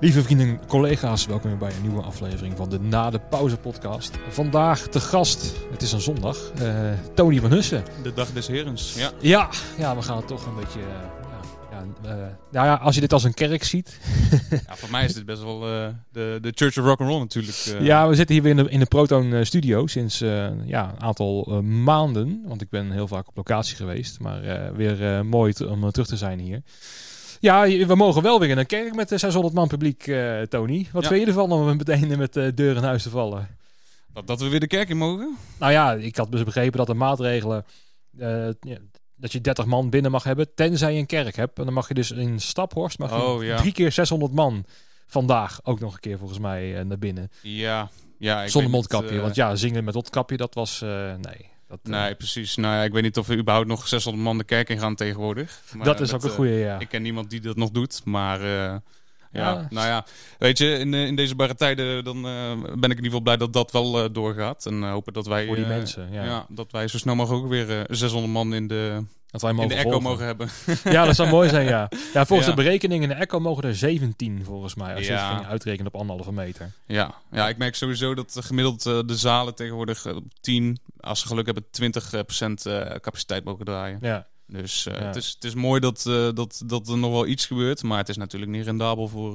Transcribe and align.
Lieve 0.00 0.22
vrienden, 0.22 0.60
collega's, 0.66 1.26
welkom 1.26 1.48
weer 1.50 1.58
bij 1.58 1.72
een 1.76 1.82
nieuwe 1.82 2.02
aflevering 2.02 2.56
van 2.56 2.70
de 2.70 2.80
Na 2.80 3.10
de 3.10 3.20
Pauze 3.30 3.56
podcast. 3.56 4.18
Vandaag 4.28 4.80
te 4.80 5.00
gast, 5.00 5.52
het 5.70 5.82
is 5.82 5.92
een 5.92 6.00
zondag, 6.00 6.50
eh, 6.58 6.90
Tony 7.14 7.40
van 7.40 7.50
Hussen. 7.50 7.84
De 8.02 8.12
dag 8.12 8.32
des 8.32 8.46
herens, 8.46 8.94
ja. 8.94 9.10
Ja, 9.20 9.48
ja 9.78 9.96
we 9.96 10.02
gaan 10.02 10.16
het 10.16 10.26
toch 10.26 10.46
een 10.46 10.54
beetje... 10.54 10.80
eh, 10.80 10.86
ja, 11.70 11.82
ja, 12.02 12.10
eh, 12.10 12.16
nou 12.50 12.66
ja, 12.66 12.74
als 12.74 12.94
je 12.94 13.00
dit 13.00 13.12
als 13.12 13.24
een 13.24 13.34
kerk 13.34 13.64
ziet. 13.64 13.98
ja 14.66 14.76
voor 14.76 14.90
mij 14.90 15.04
is 15.04 15.14
dit 15.14 15.24
best 15.26 15.42
wel 15.42 15.60
de, 15.60 16.38
de 16.40 16.52
Church 16.54 16.78
of 16.78 16.84
Rock'n'Roll 16.84 17.18
natuurlijk. 17.18 17.56
eh. 17.56 17.80
Ja, 17.84 18.08
we 18.08 18.14
zitten 18.14 18.34
hier 18.34 18.44
weer 18.44 18.56
in 18.58 18.64
de, 18.64 18.70
in 18.70 18.80
de 18.80 18.86
Proton 18.86 19.44
studio 19.44 19.86
sinds 19.86 20.18
ja, 20.18 20.92
een 20.92 21.00
aantal 21.00 21.62
maanden. 21.62 22.42
Want 22.46 22.62
ik 22.62 22.68
ben 22.70 22.90
heel 22.90 23.08
vaak 23.08 23.28
op 23.28 23.36
locatie 23.36 23.76
geweest. 23.76 24.20
Maar 24.20 24.40
weer 24.76 25.26
mooi 25.26 25.52
om 25.68 25.90
terug 25.90 26.08
te 26.08 26.16
zijn 26.16 26.38
hier. 26.38 26.62
Ja, 27.40 27.62
we 27.86 27.94
mogen 27.94 28.22
wel 28.22 28.40
weer 28.40 28.48
in 28.48 28.58
een 28.58 28.66
kerk 28.66 28.94
met 28.94 29.12
eh, 29.12 29.18
600 29.18 29.54
man 29.54 29.68
publiek, 29.68 30.06
eh, 30.06 30.40
Tony. 30.42 30.86
Wat 30.92 31.02
Ja. 31.02 31.08
vind 31.08 31.20
je 31.20 31.26
ervan 31.26 31.52
om 31.52 31.76
meteen 31.76 32.18
met 32.18 32.32
de 32.32 32.54
deur 32.54 32.76
in 32.76 32.82
huis 32.82 33.02
te 33.02 33.10
vallen? 33.10 33.48
Dat, 34.12 34.26
dat 34.26 34.40
we 34.40 34.48
weer 34.48 34.60
de 34.60 34.66
kerk 34.66 34.88
in 34.88 34.96
mogen. 34.96 35.36
Nou 35.58 35.72
ja, 35.72 35.92
ik 35.92 36.16
had 36.16 36.32
dus 36.32 36.42
begrepen 36.44 36.78
dat 36.78 36.86
de 36.86 36.94
maatregelen... 36.94 37.64
eh, 38.18 38.46
ja, 38.60 38.76
dat 39.16 39.32
je 39.32 39.40
30 39.40 39.64
man 39.64 39.90
binnen 39.90 40.10
mag 40.10 40.24
hebben, 40.24 40.54
tenzij 40.54 40.92
je 40.92 40.98
een 40.98 41.06
kerk 41.06 41.36
hebt. 41.36 41.58
En 41.58 41.64
dan 41.64 41.74
mag 41.74 41.88
je 41.88 41.94
dus 41.94 42.10
in 42.10 42.40
Staphorst 42.40 42.98
mag 42.98 43.10
je 43.10 43.22
Oh, 43.22 43.44
ja. 43.44 43.56
drie 43.56 43.72
keer 43.72 43.92
600 43.92 44.32
man 44.32 44.64
vandaag 45.06 45.60
ook 45.64 45.80
nog 45.80 45.94
een 45.94 46.00
keer 46.00 46.18
volgens 46.18 46.38
mij 46.38 46.78
eh, 46.78 46.84
naar 46.84 46.98
binnen. 46.98 47.30
Ja, 47.42 47.90
ja. 48.18 48.42
Ik 48.42 48.48
Zonder 48.50 48.70
niet, 48.70 48.80
mondkapje. 48.80 49.16
eh, 49.16 49.22
want 49.22 49.34
ja, 49.34 49.54
zingen 49.54 49.84
met 49.84 49.94
mondkapje, 49.94 50.36
dat 50.36 50.54
was... 50.54 50.82
eh, 50.82 50.88
nee. 51.20 51.50
Dat, 51.68 51.78
eh, 51.82 51.90
Nee, 51.90 52.14
precies. 52.14 52.56
Nou 52.56 52.74
ja, 52.74 52.82
ik 52.82 52.92
weet 52.92 53.02
niet 53.02 53.18
of 53.18 53.26
we 53.26 53.36
überhaupt 53.36 53.68
nog 53.68 53.88
600 53.88 54.24
man 54.24 54.38
de 54.38 54.44
kerk 54.44 54.68
in 54.68 54.78
gaan 54.78 54.94
tegenwoordig. 54.94 55.60
Maar 55.76 55.84
dat 55.84 56.00
is 56.00 56.12
ook 56.12 56.22
een 56.22 56.28
eh, 56.28 56.34
goede, 56.34 56.50
ja. 56.52 56.78
Ik 56.78 56.88
ken 56.88 57.02
niemand 57.02 57.30
die 57.30 57.40
dat 57.40 57.56
nog 57.56 57.70
doet, 57.70 58.00
maar... 58.04 58.40
eh, 58.40 58.46
ja, 59.32 59.50
Ja. 59.52 59.66
nou 59.70 59.86
ja, 59.86 60.04
weet 60.38 60.58
je, 60.58 60.78
in, 60.78 60.94
in 60.94 61.16
deze 61.16 61.34
barre 61.34 61.54
tijden 61.54 62.04
dan 62.04 62.22
ben 62.22 62.66
ik 62.70 62.74
in 62.82 62.88
ieder 62.88 63.04
geval 63.04 63.20
blij 63.20 63.36
dat 63.36 63.52
dat 63.52 63.72
wel 63.72 64.12
doorgaat. 64.12 64.66
En 64.66 64.82
hopen 64.82 65.12
dat 65.12 65.26
wij, 65.26 65.46
Voor 65.46 65.56
die 65.56 65.66
mensen, 65.66 66.12
ja. 66.12 66.46
dat 66.48 66.72
wij 66.72 66.88
zo 66.88 66.98
snel 66.98 67.14
mogelijk 67.14 67.44
ook 67.44 67.50
weer 67.50 67.78
eh, 67.80 67.84
600 67.88 68.32
man 68.32 68.54
in 68.54 68.66
de, 68.66 69.04
dat 69.30 69.40
wij 69.40 69.50
in 69.50 69.56
mogen 69.56 69.70
de 69.70 69.76
echo 69.76 69.90
volgen. 69.90 70.08
mogen 70.08 70.24
hebben. 70.24 70.48
Ja, 70.96 71.04
dat 71.04 71.16
zou 71.16 71.28
mooi 71.28 71.48
zijn, 71.48 71.66
ja. 71.66 71.88
Ja, 72.14 72.26
volgens 72.26 72.48
Ja. 72.48 72.54
de 72.54 72.62
berekeningen 72.62 73.02
in 73.10 73.16
de 73.16 73.22
echo 73.24 73.40
mogen 73.40 73.64
er 73.64 73.76
17 73.76 74.44
volgens 74.44 74.74
mij. 74.74 74.94
Als 74.94 75.06
je 75.06 75.12
Ja. 75.12 75.26
het 75.28 75.36
ging 75.36 75.50
uitrekenen 75.50 75.86
op 75.92 76.00
anderhalve 76.00 76.32
meter. 76.32 76.72
Ja, 76.86 77.14
ja, 77.30 77.48
ik 77.48 77.56
merk 77.56 77.74
sowieso 77.74 78.14
dat 78.14 78.36
gemiddeld 78.40 78.86
eh, 78.86 78.98
de 79.06 79.16
zalen 79.16 79.54
tegenwoordig 79.54 80.06
eh, 80.06 80.16
op 80.16 80.24
10, 80.40 80.78
als 81.00 81.20
ze 81.20 81.26
geluk 81.26 81.46
hebben, 81.46 81.64
20% 81.70 82.66
eh 82.66 82.94
capaciteit 83.00 83.44
mogen 83.44 83.64
draaien. 83.64 83.98
Ja, 84.00 84.26
Dus 84.46 84.84
Ja. 84.84 84.92
het, 84.92 85.16
is, 85.16 85.28
het 85.34 85.44
is 85.44 85.54
mooi 85.54 85.80
dat, 85.80 86.02
dat, 86.34 86.62
dat 86.66 86.88
er 86.88 86.98
nog 86.98 87.10
wel 87.12 87.26
iets 87.26 87.46
gebeurt, 87.46 87.82
maar 87.82 87.98
het 87.98 88.08
is 88.08 88.16
natuurlijk 88.16 88.52
niet 88.52 88.64
rendabel 88.64 89.08
voor, 89.08 89.32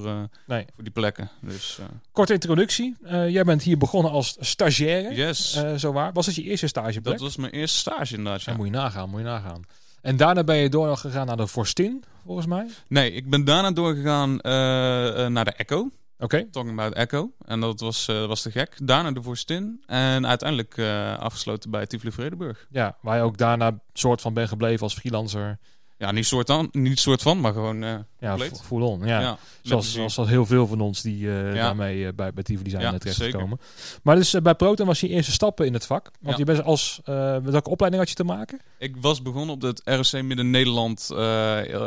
nee. 0.48 0.66
voor 0.76 0.84
die 0.84 0.94
plekken. 0.94 1.30
Dus 1.42 1.80
Korte 2.12 2.34
introductie. 2.34 2.96
Jij 3.08 3.44
bent 3.44 3.64
hier 3.64 3.78
begonnen 3.78 4.12
als 4.12 4.36
stagiaire. 4.40 5.14
yes, 5.16 5.62
zo 5.78 5.92
waar. 5.92 6.14
Was 6.14 6.26
het 6.26 6.36
je 6.36 6.44
eerste 6.44 6.68
stageplek? 6.68 7.04
dat 7.04 7.20
was 7.20 7.36
mijn 7.36 7.52
eerste 7.54 7.78
stage 7.78 8.16
inderdaad. 8.16 8.42
Ja, 8.44 8.52
Ja. 8.52 8.58
moet 8.58 8.68
je 8.68 8.72
nagaan, 8.74 9.10
moet 9.10 9.20
je 9.20 9.26
nagaan. 9.26 9.62
En 10.02 10.18
daarna 10.18 10.44
ben 10.44 10.56
je 10.56 10.70
door 10.70 10.88
nog 10.88 11.00
gegaan 11.02 11.26
naar 11.28 11.38
de 11.38 11.48
Forstin, 11.48 12.04
volgens 12.26 12.48
mij. 12.48 12.68
Nee, 12.88 13.12
ik 13.12 13.30
ben 13.30 13.44
daarna 13.44 13.72
doorgegaan 13.72 14.40
eh, 14.40 15.26
eh, 15.26 15.32
naar 15.32 15.46
de 15.46 15.52
Echo, 15.52 15.90
Oké. 16.20 16.48
talking 16.52 16.80
about 16.80 16.94
Echo. 16.94 17.32
En 17.46 17.60
dat 17.60 17.80
was, 17.80 18.08
eh, 18.08 18.26
was 18.26 18.42
te 18.42 18.52
gek. 18.52 18.78
Daarna 18.84 19.12
de 19.12 19.22
Vorstin 19.22 19.84
en 19.86 20.28
uiteindelijk 20.28 20.80
afgesloten 21.20 21.72
bij 21.72 21.86
Tivoli 21.86 22.12
Vredenburg. 22.12 22.68
Ja, 22.70 22.98
waar 23.02 23.18
je 23.18 23.24
ook 23.24 23.38
daarna 23.38 23.80
soort 23.94 24.22
van 24.22 24.34
bent 24.34 24.50
gebleven 24.50 24.84
als 24.84 24.94
freelancer. 24.94 25.60
Ja, 26.02 26.12
niet 26.12 26.26
soort, 26.26 26.50
aan, 26.50 26.70
niet 26.72 27.00
soort 27.00 27.22
van, 27.22 27.40
maar 27.40 27.54
gewoon 27.54 27.84
eh 27.84 27.96
Ja, 28.20 28.38
full 28.38 28.82
on. 28.82 29.06
Ja. 29.06 29.38
Zoals, 29.62 29.94
zoals 29.94 30.30
heel 30.30 30.46
veel 30.46 30.68
van 30.68 30.82
ons 30.82 31.02
die 31.02 31.30
eh, 31.30 31.56
Ja. 31.56 31.64
daarmee 31.64 32.08
eh, 32.08 32.14
bij, 32.14 32.34
bij 32.34 32.44
Tivoli 32.44 32.70
zijn 32.70 32.82
Ja, 32.82 32.98
terechtgekomen. 32.98 33.60
Maar 34.04 34.16
dus 34.16 34.42
bij 34.42 34.56
Proton 34.56 34.86
was 34.86 35.00
je 35.00 35.08
eerste 35.08 35.32
stappen 35.32 35.66
in 35.66 35.74
het 35.74 35.86
vak. 35.86 36.12
Want 36.20 36.38
je 36.38 36.44
bent 36.44 36.64
als... 36.64 37.02
met 37.06 37.50
welke 37.50 37.70
opleiding 37.70 38.04
had 38.04 38.10
je 38.10 38.16
te 38.16 38.24
maken? 38.24 38.60
Ik 38.78 38.96
was 38.98 39.22
begonnen 39.22 39.56
op 39.56 39.62
het 39.62 39.82
ROC 39.86 40.22
Midden-Nederland 40.22 41.08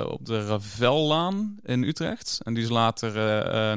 op 0.08 0.26
de 0.26 0.46
Ravellaan 0.46 1.56
in 1.62 1.82
Utrecht. 1.82 2.40
En 2.42 2.54
die 2.54 2.62
is 2.62 2.70
later 2.70 3.12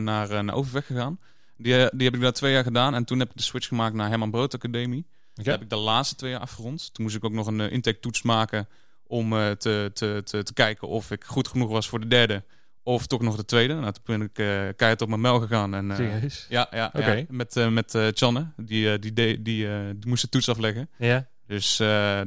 naar, 0.02 0.44
naar 0.44 0.56
Overweg 0.56 0.86
gegaan. 0.86 1.20
Die, 1.58 1.90
die 1.94 2.06
heb 2.06 2.16
ik 2.16 2.22
daar 2.22 2.32
twee 2.32 2.54
jaar 2.54 2.64
gedaan. 2.64 2.94
En 2.94 3.06
toen 3.06 3.20
heb 3.20 3.30
ik 3.30 3.38
de 3.38 3.44
switch 3.44 3.68
gemaakt 3.68 3.96
naar 3.96 4.10
Herman 4.10 4.32
Brood 4.32 4.54
Academie. 4.54 5.06
Daar 5.34 5.54
heb 5.54 5.62
ik 5.62 5.70
de 5.70 5.76
laatste 5.76 6.16
twee 6.16 6.32
jaar 6.32 6.40
afgerond. 6.40 6.94
Toen 6.94 7.04
moest 7.04 7.16
ik 7.16 7.26
ook 7.26 7.32
nog 7.32 7.48
een 7.48 7.60
uh, 7.60 7.72
intake-toets 7.72 8.22
maken 8.22 8.68
om 9.08 9.34
eh, 9.34 9.50
te, 9.52 9.92
te, 9.94 10.22
te, 10.24 10.44
te 10.44 10.54
kijken 10.54 10.88
of 10.88 11.12
ik 11.12 11.24
goed 11.24 11.48
genoeg 11.48 11.70
was 11.70 11.88
voor 11.90 12.00
de 12.00 12.08
derde. 12.08 12.44
Of 12.84 13.08
toch 13.08 13.22
nog 13.22 13.36
de 13.36 13.46
tweede. 13.46 13.74
Nou, 13.74 13.92
toen 13.94 14.04
ben 14.06 14.22
ik 14.22 14.38
eh 14.40 14.46
keihard 14.76 15.02
op 15.02 15.08
mijn 15.10 15.22
mel 15.22 15.40
gegaan. 15.40 15.74
En, 15.74 15.92
eh, 15.92 15.98
Serieus? 15.98 16.46
ja, 16.50 16.68
ja, 16.72 16.92
Oké. 16.94 17.12
ja, 17.12 17.24
met, 17.30 17.70
met 17.70 17.98
Channe. 18.14 18.48
Die, 18.58 19.00
die, 19.00 19.14
die, 19.14 19.42
die 19.42 19.68
moest 20.08 20.22
de 20.22 20.30
toets 20.30 20.50
afleggen. 20.50 20.90
Ja. 20.98 21.28
Dus, 21.48 21.76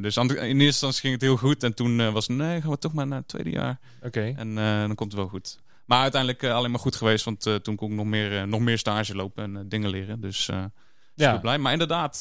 dus 0.00 0.16
in 0.16 0.30
eerste 0.36 0.56
instantie 0.64 1.00
ging 1.00 1.12
het 1.12 1.22
heel 1.22 1.36
goed. 1.36 1.62
En 1.62 1.74
toen 1.74 2.12
was 2.12 2.26
het, 2.26 2.36
nee, 2.36 2.60
gaan 2.60 2.70
we 2.70 2.78
toch 2.78 2.92
maar 2.92 3.06
naar 3.06 3.19
het 3.19 3.28
tweede 3.28 3.50
jaar. 3.50 3.78
Oké. 4.02 4.32
En 4.36 4.54
dan 4.54 4.94
komt 4.94 5.12
het 5.12 5.20
wel 5.20 5.28
goed. 5.30 5.58
Maar 5.84 6.00
uiteindelijk 6.02 6.44
alleen 6.44 6.70
maar 6.70 6.80
goed 6.80 6.96
geweest. 6.96 7.24
Want 7.24 7.42
toen 7.62 7.76
kon 7.76 7.90
ik 7.90 7.96
nog 7.96 8.06
meer, 8.06 8.48
nog 8.48 8.60
meer 8.60 8.78
stage 8.78 9.14
lopen 9.14 9.56
en 9.56 9.69
dingen 9.69 9.90
leren. 9.90 10.20
Dus 10.20 10.42
super 10.44 10.70
Ja. 11.14 11.36
blij. 11.38 11.58
Maar 11.58 11.72
inderdaad, 11.72 12.19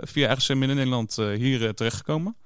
via 0.00 0.32
RC 0.32 0.48
Midden-Nederland 0.54 1.16
hier 1.16 1.74
terechtgekomen. 1.74 2.36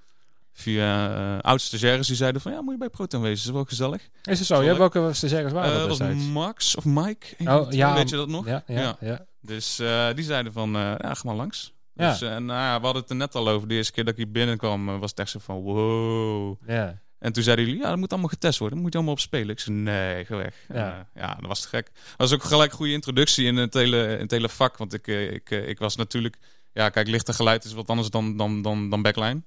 Via 0.57 1.15
eh 1.37 1.41
oudste 1.41 1.69
stagiaires 1.69 2.07
die 2.07 2.17
zeiden 2.17 2.41
van... 2.41 2.53
Ja, 2.53 2.61
moet 2.63 2.73
je 2.73 2.79
bij 2.79 2.89
Proton 2.89 3.21
wezen. 3.21 3.37
Dat 3.37 3.47
is 3.47 3.53
wel 3.53 3.65
gezellig. 3.65 4.03
Is 4.23 4.39
het 4.39 4.49
zo? 4.49 4.63
Zal 4.63 4.77
welke 4.77 5.13
stagiaires 5.13 5.53
waren 5.53 5.73
Eh, 5.73 5.79
dat 5.79 5.89
was 5.89 5.99
destijds? 5.99 6.25
Max 6.27 6.77
of 6.77 6.85
Mike. 6.85 7.27
Oh, 7.45 7.73
ja, 7.73 7.95
Weet 7.95 8.11
je 8.11 8.17
dat 8.17 8.29
nog? 8.29 8.47
Ja, 8.47 8.63
ja, 8.67 8.81
ja. 8.81 8.97
Ja. 9.01 9.27
Dus 9.41 9.79
eh, 9.79 10.09
die 10.15 10.25
zeiden 10.25 10.53
van... 10.53 10.77
eh, 10.77 10.81
ja, 10.99 11.15
ga 11.15 11.21
maar 11.25 11.35
langs. 11.35 11.73
Ja. 11.95 12.11
Dus, 12.11 12.21
eh, 12.23 12.29
nou 12.29 12.47
ja, 12.47 12.77
we 12.79 12.85
hadden 12.85 13.03
het 13.03 13.11
er 13.11 13.17
net 13.17 13.35
al 13.35 13.49
over. 13.49 13.69
De 13.69 13.75
eerste 13.75 13.93
keer 13.93 14.05
dat 14.05 14.13
ik 14.13 14.19
hier 14.25 14.31
binnenkwam 14.33 14.89
eh, 14.89 14.99
was 14.99 15.11
het 15.11 15.19
echt 15.19 15.31
zo 15.31 15.39
van... 15.43 15.57
Wow. 15.63 16.57
ja. 16.67 17.03
En 17.19 17.33
toen 17.33 17.43
zeiden 17.43 17.65
jullie, 17.65 17.81
ja, 17.81 17.89
dat 17.89 17.99
moet 17.99 18.11
allemaal 18.13 18.29
getest 18.29 18.59
worden. 18.59 18.77
Dat 18.77 18.85
moet 18.85 18.93
je 18.93 18.99
allemaal 18.99 19.17
op 19.19 19.23
spelen. 19.25 19.49
Ik 19.49 19.61
zei, 19.61 19.77
nee, 19.77 20.25
ga 20.25 20.37
weg. 20.37 20.55
Ja. 20.69 20.77
Ja, 20.77 21.07
ja 21.15 21.35
dat 21.35 21.47
was 21.47 21.61
te 21.61 21.69
gek. 21.69 21.91
Dat 21.95 22.15
was 22.17 22.33
ook 22.33 22.43
gelijk 22.43 22.71
een 22.71 22.77
goede 22.77 22.93
introductie 22.93 23.47
in 23.47 23.57
het 23.57 23.75
hele, 23.75 24.13
in 24.13 24.21
het 24.21 24.31
hele 24.31 24.49
vak. 24.49 24.77
Want 24.77 24.93
ik, 24.95 25.07
eh, 25.09 25.33
ik, 25.33 25.51
eh, 25.51 25.69
ik 25.69 25.79
was 25.79 25.97
natuurlijk... 25.97 26.37
Ja, 26.73 26.89
kijk, 26.89 27.09
licht 27.09 27.29
en 27.29 27.35
geluid 27.35 27.65
is 27.65 27.73
wat 27.73 27.89
anders 27.89 28.09
dan, 28.11 28.37
dan, 28.37 28.63
dan, 28.63 28.91
dan 28.91 29.03
backline. 29.03 29.43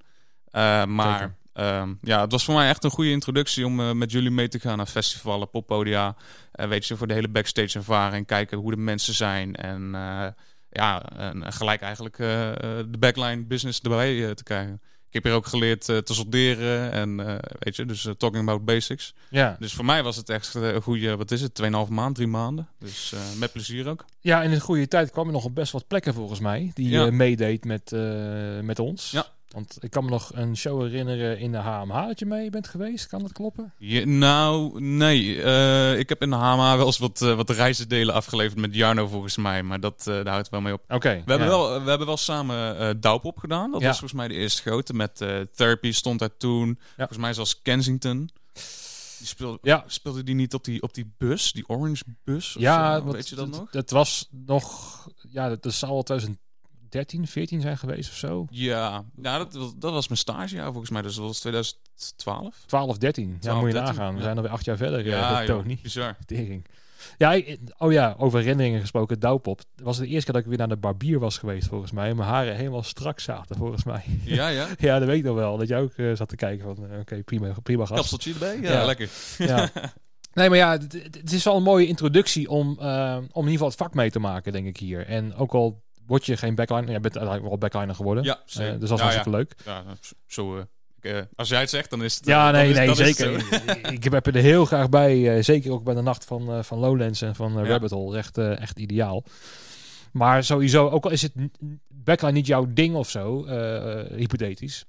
Eh, 0.51 0.85
maar 0.85 1.35
ehm, 1.53 1.93
ja, 2.01 2.21
het 2.21 2.31
was 2.31 2.45
voor 2.45 2.55
mij 2.55 2.69
echt 2.69 2.83
een 2.83 2.89
goede 2.89 3.09
introductie 3.09 3.65
om 3.65 3.79
eh, 3.79 3.91
met 3.91 4.11
jullie 4.11 4.31
mee 4.31 4.47
te 4.47 4.59
gaan 4.59 4.77
naar 4.77 4.85
festivalen, 4.85 5.49
poppodia. 5.49 6.15
Eh, 6.51 6.67
weet 6.67 6.85
je, 6.85 6.95
voor 6.97 7.07
de 7.07 7.13
hele 7.13 7.27
backstage 7.29 7.77
ervaring. 7.77 8.25
Kijken 8.25 8.57
hoe 8.57 8.71
de 8.71 8.77
mensen 8.77 9.13
zijn. 9.13 9.55
En 9.55 9.91
ja, 10.69 11.03
en 11.17 11.53
gelijk 11.53 11.81
eigenlijk 11.81 12.17
de 12.17 12.95
backline 12.99 13.43
business 13.43 13.81
erbij 13.81 14.35
te 14.35 14.43
krijgen. 14.43 14.81
Ik 15.07 15.13
heb 15.13 15.23
hier 15.23 15.33
ook 15.33 15.45
geleerd 15.45 15.85
te 15.85 16.01
solderen 16.03 16.91
en 16.91 17.15
weet 17.59 17.75
je, 17.75 17.85
dus 17.85 18.07
talking 18.17 18.43
about 18.49 18.65
basics. 18.65 19.13
Ja. 19.29 19.55
Dus 19.59 19.73
voor 19.73 19.85
mij 19.85 20.03
was 20.03 20.15
het 20.15 20.29
echt 20.29 20.53
een 20.53 20.81
goede, 20.81 21.15
wat 21.17 21.31
is 21.31 21.41
het, 21.41 21.61
2,5 21.63 21.67
maand, 21.89 22.15
drie 22.15 22.27
maanden. 22.27 22.67
Dus 22.79 23.13
met 23.37 23.51
plezier 23.51 23.87
ook. 23.89 24.05
ja, 24.19 24.41
in 24.43 24.51
een 24.51 24.59
goede 24.59 24.87
tijd 24.87 25.11
kwam 25.11 25.25
je 25.25 25.31
nog 25.31 25.45
op 25.45 25.55
best 25.55 25.71
wat 25.71 25.87
plekken 25.87 26.13
volgens 26.13 26.39
mij. 26.39 26.71
Die 26.73 26.89
Ja. 26.89 27.11
meedeed 27.11 27.65
met, 27.65 27.91
met 28.61 28.79
ons. 28.79 29.11
Ja. 29.11 29.25
Want 29.47 29.77
ik 29.79 29.89
kan 29.89 30.03
me 30.03 30.09
nog 30.09 30.31
een 30.33 30.57
show 30.57 30.81
herinneren 30.81 31.39
in 31.39 31.51
de 31.51 31.57
HMH 31.57 32.07
dat 32.07 32.19
je 32.19 32.25
mee 32.25 32.49
bent 32.49 32.67
geweest. 32.67 33.07
Kan 33.07 33.21
dat 33.21 33.31
kloppen? 33.31 33.73
Je, 33.77 34.05
nou, 34.05 34.81
nee. 34.81 35.41
Eh, 35.41 35.99
ik 35.99 36.09
heb 36.09 36.21
in 36.21 36.29
de 36.29 36.35
HMH 36.35 36.75
wel 36.75 36.85
eens 36.85 36.97
wat, 36.97 37.21
uh, 37.21 38.07
afgeleverd 38.13 38.59
met 38.59 38.75
Jarno 38.75 39.07
volgens 39.07 39.37
mij. 39.37 39.63
Maar 39.63 39.79
dat, 39.79 39.99
eh, 40.07 40.13
daar 40.13 40.27
houdt 40.27 40.49
wel 40.49 40.61
mee 40.61 40.73
op. 40.73 40.83
Oké. 40.87 41.21
We, 41.25 41.31
hebben 41.31 41.47
wel, 41.47 41.83
we 41.83 41.89
hebben 41.89 42.07
wel 42.07 42.17
samen 42.17 42.97
uh, 43.01 43.15
op 43.21 43.37
gedaan. 43.37 43.71
Dat 43.71 43.81
was 43.81 43.99
volgens 43.99 44.19
mij 44.19 44.27
de 44.27 44.33
eerste 44.33 44.61
grote. 44.61 44.93
Met 44.93 45.15
Therapy 45.55 45.91
stond 45.91 46.19
daar 46.19 46.37
toen. 46.37 46.79
Volgens 46.95 47.17
mij 47.17 47.33
zelfs 47.33 47.61
Kensington. 47.61 48.29
Die 49.17 49.27
speelde, 49.27 49.83
speelde 49.87 50.23
die 50.23 50.35
niet 50.35 50.53
op 50.53 50.63
die, 50.63 50.81
op 50.81 50.93
die 50.93 51.13
bus, 51.17 51.51
die 51.51 51.69
orange 51.69 52.03
bus? 52.23 52.55
Ja, 52.59 53.03
weet 53.03 53.29
je 53.29 53.35
dat 53.35 53.49
nog? 53.49 53.71
Het 53.71 53.91
was 53.91 54.27
nog, 54.31 55.09
ja, 55.29 55.49
dat, 55.49 55.63
dat 55.63 55.73
zal 55.73 56.03
2010 56.03 56.45
13, 56.89 57.27
14 57.27 57.61
zijn 57.61 57.77
geweest 57.77 58.09
of 58.09 58.15
zo. 58.15 58.47
Ja, 58.49 59.03
nou, 59.15 59.47
dat, 59.49 59.75
dat 59.77 59.91
was 59.91 60.07
mijn 60.07 60.19
stagejaar 60.19 60.71
volgens 60.71 60.89
mij. 60.89 61.01
Dus 61.01 61.15
dat 61.15 61.25
was 61.25 61.39
2012. 61.39 62.63
12, 62.65 62.97
13. 62.97 63.37
12, 63.39 63.55
ja, 63.55 63.61
moet 63.61 63.73
je 63.73 63.79
nagaan. 63.79 64.15
We 64.15 64.21
zijn 64.21 64.35
alweer 64.35 64.51
acht 64.51 64.65
jaar 64.65 64.77
verder. 64.77 64.99
Eh, 64.99 65.05
ja, 65.05 65.45
dat 65.45 65.65
niet. 65.65 65.81
Bizar. 65.81 66.15
Tering. 66.25 66.65
Ja, 67.17 67.41
oh 67.77 67.91
ja, 67.91 68.15
over 68.17 68.39
herinneringen 68.39 68.81
gesproken, 68.81 69.19
Douwpop. 69.19 69.61
Dat 69.75 69.85
was 69.85 69.97
de 69.97 70.07
eerste 70.07 70.23
keer 70.23 70.33
dat 70.33 70.41
ik 70.41 70.47
weer 70.47 70.57
naar 70.57 70.67
de 70.67 70.77
barbier 70.77 71.19
was 71.19 71.37
geweest, 71.37 71.67
volgens 71.67 71.91
mij. 71.91 72.09
En 72.09 72.15
mijn 72.15 72.29
haren 72.29 72.55
helemaal 72.55 72.83
strak 72.83 73.19
zaten, 73.19 73.55
volgens 73.55 73.83
mij. 73.83 74.03
Ja, 74.23 74.47
ja. 74.47 74.67
ja, 74.77 74.99
dat 74.99 75.07
weet 75.07 75.17
ik 75.17 75.23
nog 75.23 75.35
wel. 75.35 75.57
Dat 75.57 75.67
jij 75.67 75.79
ook 75.79 75.93
eh, 75.93 76.15
zat 76.15 76.29
te 76.29 76.35
kijken 76.35 76.75
van, 76.75 76.89
eh, 76.91 76.99
oké, 76.99 77.23
prima, 77.23 77.53
prima 77.63 77.85
gast. 77.85 77.99
Kapseltje 77.99 78.33
erbij? 78.33 78.59
Ja, 78.61 78.85
lekker. 78.85 79.09
Ja. 79.37 79.69
Nee, 80.33 80.49
maar 80.49 80.57
ja, 80.57 80.71
het, 80.71 81.33
is 81.33 81.43
wel 81.43 81.55
een 81.55 81.63
mooie 81.63 81.87
introductie 81.87 82.49
om, 82.49 82.69
om 82.69 83.45
in 83.45 83.51
ieder 83.51 83.51
geval 83.51 83.67
het 83.67 83.77
vak 83.77 83.93
mee 83.93 84.11
te 84.11 84.19
maken, 84.19 84.51
denk 84.51 84.67
ik 84.67 84.77
hier. 84.77 85.05
En 85.05 85.35
ook 85.35 85.53
al 85.53 85.81
word 86.07 86.25
je 86.25 86.37
geen 86.37 86.55
backliner, 86.55 86.89
jij 86.89 86.99
bent 86.99 87.17
uiteindelijk 87.17 87.47
wel 87.47 87.57
backliner 87.57 87.95
geworden. 87.95 88.23
Ja, 88.23 88.39
Eh, 88.45 88.79
dus 88.79 88.89
dat 88.89 88.97
is 88.97 88.99
hartstikke 88.99 89.29
leuk. 89.29 89.55
Ja, 89.65 89.83
zo, 90.27 90.57
eh, 90.57 90.63
ik 91.01 91.11
uh, 91.11 91.21
als 91.35 91.49
jij 91.49 91.59
het 91.59 91.69
zegt, 91.69 91.89
dan 91.89 92.03
is 92.03 92.15
het... 92.15 92.25
Ja, 92.25 92.51
nee, 92.51 92.69
is, 92.69 92.75
nee, 92.75 92.95
zeker. 92.95 93.45
ik 93.97 94.03
heb 94.03 94.27
er 94.27 94.35
heel 94.35 94.65
graag 94.65 94.89
bij. 94.89 95.41
zeker 95.41 95.71
ook 95.71 95.83
bij 95.83 95.93
de 95.93 96.01
nacht 96.01 96.25
van, 96.25 96.65
van 96.65 96.77
Lowlands 96.77 97.21
en 97.21 97.35
van. 97.35 97.65
Rabbit 97.65 97.91
Hole. 97.91 98.17
Echt, 98.17 98.37
echt 98.37 98.79
ideaal. 98.79 99.23
Maar 100.11 100.43
sowieso, 100.43 100.89
ook 100.89 101.05
al 101.05 101.11
is 101.11 101.21
het 101.21 101.31
backline 101.87 102.31
niet 102.33 102.47
jouw 102.47 102.65
ding 102.69 102.95
of 102.95 103.09
zo, 103.09 103.45
hypothetisch. 104.15 104.85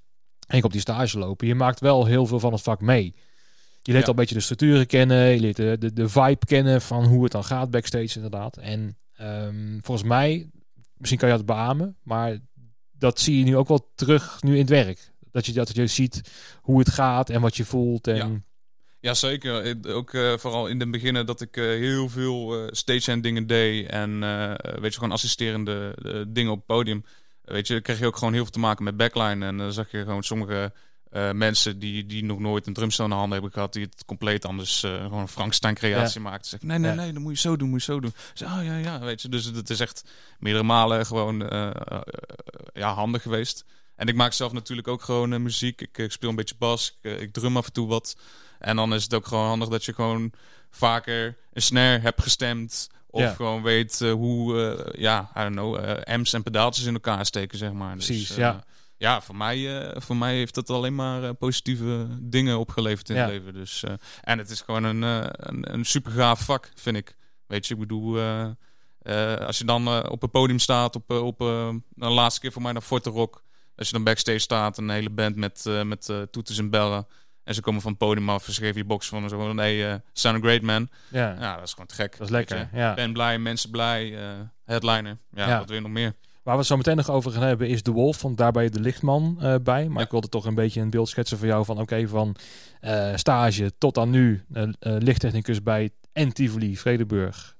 En 0.47 0.57
ik 0.57 0.65
op 0.65 0.71
die 0.71 0.81
stage 0.81 1.19
lopen, 1.19 1.47
je 1.47 1.55
maakt 1.55 1.79
wel 1.79 2.05
heel 2.05 2.25
veel 2.25 2.39
van 2.39 2.53
het 2.53 2.61
vak 2.61 2.81
mee. 2.81 3.15
Je 3.81 3.91
leert 3.91 4.03
al 4.03 4.09
een 4.09 4.19
beetje 4.19 4.35
de 4.35 4.41
structuren 4.41 4.87
kennen, 4.87 5.27
je 5.27 5.39
leert 5.39 5.55
de, 5.55 5.75
de, 5.79 5.93
de 5.93 6.09
vibe 6.09 6.45
kennen 6.45 6.81
van 6.81 7.05
hoe 7.05 7.23
het 7.23 7.31
dan 7.31 7.43
gaat 7.43 7.71
backstage 7.71 8.15
inderdaad. 8.15 8.57
En 8.57 8.97
um, 9.21 9.79
volgens 9.83 10.07
mij, 10.07 10.49
misschien 10.99 11.19
kan 11.19 11.29
je 11.29 11.35
dat 11.35 11.45
beamen, 11.45 11.97
maar 12.03 12.37
dat 12.91 13.19
zie 13.19 13.37
je 13.37 13.43
nu 13.43 13.57
ook 13.57 13.67
wel 13.67 13.91
terug 13.95 14.41
nu 14.41 14.53
in 14.53 14.59
het 14.59 14.69
werk. 14.69 15.11
Dat 15.31 15.45
je, 15.45 15.51
dat 15.51 15.75
je 15.75 15.87
ziet 15.87 16.21
hoe 16.61 16.79
het 16.79 16.89
gaat 16.89 17.29
en 17.29 17.41
wat 17.41 17.57
je 17.57 17.65
voelt. 17.65 18.07
En... 18.07 18.45
Ja. 18.99 19.13
Zeker. 19.13 19.77
Ook 19.87 20.13
uh, 20.13 20.37
vooral 20.37 20.67
in 20.67 20.79
het 20.79 20.91
begin 20.91 21.25
dat 21.25 21.41
ik 21.41 21.57
uh, 21.57 21.65
heel 21.65 22.09
veel 22.09 22.63
uh, 22.63 22.67
stage 22.71 23.19
dingen 23.19 23.47
deed. 23.47 23.89
En 23.89 24.19
weet 24.81 24.93
je, 24.93 24.99
gewoon 24.99 25.11
assisterende 25.11 25.95
dingen 26.27 26.51
op 26.51 26.57
het 26.57 26.65
podium. 26.65 27.05
Weet 27.43 27.67
je, 27.67 27.81
kreeg 27.81 27.99
je 27.99 28.05
ook 28.05 28.17
gewoon 28.17 28.33
heel 28.33 28.43
veel 28.43 28.51
te 28.51 28.59
maken 28.59 28.83
met 28.83 28.97
backline. 28.97 29.45
En 29.45 29.57
dan 29.57 29.73
zag 29.73 29.91
je 29.91 30.03
gewoon 30.03 30.23
sommige 30.23 30.73
uh, 31.11 31.31
mensen 31.31 31.79
die, 31.79 32.05
die 32.05 32.23
nog 32.23 32.39
nooit 32.39 32.67
een 32.67 32.73
drumstel 32.73 33.03
in 33.03 33.09
de 33.09 33.15
handen 33.15 33.33
hebben 33.33 33.53
gehad, 33.53 33.73
die 33.73 33.83
het 33.83 34.05
compleet 34.05 34.45
anders 34.45 34.83
uh, 34.83 35.01
gewoon 35.01 35.19
een 35.19 35.27
Frankenstein 35.27 35.75
creatie 35.75 36.21
ja. 36.21 36.29
maakt. 36.29 36.45
Zeg, 36.45 36.61
nee, 36.61 36.77
nee, 36.77 36.93
nee, 36.93 37.13
dan 37.13 37.21
moet 37.21 37.31
je 37.31 37.39
zo 37.39 37.55
doen, 37.55 37.69
moet 37.69 37.85
je 37.85 37.91
zo 37.91 37.99
doen. 37.99 38.13
Oh 38.43 38.59
ja, 38.63 38.77
ja, 38.77 38.99
weet 38.99 39.21
je. 39.21 39.29
Dus 39.29 39.45
het 39.45 39.69
is 39.69 39.79
echt 39.79 40.03
meerdere 40.39 40.63
malen 40.63 41.05
gewoon 41.05 41.53
uh, 41.53 41.71
ja, 42.73 42.93
handig 42.93 43.21
geweest. 43.21 43.65
En 43.95 44.07
ik 44.07 44.15
maak 44.15 44.33
zelf 44.33 44.51
natuurlijk 44.51 44.87
ook 44.87 45.01
gewoon 45.01 45.41
muziek. 45.41 45.81
Ik, 45.81 45.97
ik, 45.97 46.11
speel 46.11 46.29
een 46.29 46.35
beetje 46.35 46.55
bas, 46.57 46.97
ik, 47.01 47.19
ik, 47.19 47.33
drum 47.33 47.57
af 47.57 47.65
en 47.65 47.73
toe 47.73 47.87
wat. 47.87 48.17
En 48.59 48.75
dan 48.75 48.93
is 48.93 49.03
het 49.03 49.13
ook 49.13 49.27
gewoon 49.27 49.47
handig 49.47 49.69
dat 49.69 49.85
je 49.85 49.93
gewoon 49.93 50.31
vaker 50.69 51.37
een 51.53 51.61
snare 51.61 51.99
hebt 51.99 52.21
gestemd. 52.21 52.89
Of 53.11 53.21
ja. 53.21 53.33
gewoon 53.33 53.61
weet 53.61 53.99
hoe, 53.99 54.93
ja, 54.97 55.31
I 55.35 55.39
don't 55.39 55.55
know, 55.55 55.99
amps 56.03 56.33
en 56.33 56.43
pedaaltjes 56.43 56.85
in 56.85 56.93
elkaar 56.93 57.25
steken, 57.25 57.57
zeg 57.57 57.71
maar. 57.71 57.95
Dus, 57.95 58.05
Precies, 58.05 58.35
ja 58.35 58.63
ja, 58.99 59.21
voor 59.21 59.35
mij, 59.35 59.57
uh, 59.57 60.01
voor 60.01 60.17
mij 60.17 60.35
heeft 60.35 60.55
dat 60.55 60.69
alleen 60.69 60.95
maar 60.95 61.23
uh, 61.23 61.29
positieve 61.39 62.07
dingen 62.21 62.59
opgeleverd 62.59 63.09
in 63.09 63.15
het 63.15 63.29
leven. 63.29 63.53
Dus, 63.53 63.83
uh, 63.83 63.93
en 64.21 64.37
het 64.37 64.49
is 64.49 64.61
gewoon 64.61 64.83
een, 64.83 65.01
een, 65.01 65.73
een 65.73 65.85
super 65.85 66.11
gaaf 66.11 66.39
vak, 66.39 66.71
vind 66.75 66.97
ik. 66.97 67.15
Weet 67.47 67.67
je, 67.67 67.73
ik 67.73 67.79
bedoel, 67.79 68.19
als 69.45 69.57
je 69.57 69.65
dan 69.65 70.09
op 70.09 70.23
een 70.23 70.29
podium 70.29 70.59
staat, 70.59 70.95
op, 70.95 71.11
op 71.11 71.39
een 71.39 71.83
laatste 71.95 72.41
keer 72.41 72.51
voor 72.51 72.61
mij 72.61 72.71
naar 72.71 72.81
Forte 72.81 73.09
Rock. 73.09 73.43
Als 73.75 73.87
je 73.87 73.93
dan 73.93 74.03
backstage 74.03 74.39
staat, 74.39 74.77
een 74.77 74.89
hele 74.89 75.09
band 75.09 75.35
met, 75.35 75.65
met 75.83 76.11
toeters 76.31 76.57
en 76.57 76.69
bellen. 76.69 77.07
En 77.43 77.53
ze 77.53 77.61
komen 77.61 77.81
van 77.81 77.91
het 77.91 77.99
podium 77.99 78.29
af 78.29 78.47
en 78.47 78.53
ze 78.53 78.61
geven 78.61 78.77
je 78.77 78.85
box 78.85 79.07
van 79.07 79.29
zo 79.29 79.37
van, 79.37 79.55
nee, 79.55 79.77
uh, 79.77 79.93
sound 80.13 80.37
a 80.37 80.39
great 80.39 80.61
man. 80.61 80.89
Ja. 81.07 81.35
ja, 81.39 81.55
dat 81.55 81.63
is 81.63 81.71
gewoon 81.71 81.87
te 81.87 81.95
gek. 81.95 82.11
Dat 82.11 82.27
is 82.27 82.33
lekker, 82.33 82.69
ja. 82.73 82.93
Ben 82.93 83.13
blij, 83.13 83.39
mensen 83.39 83.69
blij, 83.69 84.17
headliner. 84.65 85.17
Ja, 85.31 85.47
ja, 85.47 85.57
wat 85.57 85.67
wil 85.67 85.75
je 85.75 85.81
nog 85.81 85.91
meer? 85.91 86.13
Waar 86.43 86.53
we 86.53 86.59
het 86.59 86.69
zo 86.69 86.77
meteen 86.77 86.95
nog 86.95 87.09
over 87.09 87.31
gaan 87.31 87.43
hebben 87.43 87.67
is 87.67 87.83
De 87.83 87.91
Wolf, 87.91 88.21
want 88.21 88.37
daarbij 88.37 88.69
de 88.69 88.79
lichtman 88.79 89.37
uh, 89.41 89.55
bij. 89.63 89.89
Maar 89.89 90.03
ik 90.03 90.11
wilde 90.11 90.29
toch 90.29 90.45
een 90.45 90.55
beetje 90.55 90.81
een 90.81 90.89
beeld 90.89 91.09
schetsen 91.09 91.37
voor 91.37 91.47
jou 91.47 91.65
van 91.65 91.79
oké, 91.79 92.07
van 92.07 92.35
uh, 92.81 93.15
stage 93.15 93.71
tot 93.77 93.97
aan 93.97 94.09
nu 94.09 94.43
uh, 94.51 94.67
lichttechnicus 94.79 95.63
bij 95.63 95.89
en 96.13 96.33
Tivoli, 96.33 96.77
Vredeburg 96.77 97.55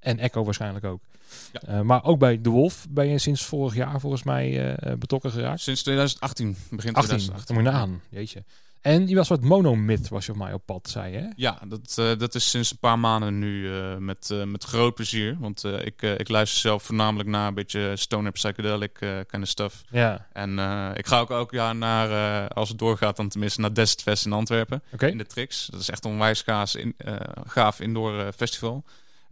en 0.00 0.18
Echo 0.18 0.44
waarschijnlijk 0.44 0.84
ook. 0.84 1.02
Ja. 1.66 1.82
maar 1.82 2.04
ook 2.04 2.18
bij 2.18 2.40
De 2.40 2.50
Wolf 2.50 2.86
ben 2.90 3.08
je 3.08 3.18
sinds 3.18 3.44
vorig 3.44 3.74
jaar 3.74 4.00
volgens 4.00 4.22
mij 4.22 4.76
betrokken 4.98 5.30
geraakt. 5.30 5.60
Sinds 5.60 5.82
2018, 5.82 6.56
begin 6.70 6.94
18, 6.94 7.18
2018. 7.18 7.54
Moet 7.54 7.64
je 7.64 7.70
aan, 7.70 8.00
jeetje. 8.08 8.44
En 8.84 9.08
je 9.08 9.14
was 9.14 9.28
wat 9.28 9.44
monomit, 9.44 10.08
was 10.08 10.26
je 10.26 10.32
op 10.32 10.38
mij 10.38 10.52
op 10.52 10.62
pad, 10.64 10.88
zei 10.88 11.12
je? 11.12 11.32
Ja, 11.36 11.60
dat, 11.68 11.96
uh, 12.00 12.18
dat 12.18 12.34
is 12.34 12.50
sinds 12.50 12.70
een 12.70 12.78
paar 12.78 12.98
maanden 12.98 13.38
nu 13.38 13.68
uh, 13.68 13.96
met, 13.96 14.28
uh, 14.32 14.44
met 14.44 14.64
groot 14.64 14.94
plezier. 14.94 15.36
Want 15.40 15.64
ik, 15.64 16.02
ik 16.02 16.28
luister 16.28 16.60
zelf 16.60 16.82
voornamelijk 16.82 17.28
naar 17.28 17.48
een 17.48 17.54
beetje 17.54 17.96
stoner 17.96 18.32
psychedelic 18.32 18.94
kind 19.26 19.42
of 19.42 19.48
stuff. 19.48 19.84
Ja. 19.90 20.26
En 20.32 20.50
ik 20.96 21.06
ga 21.06 21.20
ook 21.20 21.30
elk 21.30 21.50
jaar 21.50 21.76
naar, 21.76 22.48
als 22.48 22.68
het 22.68 22.78
doorgaat 22.78 23.16
dan 23.16 23.28
tenminste, 23.28 23.60
naar 23.60 23.72
Desert 23.72 24.02
Fest 24.02 24.26
in 24.26 24.32
Antwerpen. 24.32 24.82
Okay. 24.92 25.10
In 25.10 25.18
de 25.18 25.26
Trix. 25.26 25.66
Dat 25.66 25.80
is 25.80 25.90
echt 25.90 26.04
een 26.04 26.10
onwijs 26.10 26.42
gaaf, 26.42 26.74
in, 26.74 26.94
gaaf 27.44 27.80
indoor 27.80 28.32
festival. 28.36 28.84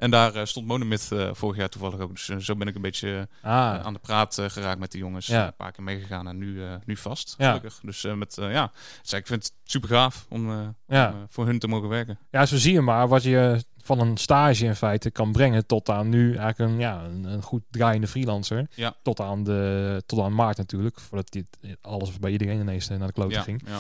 En 0.03 0.11
daar 0.11 0.37
uh, 0.37 0.45
stond 0.45 0.67
Monomyth 0.67 1.09
uh, 1.13 1.31
vorig 1.33 1.57
jaar 1.57 1.69
toevallig 1.69 2.01
ook. 2.01 2.11
Dus 2.11 2.29
uh, 2.29 2.37
zo 2.37 2.57
ben 2.57 2.69
ik 2.69 2.75
een 2.75 2.83
beetje 2.83 3.29
ah. 3.43 3.81
aan 3.81 3.93
de 3.93 3.99
praat 3.99 4.43
geraakt 4.47 4.79
met 4.79 4.91
die 4.91 5.01
jongens. 5.01 5.27
Ja. 5.27 5.47
een 5.47 5.57
paar 5.57 5.73
keer 5.73 5.85
meegegaan 5.85 6.29
en 6.29 6.39
nu, 6.39 6.63
nu 6.85 6.97
vast, 6.97 7.35
ja. 7.39 7.47
gelukkig. 7.47 7.81
Dus 7.83 8.07
met, 8.15 8.37
ja, 8.41 8.73
dus 9.03 9.13
ik 9.13 9.27
vind 9.27 9.43
het 9.43 9.53
super 9.65 9.89
gaaf 9.89 10.27
om, 10.29 10.75
ja. 10.87 11.13
om 11.13 11.27
voor 11.29 11.47
hun 11.47 11.59
te 11.59 11.69
mogen 11.69 11.89
werken. 11.89 12.19
Ja, 12.31 12.47
zo 12.47 12.57
zie 12.57 12.73
je 12.73 12.81
maar 12.81 13.09
wat 13.09 13.23
je 13.23 13.65
van 13.83 14.01
een 14.01 14.17
stage 14.17 14.65
in 14.65 14.77
feite 14.77 15.11
kan 15.11 15.33
brengen 15.33 15.67
tot 15.67 15.89
aan 15.89 16.09
nu 16.09 16.37
eigenlijk 16.37 16.73
een, 16.73 16.79
ja, 16.79 17.05
een, 17.05 17.25
een 17.25 17.43
goed 17.43 17.63
draaiende 17.71 18.07
freelancer. 18.07 18.67
Ja. 18.75 18.95
Tot, 19.03 19.21
aan 19.21 19.45
de, 19.45 20.03
tot 20.07 20.19
aan 20.19 20.35
maart 20.35 20.57
natuurlijk, 20.57 21.01
voordat 21.01 21.31
dit 21.31 21.47
alles 21.81 22.19
bij 22.19 22.31
iedereen 22.31 22.61
ineens 22.61 22.89
naar 22.89 23.07
de 23.07 23.13
klote 23.13 23.35
ja. 23.35 23.43
ging. 23.43 23.63
Ja. 23.67 23.79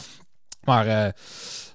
Maar... 0.64 1.14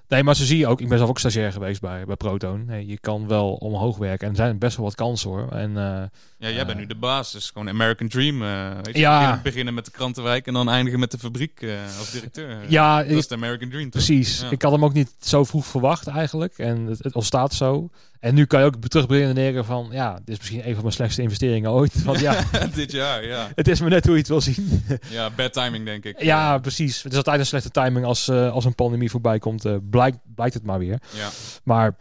Nee, 0.08 0.22
maar 0.22 0.36
zo 0.36 0.44
zie 0.44 0.58
je 0.58 0.66
ook. 0.66 0.80
Ik 0.80 0.88
ben 0.88 0.98
zelf 0.98 1.10
ook 1.10 1.18
stagiair 1.18 1.52
geweest 1.52 1.80
bij, 1.80 2.04
bij 2.04 2.16
Proton. 2.16 2.64
Nee, 2.64 2.86
je 2.86 2.98
kan 2.98 3.28
wel 3.28 3.52
omhoog 3.52 3.96
werken. 3.96 4.26
En 4.26 4.30
er 4.30 4.36
zijn 4.36 4.58
best 4.58 4.76
wel 4.76 4.86
wat 4.86 4.94
kansen 4.94 5.30
hoor. 5.30 5.48
En, 5.52 5.70
uh, 5.70 5.76
ja, 5.76 6.10
jij 6.38 6.66
bent 6.66 6.70
uh, 6.70 6.76
nu 6.76 6.86
de 6.86 6.94
baas. 6.94 7.32
Dus 7.32 7.50
gewoon 7.50 7.68
American 7.68 8.08
Dream. 8.08 8.38
Weet 8.82 8.94
je? 8.94 9.00
Ja. 9.00 9.18
Beginnen, 9.18 9.42
beginnen 9.42 9.74
met 9.74 9.84
de 9.84 9.90
krantenwijk 9.90 10.46
en 10.46 10.52
dan 10.52 10.68
eindigen 10.68 11.00
met 11.00 11.10
de 11.10 11.18
fabriek 11.18 11.66
als 11.98 12.10
directeur. 12.10 12.56
Ja, 12.68 13.02
dat 13.02 13.16
is 13.16 13.28
de 13.28 13.34
American 13.34 13.68
Dream. 13.68 13.90
Toch? 13.90 14.04
Precies. 14.04 14.40
Ja. 14.40 14.50
Ik 14.50 14.62
had 14.62 14.72
hem 14.72 14.84
ook 14.84 14.92
niet 14.92 15.14
zo 15.20 15.44
vroeg 15.44 15.66
verwacht 15.66 16.06
eigenlijk. 16.06 16.58
En 16.58 16.86
het, 16.86 17.04
het 17.04 17.14
ontstaat 17.14 17.54
zo. 17.54 17.90
En 18.20 18.34
nu 18.34 18.44
kan 18.44 18.60
je 18.60 18.66
ook 18.66 18.88
terugbrengen 18.88 19.64
van, 19.64 19.88
ja, 19.90 20.14
dit 20.14 20.28
is 20.28 20.38
misschien 20.38 20.66
een 20.66 20.72
van 20.72 20.82
mijn 20.82 20.94
slechtste 20.94 21.22
investeringen 21.22 21.70
ooit. 21.70 22.02
Want 22.04 22.20
ja, 22.20 22.44
dit 22.74 22.92
jaar, 22.92 23.24
ja. 23.24 23.48
Het 23.54 23.68
is 23.68 23.80
maar 23.80 23.90
net 23.90 24.04
hoe 24.04 24.12
je 24.12 24.18
het 24.18 24.28
wil 24.28 24.40
zien. 24.40 24.84
ja, 25.10 25.30
bad 25.30 25.52
timing 25.52 25.84
denk 25.84 26.04
ik. 26.04 26.22
Ja, 26.22 26.58
precies. 26.58 27.02
Het 27.02 27.12
is 27.12 27.18
altijd 27.18 27.38
een 27.38 27.46
slechte 27.46 27.70
timing 27.70 28.06
als, 28.06 28.28
uh, 28.28 28.52
als 28.52 28.64
een 28.64 28.74
pandemie 28.74 29.10
voorbij 29.10 29.38
komt. 29.38 29.64
Uh, 29.64 29.76
blijkt, 29.90 30.18
blijkt 30.34 30.54
het 30.54 30.64
maar 30.64 30.78
weer. 30.78 31.00
Ja. 31.14 31.28
Maar 31.64 31.96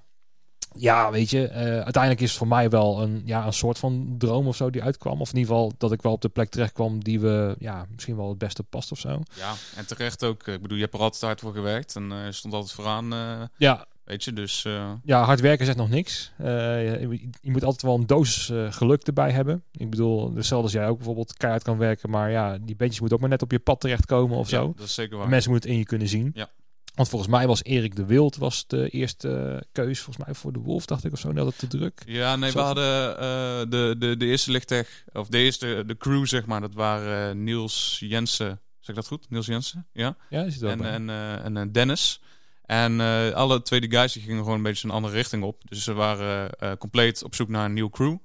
ja, 0.80 1.12
weet 1.12 1.30
je, 1.30 1.50
uh, 1.50 1.56
uiteindelijk 1.58 2.22
is 2.22 2.30
het 2.30 2.38
voor 2.38 2.48
mij 2.48 2.70
wel 2.70 3.02
een, 3.02 3.22
ja, 3.26 3.46
een 3.46 3.54
soort 3.54 3.78
van 3.78 4.16
droom 4.18 4.48
of 4.48 4.56
zo 4.56 4.70
die 4.70 4.84
uitkwam. 4.84 5.22
Of 5.22 5.30
in 5.30 5.38
ieder 5.38 5.54
geval 5.54 5.74
dat 5.78 5.92
ik 5.92 6.02
wel 6.02 6.12
op 6.12 6.22
de 6.22 6.30
plek 6.30 6.50
terecht 6.50 6.72
kwam 6.72 7.04
die 7.04 7.20
we 7.20 7.56
ja, 7.60 7.86
misschien 7.94 8.16
wel 8.16 8.30
het 8.30 8.38
beste 8.38 8.64
past 8.64 8.92
of 8.92 9.00
zo. 9.00 9.22
Ja, 9.34 9.54
en 9.76 9.86
terecht 9.86 10.24
ook. 10.24 10.48
Ik 10.48 10.62
bedoel, 10.62 10.78
je 10.78 10.84
hebt 10.84 10.96
er 10.96 11.02
altijd 11.02 11.22
hard 11.22 11.40
voor 11.40 11.54
gewerkt 11.54 11.96
en 11.96 12.12
uh, 12.12 12.18
stond 12.30 12.54
altijd 12.54 12.74
vooraan. 12.74 13.14
Uh, 13.14 13.42
ja. 13.58 13.86
Weet 14.08 14.24
je, 14.24 14.34
dus... 14.34 14.64
Uh... 14.64 14.92
Ja, 15.04 15.24
hard 15.24 15.40
werken 15.40 15.66
zegt 15.66 15.78
nog 15.78 15.90
niks. 15.90 16.32
Uh, 16.42 16.48
je, 17.02 17.30
je, 17.42 17.52
moet 17.52 17.64
altijd 17.64 17.82
wel 17.82 17.96
een 17.96 18.08
dosis 18.08 18.50
uh, 18.50 18.72
geluk 18.72 19.02
erbij 19.02 19.32
hebben. 19.32 19.64
Ik 19.72 19.90
bedoel, 19.90 20.36
hetzelfde 20.36 20.64
als 20.64 20.72
jij 20.72 20.88
ook 20.88 20.98
bijvoorbeeld 20.98 21.34
keihard 21.34 21.64
kan 21.64 21.78
werken. 21.78 22.10
Maar 22.10 22.32
ja, 22.32 22.58
die 22.58 22.76
bandjes 22.76 23.00
moeten 23.00 23.18
ook 23.18 23.24
maar 23.24 23.32
net 23.32 23.42
op 23.42 23.52
je 23.52 23.60
pad 23.60 23.80
terechtkomen 23.80 24.38
of 24.38 24.50
ja, 24.50 24.60
zo. 24.60 24.74
dat 24.76 24.86
is 24.86 24.94
zeker 24.94 25.16
waar. 25.16 25.26
En 25.26 25.32
mensen 25.32 25.52
moeten 25.52 25.70
het 25.70 25.80
in 25.80 25.84
je 25.84 25.90
kunnen 25.90 26.08
zien. 26.08 26.32
Ja. 26.34 26.50
Want 26.96 27.10
volgens 27.10 27.32
mij 27.32 27.48
was 27.48 27.64
Erik 27.64 27.96
de 27.96 28.06
Wild 28.06 28.36
was 28.36 28.68
de 28.68 28.90
eerste 28.90 29.64
keus 29.72 30.00
volgens 30.00 30.26
mij 30.26 30.36
voor 30.36 30.54
de 30.54 30.60
Wolf, 30.60 30.86
dacht 30.86 31.04
ik 31.04 31.12
of 31.12 31.20
zo. 31.20 31.34
Dat 31.34 31.46
het 31.46 31.58
te 31.58 31.68
druk. 31.68 32.02
Ja, 32.06 32.36
nee, 32.36 32.52
Zo 32.52 32.58
we 32.58 32.64
hadden 32.64 33.70
de, 33.70 33.96
de, 34.00 34.18
de 34.18 34.26
eerste 34.26 34.52
lichttech, 34.52 35.04
of 35.14 35.28
de 35.28 35.38
eerste 35.38 35.84
de 35.86 35.98
crew 35.98 36.26
zeg 36.26 36.46
maar, 36.46 36.62
dat 36.62 36.74
waren 36.74 37.44
Niels 37.44 37.98
Jensen. 38.00 38.60
Zeg 38.80 38.90
ik 38.90 38.96
dat 38.96 39.08
goed? 39.08 39.30
Niels 39.30 39.46
Jensen? 39.46 39.88
Ja. 39.94 40.16
Ja, 40.30 40.44
is 40.44 40.54
het 40.54 40.62
wel 40.62 40.72
en, 40.72 41.10
en, 41.10 41.58
en 41.58 41.72
Dennis. 41.72 42.22
En 42.68 43.00
uh, 43.00 43.32
alle 43.32 43.62
tweede 43.62 43.90
guys 43.90 44.14
die 44.14 44.22
gingen 44.22 44.38
gewoon 44.38 44.58
een 44.58 44.64
beetje 44.64 44.88
een 44.88 44.94
andere 44.94 45.14
richting 45.14 45.44
op. 45.44 45.62
Dus 45.70 45.84
ze 45.84 45.94
waren 45.94 46.52
uh, 46.64 46.72
compleet 46.80 47.24
op 47.24 47.36
zoek 47.36 47.50
naar 47.50 47.66
een 47.66 47.74
nieuwe 47.74 47.90
crew. 47.90 48.18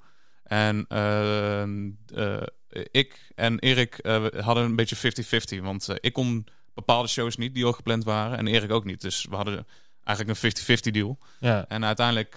En 0.44 0.86
uh, 0.88 2.42
ik 2.90 3.32
en 3.34 3.58
Erik 3.58 3.98
hadden 4.36 4.64
een 4.64 4.76
beetje 4.76 5.12
50-50. 5.58 5.62
Want 5.62 5.88
ik 6.00 6.12
kon 6.12 6.46
bepaalde 6.74 7.08
shows 7.08 7.36
niet 7.36 7.54
die 7.54 7.64
al 7.64 7.72
gepland 7.72 8.04
waren. 8.04 8.38
En 8.38 8.46
Erik 8.46 8.70
ook 8.70 8.84
niet. 8.84 9.00
Dus 9.00 9.26
we 9.30 9.36
hadden 9.36 9.66
eigenlijk 10.04 10.42
een 10.42 10.76
50-50 10.78 10.90
deal. 10.90 11.18
Ja. 11.40 11.64
En 11.68 11.84
uiteindelijk 11.84 12.36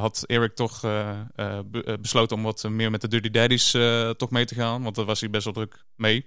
had 0.00 0.24
Erik 0.26 0.54
toch 0.54 0.80
be 0.80 1.98
besloten 2.00 2.36
om 2.36 2.42
wat 2.42 2.68
meer 2.68 2.90
met 2.90 3.00
de 3.00 3.08
Dirty 3.08 3.30
Daddies 3.30 3.70
toch 4.16 4.30
mee 4.30 4.44
te 4.44 4.54
gaan. 4.54 4.82
Want 4.82 4.94
daar 4.94 5.04
was 5.04 5.20
hij 5.20 5.30
best 5.30 5.44
wel 5.44 5.52
druk 5.52 5.84
mee. 5.96 6.26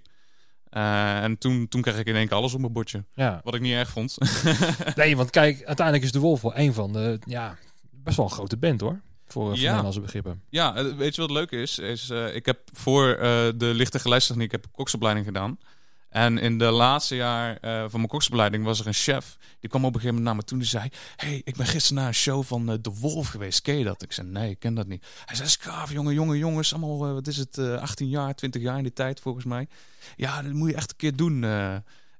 Uh, 0.75 1.23
en 1.23 1.37
toen, 1.37 1.67
toen 1.67 1.81
kreeg 1.81 1.97
ik 1.97 2.05
in 2.05 2.15
één 2.15 2.27
keer 2.27 2.37
alles 2.37 2.53
op 2.53 2.59
mijn 2.59 2.73
bordje. 2.73 3.03
Ja. 3.13 3.41
Wat 3.43 3.55
ik 3.55 3.61
niet 3.61 3.73
erg 3.73 3.89
vond. 3.89 4.17
nee, 4.95 5.17
want 5.17 5.29
kijk, 5.29 5.63
uiteindelijk 5.63 6.05
is 6.05 6.11
de 6.11 6.19
Wolf 6.19 6.41
wel 6.41 6.57
een 6.57 6.73
van 6.73 6.93
de, 6.93 7.19
ja, 7.25 7.57
best 7.91 8.17
wel 8.17 8.25
een 8.25 8.31
grote 8.31 8.57
band 8.57 8.81
hoor. 8.81 9.01
Voor, 9.27 9.45
voor 9.45 9.55
ja. 9.55 9.67
Nederlandse 9.67 10.01
begrippen. 10.01 10.41
Ja, 10.49 10.95
weet 10.95 11.15
je 11.15 11.21
wat 11.21 11.31
leuk 11.31 11.51
is? 11.51 11.79
is 11.79 12.09
uh, 12.09 12.35
ik 12.35 12.45
heb 12.45 12.59
voor 12.73 13.07
uh, 13.07 13.19
de 13.55 13.71
lichte 13.73 13.99
geluidstechniek 13.99 14.51
heb 14.51 14.65
ik 14.65 14.71
koksopleiding 14.71 15.25
gedaan. 15.25 15.57
En 16.15 16.37
in 16.37 16.57
de 16.57 16.71
laatste 16.71 17.15
jaar 17.15 17.57
uh, 17.61 17.79
van 17.81 17.99
mijn 17.99 18.07
koksopleiding 18.07 18.63
was 18.63 18.79
er 18.79 18.87
een 18.87 18.93
chef. 18.93 19.37
Die 19.59 19.69
kwam 19.69 19.85
op 19.85 19.93
een 19.93 19.99
gegeven 19.99 20.15
moment 20.15 20.25
naar 20.25 20.35
me 20.35 20.43
toe. 20.43 20.57
Die 20.57 20.67
zei: 20.67 20.89
Hey, 21.15 21.41
ik 21.43 21.55
ben 21.55 21.65
gisteren 21.65 21.97
naar 21.97 22.07
een 22.07 22.13
show 22.13 22.43
van 22.43 22.69
uh, 22.71 22.75
De 22.81 22.91
Wolf 22.99 23.27
geweest. 23.27 23.61
Ken 23.61 23.77
je 23.77 23.83
dat? 23.83 24.01
Ik 24.01 24.11
zei: 24.11 24.27
Nee, 24.27 24.49
ik 24.49 24.59
ken 24.59 24.73
dat 24.73 24.87
niet. 24.87 25.05
Hij 25.25 25.35
zei: 25.35 25.49
Skaaf, 25.49 25.91
jongen, 25.91 26.13
jonge 26.13 26.37
jongens. 26.37 26.73
Allemaal, 26.73 27.07
uh, 27.07 27.13
wat 27.13 27.27
is 27.27 27.37
het, 27.37 27.57
18 27.57 28.09
jaar, 28.09 28.35
20 28.35 28.61
jaar 28.61 28.77
in 28.77 28.83
die 28.83 28.93
tijd 28.93 29.19
volgens 29.19 29.45
mij. 29.45 29.67
Ja, 30.15 30.41
dat 30.41 30.53
moet 30.53 30.69
je 30.69 30.75
echt 30.75 30.89
een 30.89 30.97
keer 30.97 31.15
doen. 31.15 31.43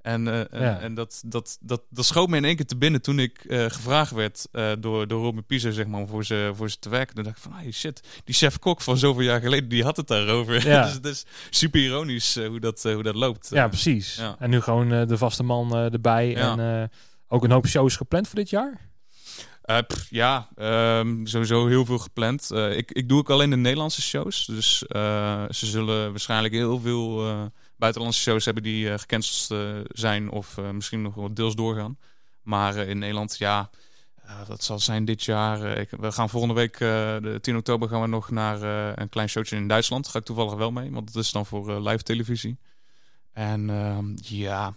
En, 0.06 0.28
eh, 0.28 0.40
en, 0.40 0.62
Ja. 0.62 0.80
en 0.80 0.94
dat, 0.94 1.22
dat, 1.26 1.58
dat, 1.62 1.82
dat 1.90 2.06
schoot 2.06 2.30
me 2.30 2.38
in 2.38 2.46
één 2.46 2.56
keer 2.56 2.66
te 2.66 2.78
binnen 2.78 3.02
toen 3.02 3.20
ik 3.20 3.38
eh, 3.38 3.66
gevraagd 3.66 4.12
werd 4.12 4.48
eh, 4.52 4.72
door, 4.80 5.08
door 5.08 5.22
Robin 5.22 5.46
Piezer, 5.46 5.74
zeg 5.74 5.88
maar, 5.88 6.00
om 6.00 6.08
voor 6.08 6.26
ze, 6.26 6.52
voor 6.56 6.70
ze 6.70 6.80
te 6.80 6.90
werken. 6.90 7.16
Toen 7.16 7.24
dacht 7.24 7.38
ik 7.38 7.44
van, 7.44 7.54
hey, 7.54 7.72
shit, 7.72 8.22
die 8.24 8.36
chef-kok 8.36 8.82
van 8.82 8.98
zoveel 8.98 9.22
jaar 9.22 9.42
geleden, 9.42 9.70
die 9.70 9.84
had 9.84 9.98
het 9.98 10.08
daarover. 10.08 10.68
Ja. 10.68 10.82
dus 10.86 10.94
het 10.94 11.06
is 11.06 11.26
super 11.50 11.80
ironisch 11.80 12.36
hoe, 12.36 12.60
dat, 12.60 12.84
hoe 12.84 13.04
dat 13.04 13.16
loopt. 13.16 13.50
Ja, 13.52 13.68
precies. 13.68 14.16
ja. 14.16 14.36
En 14.40 14.50
nu 14.50 14.62
gewoon 14.62 14.90
de 15.08 15.18
vaste 15.18 15.44
man 15.44 15.76
erbij. 15.76 16.30
Ja. 16.30 16.58
En 16.58 16.90
ook 17.28 17.44
een 17.44 17.52
hoop 17.52 17.68
shows 17.68 17.96
gepland 17.96 18.28
voor 18.28 18.40
dit 18.40 18.50
jaar. 18.50 18.82
Pff, 19.88 20.08
ja, 20.10 20.48
ehm, 20.56 21.26
sowieso 21.26 21.68
heel 21.68 21.86
veel 21.86 21.98
gepland. 21.98 22.52
Ik, 22.52 22.92
ik 22.92 23.10
doe 23.10 23.20
ook 23.20 23.30
alleen 23.30 23.50
de 23.50 23.56
Nederlandse 23.56 24.02
shows. 24.02 24.46
Dus 24.46 24.78
ze 25.50 25.66
zullen 25.66 26.10
waarschijnlijk 26.10 26.54
heel 26.54 26.80
veel 26.80 27.52
buitenlandse 27.78 28.22
shows 28.22 28.46
hebben 28.46 28.64
die 28.64 28.92
eh, 28.92 29.00
gecanceld 29.00 29.62
eh, 29.62 29.82
zijn 29.88 30.30
of 30.30 30.58
eh, 30.58 30.70
misschien 30.70 31.02
nog 31.02 31.16
wel 31.16 31.34
deels 31.34 31.56
doorgaan. 31.56 31.98
Maar 32.42 32.76
in 32.76 32.98
Nederland, 32.98 33.38
ja, 33.38 33.70
dat 34.48 34.64
zal 34.64 34.80
zijn 34.80 35.06
dit 35.06 35.24
jaar. 35.24 35.78
ik, 35.78 35.90
we 35.90 36.12
gaan 36.12 36.30
volgende 36.30 36.56
week, 36.56 36.78
de 36.78 37.38
10 37.42 37.56
oktober, 37.56 37.90
gaan 37.90 38.02
we 38.02 38.08
nog 38.08 38.32
naar 38.32 38.62
een 39.00 39.10
klein 39.10 39.30
showtje 39.30 39.56
in 39.56 39.68
Duitsland. 39.68 40.08
Ga 40.08 40.20
ik 40.20 40.26
toevallig 40.26 40.54
wel 40.54 40.72
mee, 40.72 40.92
want 40.92 41.14
dat 41.14 41.24
is 41.24 41.32
dan 41.32 41.46
voor 41.46 41.82
live 41.82 42.04
televisie. 42.04 42.58
En 43.34 43.70
ehm, 43.70 44.06
ja, 44.16 44.76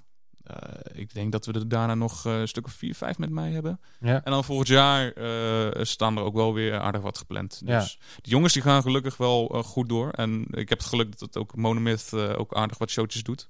ik 0.93 1.15
denk 1.15 1.33
dat 1.33 1.47
we 1.47 1.53
er 1.53 1.69
daarna 1.69 1.95
nog 1.95 2.27
eh, 2.27 2.39
een 2.41 2.49
stuk 2.49 2.67
of 2.67 2.73
vier, 2.73 2.95
vijf 2.95 3.19
met 3.19 3.31
mij 3.31 3.51
hebben. 3.51 3.81
Ja. 4.01 4.21
En 4.25 4.33
dan 4.33 4.45
volgend 4.45 4.69
jaar 4.69 5.13
eh, 5.13 5.85
staan 5.85 6.17
er 6.17 6.23
ook 6.23 6.35
wel 6.35 6.55
weer 6.55 6.79
aardig 6.79 7.01
wat 7.01 7.19
gepland. 7.19 7.63
Ja. 7.65 7.79
Dus 7.79 7.99
de 8.23 8.31
jongens 8.31 8.53
die 8.53 8.63
gaan 8.63 8.83
gelukkig 8.83 9.17
wel 9.17 9.51
eh, 9.55 9.63
goed 9.63 9.89
door. 9.89 10.11
En 10.11 10.47
ik 10.51 10.69
heb 10.69 10.79
het 10.79 10.89
geluk 10.89 11.11
dat 11.11 11.21
het 11.21 11.37
ook 11.37 11.57
Monomyth 11.57 12.13
eh, 12.13 12.39
ook 12.39 12.55
aardig 12.55 12.79
wat 12.79 12.91
showtjes 12.91 13.23
doet. 13.23 13.49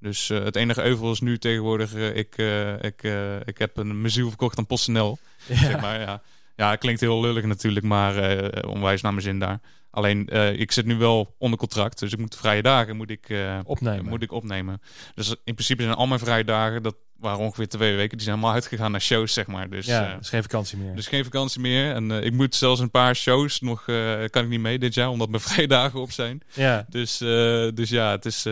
Dus 0.00 0.30
eh, 0.30 0.44
het 0.44 0.56
enige 0.56 0.82
euvel 0.82 1.10
is 1.12 1.20
nu 1.20 1.38
tegenwoordig, 1.38 1.94
eh, 1.94 2.16
ik, 2.16 2.36
eh, 2.36 2.82
ik, 2.82 3.02
eh, 3.02 3.36
ik 3.44 3.58
heb 3.58 3.76
een 3.76 4.00
mijn 4.00 4.12
ziel 4.12 4.28
verkocht 4.28 4.58
aan 4.58 4.66
PostNL. 4.66 5.18
Zeg 5.48 5.80
maar, 5.80 6.00
ja. 6.00 6.22
ja, 6.56 6.76
klinkt 6.76 7.00
heel 7.00 7.20
lullig 7.20 7.44
natuurlijk, 7.44 7.86
maar 7.86 8.16
eh, 8.16 8.68
onwijs 8.70 9.00
naar 9.00 9.12
mijn 9.12 9.24
zin 9.24 9.38
daar. 9.38 9.60
Alleen, 9.90 10.28
eh, 10.28 10.52
ik 10.60 10.72
zit 10.72 10.86
nu 10.86 10.96
wel 10.96 11.34
onder 11.38 11.58
contract, 11.58 11.98
dus 11.98 12.12
ik 12.12 12.18
moet 12.18 12.36
vrije 12.36 12.62
dagen 12.62 12.96
moet 12.96 13.10
ik, 13.10 13.28
eh, 13.28 13.58
Opnemen. 13.64 14.04
moet 14.04 14.22
ik 14.22 14.32
opnemen. 14.32 14.80
Dus 15.14 15.28
in 15.28 15.54
principe 15.54 15.82
zijn 15.82 15.94
al 15.94 16.06
mijn 16.06 16.20
vrije 16.20 16.44
dagen, 16.44 16.82
dat 16.82 16.96
waren 17.16 17.38
ongeveer 17.38 17.68
twee 17.68 17.96
weken, 17.96 18.16
die 18.16 18.26
zijn 18.26 18.36
allemaal 18.36 18.54
uitgegaan 18.54 18.90
naar 18.90 19.00
shows, 19.00 19.32
zeg 19.32 19.46
maar. 19.46 19.70
Dus, 19.70 19.86
ja, 19.86 20.12
eh, 20.12 20.18
dus 20.18 20.28
geen 20.28 20.42
vakantie 20.42 20.78
meer. 20.78 20.94
dus 20.94 21.06
geen 21.06 21.24
vakantie 21.24 21.60
meer. 21.60 21.94
En 21.94 22.10
ik 22.10 22.32
moet 22.32 22.54
zelfs 22.54 22.80
een 22.80 22.90
paar 22.90 23.16
shows 23.16 23.60
nog, 23.60 23.84
kan 24.30 24.42
ik 24.42 24.48
niet 24.48 24.60
mee 24.60 24.78
dit 24.78 24.94
jaar, 24.94 25.08
omdat 25.08 25.28
mijn 25.28 25.42
vrije 25.48 25.68
dagen 25.68 26.00
op 26.00 26.12
zijn. 26.12 26.40
ja. 26.52 26.86
Dus, 26.88 27.18
dus 27.74 27.88
ja, 27.88 28.10
het 28.10 28.24
is, 28.24 28.46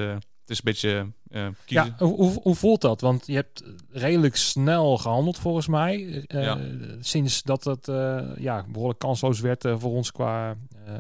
het 0.49 0.51
is 0.51 0.59
een 0.59 0.65
beetje 0.65 1.13
eh 1.31 1.49
kiezen. 1.65 1.95
Ja, 1.99 2.05
hoe, 2.07 2.41
hoe, 2.43 2.55
voelt 2.55 2.81
dat? 2.81 3.01
Want 3.01 3.27
je 3.27 3.35
hebt 3.35 3.63
redelijk 3.91 4.37
snel 4.37 4.99
gehandeld 4.99 5.39
volgens 5.39 5.67
mij. 5.67 6.25
eh, 6.27 6.43
Ja. 6.43 6.59
Sinds 7.01 7.43
dat 7.43 7.65
het 7.65 7.89
eh, 7.89 8.21
ja, 8.39 8.65
behoorlijk 8.69 8.99
kansloos 8.99 9.41
werd 9.41 9.63
voor 9.63 9.91
ons 9.91 10.13
qua, 10.13 10.57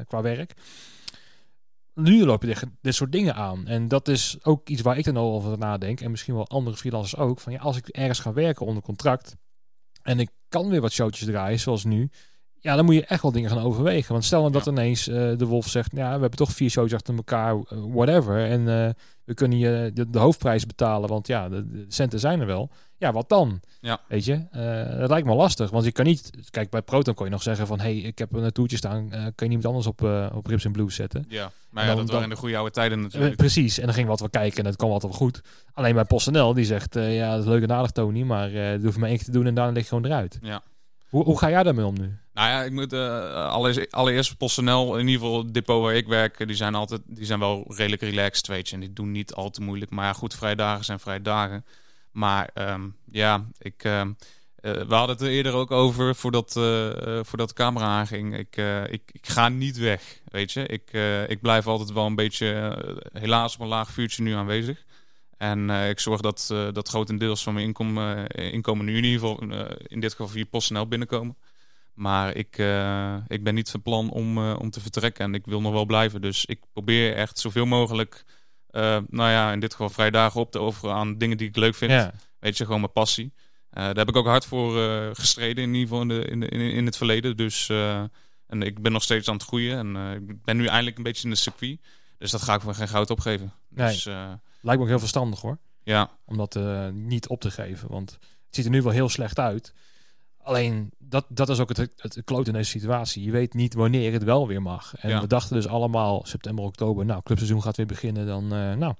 qua 0.06 0.22
werk. 0.22 0.54
Nu 1.94 2.24
loop 2.24 2.42
je 2.42 2.56
dit 2.80 2.94
soort 2.94 3.12
dingen 3.12 3.34
aan. 3.34 3.66
En 3.66 3.88
dat 3.88 4.08
is 4.08 4.36
ook 4.42 4.68
iets 4.68 4.82
waar 4.82 4.98
ik 4.98 5.04
dan 5.04 5.16
over 5.18 5.58
nadenk. 5.58 6.00
En 6.00 6.10
misschien 6.10 6.34
wel 6.34 6.48
andere 6.48 6.76
freelancers 6.76 7.20
ook. 7.20 7.40
Van 7.40 7.52
ja, 7.52 7.58
als 7.58 7.76
ik 7.76 7.88
ergens 7.88 8.18
ga 8.18 8.32
werken 8.32 8.66
onder 8.66 8.82
contract. 8.82 9.36
En 10.02 10.20
ik 10.20 10.30
kan 10.48 10.68
weer 10.68 10.80
wat 10.80 10.92
showtjes 10.92 11.28
draaien, 11.28 11.60
zoals 11.60 11.84
nu. 11.84 12.10
Ja, 12.60 12.76
dan 12.76 12.84
moet 12.84 12.94
je 12.94 13.04
echt 13.06 13.22
wel 13.22 13.32
dingen 13.32 13.50
gaan 13.50 13.62
overwegen. 13.62 14.12
Want 14.12 14.24
stel 14.24 14.40
nou 14.40 14.52
dat 14.52 14.64
Ja. 14.64 14.70
ineens 14.70 15.08
eh, 15.08 15.14
de 15.36 15.46
Wolf 15.46 15.68
zegt... 15.68 15.90
Ja, 15.94 16.04
we 16.14 16.20
hebben 16.20 16.30
toch 16.38 16.50
vier 16.52 16.70
shows 16.70 16.94
achter 16.94 17.14
elkaar, 17.16 17.54
eh, 17.54 17.62
whatever. 17.88 18.44
En 18.46 18.68
eh, 18.68 18.88
we 19.24 19.34
kunnen 19.34 19.58
je 19.58 19.90
de, 19.94 20.10
de 20.10 20.18
hoofdprijs 20.18 20.66
betalen, 20.66 21.08
want 21.08 21.26
ja, 21.26 21.48
de, 21.48 21.70
de 21.70 21.84
centen 21.88 22.20
zijn 22.20 22.40
er 22.40 22.46
wel. 22.46 22.70
Ja, 22.96 23.12
wat 23.12 23.28
dan? 23.28 23.60
Ja. 23.80 24.00
Weet 24.08 24.24
je, 24.24 24.46
Eh, 24.50 24.98
dat 24.98 25.08
lijkt 25.10 25.26
me 25.26 25.34
lastig, 25.34 25.70
want 25.70 25.84
je 25.84 25.92
kan 25.92 26.04
niet... 26.04 26.30
Kijk, 26.50 26.70
bij 26.70 26.82
Proton 26.82 27.14
kon 27.14 27.24
je 27.26 27.30
nog 27.32 27.42
zeggen 27.42 27.66
van... 27.66 27.80
hey, 27.80 27.96
ik 27.96 28.18
heb 28.18 28.32
een 28.32 28.52
toertje 28.52 28.76
staan, 28.76 29.08
kan 29.10 29.20
je 29.36 29.44
niemand 29.46 29.66
anders 29.66 29.86
op, 29.86 30.02
op 30.34 30.46
Rips 30.46 30.64
en 30.64 30.72
Blues 30.72 30.94
zetten? 30.94 31.24
Ja, 31.28 31.50
maar 31.70 31.82
ja, 31.84 31.88
dan- 31.88 31.98
dat 31.98 32.08
waren 32.10 32.24
in 32.24 32.30
de 32.30 32.36
goede 32.40 32.56
oude 32.56 32.70
tijden 32.70 33.00
natuurlijk. 33.00 33.36
precies, 33.36 33.78
en 33.78 33.84
dan 33.84 33.94
ging 33.94 34.08
wat 34.08 34.20
wel 34.20 34.30
kijken 34.30 34.58
en 34.58 34.64
het 34.66 34.76
kwam 34.76 34.90
altijd 34.90 35.12
wel 35.12 35.20
goed. 35.20 35.40
Alleen 35.72 35.94
bij 35.94 36.04
PostNL, 36.04 36.54
die 36.54 36.64
zegt... 36.64 36.94
ja, 36.94 37.30
dat 37.30 37.40
is 37.40 37.48
leuk 37.48 37.62
en 37.62 37.72
aardig, 37.72 37.90
Tony, 37.90 38.22
maar 38.22 38.52
dat 38.52 38.82
hoef 38.82 38.96
maar 38.96 39.08
één 39.08 39.16
keer 39.16 39.26
te 39.26 39.32
doen 39.32 39.46
en 39.46 39.54
daarna 39.54 39.72
lig 39.72 39.82
je 39.82 39.88
gewoon 39.88 40.04
eruit. 40.04 40.38
Ja. 40.42 40.62
Hoe, 41.08 41.24
hoe 41.24 41.38
ga 41.38 41.50
jij 41.50 41.62
daarmee 41.62 41.86
om 41.86 41.98
nu? 41.98 42.16
Nou 42.32 42.48
ja, 42.48 42.62
ik 42.62 42.72
moet 42.72 42.92
eh, 42.92 43.46
allereerst, 43.50 43.92
allereerst 43.92 44.36
PostNL, 44.36 44.96
in 44.96 45.08
ieder 45.08 45.20
geval 45.20 45.38
het 45.38 45.54
depot 45.54 45.82
waar 45.82 45.94
ik 45.94 46.06
werk, 46.06 46.46
die 46.46 46.56
zijn 46.56 46.74
altijd, 46.74 47.00
die 47.06 47.24
zijn 47.24 47.38
wel 47.38 47.64
redelijk 47.68 48.02
relaxed, 48.02 48.46
weet 48.46 48.68
je. 48.68 48.74
En 48.74 48.80
die 48.80 48.92
doen 48.92 49.12
niet 49.12 49.34
al 49.34 49.50
te 49.50 49.62
moeilijk. 49.62 49.90
Maar 49.90 50.04
ja, 50.04 50.12
goed, 50.12 50.34
vrije 50.34 50.56
dagen 50.56 50.84
zijn 50.84 50.98
vrije 51.00 51.22
dagen. 51.22 51.64
Maar 52.10 52.50
ehm, 52.54 52.88
ja, 53.10 53.44
ik, 53.58 53.84
ehm, 53.84 54.12
eh, 54.60 54.72
we 54.72 54.94
hadden 54.94 55.16
het 55.16 55.20
er 55.20 55.30
eerder 55.30 55.52
ook 55.54 55.70
over 55.70 56.14
voordat, 56.14 56.56
eh, 56.56 57.18
eh, 57.18 57.24
voordat 57.24 57.48
de 57.48 57.54
camera 57.54 57.86
aanging. 57.86 58.36
Ik, 58.36 58.56
eh, 58.56 58.92
ik, 58.92 59.02
ik 59.12 59.28
ga 59.28 59.48
niet 59.48 59.76
weg, 59.78 60.20
weet 60.24 60.52
je. 60.52 60.66
Ik, 60.66 60.88
eh, 60.92 61.30
ik 61.30 61.40
blijf 61.40 61.66
altijd 61.66 61.92
wel 61.92 62.06
een 62.06 62.14
beetje, 62.14 62.52
eh, 62.52 63.20
helaas 63.20 63.56
op 63.56 63.66
laag 63.66 63.90
vuurtje 63.90 64.22
nu 64.22 64.32
aanwezig. 64.32 64.84
En 65.38 65.70
eh, 65.70 65.88
ik 65.88 66.00
zorg 66.00 66.20
dat, 66.20 66.48
eh, 66.52 66.68
dat 66.72 66.88
grotendeels 66.88 67.42
van 67.42 67.54
mijn 67.54 67.66
inkomen, 67.66 68.26
eh, 68.26 68.52
inkomen 68.52 68.84
nu 68.84 68.96
in 68.96 69.04
ieder 69.04 69.20
geval, 69.20 69.42
in 69.86 70.00
dit 70.00 70.10
geval 70.10 70.28
via 70.28 70.44
PostNL 70.50 70.88
binnenkomen. 70.88 71.36
Maar 71.94 72.34
ik, 72.34 72.58
ik 73.26 73.44
ben 73.44 73.54
niet 73.54 73.70
van 73.70 73.82
plan 73.82 74.10
om, 74.10 74.52
om 74.52 74.70
te 74.70 74.80
vertrekken 74.80 75.24
en 75.24 75.34
ik 75.34 75.46
wil 75.46 75.60
nog 75.60 75.72
wel 75.72 75.84
blijven. 75.84 76.20
Dus 76.20 76.44
ik 76.44 76.60
probeer 76.72 77.14
echt 77.14 77.38
zoveel 77.38 77.66
mogelijk, 77.66 78.24
nou 78.70 79.30
ja, 79.30 79.52
in 79.52 79.60
dit 79.60 79.70
geval 79.70 79.90
vrije 79.90 80.10
dagen 80.10 80.40
op 80.40 80.50
te 80.50 80.60
offeren 80.60 80.94
aan 80.94 81.18
dingen 81.18 81.36
die 81.36 81.48
ik 81.48 81.56
leuk 81.56 81.74
vind. 81.74 81.90
Ja, 81.90 82.12
Weet 82.38 82.56
je, 82.56 82.64
gewoon 82.64 82.80
mijn 82.80 82.92
passie. 82.92 83.32
Daar 83.70 83.96
heb 83.96 84.08
ik 84.08 84.16
ook 84.16 84.26
hard 84.26 84.44
voor 84.46 84.72
gestreden, 85.14 85.64
in 85.64 85.74
ieder 85.74 85.88
geval 85.88 86.02
in, 86.02 86.08
de, 86.08 86.24
in, 86.24 86.40
de, 86.40 86.48
in, 86.48 86.86
het 86.86 86.96
verleden. 86.96 87.36
Dus, 87.36 87.68
en 88.46 88.62
ik 88.62 88.82
ben 88.82 88.92
nog 88.92 89.02
steeds 89.02 89.28
aan 89.28 89.34
het 89.34 89.44
groeien 89.44 89.78
en 89.78 90.14
ik 90.28 90.42
ben 90.42 90.56
nu 90.56 90.66
eindelijk 90.66 90.96
een 90.96 91.02
beetje 91.02 91.24
in 91.24 91.30
de 91.30 91.36
circuit. 91.36 91.80
Dus 92.18 92.30
dat 92.30 92.42
ga 92.42 92.54
ik 92.54 92.60
voor 92.60 92.74
geen 92.74 92.88
goud 92.88 93.10
opgeven. 93.10 93.52
Nee. 93.68 93.86
Dus 93.86 94.08
lijkt 94.60 94.78
me 94.78 94.84
ook 94.84 94.90
heel 94.92 94.98
verstandig 94.98 95.40
hoor. 95.40 95.58
ja, 95.82 96.10
om 96.24 96.36
dat 96.36 96.56
eh, 96.56 96.88
niet 96.88 97.28
op 97.28 97.40
te 97.40 97.50
geven. 97.50 97.88
Want 97.90 98.10
het 98.46 98.54
ziet 98.56 98.64
er 98.64 98.70
nu 98.70 98.82
wel 98.82 98.92
heel 98.92 99.08
slecht 99.08 99.38
uit. 99.38 99.72
Alleen, 100.42 100.90
dat, 100.98 101.24
dat 101.28 101.48
is 101.48 101.58
ook 101.58 101.68
het, 101.68 101.90
het 101.96 102.22
kloot 102.24 102.46
in 102.46 102.52
deze 102.52 102.70
situatie. 102.70 103.22
Je 103.24 103.30
weet 103.30 103.54
niet 103.54 103.74
wanneer 103.74 104.12
het 104.12 104.24
wel 104.24 104.46
weer 104.46 104.62
mag. 104.62 104.94
En 104.96 105.08
Ja. 105.10 105.20
we 105.20 105.26
dachten 105.26 105.54
dus 105.56 105.66
allemaal 105.66 106.22
september, 106.26 106.64
oktober, 106.64 107.04
nou, 107.04 107.22
clubseizoen 107.22 107.62
gaat 107.62 107.76
weer 107.76 107.86
beginnen. 107.86 108.26
Dan, 108.26 108.44
eh, 108.44 108.74
nou, 108.74 108.94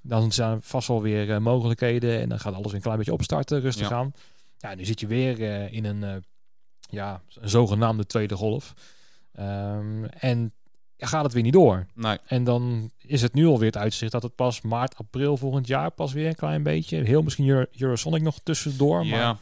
dan 0.00 0.32
zijn 0.32 0.50
er 0.50 0.62
vast 0.62 0.88
wel 0.88 1.02
weer 1.02 1.30
eh, 1.32 1.38
mogelijkheden. 1.38 2.20
En 2.20 2.28
dan 2.28 2.38
gaat 2.40 2.52
alles 2.54 2.66
weer 2.66 2.74
een 2.74 2.80
klein 2.80 2.96
beetje 2.96 3.12
opstarten, 3.12 3.60
rustig 3.60 3.88
Ja. 3.88 3.96
aan. 3.96 4.12
Ja, 4.58 4.74
nu 4.74 4.84
zit 4.84 5.00
je 5.00 5.06
weer 5.06 5.40
in 5.72 5.84
een, 5.84 6.24
ja, 6.90 7.22
een 7.34 7.48
zogenaamde 7.48 8.06
tweede 8.06 8.34
golf. 8.36 8.72
Ehm, 9.32 10.04
en 10.04 10.52
gaat 11.06 11.24
het 11.24 11.32
weer 11.32 11.42
niet 11.42 11.52
door. 11.52 11.86
nee. 11.94 12.18
En 12.26 12.44
dan 12.44 12.90
is 13.06 13.22
het 13.22 13.34
nu 13.34 13.46
alweer 13.46 13.66
het 13.66 13.76
uitzicht 13.76 14.12
dat 14.12 14.22
het 14.22 14.34
pas 14.34 14.60
maart, 14.60 14.96
april 14.96 15.36
volgend 15.36 15.66
jaar 15.66 15.90
pas 15.90 16.12
weer 16.12 16.26
een 16.26 16.34
klein 16.34 16.62
beetje. 16.62 17.02
Heel 17.02 17.22
misschien 17.22 17.48
Euro- 17.48 17.66
Eurosonic 17.78 18.22
nog 18.22 18.38
tussendoor. 18.42 18.98
Maar 19.06 19.18
Ja. 19.18 19.38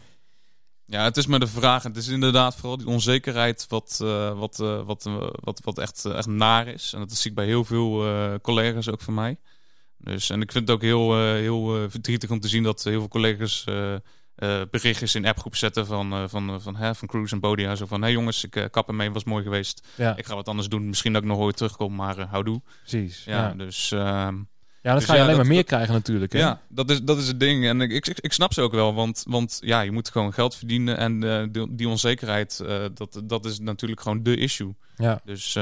ja, 0.86 1.04
het 1.04 1.16
is 1.16 1.26
maar 1.26 1.40
de 1.40 1.46
vraag. 1.46 1.82
Het 1.82 1.96
is 1.96 2.08
inderdaad 2.08 2.56
vooral 2.56 2.76
die 2.76 2.86
onzekerheid 2.86 3.66
wat, 3.68 3.98
eh, 4.02 4.38
wat, 4.38 4.60
eh, 4.60 4.82
wat, 4.82 5.06
eh, 5.06 5.28
wat, 5.32 5.60
wat 5.64 5.78
echt, 5.78 6.04
echt 6.04 6.26
naar 6.26 6.66
is. 6.66 6.92
En 6.92 6.98
dat 6.98 7.12
zie 7.12 7.30
ik 7.30 7.36
bij 7.36 7.46
heel 7.46 7.64
veel 7.64 8.04
collega's 8.40 8.88
ook 8.88 9.00
van 9.00 9.14
mij. 9.14 9.36
Dus, 9.98 10.30
en 10.30 10.40
ik 10.42 10.52
vind 10.52 10.68
het 10.68 10.76
ook 10.76 10.82
heel, 10.82 11.18
heel 11.22 11.88
verdrietig 11.90 12.30
om 12.30 12.40
te 12.40 12.48
zien 12.48 12.62
dat 12.62 12.82
heel 12.84 12.98
veel 12.98 13.08
collega's 13.08 13.64
eh, 14.40 14.60
berichtjes 14.70 15.14
in 15.14 15.26
appgroep 15.26 15.56
zetten 15.56 15.86
van, 15.86 16.12
eh, 16.12 16.22
van, 16.26 16.48
eh, 16.48 16.54
van, 16.58 16.76
hè, 16.76 16.94
van 16.94 17.08
Cruise 17.08 17.34
en 17.34 17.40
Bodia. 17.40 17.74
Zo 17.74 17.86
van, 17.86 17.98
hé 18.00 18.04
hey 18.06 18.12
jongens, 18.14 18.44
ik 18.44 18.56
eh, 18.56 18.64
kap 18.70 18.88
ermee, 18.88 19.10
was 19.10 19.24
mooi 19.24 19.42
geweest. 19.44 19.88
ja, 19.96 20.16
Ik 20.16 20.26
ga 20.26 20.34
wat 20.34 20.48
anders 20.48 20.68
doen. 20.68 20.86
Misschien 20.88 21.12
dat 21.12 21.22
ik 21.22 21.28
nog 21.28 21.38
ooit 21.38 21.56
terugkom, 21.56 21.94
maar 21.94 22.18
uh, 22.18 22.30
houdoe. 22.30 22.60
precies. 22.80 23.24
Ja, 23.24 23.46
Ja, 23.48 23.54
dus... 23.54 23.92
ehm, 23.92 24.36
ja 24.82 24.90
dat 24.90 24.98
dus 24.98 25.04
ga 25.08 25.12
je 25.12 25.18
ja, 25.18 25.24
alleen 25.24 25.36
dat- 25.36 25.44
maar 25.46 25.54
meer 25.54 25.64
krijgen 25.64 25.92
natuurlijk. 25.94 26.32
Hè? 26.32 26.38
ja, 26.38 26.60
dat 26.68 26.90
is, 26.90 27.02
dat 27.02 27.18
is 27.18 27.26
het 27.26 27.40
ding. 27.40 27.66
En 27.66 27.80
ik, 27.80 27.92
ik, 27.92 28.18
ik 28.20 28.32
snap 28.32 28.52
ze 28.52 28.60
ook 28.62 28.72
wel, 28.72 28.94
want, 28.94 29.24
want 29.28 29.58
ja, 29.64 29.80
je 29.80 29.90
moet 29.92 30.10
gewoon 30.10 30.32
geld 30.32 30.54
verdienen. 30.56 30.96
En 30.96 31.20
die, 31.52 31.74
die 31.74 31.88
onzekerheid, 31.88 32.64
dat, 32.94 33.20
dat 33.24 33.44
is 33.44 33.58
natuurlijk 33.58 34.00
gewoon 34.00 34.22
de 34.22 34.36
issue. 34.36 34.74
ja. 34.96 35.20
Dus, 35.24 35.52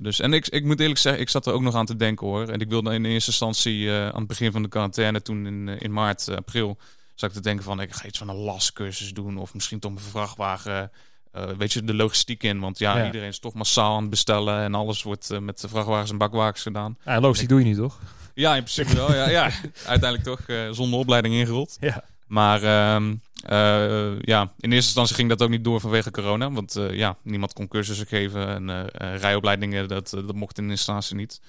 dus, 0.00 0.20
en 0.20 0.32
ik, 0.32 0.48
ik 0.48 0.64
moet 0.64 0.80
eerlijk 0.80 0.98
zeggen, 0.98 1.22
ik 1.22 1.28
zat 1.28 1.46
er 1.46 1.52
ook 1.52 1.62
nog 1.62 1.74
aan 1.74 1.86
te 1.86 1.96
denken 1.96 2.26
hoor. 2.26 2.48
En 2.48 2.60
ik 2.60 2.68
wilde 2.68 2.94
in 2.94 3.04
eerste 3.04 3.30
instantie 3.30 3.90
aan 3.92 4.18
het 4.18 4.26
begin 4.26 4.52
van 4.52 4.62
de 4.62 4.68
quarantaine, 4.68 5.22
toen 5.22 5.46
in, 5.46 5.68
in 5.68 5.92
maart, 5.92 6.28
april, 6.36 6.78
zat 7.20 7.28
ik 7.30 7.36
te 7.36 7.42
denken 7.42 7.64
van 7.64 7.80
ik 7.80 7.92
ga 7.94 8.06
iets 8.06 8.18
van 8.18 8.28
een 8.28 8.36
lascursus 8.36 9.12
doen. 9.12 9.36
Of 9.38 9.54
misschien 9.54 9.78
toch 9.78 9.90
een 9.92 9.98
vrachtwagen. 9.98 10.90
eh, 11.32 11.44
weet 11.58 11.72
je, 11.72 11.84
de 11.84 11.94
logistiek 11.94 12.42
in. 12.42 12.60
Want 12.60 12.78
ja, 12.78 12.98
Ja. 12.98 13.04
iedereen 13.06 13.28
is 13.28 13.38
toch 13.38 13.54
massaal 13.54 13.94
aan 13.94 14.00
het 14.00 14.10
bestellen. 14.10 14.62
En 14.62 14.74
alles 14.74 15.02
wordt 15.02 15.30
eh, 15.30 15.38
met 15.38 15.60
de 15.60 15.68
vrachtwagens 15.68 16.10
en 16.10 16.18
bakwagens 16.18 16.62
gedaan. 16.62 16.96
Ja, 17.04 17.20
logistiek 17.20 17.48
doe 17.48 17.58
je 17.58 17.64
niet, 17.64 17.76
toch? 17.76 17.98
Ja, 18.34 18.56
in 18.56 18.62
principe 18.62 18.94
wel. 18.96 19.14
Ja, 19.14 19.28
ja. 19.28 19.50
Uiteindelijk 19.86 20.22
toch 20.22 20.40
eh, 20.40 20.68
zonder 20.70 20.98
opleiding 20.98 21.34
ingerold. 21.34 21.76
Ja. 21.80 22.04
Maar 22.26 22.62
ehm, 22.62 23.14
eh, 23.44 24.20
ja, 24.20 24.42
in 24.42 24.72
eerste 24.72 24.74
instantie 24.74 25.14
ging 25.14 25.28
dat 25.28 25.42
ook 25.42 25.48
niet 25.48 25.64
door 25.64 25.80
vanwege 25.80 26.10
corona. 26.10 26.50
Want 26.50 26.76
ja, 26.90 27.16
niemand 27.22 27.52
kon 27.52 27.68
cursussen 27.68 28.06
geven. 28.06 28.48
En 28.70 28.88
rijopleidingen, 29.18 29.88
dat, 29.88 30.10
dat 30.10 30.34
mocht 30.34 30.58
in 30.58 30.70
eerste 30.70 30.92
instantie 30.92 31.16
niet. 31.16 31.40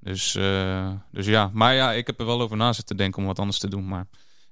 Dus, 0.00 0.32
dus 1.12 1.26
ja, 1.26 1.50
maar 1.52 1.74
ja, 1.74 1.92
ik 1.92 2.06
heb 2.06 2.20
er 2.20 2.26
wel 2.26 2.40
over 2.40 2.56
na 2.56 2.72
zitten 2.72 2.96
denken 2.96 3.20
om 3.20 3.26
wat 3.26 3.38
anders 3.38 3.58
te 3.58 3.68
doen. 3.68 3.88
Maar 3.88 4.06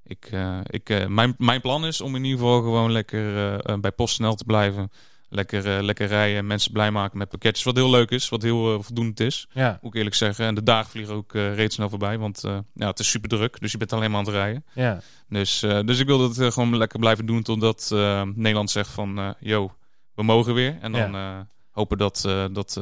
ik, 0.07 0.29
eh, 0.31 0.59
ik, 0.67 0.91
eh, 0.91 1.07
mijn, 1.07 1.35
mijn 1.39 1.61
plan 1.61 1.87
is 1.87 2.01
om 2.01 2.17
in 2.17 2.25
ieder 2.25 2.39
geval 2.39 2.63
gewoon 2.63 2.93
lekker 2.93 3.57
eh, 3.61 3.79
bij 3.79 3.93
PostNL 3.93 4.35
te 4.35 4.45
blijven. 4.45 4.91
Lekker, 5.29 5.83
lekker 5.83 6.07
rijden, 6.07 6.47
mensen 6.47 6.73
blij 6.73 6.91
maken 6.91 7.19
met 7.19 7.29
pakketjes. 7.29 7.65
Wat 7.65 7.77
heel 7.77 7.91
leuk 7.91 8.11
is, 8.11 8.29
wat 8.29 8.43
heel 8.43 8.83
voldoend 8.83 9.21
is. 9.21 9.47
Ja, 9.53 9.79
Moet 9.81 9.91
ik 9.91 9.97
eerlijk 9.97 10.17
zeggen. 10.17 10.47
En 10.47 10.55
de 10.55 10.63
dagen 10.63 10.91
vliegen 10.91 11.15
ook 11.15 11.33
reeds 11.33 11.75
snel 11.75 11.89
voorbij. 11.89 12.19
Want 12.19 12.43
ja, 12.75 12.87
het 12.87 12.99
is 12.99 13.11
super 13.11 13.29
druk. 13.29 13.61
Dus 13.61 13.73
je 13.73 13.79
bent 13.79 13.93
alleen 13.93 14.11
maar 14.11 14.19
aan 14.19 14.25
het 14.25 14.35
rijden. 14.35 14.65
ja. 14.73 15.01
Dus, 15.29 15.61
dus 15.61 15.99
ik 15.99 16.07
wil 16.07 16.19
dat 16.19 16.53
gewoon 16.53 16.77
lekker 16.77 16.99
blijven 16.99 17.27
doen. 17.27 17.43
Totdat 17.43 17.89
Nederland 18.35 18.71
zegt 18.71 18.91
van... 18.91 19.35
yo, 19.41 19.75
we 20.15 20.23
mogen 20.23 20.55
weer. 20.55 20.79
En 20.81 20.93
dan 20.93 21.47
hopen 21.71 21.99
dat, 21.99 22.21
dat, 22.53 22.81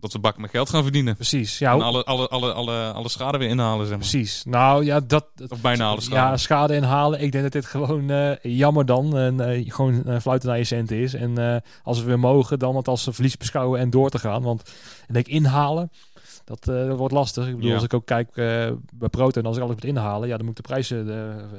dat 0.00 0.12
we 0.12 0.18
bakken 0.18 0.42
met 0.42 0.50
geld 0.50 0.70
gaan 0.70 0.82
verdienen. 0.82 1.14
precies. 1.14 1.58
Ja, 1.58 1.72
En 1.72 1.80
alle, 1.82 2.04
alle, 2.04 2.28
alle, 2.28 2.52
alle, 2.52 2.92
alle 2.92 3.08
schade 3.08 3.38
weer 3.38 3.48
inhalen, 3.48 3.86
zeg 3.86 3.88
maar. 3.98 4.08
precies. 4.08 4.44
Nou 4.44 4.84
ja, 4.84 5.00
dat, 5.00 5.26
Of 5.48 5.60
bijna 5.60 5.88
alle 5.88 6.00
schade. 6.00 6.30
Ja, 6.30 6.36
schade 6.36 6.74
inhalen. 6.74 7.20
Ik 7.20 7.32
denk 7.32 7.42
dat 7.44 7.52
dit 7.52 7.66
gewoon 7.66 8.10
eh, 8.10 8.32
jammer 8.42 8.86
dan. 8.86 9.16
En, 9.16 9.40
eh, 9.40 9.72
gewoon 9.72 10.04
eh, 10.04 10.20
fluiten 10.20 10.48
naar 10.48 10.58
je 10.58 10.64
centen 10.64 10.96
is. 10.96 11.14
En 11.14 11.62
als 11.82 12.00
we 12.00 12.06
weer 12.06 12.18
mogen, 12.18 12.58
dan 12.58 12.76
het 12.76 12.88
als 12.88 13.06
een 13.06 13.12
verlies 13.14 13.36
beschouwen 13.36 13.80
en 13.80 13.90
door 13.90 14.10
te 14.10 14.18
gaan. 14.18 14.42
Want 14.42 14.60
ik 15.08 15.14
denk 15.14 15.26
inhalen, 15.26 15.90
dat, 16.44 16.64
dat 16.64 16.96
wordt 16.98 17.14
lastig. 17.14 17.46
Ik 17.46 17.54
bedoel, 17.54 17.68
Ja. 17.68 17.74
als 17.74 17.84
ik 17.84 17.94
ook 17.94 18.06
kijk 18.06 18.34
bij 18.94 19.08
Proton, 19.10 19.44
als 19.46 19.56
ik 19.56 19.62
alles 19.62 19.74
moet 19.74 19.84
inhalen, 19.84 20.28
ja, 20.28 20.36
dan 20.36 20.46
moet 20.46 20.58
ik 20.58 20.64
de 20.64 20.72
prijzen 20.72 21.06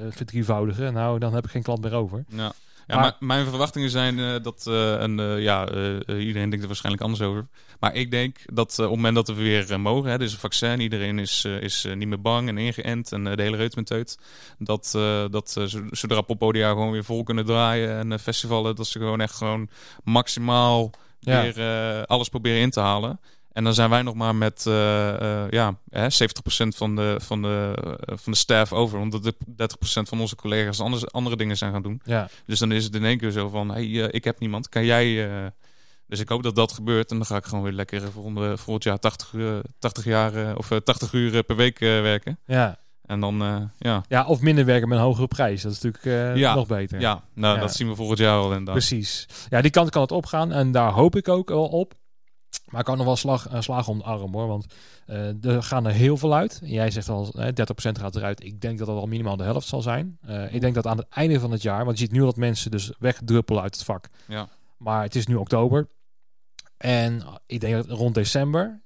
verdrievoudigen. 0.09 0.93
Nou, 0.93 1.19
dan 1.19 1.33
heb 1.33 1.45
ik 1.45 1.51
geen 1.51 1.63
klant 1.63 1.81
meer 1.81 1.93
over. 1.93 2.25
Ja. 2.29 2.51
Ja, 2.87 2.99
Maar- 2.99 3.15
mijn 3.19 3.45
verwachtingen 3.45 3.89
zijn 3.89 4.19
eh, 4.19 4.35
dat, 4.41 4.65
eh, 4.67 5.01
en 5.01 5.19
eh, 5.19 5.41
ja, 5.41 5.69
iedereen 6.07 6.49
denkt 6.49 6.61
er 6.61 6.67
waarschijnlijk 6.67 7.03
anders 7.03 7.21
over. 7.23 7.47
Maar 7.79 7.95
ik 7.95 8.11
denk 8.11 8.37
dat 8.53 8.71
op 8.71 8.77
het 8.85 8.89
moment 8.89 9.15
dat 9.15 9.27
we 9.27 9.33
weer 9.33 9.79
mogen, 9.79 10.11
hè, 10.11 10.17
dus 10.17 10.31
een 10.33 10.39
vaccin, 10.39 10.79
iedereen 10.79 11.19
is, 11.19 11.45
is 11.45 11.85
niet 11.95 12.07
meer 12.07 12.21
bang 12.21 12.47
en 12.47 12.57
ingeënt 12.57 13.11
en 13.11 13.23
de 13.23 13.41
hele 13.41 13.57
reut 13.57 13.75
met 13.75 13.85
teut. 13.85 14.17
Dat, 14.59 14.89
dat 15.31 15.49
zo- 15.51 15.67
zodra 15.91 16.21
poppodia 16.21 16.69
gewoon 16.69 16.91
weer 16.91 17.03
vol 17.03 17.23
kunnen 17.23 17.45
draaien 17.45 18.11
en 18.11 18.19
festivalen, 18.19 18.75
dat 18.75 18.87
ze 18.87 18.99
gewoon 18.99 19.21
echt 19.21 19.35
gewoon 19.35 19.69
maximaal 20.03 20.91
Ja. 21.19 21.41
weer 21.41 22.05
alles 22.05 22.29
proberen 22.29 22.59
in 22.61 22.69
te 22.69 22.79
halen. 22.79 23.19
En 23.57 23.63
dan 23.63 23.73
zijn 23.73 23.89
wij 23.89 24.01
nog 24.01 24.13
maar 24.15 24.35
met 24.35 24.65
eh, 24.67 25.43
eh, 25.43 25.49
ja, 25.51 25.77
hè, 25.89 26.03
70% 26.03 26.07
van 26.67 26.95
de, 26.95 27.15
van, 27.23 27.41
de, 27.41 27.73
eh, 28.05 28.17
van 28.17 28.31
de 28.31 28.37
staff 28.37 28.73
over. 28.73 28.99
Omdat 28.99 29.23
de 29.23 29.33
30% 29.47 30.07
van 30.09 30.19
onze 30.19 30.35
collega's 30.35 30.79
anders, 30.79 31.11
andere 31.11 31.35
dingen 31.35 31.57
zijn 31.57 31.71
gaan 31.71 31.81
doen. 31.81 32.01
Ja, 32.03 32.29
Dus 32.45 32.59
dan 32.59 32.71
is 32.71 32.83
het 32.83 32.95
in 32.95 33.05
één 33.05 33.17
keer 33.17 33.31
zo 33.31 33.49
van, 33.49 33.71
hey, 33.71 33.85
ik 33.87 34.23
heb 34.23 34.39
niemand, 34.39 34.69
kan 34.69 34.85
jij... 34.85 35.29
Dus 36.07 36.19
ik 36.19 36.29
hoop 36.29 36.43
dat 36.43 36.55
dat 36.55 36.71
gebeurt 36.71 37.11
en 37.11 37.17
dan 37.17 37.25
ga 37.25 37.35
ik 37.35 37.45
gewoon 37.45 37.63
weer 37.63 37.73
lekker 37.73 38.11
volgende, 38.11 38.57
volgend 38.57 38.83
jaar 38.83 38.99
80, 38.99 39.33
uur, 39.33 39.61
80 39.79 40.03
jaar 40.05 40.57
of 40.57 40.71
eh, 40.71 40.77
80 40.77 41.13
uur 41.13 41.43
per 41.43 41.55
week 41.55 41.79
werken. 41.79 42.39
ja. 42.45 42.77
En 43.05 43.19
dan, 43.19 43.69
ja, 43.77 44.03
ja, 44.07 44.25
of 44.25 44.41
minder 44.41 44.65
werken 44.65 44.89
met 44.89 44.97
een 44.97 45.03
hogere 45.03 45.27
prijs. 45.27 45.61
Dat 45.61 45.71
is 45.71 45.81
natuurlijk 45.81 46.37
Ja. 46.37 46.55
nog 46.55 46.67
beter. 46.67 46.99
ja. 46.99 47.23
nou 47.33 47.55
Ja. 47.55 47.61
dat 47.61 47.75
zien 47.75 47.89
we 47.89 47.95
volgend 47.95 48.19
jaar 48.19 48.37
al 48.37 48.43
inderdaad. 48.49 48.73
Precies. 48.73 49.27
Ja, 49.49 49.61
die 49.61 49.71
kant 49.71 49.89
kan 49.89 50.01
het 50.01 50.11
opgaan 50.11 50.51
en 50.51 50.71
daar 50.71 50.91
hoop 50.91 51.15
ik 51.15 51.27
ook 51.27 51.49
wel 51.49 51.65
op. 51.67 51.93
Maar 52.67 52.79
ik 52.79 52.85
kan 52.85 52.97
nog 52.97 53.05
wel 53.05 53.15
slag, 53.15 53.51
een 53.51 53.63
slag 53.63 53.87
om 53.87 53.97
de 53.97 54.03
arm 54.03 54.33
hoor. 54.33 54.47
Want 54.47 54.65
eh, 55.05 55.45
er 55.45 55.63
gaan 55.63 55.85
er 55.85 55.91
heel 55.91 56.17
veel 56.17 56.35
uit. 56.35 56.59
Jij 56.63 56.91
zegt 56.91 57.09
al, 57.09 57.29
eh, 57.33 57.47
30% 57.53 57.99
gaat 57.99 58.15
eruit. 58.15 58.43
Ik 58.43 58.61
denk 58.61 58.77
dat 58.77 58.87
dat 58.87 58.97
al 58.97 59.05
minimaal 59.05 59.37
de 59.37 59.43
helft 59.43 59.67
zal 59.67 59.81
zijn. 59.81 60.17
Eh, 60.21 60.53
ik 60.53 60.61
denk 60.61 60.75
dat 60.75 60.87
aan 60.87 60.97
het 60.97 61.07
einde 61.09 61.39
van 61.39 61.51
het 61.51 61.61
jaar, 61.61 61.85
want 61.85 61.97
je 61.97 62.03
ziet 62.03 62.13
nu 62.13 62.19
dat 62.19 62.35
mensen 62.35 62.71
dus 62.71 62.91
wegdruppelen 62.99 63.61
uit 63.61 63.75
het 63.75 63.83
vak. 63.83 64.07
Ja. 64.27 64.49
Maar 64.77 65.01
het 65.03 65.15
is 65.15 65.27
nu 65.27 65.35
oktober. 65.35 65.87
En 66.77 67.23
ik 67.45 67.59
denk 67.59 67.73
dat 67.73 67.97
rond 67.97 68.15
december, 68.15 68.81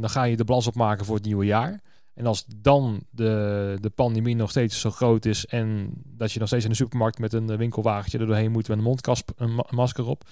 dan 0.00 0.10
ga 0.10 0.22
je 0.22 0.36
de 0.36 0.44
balans 0.44 0.66
opmaken 0.66 1.04
voor 1.04 1.14
het 1.14 1.24
nieuwe 1.24 1.44
jaar. 1.44 1.80
En 2.14 2.26
als 2.26 2.44
dan 2.56 3.02
de, 3.10 3.76
de 3.80 3.90
pandemie 3.90 4.36
nog 4.36 4.50
steeds 4.50 4.80
zo 4.80 4.90
groot 4.90 5.24
is 5.24 5.46
en 5.46 5.92
dat 6.04 6.32
je 6.32 6.38
nog 6.38 6.48
steeds 6.48 6.64
in 6.64 6.70
de 6.70 6.76
supermarkt 6.76 7.18
met 7.18 7.32
een 7.32 7.56
winkelwagentje 7.56 8.18
er 8.18 8.26
doorheen 8.26 8.50
moet 8.50 8.68
met 8.68 8.76
een 8.78 8.84
mondkast, 8.84 9.32
een 9.36 9.54
ma- 9.54 9.66
masker 9.70 10.06
op. 10.06 10.24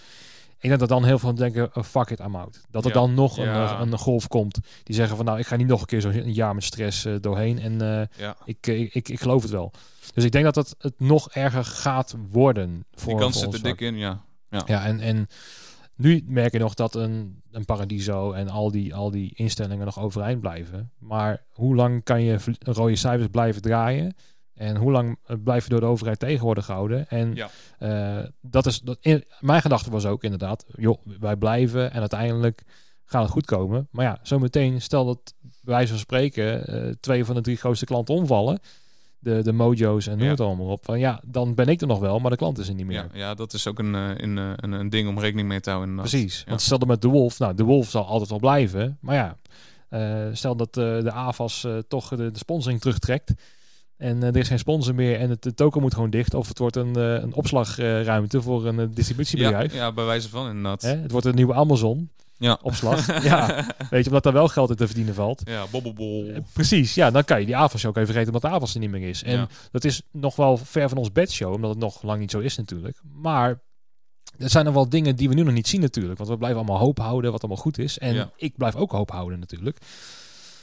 Ik 0.59 0.69
denk 0.69 0.79
dat 0.81 0.89
dan 0.89 1.05
heel 1.05 1.19
veel 1.19 1.35
denken, 1.35 1.77
oh, 1.77 1.83
fuck 1.85 2.11
it, 2.11 2.21
I'm 2.21 2.37
out. 2.37 2.61
Dat 2.71 2.85
er 2.85 2.89
Ja. 2.89 2.95
dan 2.95 3.15
nog 3.15 3.39
een, 3.39 3.45
Ja. 3.45 3.75
eh, 3.81 3.81
een 3.91 3.99
golf 3.99 4.29
komt 4.29 4.59
die 4.83 4.95
zeggen 4.95 5.17
van 5.17 5.25
nou, 5.25 5.39
ik 5.39 5.47
ga 5.47 5.57
niet 5.57 5.67
nog 5.67 5.81
een 5.81 5.87
keer 5.87 6.01
zo'n 6.01 6.33
jaar 6.33 6.55
met 6.55 6.65
stress 6.65 7.05
eh, 7.05 7.15
doorheen. 7.21 7.59
En 7.59 7.81
eh, 7.81 8.07
Ja. 8.19 8.37
ik, 8.45 8.67
ik, 8.67 8.95
ik, 8.95 9.09
ik 9.09 9.21
geloof 9.21 9.43
het 9.43 9.51
wel. 9.51 9.73
Dus 10.15 10.25
ik 10.25 10.33
denk 10.33 10.45
dat 10.45 10.55
het, 10.55 10.75
het 10.79 11.01
nog 11.01 11.31
erger 11.31 11.65
gaat 11.65 12.15
worden. 12.31 12.85
Voor, 12.95 13.09
Die 13.13 13.21
kans 13.21 13.39
zit 13.39 13.55
er 13.55 13.63
dik 13.63 13.81
in, 13.81 13.97
ja. 13.97 14.25
Ja, 14.67 14.85
en, 14.85 15.01
en 15.01 15.27
nu 15.97 16.25
merk 16.27 16.53
je 16.53 16.59
nog 16.59 16.75
dat 16.75 16.95
een, 16.95 17.43
een 17.51 17.65
Paradiso 17.65 18.33
en 18.33 18.49
al 18.49 18.71
die, 18.71 18.95
al 18.95 19.11
die 19.11 19.33
instellingen 19.35 19.85
nog 19.85 19.99
overeind 20.01 20.41
blijven. 20.41 20.91
Maar 20.99 21.45
hoe 21.53 21.75
lang 21.75 22.05
kan 22.05 22.23
je 22.23 22.39
rode 22.59 22.97
cijfers 22.97 23.29
blijven 23.31 23.63
draaien? 23.63 24.15
En 24.57 24.77
hoe 24.77 24.91
lang 24.93 25.19
eh, 25.27 25.37
blijf 25.45 25.65
je 25.65 25.71
door 25.71 25.81
de 25.81 25.87
overheid 25.87 26.19
tegen 26.19 26.45
worden 26.45 26.65
gehouden? 26.65 27.09
En 27.09 27.35
Ja. 27.35 27.49
eh, 27.79 28.25
dat 28.41 28.67
is, 28.67 28.81
dat, 28.81 28.99
in, 29.01 29.25
mijn 29.41 29.61
gedachte 29.61 29.91
was 29.91 30.07
ook 30.07 30.25
inderdaad, 30.25 30.65
joh, 30.77 30.99
wij 31.21 31.37
blijven 31.37 31.93
en 31.93 32.01
uiteindelijk 32.01 32.63
gaat 33.05 33.23
het 33.23 33.31
goed 33.33 33.45
komen. 33.47 33.89
Maar 33.91 34.05
ja, 34.05 34.19
zometeen, 34.23 34.83
stel 34.83 35.05
dat 35.05 35.35
wijze 35.63 35.89
van 35.91 35.99
spreken 35.99 36.67
eh, 36.67 36.93
twee 37.01 37.25
van 37.25 37.35
de 37.35 37.41
drie 37.41 37.57
grootste 37.57 37.85
klanten 37.85 38.15
omvallen. 38.15 38.59
De, 39.19 39.43
de 39.43 39.53
mojo's 39.53 40.07
en 40.07 40.13
noem 40.17 40.25
Ja. 40.25 40.31
het 40.31 40.41
allemaal 40.41 40.67
op. 40.67 40.85
Van 40.85 40.99
ja, 40.99 41.21
dan 41.27 41.55
ben 41.55 41.69
ik 41.69 41.81
er 41.81 41.87
nog 41.87 41.99
wel, 41.99 42.19
maar 42.19 42.31
de 42.31 42.37
klant 42.37 42.59
is 42.59 42.69
er 42.69 42.75
niet 42.75 42.87
meer. 42.87 42.97
Ja, 42.97 43.09
ja, 43.13 43.35
dat 43.35 43.53
is 43.53 43.67
ook 43.67 43.79
een, 43.79 43.95
een, 43.95 44.37
een, 44.37 44.73
een 44.73 44.89
ding 44.89 45.09
om 45.09 45.19
rekening 45.19 45.49
mee 45.49 45.61
te 45.61 45.71
houden. 45.71 45.91
inderdaad. 45.91 46.13
Precies. 46.21 46.45
Want 46.49 46.61
stel 46.61 46.79
dat 46.79 46.89
met 46.89 47.03
de 47.03 47.09
Wolf, 47.09 47.39
nou, 47.39 47.55
de 47.55 47.63
Wolf 47.65 47.89
zal 47.91 48.07
altijd 48.07 48.31
wel 48.31 48.39
blijven. 48.39 48.99
Maar 49.01 49.15
ja, 49.15 49.37
stel 50.35 50.57
dat 50.57 50.75
de 50.75 51.11
AFAS 51.13 51.67
toch 51.89 52.09
de, 52.09 52.31
de 52.31 52.39
sponsoring 52.39 52.81
terugtrekt. 52.81 53.33
En 53.97 54.23
eh, 54.23 54.29
er 54.29 54.37
is 54.37 54.49
geen 54.49 54.59
sponsor 54.59 54.95
meer 54.95 55.19
en 55.19 55.31
het 55.31 55.53
token 55.57 55.81
moet 55.81 55.95
gewoon 55.95 56.11
dicht. 56.11 56.35
Of 56.35 56.49
het 56.49 56.59
wordt 56.59 56.77
een, 56.77 56.97
eh, 56.97 57.13
een 57.23 57.35
opslagruimte 57.35 58.43
voor 58.43 58.67
een 58.67 58.79
eh, 58.79 58.85
Ja, 58.85 58.91
distributiebedrijf. 58.95 59.75
ja, 59.75 59.93
bij 59.93 60.05
wijze 60.05 60.29
van 60.29 60.47
inderdaad. 60.49 60.83
Hè? 60.83 60.97
Het 60.97 61.11
wordt 61.11 61.27
een 61.27 61.35
nieuwe 61.35 61.55
Amazon 61.55 62.11
Ja. 62.39 62.59
opslag. 62.63 63.23
ja, 63.25 63.67
weet 63.91 64.01
je, 64.01 64.07
omdat 64.07 64.23
daar 64.23 64.33
wel 64.33 64.49
geld 64.49 64.71
in 64.71 64.77
te 64.77 64.87
verdienen 64.87 65.15
valt. 65.15 65.43
Ja, 65.45 65.65
bobbelbol. 65.71 66.33
Precies, 66.53 66.95
ja, 66.95 67.11
dan 67.11 67.25
kan 67.25 67.41
je 67.41 67.47
die 67.47 67.57
AFAS 67.57 67.87
ook 67.87 67.95
even 67.97 68.07
vergeten 68.13 68.35
omdat 68.35 68.51
de 68.51 68.57
AFAS 68.57 68.75
er 68.75 68.81
niet 68.81 68.91
meer 68.91 69.09
is. 69.09 69.23
En 69.23 69.33
Ja. 69.39 69.49
dat 69.71 69.85
is 69.85 70.03
nog 70.13 70.37
wel 70.37 70.57
ver 70.57 70.89
van 70.89 70.99
ons 70.99 71.13
bedshow, 71.13 71.53
omdat 71.55 71.71
het 71.71 71.79
nog 71.79 72.03
lang 72.03 72.21
niet 72.21 72.31
zo 72.31 72.39
is 72.39 72.57
natuurlijk. 72.57 73.01
Maar 73.23 73.61
er 74.39 74.51
zijn 74.51 74.67
er 74.67 74.73
wel 74.73 74.89
dingen 74.89 75.17
die 75.17 75.29
we 75.29 75.35
nu 75.35 75.43
nog 75.43 75.55
niet 75.55 75.69
zien 75.69 75.81
natuurlijk. 75.81 76.19
Want 76.19 76.31
we 76.31 76.37
blijven 76.37 76.59
allemaal 76.59 76.79
hoop 76.79 76.99
houden 76.99 77.31
wat 77.33 77.41
allemaal 77.41 77.63
goed 77.63 77.79
is. 77.79 77.99
En 77.99 78.15
Ja. 78.15 78.31
ik 78.37 78.57
blijf 78.57 78.75
ook 78.75 78.91
hoop 78.93 79.11
houden 79.11 79.39
natuurlijk. 79.39 79.79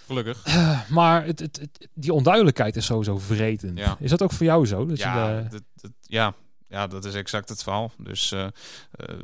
Gelukkig. 0.06 0.46
Maar 0.90 1.26
het, 1.26 1.40
het, 1.40 1.58
het- 1.62 1.88
die 1.94 2.14
onduidelijkheid 2.14 2.76
is 2.76 2.86
sowieso 2.86 3.18
vretend. 3.18 3.78
Ja. 3.78 3.96
Is 4.00 4.10
dat 4.10 4.22
ook 4.22 4.32
voor 4.32 4.46
jou 4.46 4.66
zo? 4.66 4.86
Dat 4.86 4.98
Ja, 4.98 5.30
je, 5.30 5.38
eh, 5.44 5.50
dat, 5.52 5.62
dat- 5.82 5.92
ja, 6.02 6.34
ja, 6.70 6.88
dat 6.88 7.06
is 7.06 7.14
exact 7.14 7.50
het 7.50 7.64
verhaal. 7.64 7.92
Dus 7.98 8.32
eh, 8.32 8.44
eh, 8.46 8.52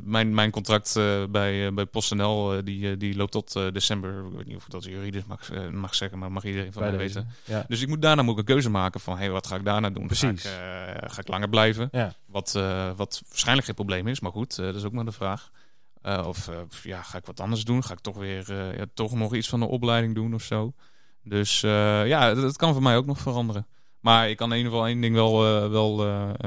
mijn, 0.02 0.34
mijn 0.34 0.50
contract 0.50 0.96
eh, 0.96 1.24
bij, 1.30 1.66
eh, 1.66 1.72
bij 1.72 1.86
PostNL 1.86 2.52
eh, 2.56 2.58
die, 2.64 2.90
eh, 2.90 2.98
die 2.98 3.16
loopt 3.16 3.32
tot 3.32 3.56
eh, 3.56 3.66
december. 3.72 4.24
Ik 4.26 4.36
weet 4.36 4.46
niet 4.46 4.56
of 4.56 4.64
ik 4.64 4.70
dat 4.70 4.84
juridisch 4.84 5.24
mag, 5.26 5.50
eh, 5.50 5.68
mag 5.68 5.94
zeggen, 5.94 6.18
maar 6.18 6.32
mag 6.32 6.44
iedereen 6.44 6.72
van 6.72 6.82
mij 6.82 6.96
weten. 6.96 7.28
Ja. 7.44 7.64
Dus 7.68 7.80
ik 7.80 7.88
moet 7.88 8.02
daarna 8.02 8.22
moet 8.22 8.32
ik 8.32 8.38
een 8.38 8.44
keuze 8.44 8.70
maken 8.70 9.00
van, 9.00 9.16
hey, 9.18 9.30
wat 9.30 9.46
ga 9.46 9.56
ik 9.56 9.64
daarna 9.64 9.90
doen? 9.90 10.06
Precies. 10.06 10.42
Ga 10.42 10.48
ik, 10.86 10.96
eh, 11.02 11.10
ga 11.10 11.20
ik 11.20 11.28
langer 11.28 11.48
blijven? 11.48 11.88
Ja. 11.92 12.14
Wat, 12.26 12.54
eh, 12.54 12.90
wat 12.96 13.22
waarschijnlijk 13.28 13.66
geen 13.66 13.74
probleem 13.76 14.06
is, 14.08 14.20
maar 14.20 14.32
goed, 14.32 14.58
eh, 14.58 14.64
dat 14.64 14.74
is 14.74 14.84
ook 14.84 14.92
maar 14.92 15.04
de 15.04 15.12
vraag. 15.12 15.50
Eh, 16.02 16.26
of 16.26 16.48
eh, 16.48 16.54
ja, 16.82 17.02
ga 17.02 17.18
ik 17.18 17.26
wat 17.26 17.40
anders 17.40 17.64
doen? 17.64 17.84
Ga 17.84 17.92
ik 17.92 18.00
toch 18.00 18.16
weer 18.16 18.50
eh, 18.50 18.76
ja, 18.76 18.84
toch 18.94 19.14
nog 19.14 19.34
iets 19.34 19.48
van 19.48 19.60
de 19.60 19.66
opleiding 19.66 20.14
doen 20.14 20.34
of 20.34 20.42
zo? 20.42 20.72
Dus 21.22 21.60
ja, 21.60 22.34
dat, 22.34 22.42
dat 22.42 22.56
kan 22.56 22.72
voor 22.72 22.82
mij 22.82 22.96
ook 22.96 23.06
nog 23.06 23.18
veranderen. 23.18 23.66
Maar 24.00 24.30
ik 24.30 24.36
kan 24.36 24.50
in 24.50 24.56
ieder 24.56 24.72
geval 24.72 24.86
één 24.86 25.00
ding 25.00 25.14
wel, 25.14 25.40
wel 25.70 25.96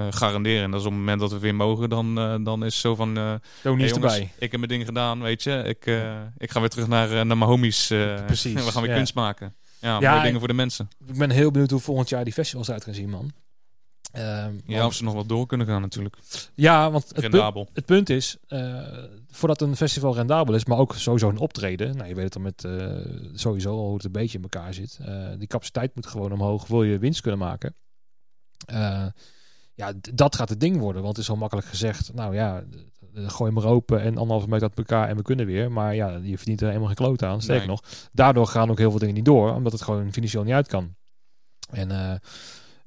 garanderen. 0.09 0.63
En 0.63 0.71
dat 0.71 0.79
is 0.79 0.85
op 0.85 0.91
het 0.91 0.99
moment 0.99 1.19
dat 1.19 1.31
we 1.31 1.39
weer 1.39 1.55
mogen, 1.55 1.89
dan, 1.89 2.15
dan 2.43 2.65
is 2.65 2.73
het 2.73 2.81
zo 2.81 2.95
van... 2.95 3.17
eh 3.17 3.33
Tony 3.61 3.81
hey 3.81 3.89
jongens, 3.89 4.13
erbij. 4.13 4.31
ik 4.37 4.51
heb 4.51 4.59
mijn 4.59 4.71
ding 4.71 4.85
gedaan, 4.85 5.21
weet 5.21 5.43
je. 5.43 5.51
Ik, 5.51 5.85
ik 6.37 6.51
ga 6.51 6.59
weer 6.59 6.69
terug 6.69 6.87
naar, 6.87 7.09
naar 7.09 7.37
mijn 7.37 7.49
homies. 7.49 7.87
Precies, 8.25 8.53
we 8.65 8.71
gaan 8.71 8.81
weer 8.81 8.91
ja. 8.91 8.97
kunst 8.97 9.13
maken. 9.13 9.55
Ja, 9.79 9.97
Ja, 9.99 10.11
mooie 10.11 10.23
dingen 10.23 10.39
voor 10.39 10.47
de 10.47 10.53
mensen. 10.53 10.89
Ik 11.07 11.17
ben 11.17 11.29
heel 11.29 11.51
benieuwd 11.51 11.71
hoe 11.71 11.79
volgend 11.79 12.09
jaar 12.09 12.23
die 12.23 12.33
festivals 12.33 12.71
uit 12.71 12.83
gaan 12.83 12.93
zien, 12.93 13.09
man. 13.09 13.31
Ehm, 14.13 14.53
Ja, 14.65 14.77
want- 14.77 14.85
of 14.85 14.93
ze 14.93 15.03
nog 15.03 15.13
wel 15.13 15.25
door 15.25 15.45
kunnen 15.45 15.67
gaan 15.67 15.81
natuurlijk. 15.81 16.17
ja, 16.55 16.91
want 16.91 17.03
het 17.15 17.29
punt, 17.29 17.69
het 17.73 17.85
punt 17.85 18.09
is, 18.09 18.37
eh, 18.47 18.87
voordat 19.29 19.61
een 19.61 19.75
festival 19.75 20.15
rendabel 20.15 20.55
is, 20.55 20.65
maar 20.65 20.77
ook 20.77 20.95
sowieso 20.95 21.29
een 21.29 21.37
optreden. 21.37 21.95
Nou, 21.95 22.07
je 22.09 22.15
weet 22.15 22.23
het 22.23 22.33
dan 22.33 22.41
met 22.41 22.63
eh, 22.63 23.05
sowieso 23.33 23.69
al 23.77 23.85
hoe 23.85 23.95
het 23.95 24.05
een 24.05 24.11
beetje 24.11 24.37
in 24.37 24.43
elkaar 24.43 24.73
zit. 24.73 24.99
Eh, 25.01 25.27
die 25.37 25.47
capaciteit 25.47 25.95
moet 25.95 26.07
gewoon 26.07 26.31
omhoog, 26.31 26.67
wil 26.67 26.83
je 26.83 26.97
winst 26.97 27.21
kunnen 27.21 27.39
maken. 27.39 27.75
Ja, 29.75 29.93
dat 30.13 30.35
gaat 30.35 30.49
het 30.49 30.59
ding 30.59 30.77
worden, 30.77 31.01
want 31.01 31.15
het 31.15 31.25
is 31.25 31.31
al 31.31 31.37
makkelijk 31.37 31.67
gezegd. 31.67 32.13
Nou 32.13 32.35
ja, 32.35 32.63
gooi 33.13 33.51
maar 33.51 33.65
open 33.65 34.01
en 34.01 34.17
anderhalve 34.17 34.49
meter 34.49 34.67
uit 34.67 34.77
elkaar 34.77 35.09
en 35.09 35.15
we 35.15 35.21
kunnen 35.21 35.45
weer. 35.45 35.71
Maar 35.71 35.95
ja, 35.95 36.19
je 36.23 36.37
verdient 36.37 36.61
er 36.61 36.67
helemaal 36.67 36.87
geen 36.87 36.95
kloot 36.95 37.23
aan. 37.23 37.41
Sterker 37.41 37.67
Nee. 37.67 37.75
nog, 37.75 37.83
daardoor 38.11 38.47
gaan 38.47 38.69
ook 38.69 38.77
heel 38.77 38.89
veel 38.89 38.99
dingen 38.99 39.15
niet 39.15 39.25
door, 39.25 39.53
omdat 39.53 39.71
het 39.71 39.81
gewoon 39.81 40.13
financieel 40.13 40.43
niet 40.43 40.53
uit 40.53 40.67
kan. 40.67 40.95
En, 41.71 42.21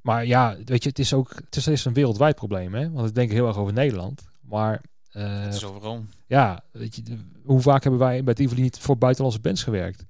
maar 0.07 0.25
ja, 0.25 0.57
weet 0.65 0.83
je, 0.83 0.89
het 0.89 0.99
is 0.99 1.13
ook 1.13 1.29
het 1.35 1.55
is, 1.55 1.65
het 1.65 1.73
is 1.73 1.85
een 1.85 1.93
wereldwijd 1.93 2.35
probleem, 2.35 2.73
hè? 2.73 2.91
Want 2.91 3.07
ik 3.09 3.15
denk 3.15 3.31
heel 3.31 3.47
erg 3.47 3.57
over 3.57 3.73
Nederland. 3.73 4.29
Maar 4.41 4.81
eh, 5.11 5.43
Het 5.43 5.53
is 5.53 5.63
overal. 5.63 6.05
ja, 6.27 6.63
weet 6.71 6.95
je, 6.95 7.01
hoe 7.43 7.61
vaak 7.61 7.81
hebben 7.83 7.99
wij 7.99 8.23
bij 8.23 8.33
Tivoli 8.33 8.61
niet 8.61 8.79
voor 8.79 8.97
buitenlandse 8.97 9.41
bands 9.41 9.63
gewerkt? 9.63 10.05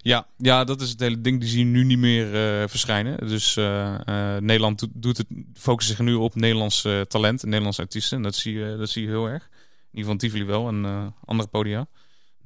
Ja, 0.00 0.26
ja, 0.36 0.64
dat 0.64 0.80
is 0.80 0.90
het 0.90 1.00
hele 1.00 1.20
ding. 1.20 1.40
Die 1.40 1.48
zie 1.48 1.58
je 1.58 1.64
nu 1.64 1.84
niet 1.84 1.98
meer 1.98 2.26
uh, 2.26 2.68
verschijnen. 2.68 3.26
Dus 3.26 3.56
uh, 3.56 3.64
uh, 4.06 4.36
Nederland 4.36 4.78
doet, 4.78 4.90
doet 4.94 5.16
het, 5.16 5.26
focust 5.54 5.88
zich 5.88 5.98
nu 5.98 6.14
op 6.14 6.34
Nederlands 6.34 6.86
talent, 7.08 7.42
Nederlandse 7.44 7.82
artiesten. 7.82 8.16
En 8.16 8.22
dat 8.22 8.34
zie 8.34 8.54
je, 8.58 8.76
dat 8.78 8.88
zie 8.88 9.02
je 9.02 9.08
heel 9.08 9.26
erg. 9.26 9.42
In 9.42 9.98
ieder 9.98 10.12
geval 10.12 10.16
Tivoli 10.16 10.44
wel 10.44 10.68
en 10.68 11.14
andere 11.24 11.48
podia. 11.48 11.86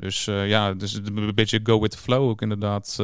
Dus 0.00 0.24
ja, 0.24 0.74
dus 0.74 0.94
een 0.94 1.34
beetje 1.34 1.60
go 1.62 1.80
with 1.80 1.90
the 1.90 1.98
flow 1.98 2.28
ook 2.28 2.42
inderdaad. 2.42 2.98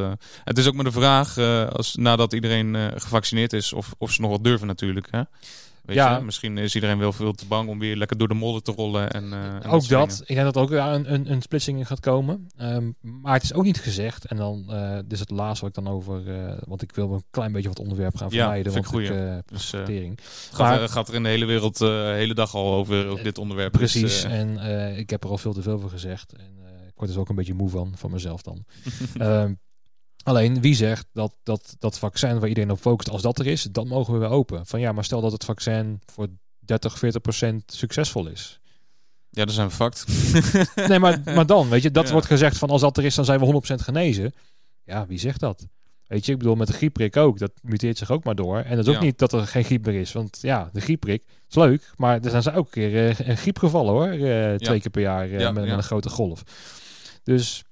het 0.44 0.58
is 0.58 0.66
ook 0.66 0.74
maar 0.74 0.84
de 0.84 0.92
vraag, 0.92 1.38
als, 1.72 1.94
nadat 1.94 2.32
iedereen 2.32 2.92
gevaccineerd 2.96 3.52
is, 3.52 3.72
of, 3.72 3.94
of 3.98 4.12
ze 4.12 4.20
nog 4.20 4.30
wat 4.30 4.44
durven 4.44 4.66
natuurlijk. 4.66 5.08
Hè? 5.10 5.22
Weet 5.86 5.96
ja. 5.96 6.16
Je? 6.16 6.24
Misschien 6.24 6.58
is 6.58 6.74
iedereen 6.74 6.98
wel 6.98 7.12
veel 7.12 7.32
te 7.32 7.46
bang 7.46 7.68
om 7.68 7.78
weer 7.78 7.96
lekker 7.96 8.18
door 8.18 8.28
de 8.28 8.34
modder 8.34 8.62
te 8.62 8.72
rollen. 8.72 9.10
En, 9.10 9.32
ook 9.66 9.88
dat. 9.88 10.22
Ik 10.26 10.34
denk 10.34 10.52
dat 10.52 10.56
er 10.56 10.62
ook 10.62 10.70
een, 10.70 11.12
een, 11.12 11.30
een 11.30 11.42
splitsing 11.42 11.86
gaat 11.86 12.00
komen. 12.00 12.48
Um, 12.60 12.94
maar 13.00 13.34
het 13.34 13.42
is 13.42 13.52
ook 13.52 13.64
niet 13.64 13.80
gezegd. 13.80 14.24
En 14.24 14.36
dan 14.36 14.66
dit 15.02 15.12
is 15.12 15.20
het 15.20 15.30
laatste 15.30 15.66
wat 15.66 15.76
ik 15.76 15.84
dan 15.84 15.94
over... 15.94 16.22
Want 16.66 16.82
ik 16.82 16.94
wil 16.94 17.12
een 17.12 17.24
klein 17.30 17.52
beetje 17.52 17.68
wat 17.68 17.78
onderwerp 17.78 18.16
gaan 18.16 18.30
vermijden. 18.30 18.72
Ja, 18.72 18.80
want 18.80 18.94
ik, 18.94 19.42
dus, 19.46 19.74
gaat, 20.52 20.80
er, 20.80 20.88
gaat 20.88 21.08
er 21.08 21.14
in 21.14 21.22
de 21.22 21.28
hele 21.28 21.44
wereld 21.44 21.78
de 21.78 22.12
hele 22.16 22.34
dag 22.34 22.54
al 22.54 22.74
over 22.74 23.22
dit 23.22 23.38
onderwerp. 23.38 23.78
Dus, 23.78 23.92
precies. 23.92 24.24
en 24.24 24.58
ik 24.96 25.10
heb 25.10 25.24
er 25.24 25.30
al 25.30 25.38
veel 25.38 25.52
te 25.52 25.62
veel 25.62 25.78
voor 25.78 25.90
gezegd. 25.90 26.32
En 26.32 26.56
ik 26.96 27.02
word 27.02 27.14
dus 27.14 27.20
ook 27.20 27.28
een 27.28 27.34
beetje 27.36 27.54
moe 27.54 27.68
van, 27.68 27.92
van 27.96 28.10
mezelf 28.10 28.42
dan. 28.42 28.64
um, 29.20 29.58
Alleen 30.22 30.60
wie 30.60 30.74
zegt 30.74 31.06
dat, 31.12 31.34
dat 31.42 31.76
dat 31.78 31.98
vaccin 31.98 32.38
waar 32.38 32.48
iedereen 32.48 32.70
op 32.70 32.78
focust, 32.78 33.10
als 33.10 33.22
dat 33.22 33.38
er 33.38 33.46
is, 33.46 33.62
dan 33.62 33.88
mogen 33.88 34.12
we 34.12 34.18
weer 34.18 34.28
open. 34.28 34.66
Van 34.66 34.80
ja, 34.80 34.92
maar 34.92 35.04
stel 35.04 35.20
dat 35.20 35.32
het 35.32 35.44
vaccin 35.44 36.00
voor 36.12 36.26
30, 36.58 36.98
40 36.98 37.20
procent 37.20 37.62
succesvol 37.66 38.26
is. 38.26 38.60
Ja, 39.30 39.44
dat 39.44 39.54
zijn 39.54 39.68
we 39.68 39.74
fact. 39.74 40.06
nee, 40.88 40.98
maar, 40.98 41.20
maar 41.24 41.46
dan, 41.46 41.68
weet 41.68 41.82
je, 41.82 41.90
dat 41.90 42.10
wordt 42.10 42.26
gezegd 42.26 42.58
van 42.58 42.70
als 42.70 42.80
dat 42.80 42.96
er 42.96 43.04
is, 43.04 43.14
dan 43.14 43.24
zijn 43.24 43.40
we 43.40 43.62
100% 43.70 43.74
genezen. 43.74 44.34
Ja, 44.84 45.06
wie 45.06 45.18
zegt 45.18 45.40
dat? 45.40 45.66
Weet 46.06 46.26
je, 46.26 46.32
ik 46.32 46.38
bedoel, 46.38 46.54
met 46.54 46.66
de 46.66 46.72
griepprik 46.72 47.16
ook. 47.16 47.38
Dat 47.38 47.52
muteert 47.62 47.98
zich 47.98 48.10
ook 48.10 48.24
maar 48.24 48.34
door. 48.34 48.58
En 48.58 48.76
dat 48.76 48.86
is 48.86 48.94
ook 48.94 49.02
niet 49.02 49.18
dat 49.18 49.32
er 49.32 49.46
geen 49.46 49.64
griep 49.64 49.86
meer 49.86 50.00
is. 50.00 50.12
Want 50.12 50.38
ja, 50.40 50.70
de 50.72 50.80
griepprik 50.80 51.22
is 51.48 51.54
leuk. 51.54 51.92
Maar 51.96 52.20
er 52.20 52.30
zijn 52.30 52.42
ze 52.42 52.52
ook 52.52 52.66
een 52.66 52.70
keer 52.90 53.28
uh, 53.28 53.36
griepgevallen 53.36 53.92
hoor. 53.92 54.14
Uh, 54.14 54.54
twee 54.54 54.80
keer 54.80 54.90
per 54.90 55.02
jaar 55.02 55.28
uh, 55.28 55.52
met, 55.52 55.64
met, 55.64 55.76
een 55.76 55.82
grote 55.82 56.08
golf. 56.08 56.42
Dus 57.26 57.64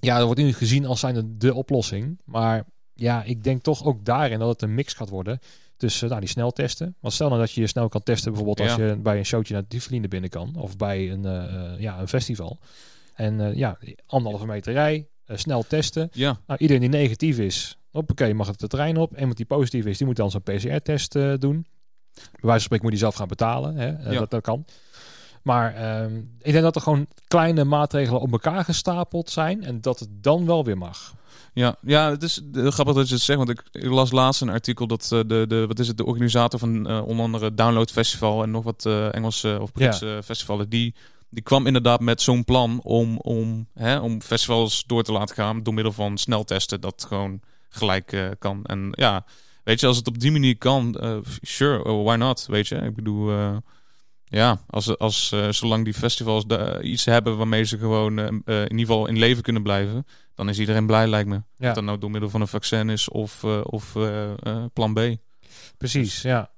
ja, 0.00 0.16
dat 0.16 0.24
wordt 0.24 0.40
nu 0.40 0.52
gezien 0.52 0.86
als 0.86 1.00
zijn 1.00 1.34
de 1.38 1.54
oplossing. 1.54 2.20
Maar 2.24 2.64
ja, 2.94 3.22
ik 3.22 3.44
denk 3.44 3.62
toch 3.62 3.84
ook 3.84 4.04
daarin 4.04 4.38
dat 4.38 4.48
het 4.48 4.62
een 4.62 4.74
mix 4.74 4.92
gaat 4.92 5.08
worden 5.08 5.38
tussen 5.76 6.08
nou, 6.08 6.20
die 6.20 6.28
sneltesten. 6.28 6.96
Want 7.00 7.14
stel 7.14 7.28
nou 7.28 7.40
dat 7.40 7.52
je 7.52 7.60
je 7.60 7.66
snel 7.66 7.88
kan 7.88 8.02
testen, 8.02 8.32
bijvoorbeeld 8.32 8.68
als 8.68 8.78
je 8.78 8.98
bij 9.02 9.18
een 9.18 9.24
showtje 9.24 9.54
naar 9.54 9.64
die 9.68 9.82
vrienden 9.82 10.10
binnen 10.10 10.30
kan. 10.30 10.56
Of 10.56 10.76
bij 10.76 11.12
een, 11.12 11.26
uh, 11.26 11.80
ja, 11.80 12.00
een 12.00 12.08
festival. 12.08 12.58
En 13.14 13.40
uh, 13.40 13.54
ja, 13.54 13.78
anderhalve 14.06 14.46
meter 14.46 14.72
rij, 14.72 15.08
uh, 15.26 15.36
snel 15.36 15.62
testen. 15.62 16.08
Ja. 16.12 16.40
Nou, 16.46 16.60
iedereen 16.60 16.82
die 16.82 17.00
negatief 17.00 17.38
is, 17.38 17.78
hoppakee, 17.90 18.34
mag 18.34 18.46
het 18.46 18.60
de 18.60 18.66
trein 18.66 18.96
op. 18.96 19.18
Iemand 19.18 19.36
die 19.36 19.46
positief 19.46 19.86
is, 19.86 19.98
die 19.98 20.06
moet 20.06 20.16
dan 20.16 20.30
zo'n 20.30 20.42
PCR-test 20.42 21.12
doen. 21.12 21.66
Bij 22.12 22.22
wijze 22.40 22.40
van 22.40 22.60
spreken 22.60 22.84
moet 22.84 22.92
die 22.92 23.02
zelf 23.02 23.14
gaan 23.14 23.28
betalen. 23.28 23.76
Hè? 23.76 23.86
Ja. 23.86 24.18
Dat, 24.18 24.30
dat 24.30 24.42
kan. 24.42 24.64
Maar 25.42 26.02
um, 26.02 26.30
ik 26.38 26.52
denk 26.52 26.64
dat 26.64 26.76
er 26.76 26.80
gewoon 26.80 27.06
kleine 27.28 27.64
maatregelen 27.64 28.20
op 28.20 28.32
elkaar 28.32 28.64
gestapeld 28.64 29.30
zijn 29.30 29.64
en 29.64 29.80
dat 29.80 29.98
het 29.98 30.08
dan 30.10 30.46
wel 30.46 30.64
weer 30.64 30.78
mag. 30.78 31.16
Ja, 31.52 31.76
ja, 31.80 32.10
het 32.10 32.22
is 32.22 32.42
grappig 32.52 32.94
dat 32.94 33.08
je 33.08 33.14
het 33.14 33.22
zegt, 33.22 33.38
want 33.38 33.50
ik, 33.50 33.62
ik 33.72 33.90
las 33.90 34.10
laatst 34.10 34.40
een 34.40 34.48
artikel 34.48 34.86
dat 34.86 35.10
uh, 35.12 35.20
de, 35.26 35.44
de, 35.48 35.66
wat 35.66 35.78
is 35.78 35.88
het, 35.88 35.96
de 35.96 36.04
organisator 36.04 36.58
van 36.58 36.90
uh, 36.90 37.06
onder 37.06 37.24
andere 37.24 37.54
Download 37.54 37.90
Festival 37.90 38.42
en 38.42 38.50
nog 38.50 38.64
wat 38.64 38.84
uh, 38.86 39.14
Engelse 39.14 39.58
of 39.60 39.72
Britse 39.72 40.06
ja. 40.06 40.22
festivalen, 40.22 40.68
die, 40.68 40.94
die 41.28 41.42
kwam 41.42 41.66
inderdaad 41.66 42.00
met 42.00 42.22
zo'n 42.22 42.44
plan 42.44 42.80
om, 42.82 43.18
om, 43.18 43.66
hè, 43.74 43.98
om 43.98 44.22
festivals 44.22 44.84
door 44.86 45.02
te 45.02 45.12
laten 45.12 45.34
gaan 45.34 45.62
door 45.62 45.74
middel 45.74 45.92
van 45.92 46.18
sneltesten, 46.18 46.80
dat 46.80 47.04
gewoon 47.08 47.40
gelijk 47.68 48.36
kan. 48.38 48.64
En 48.64 48.88
ja, 48.90 49.24
weet 49.64 49.80
je, 49.80 49.86
als 49.86 49.96
het 49.96 50.08
op 50.08 50.18
die 50.18 50.32
manier 50.32 50.58
kan, 50.58 50.96
sure, 51.40 52.02
why 52.02 52.14
not, 52.14 52.46
weet 52.48 52.68
je. 52.68 52.76
Ik 52.76 52.94
bedoel... 52.94 53.30
Ja, 54.30 54.60
als, 54.66 54.98
als, 54.98 55.30
uh, 55.34 55.48
zolang 55.50 55.84
die 55.84 55.94
festivals 55.94 56.46
de, 56.46 56.78
iets 56.82 57.04
hebben 57.04 57.36
waarmee 57.36 57.64
ze 57.64 57.78
gewoon 57.78 58.18
uh, 58.18 58.26
in 58.26 58.70
ieder 58.70 58.78
geval 58.78 59.06
in 59.06 59.18
leven 59.18 59.42
kunnen 59.42 59.62
blijven, 59.62 60.06
dan 60.34 60.48
is 60.48 60.58
iedereen 60.58 60.86
blij, 60.86 61.06
lijkt 61.06 61.28
me. 61.28 61.42
Ja. 61.56 61.68
Of 61.68 61.74
dat 61.74 61.84
nou 61.84 61.98
door 61.98 62.10
middel 62.10 62.30
van 62.30 62.40
een 62.40 62.48
vaccin 62.48 62.90
is 62.90 63.08
of, 63.08 63.44
of 63.62 63.92
plan 64.72 64.94
B. 64.94 65.00
Precies, 65.78 66.22
ja. 66.22 66.50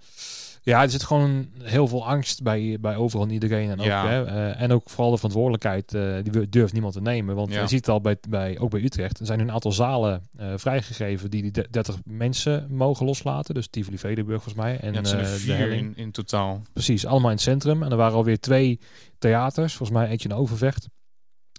Ja, 0.62 0.82
er 0.82 0.90
zit 0.90 1.02
gewoon 1.02 1.48
heel 1.62 1.88
veel 1.88 2.06
angst 2.06 2.42
bij, 2.42 2.78
bij 2.80 2.96
overal 2.96 3.26
en 3.26 3.32
iedereen. 3.32 3.70
En 3.70 3.80
ook, 3.80 3.86
hè, 3.86 4.26
uh, 4.26 4.60
en 4.60 4.72
ook 4.72 4.90
vooral 4.90 5.10
de 5.10 5.16
verantwoordelijkheid, 5.16 5.94
uh, 5.94 6.14
die 6.22 6.48
durft 6.48 6.72
niemand 6.72 6.94
te 6.94 7.00
nemen. 7.00 7.34
Want 7.34 7.52
je 7.52 7.66
ziet 7.66 7.88
al 7.88 8.00
bij, 8.00 8.16
bij, 8.28 8.58
ook 8.58 8.70
bij 8.70 8.82
Utrecht, 8.82 9.20
er 9.20 9.26
zijn 9.26 9.40
een 9.40 9.52
aantal 9.52 9.72
zalen 9.72 10.28
uh, 10.40 10.52
vrijgegeven 10.56 11.30
die 11.30 11.50
die 11.50 11.68
30 11.70 11.96
mensen 12.04 12.66
mogen 12.70 13.06
loslaten. 13.06 13.54
Dus 13.54 13.68
Tivoli 13.68 13.98
Vredenburg 13.98 14.42
volgens 14.42 14.64
mij. 14.64 14.80
En, 14.80 14.92
ja, 14.92 15.04
zijn 15.04 15.26
vier 15.26 15.72
in, 15.72 15.92
in 15.96 16.10
totaal. 16.10 16.62
Precies, 16.72 17.06
allemaal 17.06 17.30
in 17.30 17.36
het 17.36 17.44
centrum. 17.44 17.82
En 17.82 17.90
er 17.90 17.96
waren 17.96 18.16
alweer 18.16 18.40
twee 18.40 18.80
theaters, 19.18 19.74
volgens 19.74 19.98
mij 19.98 20.08
eentje 20.08 20.28
in 20.28 20.34
Overvecht, 20.34 20.88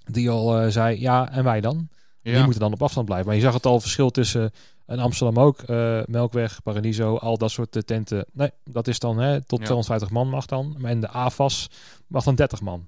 die 0.04 0.30
al 0.30 0.72
zei, 0.72 1.00
ja, 1.00 1.32
en 1.32 1.44
wij 1.44 1.62
dan? 1.62 1.90
Die 2.22 2.44
moeten 2.44 2.60
dan 2.60 2.74
op 2.74 2.82
afstand 2.82 3.06
blijven. 3.06 3.28
Maar 3.28 3.36
je 3.36 3.42
zag 3.42 3.54
het 3.54 3.66
al 3.66 3.80
verschil 3.80 4.10
tussen 4.10 4.52
en 4.91 4.99
Amsterdam 4.99 5.43
ook, 5.43 5.62
uh, 5.69 6.01
Melkweg, 6.06 6.63
Paradiso, 6.63 7.17
al 7.17 7.38
dat 7.38 7.51
soort 7.51 7.75
uh, 7.75 7.82
tenten. 7.82 8.25
Nee, 8.34 8.51
dat 8.63 8.88
is 8.88 8.99
dan 8.99 9.17
hè, 9.17 9.41
tot 9.41 9.60
ja. 9.60 9.65
250 9.65 10.10
man 10.10 10.30
mag 10.30 10.45
dan. 10.45 10.75
Maar 10.77 10.91
in 10.91 11.01
de 11.01 11.10
AFAS 11.10 11.69
mag 12.08 12.23
dan 12.23 12.36
30 12.36 12.62
man. 12.62 12.88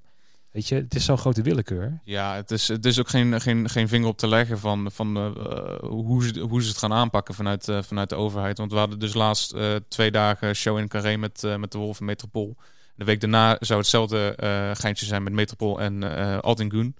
Weet 0.50 0.68
je, 0.68 0.74
het 0.74 0.94
is 0.94 1.04
zo'n 1.04 1.18
grote 1.18 1.42
willekeur. 1.42 2.00
Ja, 2.04 2.34
het 2.34 2.50
is, 2.50 2.68
het 2.68 2.84
is 2.84 3.00
ook 3.00 3.08
geen, 3.08 3.40
geen, 3.40 3.68
geen 3.68 3.88
vinger 3.88 4.08
op 4.08 4.18
te 4.18 4.28
leggen 4.28 4.58
van, 4.58 4.90
van 4.92 5.16
uh, 5.16 5.76
hoe, 5.80 6.24
ze, 6.24 6.40
hoe 6.40 6.62
ze 6.62 6.68
het 6.68 6.78
gaan 6.78 6.92
aanpakken 6.92 7.34
vanuit, 7.34 7.68
uh, 7.68 7.82
vanuit 7.82 8.08
de 8.08 8.14
overheid. 8.14 8.58
Want 8.58 8.72
we 8.72 8.78
hadden 8.78 8.98
dus 8.98 9.14
laatst 9.14 9.56
twee 9.88 10.10
dagen 10.10 10.54
show 10.54 10.78
in 10.78 10.88
Carré 10.88 11.16
met, 11.16 11.42
met 11.58 11.72
de 11.72 11.78
Wolf 11.78 11.98
en 11.98 12.04
Metropool. 12.04 12.56
De 12.96 13.04
week 13.04 13.20
daarna 13.20 13.56
zou 13.60 13.80
hetzelfde 13.80 14.34
geintje 14.76 15.06
zijn 15.06 15.22
met 15.22 15.32
Metropool 15.32 15.80
en 15.80 16.02
uh, 16.02 16.38
Altingun. 16.38 16.96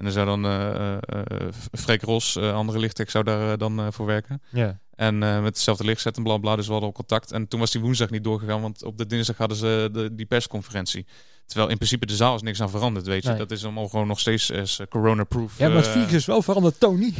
En 0.00 0.06
dan 0.06 0.12
zou 0.14 0.26
dan 0.26 0.44
uh, 0.44 0.96
uh, 1.14 1.48
Freek 1.72 2.02
Ros, 2.02 2.36
andere 2.36 2.78
lichtek, 2.78 3.10
zou 3.10 3.24
daar 3.24 3.58
dan 3.58 3.92
voor 3.92 4.06
werken. 4.06 4.42
Ja. 4.50 4.80
En 4.94 5.18
met 5.18 5.44
hetzelfde 5.44 5.84
licht 5.84 6.16
en 6.16 6.22
bla 6.22 6.36
bla. 6.38 6.56
Dus 6.56 6.66
we 6.66 6.72
hadden 6.72 6.90
al 6.90 6.96
contact. 6.96 7.32
En 7.32 7.48
toen 7.48 7.60
was 7.60 7.70
die 7.70 7.80
woensdag 7.80 8.10
niet 8.10 8.24
doorgegaan, 8.24 8.60
want 8.60 8.84
op 8.84 8.98
de 8.98 9.06
dinsdag 9.06 9.36
hadden 9.36 9.56
ze 9.56 9.88
de, 9.92 10.14
die 10.14 10.26
persconferentie. 10.26 11.06
Terwijl 11.50 11.70
in 11.70 11.76
principe 11.76 12.06
de 12.06 12.16
zaal 12.16 12.34
is 12.34 12.42
niks 12.42 12.62
aan 12.62 12.70
veranderd, 12.70 13.06
weet 13.06 13.22
je. 13.22 13.34
Dat 13.34 13.50
is 13.50 13.64
allemaal 13.64 13.88
gewoon 13.88 14.06
nog 14.06 14.20
steeds 14.20 14.50
uh, 14.50 14.62
corona-proof. 14.88 15.58
Ja, 15.58 15.68
maar 15.68 15.76
het 15.76 15.86
virus 15.86 16.12
is 16.12 16.26
wel 16.26 16.42
veranderd, 16.42 16.80
Tony. 16.80 17.14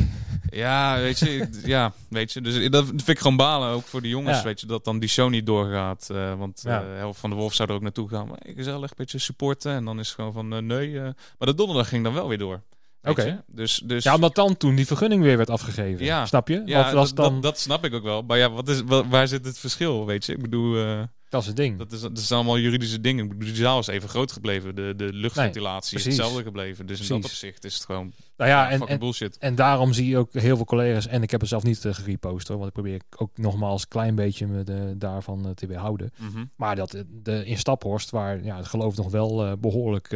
Ja, 0.50 0.98
weet 0.98 1.18
je. 1.18 1.48
ja, 1.64 1.92
weet 2.08 2.32
je. 2.32 2.40
Dus 2.40 2.70
dat 2.70 2.86
vind 2.86 3.08
ik 3.08 3.18
gewoon 3.18 3.36
balen, 3.36 3.68
ook 3.68 3.86
voor 3.86 4.02
de 4.02 4.08
jongens, 4.08 4.42
weet 4.42 4.60
je. 4.60 4.66
Dat 4.66 4.84
dan 4.84 4.98
die 4.98 5.08
show 5.08 5.30
niet 5.30 5.46
doorgaat. 5.46 6.08
Uh, 6.12 6.34
want 6.38 6.62
ja. 6.64 6.82
uh, 6.82 6.96
helft 6.96 7.20
van 7.20 7.30
de 7.30 7.36
Wolf 7.36 7.54
zou 7.54 7.68
er 7.68 7.74
ook 7.74 7.82
naartoe 7.82 8.08
gaan. 8.08 8.26
Maar 8.26 8.38
ik 8.42 8.62
zal 8.62 8.82
echt 8.82 8.90
een 8.90 8.96
beetje 8.96 9.18
supporten. 9.18 9.72
En 9.72 9.84
dan 9.84 9.98
is 9.98 10.06
het 10.06 10.14
gewoon 10.14 10.32
van, 10.32 10.66
nee. 10.66 11.00
maar 11.00 11.12
de 11.38 11.54
donderdag 11.54 11.88
ging 11.88 12.04
dan 12.04 12.14
wel 12.14 12.28
weer 12.28 12.38
door. 12.38 12.62
Oké. 13.02 13.20
Okay. 13.20 13.40
Dus, 13.46 13.82
dus... 13.84 14.04
Ja, 14.04 14.14
omdat 14.14 14.34
dan 14.34 14.56
toen 14.56 14.74
die 14.74 14.86
vergunning 14.86 15.22
weer 15.22 15.36
werd 15.36 15.50
afgegeven. 15.50 16.04
Ja. 16.04 16.26
Snap 16.26 16.48
je? 16.48 16.62
Ja, 16.64 16.94
was 16.94 17.14
dan... 17.14 17.32
dat, 17.32 17.42
dat, 17.42 17.58
snap 17.58 17.84
ik 17.84 17.94
ook 17.94 18.02
wel. 18.02 18.22
Maar 18.22 18.38
ja, 18.38 18.50
wat 18.50 18.68
is, 18.68 18.82
waar 19.08 19.28
zit 19.28 19.44
het 19.44 19.58
verschil, 19.58 20.06
weet 20.06 20.26
je? 20.26 20.32
Ik 20.32 20.42
bedoel... 20.42 21.06
Dat 21.30 21.40
is 21.40 21.46
het 21.46 21.56
ding. 21.56 21.78
Dat, 21.78 21.92
is, 21.92 22.00
dat 22.00 22.18
zijn 22.18 22.38
allemaal 22.38 22.58
juridische 22.58 23.00
dingen. 23.00 23.38
Die 23.38 23.54
zaal 23.54 23.78
is 23.78 23.86
even 23.86 24.08
groot 24.08 24.32
gebleven. 24.32 24.74
De, 24.74 24.94
de 24.96 25.12
luchtventilatie 25.12 25.98
nee, 25.98 26.06
is 26.06 26.16
hetzelfde 26.16 26.42
gebleven. 26.42 26.86
Dus 26.86 26.96
precies. 26.96 27.14
in 27.14 27.20
dat 27.20 27.30
opzicht 27.30 27.64
is 27.64 27.74
het 27.74 27.84
gewoon 27.84 28.12
nou 28.36 28.50
ja, 28.50 28.70
en, 28.70 28.86
en, 28.86 28.98
bullshit. 28.98 29.38
En 29.38 29.54
daarom 29.54 29.92
zie 29.92 30.08
je 30.08 30.18
ook 30.18 30.32
heel 30.32 30.56
veel 30.56 30.64
collega's, 30.64 31.06
en 31.06 31.22
ik 31.22 31.30
heb 31.30 31.40
het 31.40 31.48
zelf 31.48 31.62
niet 31.62 31.84
uh, 31.84 31.94
gerepost 31.94 32.48
want 32.48 32.66
ik 32.66 32.72
probeer 32.72 33.00
ook 33.16 33.30
nogmaals 33.38 33.82
een 33.82 33.88
klein 33.88 34.14
beetje 34.14 34.46
me 34.46 34.62
de, 34.62 34.94
daarvan 34.98 35.46
uh, 35.46 35.52
te 35.52 35.66
weerhouden. 35.66 36.12
Mm 36.16 36.30
-hmm. 36.32 36.50
Maar 36.56 36.76
dat 36.76 37.04
de, 37.22 37.46
in 37.46 37.58
Staphorst, 37.58 38.10
waar 38.10 38.44
ja, 38.44 38.56
het 38.56 38.66
geloof 38.66 38.96
nog 38.96 39.10
wel 39.10 39.46
uh, 39.46 39.52
behoorlijk 39.58 40.08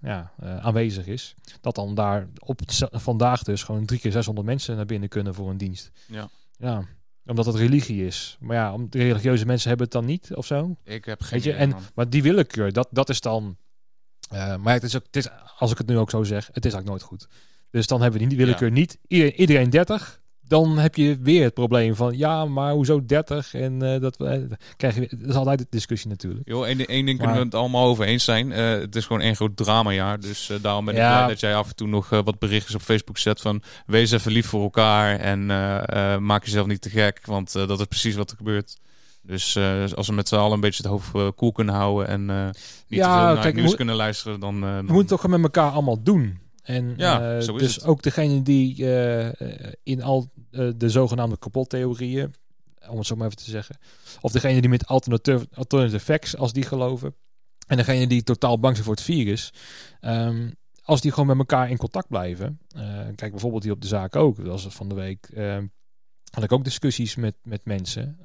ja, 0.00 0.32
aanwezig 0.60 1.06
is, 1.06 1.34
dat 1.60 1.74
dan 1.74 1.94
daar 1.94 2.28
op 2.38 2.60
vandaag 2.90 3.42
dus 3.42 3.62
gewoon 3.62 3.84
drie 3.84 4.00
keer 4.00 4.12
600 4.12 4.46
mensen 4.46 4.76
naar 4.76 4.86
binnen 4.86 5.08
kunnen 5.08 5.34
voor 5.34 5.50
een 5.50 5.56
dienst. 5.58 5.90
Ja. 6.06 6.28
Ja, 6.58 6.84
omdat 7.28 7.46
het 7.46 7.54
religie 7.54 8.06
is. 8.06 8.36
Maar 8.40 8.56
ja, 8.56 8.72
om, 8.72 8.90
de 8.90 8.98
religieuze 8.98 9.46
mensen 9.46 9.68
hebben 9.68 9.86
het 9.86 9.94
dan 9.94 10.04
niet 10.04 10.34
of 10.34 10.46
zo. 10.46 10.76
Ik 10.84 11.04
heb 11.04 11.20
geen 11.20 11.30
Weet 11.30 11.44
je? 11.44 11.52
En, 11.52 11.74
maar 11.94 12.08
die 12.08 12.22
willekeur, 12.22 12.72
dat, 12.72 12.88
dat 12.90 13.08
is 13.08 13.20
dan... 13.20 13.56
Uh, 14.32 14.56
maar 14.56 14.74
het 14.74 14.82
is, 14.82 14.96
ook, 14.96 15.02
het 15.06 15.16
is, 15.16 15.28
als 15.58 15.70
ik 15.70 15.78
het 15.78 15.86
nu 15.86 15.98
ook 15.98 16.10
zo 16.10 16.24
zeg, 16.24 16.46
het 16.52 16.64
is 16.64 16.72
eigenlijk 16.72 16.86
nooit 16.86 17.02
goed. 17.02 17.28
Dus 17.70 17.86
dan 17.86 18.02
hebben 18.02 18.20
we 18.20 18.26
die 18.26 18.38
willekeur 18.38 18.68
ja. 18.68 18.74
niet. 18.74 18.98
Iedereen, 19.06 19.34
iedereen 19.34 19.70
30 19.70 20.20
dan 20.48 20.78
heb 20.78 20.94
je 20.94 21.18
weer 21.20 21.44
het 21.44 21.54
probleem 21.54 21.94
van 21.94 22.18
ja, 22.18 22.44
maar 22.44 22.72
hoezo 22.72 23.04
30? 23.04 23.54
En 23.54 23.84
uh, 23.84 24.00
dat 24.00 24.20
uh, 24.20 24.32
krijg 24.76 24.94
je. 24.94 25.08
Dat 25.10 25.28
is 25.28 25.34
altijd 25.34 25.58
de 25.58 25.66
discussie 25.70 26.10
natuurlijk. 26.10 26.48
Joh, 26.48 26.66
één, 26.66 26.86
één 26.86 27.06
ding 27.06 27.18
kunnen 27.18 27.36
we 27.36 27.42
het 27.42 27.54
allemaal 27.54 27.86
over 27.86 28.04
eens 28.04 28.24
zijn. 28.24 28.50
Uh, 28.50 28.70
het 28.70 28.96
is 28.96 29.06
gewoon 29.06 29.22
één 29.22 29.36
groot 29.36 29.56
dramajaar. 29.56 30.20
Dus 30.20 30.52
daarom 30.62 30.84
ben 30.84 30.94
ik 30.94 31.00
ja. 31.00 31.16
blij 31.16 31.28
dat 31.28 31.40
jij 31.40 31.54
af 31.54 31.68
en 31.68 31.76
toe 31.76 31.88
nog 31.88 32.08
wat 32.08 32.38
berichtjes 32.38 32.74
op 32.74 32.80
Facebook 32.80 33.18
zet 33.18 33.40
van 33.40 33.62
wees 33.86 34.10
even 34.10 34.32
lief 34.32 34.46
voor 34.46 34.62
elkaar 34.62 35.18
en 35.18 35.46
maak 36.24 36.44
jezelf 36.44 36.66
niet 36.66 36.80
te 36.80 36.90
gek, 36.90 37.20
want 37.24 37.52
dat 37.52 37.80
is 37.80 37.86
precies 37.86 38.14
wat 38.14 38.30
er 38.30 38.36
gebeurt. 38.36 38.76
Dus 39.22 39.56
als 39.94 40.06
we 40.06 40.12
met 40.12 40.28
z'n 40.28 40.36
allen 40.36 40.52
een 40.52 40.60
beetje 40.60 40.82
het 40.82 40.92
hoofd 40.92 41.34
koel 41.34 41.52
kunnen 41.52 41.74
houden 41.74 42.08
en 42.08 42.26
niet 42.26 42.54
ja, 42.88 43.04
te 43.04 43.18
veel 43.18 43.34
naar 43.34 43.42
kijk, 43.42 43.54
nieuws 43.54 43.66
moet, 43.66 43.76
kunnen 43.76 43.94
luisteren, 43.94 44.40
dan, 44.40 44.60
dan... 44.60 44.86
We 44.86 44.92
moeten 44.92 45.16
toch 45.16 45.28
met 45.28 45.42
elkaar 45.42 45.70
allemaal 45.70 46.02
doen. 46.02 46.38
En 46.68 46.94
Ja, 46.96 47.36
eh, 47.36 47.42
zo 47.42 47.54
is 47.54 47.62
dus 47.62 47.74
het. 47.74 47.84
ook 47.84 48.02
degene 48.02 48.42
die 48.42 48.94
eh, 48.94 49.72
in 49.82 50.02
al 50.02 50.30
eh, 50.50 50.68
de 50.76 50.88
zogenaamde 50.88 51.38
kapottheorieën, 51.38 52.34
om 52.88 52.96
het 52.96 53.06
zo 53.06 53.16
maar 53.16 53.26
even 53.26 53.38
te 53.38 53.50
zeggen, 53.50 53.78
of 54.20 54.32
degene 54.32 54.60
die 54.60 54.70
met 54.70 54.86
alternative, 54.86 55.46
alternative 55.54 56.00
facts, 56.00 56.36
als 56.36 56.52
die 56.52 56.62
geloven, 56.62 57.14
en 57.66 57.76
degene 57.76 58.06
die 58.06 58.22
totaal 58.22 58.58
bang 58.58 58.74
zijn 58.74 58.86
voor 58.86 58.94
het 58.94 59.04
virus, 59.04 59.52
ehm, 60.00 60.50
als 60.82 61.00
die 61.00 61.10
gewoon 61.10 61.26
met 61.26 61.38
elkaar 61.38 61.70
in 61.70 61.76
contact 61.76 62.08
blijven. 62.08 62.60
kijk 63.14 63.30
bijvoorbeeld 63.30 63.62
hier 63.62 63.72
op 63.72 63.80
de 63.80 63.86
zaak 63.86 64.16
ook. 64.16 64.36
Dat 64.36 64.46
was 64.46 64.66
van 64.68 64.88
de 64.88 64.94
week. 64.94 65.28
ehm, 65.34 65.66
had 66.30 66.44
ik 66.44 66.52
ook 66.52 66.64
discussies 66.64 67.16
met, 67.16 67.36
met 67.42 67.64
mensen 67.64 68.18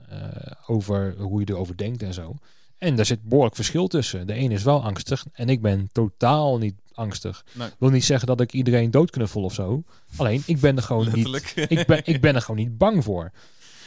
over 0.67 1.15
hoe 1.17 1.39
je 1.39 1.49
erover 1.49 1.77
denkt 1.77 2.03
en 2.03 2.13
zo. 2.13 2.35
En 2.77 2.95
daar 2.95 3.05
zit 3.05 3.23
behoorlijk 3.23 3.55
verschil 3.55 3.87
tussen. 3.87 4.27
De 4.27 4.33
ene 4.33 4.53
is 4.53 4.63
wel 4.63 4.83
angstig 4.83 5.25
en 5.31 5.49
ik 5.49 5.61
ben 5.61 5.89
totaal 5.91 6.57
niet 6.57 6.75
angstig. 6.93 7.45
Nee. 7.51 7.69
wil 7.79 7.89
niet 7.89 8.05
zeggen 8.05 8.27
dat 8.27 8.41
ik 8.41 8.53
iedereen 8.53 8.91
doodknuffel 8.91 9.43
of 9.43 9.53
zo. 9.53 9.83
Alleen, 10.15 10.43
ik 10.45 10.59
ben 10.59 10.77
er 10.77 10.83
gewoon 10.83 11.09
niet, 11.13 11.53
ik 11.55 11.85
ben, 11.87 12.01
ik 12.03 12.21
ben 12.21 12.35
er 12.35 12.41
gewoon 12.41 12.59
niet 12.59 12.77
bang 12.77 13.03
voor. 13.03 13.31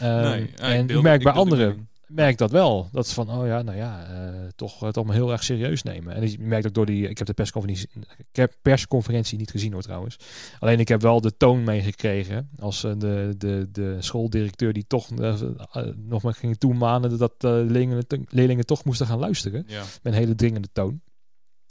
Ehm, 0.00 0.22
Nee, 0.22 0.50
ja, 0.56 0.62
en 0.62 0.88
ik, 0.88 1.02
merk 1.02 1.22
bij 1.22 1.32
deel 1.32 1.44
die 1.44 1.52
anderen, 1.52 1.88
merk 2.06 2.38
dat 2.38 2.50
wel. 2.50 2.88
Dat 2.92 3.06
is 3.06 3.12
van, 3.12 3.30
oh 3.30 3.46
ja, 3.46 3.62
nou 3.62 3.76
ja, 3.76 4.06
eh, 4.06 4.48
toch 4.56 4.80
het 4.80 4.96
allemaal 4.96 5.14
heel 5.14 5.32
erg 5.32 5.44
serieus 5.44 5.82
nemen. 5.82 6.14
En 6.14 6.30
je 6.30 6.38
merkt 6.40 6.66
ook 6.66 6.74
door 6.74 6.86
die, 6.86 7.08
ik 7.08 7.18
heb 7.18 7.26
de 7.26 7.32
persconferentie, 7.32 7.88
ik 8.16 8.36
heb 8.36 8.56
persconferentie 8.62 9.38
niet 9.38 9.50
gezien 9.50 9.72
hoor 9.72 9.82
trouwens. 9.82 10.16
Alleen 10.58 10.80
ik 10.80 10.88
heb 10.88 11.00
wel 11.00 11.20
de 11.20 11.36
toon 11.36 11.64
meegekregen 11.64 12.50
als 12.58 12.84
eh, 12.84 12.92
de, 12.98 13.34
de, 13.38 13.68
de 13.72 13.96
schooldirecteur 13.98 14.72
die 14.72 14.86
toch 14.86 15.10
eh, 15.10 15.34
nog 15.96 16.22
maar 16.22 16.34
ging 16.34 16.58
toemanen 16.58 17.18
dat 17.18 17.34
leerlingen, 17.38 18.06
leerlingen 18.28 18.66
toch 18.66 18.84
moesten 18.84 19.06
gaan 19.06 19.18
luisteren. 19.18 19.64
Ja. 19.66 19.82
Met 20.02 20.12
een 20.12 20.18
hele 20.18 20.34
dringende 20.34 20.68
toon. 20.72 21.00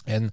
En 0.05 0.31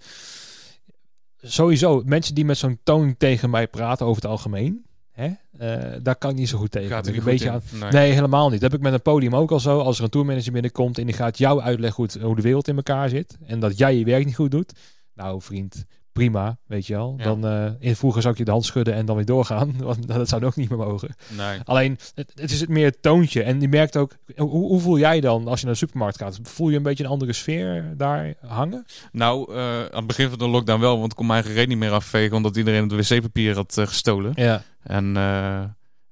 sowieso, 1.42 2.02
mensen 2.04 2.34
die 2.34 2.44
met 2.44 2.58
zo'n 2.58 2.78
toon 2.82 3.14
tegen 3.18 3.50
mij 3.50 3.68
praten 3.68 4.06
over 4.06 4.22
het 4.22 4.30
algemeen, 4.30 4.84
hè, 5.12 5.30
eh, 5.58 5.92
daar 6.02 6.16
kan 6.16 6.30
ik 6.30 6.36
niet 6.36 6.48
zo 6.48 6.58
goed 6.58 6.70
tegen. 6.70 6.88
Gaat 6.88 7.06
er 7.06 7.16
een 7.16 7.24
beetje 7.24 7.44
in. 7.46 7.52
aan, 7.52 7.62
Nee. 7.80 7.90
Nee, 7.90 8.12
helemaal 8.12 8.50
niet. 8.50 8.60
Dat 8.60 8.70
heb 8.70 8.80
ik 8.80 8.84
met 8.86 8.92
een 8.94 9.02
podium 9.02 9.34
ook 9.36 9.50
al 9.50 9.60
zo. 9.60 9.78
Als 9.78 9.98
er 9.98 10.04
een 10.04 10.10
tourmanager 10.10 10.52
binnenkomt 10.52 10.98
en 10.98 11.06
die 11.06 11.14
gaat 11.14 11.38
jou 11.38 11.60
uitleggen 11.60 11.96
hoe, 11.96 12.12
het- 12.12 12.22
hoe 12.22 12.36
de 12.36 12.42
wereld 12.42 12.68
in 12.68 12.76
elkaar 12.76 13.08
zit. 13.08 13.36
En 13.46 13.60
dat 13.60 13.78
jij 13.78 13.96
je 13.96 14.04
werk 14.04 14.24
niet 14.24 14.34
goed 14.36 14.50
doet. 14.50 14.72
Nou, 15.14 15.42
vriend, 15.42 15.84
prima, 16.12 16.58
weet 16.66 16.86
je 16.86 16.94
wel. 16.94 17.14
Ja. 17.18 17.24
Dan 17.24 17.46
eh 17.46 17.70
in 17.78 17.96
vroeger 17.96 18.22
zou 18.22 18.32
ik 18.32 18.38
je 18.38 18.44
de 18.44 18.50
hand 18.50 18.64
schudden 18.64 18.94
en 18.94 19.06
dan 19.06 19.16
weer 19.16 19.24
doorgaan. 19.24 19.74
Want 19.82 20.06
dat 20.06 20.28
zou 20.28 20.44
ook 20.44 20.56
niet 20.56 20.68
meer 20.68 20.78
mogen. 20.78 21.14
Nee. 21.36 21.58
Alleen, 21.64 21.98
het, 22.14 22.32
het 22.34 22.50
is 22.50 22.60
het 22.60 22.68
meer 22.68 22.84
het 22.84 23.02
toontje. 23.02 23.42
En 23.42 23.60
je 23.60 23.68
merkt 23.68 23.96
ook, 23.96 24.16
hoe, 24.36 24.48
hoe 24.50 24.80
voel 24.80 24.98
jij 24.98 25.20
dan 25.20 25.48
als 25.48 25.58
je 25.58 25.64
naar 25.64 25.74
de 25.74 25.80
supermarkt 25.80 26.18
gaat? 26.18 26.38
Voel 26.42 26.68
je 26.68 26.76
een 26.76 26.82
beetje 26.82 27.04
een 27.04 27.10
andere 27.10 27.32
sfeer 27.32 27.94
daar 27.96 28.34
hangen? 28.46 28.84
Nou, 29.12 29.54
eh, 29.54 29.80
aan 29.80 29.96
het 29.96 30.06
begin 30.06 30.28
van 30.28 30.38
de 30.38 30.48
lockdown 30.48 30.80
wel, 30.80 30.98
want 30.98 31.10
ik 31.10 31.16
kon 31.16 31.26
mijn 31.26 31.38
eigen 31.38 31.58
reet 31.58 31.68
niet 31.68 31.78
meer 31.78 31.92
afvegen, 31.92 32.36
omdat 32.36 32.56
iedereen 32.56 32.88
het 32.88 33.08
wc-papier 33.08 33.54
had 33.54 33.78
eh, 33.78 33.86
gestolen. 33.86 34.32
Ja. 34.34 34.62
En, 34.82 35.16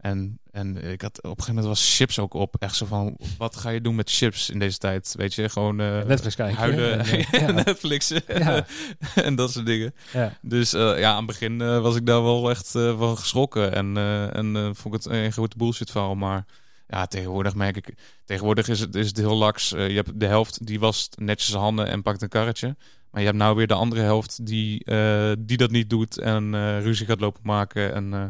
en, 0.01 0.39
en 0.51 0.77
ik 0.91 1.01
had 1.03 1.17
op 1.19 1.25
een 1.25 1.31
gegeven 1.31 1.55
moment 1.55 1.67
was 1.67 1.97
chips 1.97 2.19
ook 2.19 2.35
op. 2.35 2.57
Echt 2.59 2.77
zo 2.77 2.87
van, 2.87 3.17
wat 3.39 3.57
ga 3.57 3.71
je 3.71 3.81
doen 3.81 3.95
met 3.95 4.11
chips 4.11 4.51
in 4.51 4.59
deze 4.59 4.79
tijd? 4.79 5.15
Weet 5.17 5.35
je, 5.35 5.49
gewoon 5.49 5.81
eh, 5.81 6.03
Netflix 6.05 6.35
kijken. 6.35 6.57
huilen, 6.59 6.99
En, 6.99 7.07
eh, 7.07 7.41
ja. 7.41 7.51
Netflixen 7.51 8.23
Ja. 8.39 8.67
en 9.15 9.35
dat 9.35 9.53
soort 9.53 9.67
dingen. 9.67 9.95
Ja. 10.13 10.33
Dus 10.43 10.73
eh, 10.73 10.99
ja, 10.99 11.11
aan 11.11 11.17
het 11.17 11.27
begin 11.27 11.61
eh, 11.61 11.81
was 11.81 11.97
ik 11.97 12.07
daar 12.07 12.23
wel 12.23 12.51
echt 12.51 12.75
eh, 12.75 12.99
van 12.99 13.19
geschrokken. 13.19 13.73
En, 13.75 13.97
eh, 13.97 14.37
en 14.37 14.57
eh, 14.57 14.63
vond 14.73 14.95
ik 14.95 15.03
het 15.03 15.13
een 15.13 15.33
grote 15.33 15.57
bullshit 15.57 15.91
verhaal. 15.91 16.15
Maar 16.15 16.45
ja, 16.89 17.07
tegenwoordig 17.07 17.55
merk 17.55 17.77
ik... 17.77 17.95
Tegenwoordig 18.25 18.69
is 18.69 18.81
het, 18.81 18.95
is 18.95 19.07
het 19.07 19.17
heel 19.17 19.37
laks. 19.37 19.73
Eh, 19.73 19.89
je 19.89 19.95
hebt 19.95 20.21
de 20.21 20.27
helft 20.27 20.67
die 20.67 20.81
wast 20.81 21.17
netjes 21.19 21.49
zijn 21.51 21.63
handen 21.63 21.87
en 21.87 22.03
pakt 22.03 22.23
een 22.23 22.29
karretje. 22.29 22.77
Maar 23.11 23.21
je 23.21 23.27
hebt 23.27 23.39
nou 23.39 23.57
weer 23.57 23.67
de 23.67 23.75
andere 23.75 24.01
helft 24.01 24.47
die, 24.47 24.85
eh, 24.85 25.33
die 25.39 25.57
dat 25.57 25.71
niet 25.71 25.91
doet. 25.91 26.19
En 26.19 26.55
eh, 26.55 26.81
ruzie 26.83 27.07
gaat 27.07 27.21
lopen 27.21 27.41
maken. 27.45 27.95
En 27.95 28.15
eh, 28.15 28.23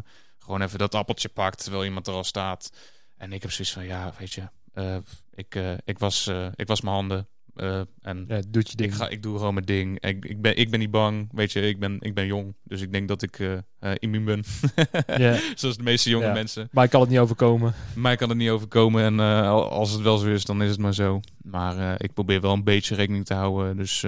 gewoon 0.43 0.61
even 0.61 0.79
dat 0.79 0.95
appeltje 0.95 1.29
pakt 1.29 1.63
terwijl 1.63 1.85
iemand 1.85 2.07
er 2.07 2.13
al 2.13 2.23
staat. 2.23 2.71
En 3.17 3.33
ik 3.33 3.41
heb 3.41 3.51
zoiets 3.51 3.73
van, 3.73 3.85
ja, 3.85 4.13
weet 4.17 4.33
je... 4.33 4.41
eh, 4.73 4.95
ik, 5.33 5.55
eh, 5.55 5.73
ik, 5.85 5.99
was, 5.99 6.27
eh, 6.27 6.47
ik 6.55 6.67
was 6.67 6.81
mijn 6.81 6.95
handen. 6.95 7.27
en 8.01 8.25
Ja, 8.27 8.41
doet 8.47 8.69
je 8.69 8.75
ding. 8.75 8.89
ik, 8.91 8.95
ga, 8.97 9.09
ik 9.09 9.23
doe 9.23 9.37
gewoon 9.37 9.53
mijn 9.53 9.65
ding. 9.65 9.99
Ik, 10.03 10.25
ik, 10.25 10.41
ben, 10.41 10.55
ik 10.57 10.69
ben 10.69 10.79
niet 10.79 10.91
bang. 10.91 11.29
Weet 11.31 11.51
je, 11.51 11.67
ik 11.67 11.79
ben, 11.79 11.97
ik 11.99 12.13
ben 12.13 12.25
jong. 12.25 12.55
Dus 12.63 12.81
ik 12.81 12.91
denk 12.91 13.07
dat 13.07 13.21
ik 13.21 13.39
immuun 13.99 14.25
ben. 14.25 14.43
Zoals 15.55 15.77
de 15.77 15.83
meeste 15.83 16.09
jonge 16.09 16.25
Ja. 16.25 16.33
mensen. 16.33 16.69
Maar 16.71 16.83
ik 16.83 16.89
kan 16.89 17.01
het 17.01 17.09
niet 17.09 17.19
overkomen. 17.19 17.73
Mij 17.95 18.15
kan 18.15 18.29
het 18.29 18.37
niet 18.37 18.49
overkomen. 18.49 19.03
En 19.03 19.19
al- 19.19 19.69
als 19.69 19.91
het 19.91 20.01
wel 20.01 20.17
zo 20.17 20.27
is, 20.27 20.45
dan 20.45 20.61
is 20.61 20.69
het 20.69 20.79
maar 20.79 20.93
zo. 20.93 21.19
Maar 21.41 22.01
ik 22.03 22.13
probeer 22.13 22.41
wel 22.41 22.53
een 22.53 22.63
beetje 22.63 22.95
rekening 22.95 23.25
te 23.25 23.33
houden. 23.33 23.77
Dus 23.77 24.05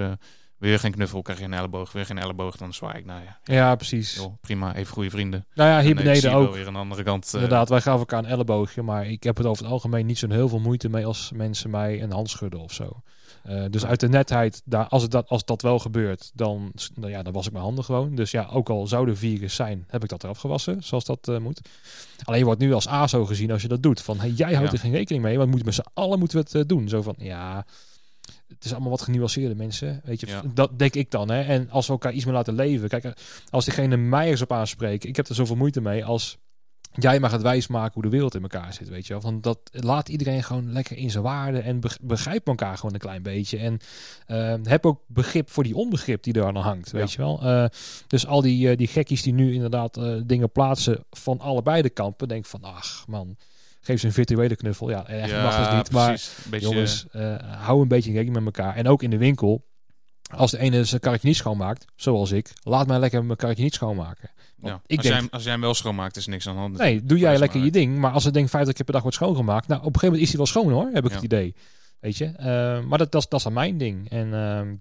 weer 0.63 0.79
geen 0.79 0.91
knuffel, 0.91 1.21
krijg 1.21 1.39
je 1.39 1.45
een 1.45 1.53
elleboog. 1.53 1.91
Weer 1.91 2.05
geen 2.05 2.17
elleboog, 2.17 2.55
dan 2.57 2.73
zwaai 2.73 2.97
ik. 2.97 3.05
Nou 3.05 3.21
ja, 3.23 3.53
Ja, 3.53 3.75
precies. 3.75 4.27
prima. 4.41 4.75
Even 4.75 4.93
goede 4.93 5.09
vrienden. 5.09 5.45
Nou 5.55 5.69
ja, 5.69 5.79
hier 5.81 5.91
En, 5.91 5.97
eh, 5.97 6.03
beneden 6.03 6.33
ook. 6.33 6.53
weer 6.53 6.65
de 6.65 6.71
andere 6.71 7.03
kant. 7.03 7.25
eh, 7.27 7.33
Inderdaad, 7.33 7.69
wij 7.69 7.81
gaven 7.81 7.99
elkaar 7.99 8.19
een 8.19 8.29
elleboogje, 8.29 8.81
maar 8.81 9.07
ik 9.07 9.23
heb 9.23 9.37
het 9.37 9.45
over 9.45 9.63
het 9.63 9.71
algemeen 9.73 10.05
niet 10.05 10.17
zo'n 10.17 10.31
heel 10.31 10.49
veel 10.49 10.59
moeite 10.59 10.89
mee 10.89 11.05
als 11.05 11.31
mensen 11.35 11.69
mij 11.69 12.01
een 12.01 12.11
hand 12.11 12.29
schudden 12.29 12.59
of 12.59 12.73
zo. 12.73 13.01
Eh, 13.43 13.63
dus 13.69 13.85
uit 13.85 13.99
de 13.99 14.09
netheid, 14.09 14.61
daar, 14.65 14.87
als, 14.87 15.01
het 15.01 15.11
dat, 15.11 15.27
als 15.29 15.45
dat 15.45 15.61
wel 15.61 15.79
gebeurt, 15.79 16.31
dan, 16.33 16.71
nou 16.95 17.11
ja, 17.11 17.23
dan 17.23 17.33
was 17.33 17.45
ik 17.45 17.51
mijn 17.51 17.63
handen 17.63 17.83
gewoon. 17.83 18.15
Dus 18.15 18.31
ja, 18.31 18.47
ook 18.51 18.69
al 18.69 18.87
zou 18.87 19.09
er 19.09 19.17
virus 19.17 19.55
zijn, 19.55 19.85
heb 19.87 20.03
ik 20.03 20.09
dat 20.09 20.23
eraf 20.23 20.37
gewassen, 20.37 20.83
zoals 20.83 21.05
dat 21.05 21.39
moet. 21.41 21.61
Alleen 22.23 22.39
je 22.39 22.45
wordt 22.45 22.59
nu 22.59 22.73
als 22.73 22.87
ASO 22.87 23.25
gezien 23.25 23.51
als 23.51 23.61
je 23.61 23.67
dat 23.67 23.83
doet. 23.83 24.01
Van, 24.01 24.19
hey, 24.19 24.29
jij 24.29 24.53
houdt 24.53 24.67
Ja. 24.67 24.73
er 24.73 24.79
geen 24.79 24.91
rekening 24.91 25.23
mee, 25.23 25.37
want 25.37 25.49
moet 25.51 25.65
met 25.65 25.73
z'n 25.73 25.85
allen 25.93 26.19
moeten 26.19 26.43
we 26.51 26.57
het 26.57 26.69
doen. 26.69 26.89
Zo 26.89 27.01
van, 27.01 27.15
ja, 27.17 27.65
het 28.55 28.65
is 28.65 28.71
allemaal 28.71 28.89
wat 28.89 29.01
genuanceerde 29.01 29.55
mensen. 29.55 30.01
Weet 30.03 30.19
je, 30.19 30.27
Ja. 30.27 30.41
dat 30.53 30.79
denk 30.79 30.93
ik 30.93 31.11
dan. 31.11 31.29
Hè? 31.31 31.41
En 31.41 31.69
als 31.69 31.85
we 31.85 31.91
elkaar 31.91 32.13
iets 32.13 32.25
meer 32.25 32.33
laten 32.33 32.55
leven. 32.55 32.89
Kijk, 32.89 33.13
als 33.49 33.65
diegene 33.65 33.97
mij 33.97 34.29
eens 34.29 34.41
op 34.41 34.51
aanspreekt, 34.51 35.05
ik 35.05 35.15
heb 35.15 35.27
er 35.27 35.35
zoveel 35.35 35.55
moeite 35.55 35.81
mee 35.81 36.05
als 36.05 36.37
jij 36.95 37.19
mag 37.19 37.31
het 37.31 37.41
wijsmaken 37.41 37.93
hoe 37.93 38.03
de 38.03 38.09
wereld 38.09 38.35
in 38.35 38.41
elkaar 38.41 38.73
zit, 38.73 38.89
weet 38.89 39.07
je 39.07 39.13
wel. 39.13 39.21
Van 39.21 39.41
dat 39.41 39.59
laat 39.71 40.09
iedereen 40.09 40.43
gewoon 40.43 40.71
lekker 40.71 40.97
in 40.97 41.11
zijn 41.11 41.23
waarde 41.23 41.59
en 41.59 41.79
beg- 41.79 41.99
begrijp 42.01 42.47
elkaar 42.47 42.75
gewoon 42.77 42.93
een 42.93 42.99
klein 42.99 43.21
beetje. 43.23 43.57
En 43.57 43.79
eh, 44.25 44.55
heb 44.63 44.85
ook 44.85 45.01
begrip 45.07 45.49
voor 45.49 45.63
die 45.63 45.75
onbegrip 45.75 46.23
die 46.23 46.33
er 46.33 46.45
aan 46.45 46.55
hangt, 46.55 46.91
weet 46.91 47.11
je 47.11 47.17
wel. 47.17 47.41
Eh, 47.41 47.65
dus 48.07 48.25
al 48.27 48.41
die, 48.41 48.69
eh, 48.69 48.77
die 48.77 48.87
gekkies 48.87 49.21
die 49.23 49.33
nu 49.33 49.53
inderdaad 49.53 49.99
dingen 50.25 50.51
plaatsen 50.51 51.03
van 51.09 51.39
allebei 51.39 51.81
de 51.81 51.89
kampen, 51.89 52.27
denk 52.27 52.45
van, 52.45 52.63
ach 52.63 53.07
man, 53.07 53.37
geef 53.83 53.99
ze 53.99 54.05
een 54.05 54.13
virtuele 54.13 54.55
knuffel. 54.55 54.89
Ja, 54.89 55.07
echt 55.07 55.29
ja, 55.29 55.43
mag 55.43 55.67
het 55.67 55.75
niet, 55.77 55.91
maar 55.91 56.07
precies. 56.07 56.45
Een 56.45 56.51
beetje, 56.51 56.67
jongens, 56.69 57.05
eh, 57.11 57.35
hou 57.57 57.81
een 57.81 57.87
beetje 57.87 58.11
rekening 58.11 58.43
met 58.43 58.57
elkaar. 58.57 58.75
En 58.75 58.87
ook 58.87 59.03
in 59.03 59.09
de 59.09 59.17
winkel, 59.17 59.65
als 60.35 60.51
de 60.51 60.57
ene 60.59 60.83
zijn 60.83 61.01
karretje 61.01 61.27
niet 61.27 61.37
schoonmaakt, 61.37 61.85
zoals 61.95 62.31
ik, 62.31 62.51
laat 62.63 62.87
mij 62.87 62.99
lekker 62.99 63.25
mijn 63.25 63.37
karretje 63.37 63.63
niet 63.63 63.73
schoonmaken. 63.73 64.29
Ja. 64.57 64.69
ik 64.69 64.73
als, 64.75 64.85
denk- 64.87 65.01
jij, 65.03 65.13
hem- 65.13 65.27
als 65.31 65.43
jij 65.43 65.51
hem 65.51 65.61
wel 65.61 65.73
schoonmaakt, 65.73 66.15
is 66.17 66.27
niks 66.27 66.47
aan 66.47 66.53
de 66.53 66.59
hand. 66.59 66.77
Nee, 66.77 67.03
doe 67.03 67.17
jij 67.17 67.37
lekker 67.37 67.57
maar 67.57 67.65
je 67.65 67.71
ding. 67.71 67.97
Maar 67.97 68.11
als 68.11 68.23
het 68.23 68.33
ding 68.33 68.49
50 68.49 68.73
keer 68.73 68.83
per 68.83 68.93
dag 68.93 69.01
wordt 69.01 69.17
schoongemaakt, 69.17 69.67
nou 69.67 69.79
op 69.79 69.85
een 69.85 69.99
gegeven 69.99 70.07
moment 70.19 70.23
is 70.23 70.29
hij 70.29 70.37
wel 70.37 70.47
schoon 70.47 70.71
hoor, 70.71 70.89
heb 70.93 71.03
ik 71.03 71.09
Ja. 71.09 71.15
het 71.15 71.25
idee. 71.25 71.55
Weet 71.99 72.17
je? 72.17 72.25
Eh, 72.25 72.45
maar 72.83 72.97
dat, 72.97 73.11
dat, 73.11 73.21
is- 73.21 73.27
dat 73.29 73.39
is 73.39 73.45
aan 73.45 73.53
mijn 73.53 73.77
ding. 73.77 74.09
En, 74.09 74.33
ehm, 74.33 74.75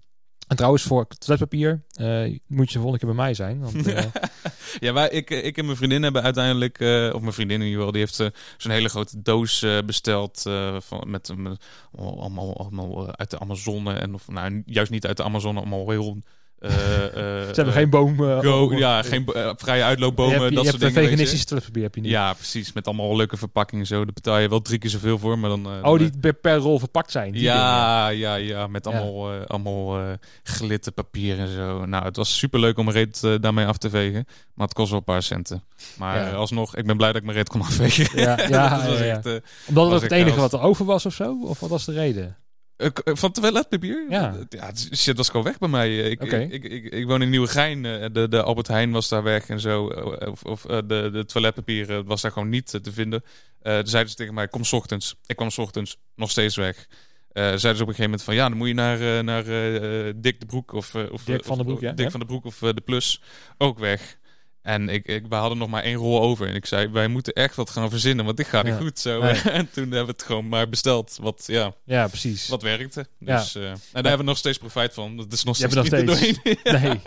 en 0.53 0.59
trouwens, 0.59 0.83
voor 0.83 1.07
toiletpapier 1.07 1.83
eh, 1.91 2.39
moet 2.47 2.67
je 2.67 2.73
de 2.73 2.79
volgende 2.79 2.97
keer 2.97 3.07
bij 3.15 3.23
mij 3.25 3.33
zijn. 3.33 3.59
Want, 3.59 3.87
eh, 3.87 4.05
Ja, 4.79 4.93
wij, 4.93 5.09
ik, 5.09 5.29
ik 5.29 5.57
en 5.57 5.65
mijn 5.65 5.77
vriendin 5.77 6.03
hebben 6.03 6.23
uiteindelijk, 6.23 6.79
eh, 6.79 7.11
of 7.13 7.21
mijn 7.21 7.33
vriendin 7.33 7.59
in 7.59 7.65
ieder 7.65 7.77
geval, 7.77 7.91
die 7.91 8.01
heeft 8.01 8.19
eh, 8.19 8.27
zo'n 8.57 8.71
hele 8.71 8.89
grote 8.89 9.21
doos 9.21 9.61
eh, 9.61 9.77
besteld 9.85 10.45
eh, 10.45 10.75
van, 10.79 11.03
met, 11.07 11.33
met 11.37 11.65
allemaal, 11.95 12.57
allemaal 12.57 13.07
eh, 13.07 13.13
uit 13.13 13.29
de 13.29 13.39
Amazone. 13.39 13.93
En 13.93 14.13
of, 14.13 14.27
nou, 14.27 14.63
juist 14.65 14.91
niet 14.91 15.07
uit 15.07 15.17
de 15.17 15.23
Amazone, 15.23 15.59
allemaal 15.59 15.89
heel... 15.89 16.17
eh, 16.63 17.03
eh, 17.05 17.47
ze 17.47 17.51
hebben 17.53 17.73
geen 17.73 17.89
boom. 17.89 18.23
eh, 18.23 18.39
go, 18.39 18.51
over- 18.51 18.77
ja, 18.77 19.01
geen 19.01 19.25
vrije 19.57 19.83
uitloopbomen, 19.83 20.39
je 20.43 20.49
je 20.49 20.55
dat 20.55 20.65
soort 20.65 20.79
dingen. 20.79 20.93
veganistische 20.93 21.45
toiletpapier 21.45 21.83
heb 21.83 21.95
je 21.95 22.01
niet. 22.01 22.09
Ja, 22.11 22.33
precies. 22.33 22.73
Met 22.73 22.87
allemaal 22.87 23.15
leuke 23.15 23.37
verpakkingen 23.37 23.85
zo. 23.85 23.95
Daar 24.03 24.13
betaal 24.13 24.37
je 24.37 24.49
wel 24.49 24.61
drie 24.61 24.77
keer 24.79 24.89
zoveel 24.89 25.17
voor, 25.19 25.39
maar 25.39 25.49
dan... 25.49 25.67
Oh, 25.85 25.97
die 25.97 26.33
per, 26.41 26.55
rol 26.55 26.79
verpakt 26.79 27.11
zijn. 27.11 27.31
die 27.31 27.41
dingen. 27.41 27.55
ja, 27.55 28.07
ja, 28.09 28.35
ja, 28.35 28.67
met 28.67 28.85
Ja. 28.85 28.91
allemaal, 28.91 29.31
eh, 29.33 29.45
allemaal 29.47 30.17
glitterpapier 30.43 31.39
en 31.39 31.47
zo. 31.47 31.85
Nou, 31.85 32.03
het 32.05 32.15
was 32.15 32.37
super 32.37 32.59
leuk 32.59 32.77
om 32.77 32.85
mijn 32.85 32.97
reet 32.97 33.23
eh, 33.23 33.33
daarmee 33.39 33.65
af 33.65 33.77
te 33.77 33.89
vegen. 33.89 34.25
Maar 34.53 34.65
het 34.67 34.75
kost 34.75 34.89
wel 34.89 34.97
een 34.99 35.03
paar 35.05 35.23
centen. 35.23 35.63
Maar 35.97 36.17
Ja. 36.17 36.31
alsnog, 36.31 36.75
ik 36.75 36.85
ben 36.85 36.97
blij 36.97 37.07
dat 37.11 37.17
ik 37.17 37.23
mijn 37.23 37.37
reet 37.37 37.49
kon 37.49 37.61
afvegen. 37.61 38.19
Ja, 38.21 38.37
ja, 38.49 38.69
dat 38.77 38.87
was 38.87 38.97
ja, 38.99 39.03
ja. 39.05 39.21
echt... 39.23 39.41
Omdat 39.67 39.91
het 39.91 40.01
het 40.01 40.11
enige 40.11 40.39
wat 40.39 40.53
er 40.53 40.61
over 40.61 40.85
was 40.85 41.05
of 41.05 41.13
zo? 41.13 41.37
Of 41.43 41.59
wat 41.59 41.69
was 41.69 41.85
de 41.85 41.93
reden? 41.93 42.35
Eh, 42.83 42.89
eh, 43.03 43.13
van 43.15 43.31
toiletpapier? 43.31 44.05
Ja. 44.09 44.35
ja 44.49 44.65
het 44.65 44.89
shit 44.95 45.17
was 45.17 45.29
gewoon 45.29 45.45
weg 45.45 45.57
bij 45.57 45.69
mij. 45.69 45.97
Ik, 45.97 46.21
ik, 46.23 46.63
ik, 46.93 47.05
woon 47.05 47.21
in 47.21 47.29
Nieuwegein. 47.29 47.85
eh, 47.85 48.05
De, 48.11 48.27
de 48.27 48.41
Albert 48.43 48.67
Heijn 48.67 48.91
was 48.91 49.09
daar 49.09 49.23
weg 49.23 49.47
en 49.49 49.59
zo. 49.59 49.89
eh, 49.89 50.31
Of, 50.31 50.43
of 50.43 50.65
eh, 50.65 50.77
de, 50.85 51.09
de 51.13 51.25
toiletpapier 51.25 51.89
eh, 51.89 51.99
was 52.05 52.21
daar 52.21 52.31
gewoon 52.31 52.49
niet 52.49 52.73
eh, 52.73 52.81
te 52.81 52.91
vinden. 52.91 53.23
Eh 53.61 53.77
toen 53.77 53.87
zeiden 53.87 54.11
ze 54.11 54.17
tegen 54.17 54.33
mij, 54.33 54.47
kom 54.47 54.63
's 54.63 54.73
ochtends. 54.73 55.15
Ik 55.25 55.35
kwam 55.35 55.49
's 55.49 55.57
ochtends, 55.57 55.97
nog 56.15 56.29
steeds 56.31 56.55
weg. 56.55 56.87
Eh, 57.31 57.43
zeiden 57.43 57.59
ze 57.59 57.67
op 57.67 57.71
een 57.79 57.95
gegeven 57.95 58.03
moment 58.03 58.23
van 58.23 58.35
ja, 58.35 58.49
dan 58.49 58.57
moet 58.57 58.67
je 58.67 58.73
naar, 58.73 59.17
eh, 59.17 59.23
naar 59.23 59.45
eh, 59.47 60.07
eh, 60.07 60.13
Dick 60.17 60.39
de 60.39 60.45
Broek 60.45 60.71
of, 60.73 60.95
eh, 60.95 61.11
of 61.11 61.23
Dirk 61.23 61.39
of- 61.39 61.45
van 61.45 61.57
den 61.57 61.65
Broek, 61.65 61.79
ja. 61.81 61.91
Dick 61.91 62.11
van 62.11 62.19
den 62.19 62.29
Broek 62.29 62.45
of 62.45 62.61
eh, 62.61 62.69
de 62.73 62.81
Plus 62.81 63.21
ook 63.57 63.79
weg. 63.79 64.17
En 64.63 64.89
ik, 64.89 65.07
ik, 65.07 65.25
we 65.29 65.35
hadden 65.35 65.57
nog 65.57 65.69
maar 65.69 65.83
één 65.83 65.95
rol 65.95 66.21
over. 66.21 66.47
En 66.47 66.55
ik 66.55 66.65
zei, 66.65 66.87
wij 66.87 67.07
moeten 67.07 67.33
echt 67.33 67.55
wat 67.55 67.69
gaan 67.69 67.89
verzinnen, 67.89 68.25
want 68.25 68.37
dit 68.37 68.47
gaat 68.47 68.63
niet 68.63 68.73
Ja. 68.73 68.79
goed 68.79 68.99
zo. 68.99 69.21
Nee. 69.21 69.41
en 69.59 69.69
toen 69.71 69.83
hebben 69.83 70.05
we 70.05 70.11
het 70.11 70.23
gewoon 70.23 70.47
maar 70.47 70.69
besteld, 70.69 71.17
wat, 71.21 71.43
ja, 71.47 71.73
Ja, 71.85 72.07
precies. 72.07 72.47
wat 72.47 72.61
werkte. 72.61 73.05
Ja. 73.19 73.37
Dus, 73.37 73.55
eh, 73.55 73.63
en 73.69 73.77
daar 73.93 74.03
hebben 74.03 74.17
we 74.17 74.23
nog 74.23 74.37
steeds 74.37 74.57
profijt 74.57 74.93
van. 74.93 75.17
Dat 75.17 75.31
is 75.31 75.43
nog 75.43 75.55
steeds 75.55 75.75
niet 75.75 75.91
nog 75.91 76.05
doorheen. 76.05 76.37
Nee. 76.63 77.01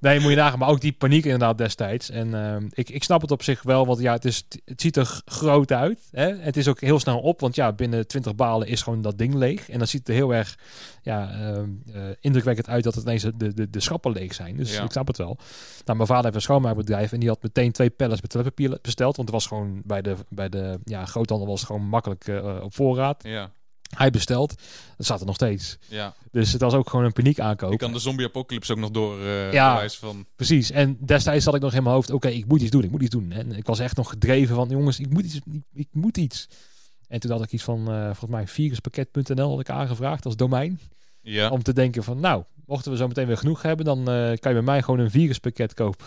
Nee, 0.00 0.20
moet 0.20 0.30
je 0.30 0.36
nagaan. 0.36 0.58
Maar 0.58 0.68
ook 0.68 0.80
die 0.80 0.92
paniek 0.92 1.24
inderdaad 1.24 1.58
destijds. 1.58 2.10
En 2.10 2.34
ehm, 2.34 2.66
ik, 2.70 2.88
ik 2.90 3.02
snap 3.04 3.20
het 3.20 3.30
op 3.30 3.42
zich 3.42 3.62
wel. 3.62 3.86
Want 3.86 4.00
ja, 4.00 4.12
het, 4.12 4.24
is, 4.24 4.44
het 4.64 4.80
ziet 4.80 4.96
er 4.96 5.20
groot 5.24 5.72
uit. 5.72 6.08
Hè? 6.10 6.36
Het 6.36 6.56
is 6.56 6.68
ook 6.68 6.80
heel 6.80 6.98
snel 6.98 7.18
op. 7.18 7.40
Want 7.40 7.54
ja, 7.54 7.72
binnen 7.72 8.06
20 8.06 8.34
balen 8.34 8.68
is 8.68 8.82
gewoon 8.82 9.02
dat 9.02 9.18
ding 9.18 9.34
leeg. 9.34 9.68
En 9.68 9.78
dan 9.78 9.86
ziet 9.86 10.00
het 10.00 10.08
er 10.08 10.14
heel 10.14 10.34
erg 10.34 10.58
ja, 11.02 11.30
ehm, 11.32 11.68
eh, 11.94 12.02
indrukwekkend 12.20 12.68
uit 12.68 12.84
dat 12.84 12.94
het 12.94 13.04
ineens 13.04 13.22
de, 13.22 13.54
de, 13.54 13.70
de 13.70 13.80
schappen 13.80 14.12
leeg 14.12 14.34
zijn. 14.34 14.56
Dus 14.56 14.74
Ja. 14.74 14.82
ik 14.82 14.90
snap 14.90 15.06
het 15.06 15.16
wel. 15.16 15.36
Nou, 15.84 15.96
mijn 15.96 16.08
vader 16.08 16.24
heeft 16.24 16.34
een 16.34 16.40
schoonmaakbedrijf. 16.40 17.12
En 17.12 17.20
die 17.20 17.28
had 17.28 17.42
meteen 17.42 17.72
twee 17.72 17.90
pallets 17.90 18.20
met 18.20 18.30
toiletpapier 18.30 18.78
besteld. 18.82 19.16
Want 19.16 19.28
het 19.28 19.36
was 19.38 19.46
gewoon 19.46 19.82
bij 19.84 20.02
de, 20.02 20.14
bij 20.28 20.48
de 20.48 20.78
ja, 20.84 21.04
groothandel 21.04 21.46
was 21.48 21.60
het 21.60 21.66
gewoon 21.68 21.88
makkelijk 21.88 22.28
eh, 22.28 22.60
op 22.62 22.74
voorraad. 22.74 23.22
Ja, 23.22 23.50
Hij 23.94 24.10
besteld. 24.10 24.54
Dat 24.96 25.06
staat 25.06 25.20
er 25.20 25.26
nog 25.26 25.34
steeds. 25.34 25.76
ja. 25.88 26.14
Dus 26.32 26.52
het 26.52 26.60
was 26.60 26.74
ook 26.74 26.90
gewoon 26.90 27.04
een 27.04 27.12
paniek 27.12 27.40
aankoop. 27.40 27.72
Ik 27.72 27.78
kan 27.78 27.92
de 27.92 27.98
zombie-apocalypse 27.98 28.72
ook 28.72 28.78
nog 28.78 28.90
door 28.90 29.20
eh 29.20 29.52
Ja. 29.52 29.88
van... 29.88 30.26
Precies. 30.36 30.70
En 30.70 30.96
destijds 31.00 31.44
zat 31.44 31.54
ik 31.54 31.60
nog 31.60 31.74
in 31.74 31.82
mijn 31.82 31.94
hoofd, 31.94 32.10
oké, 32.10 32.28
ik 32.28 32.46
moet 32.46 32.60
iets 32.60 32.70
doen, 32.70 32.82
ik 32.84 32.90
moet 32.90 33.02
iets 33.02 33.10
doen. 33.10 33.32
En 33.32 33.52
ik 33.52 33.66
was 33.66 33.78
echt 33.78 33.96
nog 33.96 34.08
gedreven 34.10 34.54
van, 34.54 34.68
jongens, 34.68 35.00
ik 35.00 35.10
moet 35.10 35.24
iets, 35.24 35.34
ik, 35.34 35.42
ik 35.74 35.88
moet 35.92 36.16
iets. 36.16 36.48
En 37.08 37.20
toen 37.20 37.30
had 37.30 37.42
ik 37.42 37.52
iets 37.52 37.62
van, 37.62 37.78
eh, 37.90 38.04
volgens 38.04 38.30
mij, 38.30 38.46
viruspakket.nl 38.46 39.50
had 39.50 39.60
ik 39.60 39.70
aangevraagd 39.70 40.24
als 40.24 40.36
domein. 40.36 40.80
Ja, 41.28 41.48
Om 41.48 41.62
te 41.62 41.72
denken 41.72 42.04
van, 42.04 42.20
nou, 42.20 42.42
mochten 42.66 42.90
we 42.90 42.96
zo 42.96 43.06
meteen 43.06 43.26
weer 43.26 43.36
genoeg 43.36 43.62
hebben, 43.62 43.84
dan 43.84 43.98
eh, 43.98 44.04
kan 44.14 44.52
je 44.52 44.52
bij 44.52 44.62
mij 44.62 44.82
gewoon 44.82 45.00
een 45.00 45.10
viruspakket 45.10 45.74
kopen. 45.74 46.06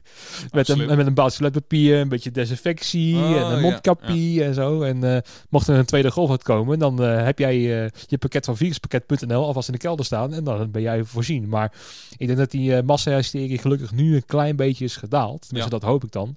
met, 0.52 0.68
een, 0.68 0.96
met 0.96 1.06
een 1.06 1.14
toiletpapier, 1.14 2.00
een 2.00 2.08
beetje 2.08 2.30
desinfectie 2.30 3.16
Oh, 3.16 3.22
en 3.22 3.46
een 3.46 3.54
ja, 3.54 3.60
mondkapje 3.60 4.44
en 4.44 4.54
zo. 4.54 4.82
En 4.82 5.14
eh, 5.14 5.20
mocht 5.48 5.68
er 5.68 5.76
een 5.76 5.84
tweede 5.84 6.10
golf 6.10 6.30
uitkomen, 6.30 6.78
dan 6.78 7.02
eh, 7.02 7.24
heb 7.24 7.38
jij 7.38 7.60
je 8.06 8.18
pakket 8.18 8.44
van 8.44 8.56
viruspakket.nl 8.56 9.44
alvast 9.44 9.68
in 9.68 9.74
de 9.74 9.80
kelder 9.80 10.04
staan 10.04 10.34
en 10.34 10.44
dan 10.44 10.70
ben 10.70 10.82
jij 10.82 11.04
voorzien. 11.04 11.48
Maar 11.48 11.72
ik 12.16 12.26
denk 12.26 12.38
dat 12.38 12.50
die 12.50 12.70
uh, 12.70 12.80
massa-hysterie 12.82 13.58
gelukkig 13.58 13.92
nu 13.92 14.14
een 14.14 14.26
klein 14.26 14.56
beetje 14.56 14.84
is 14.84 14.96
gedaald. 14.96 15.54
Dus 15.54 15.66
dat 15.66 15.82
hoop 15.82 16.04
ik 16.04 16.12
dan. 16.12 16.36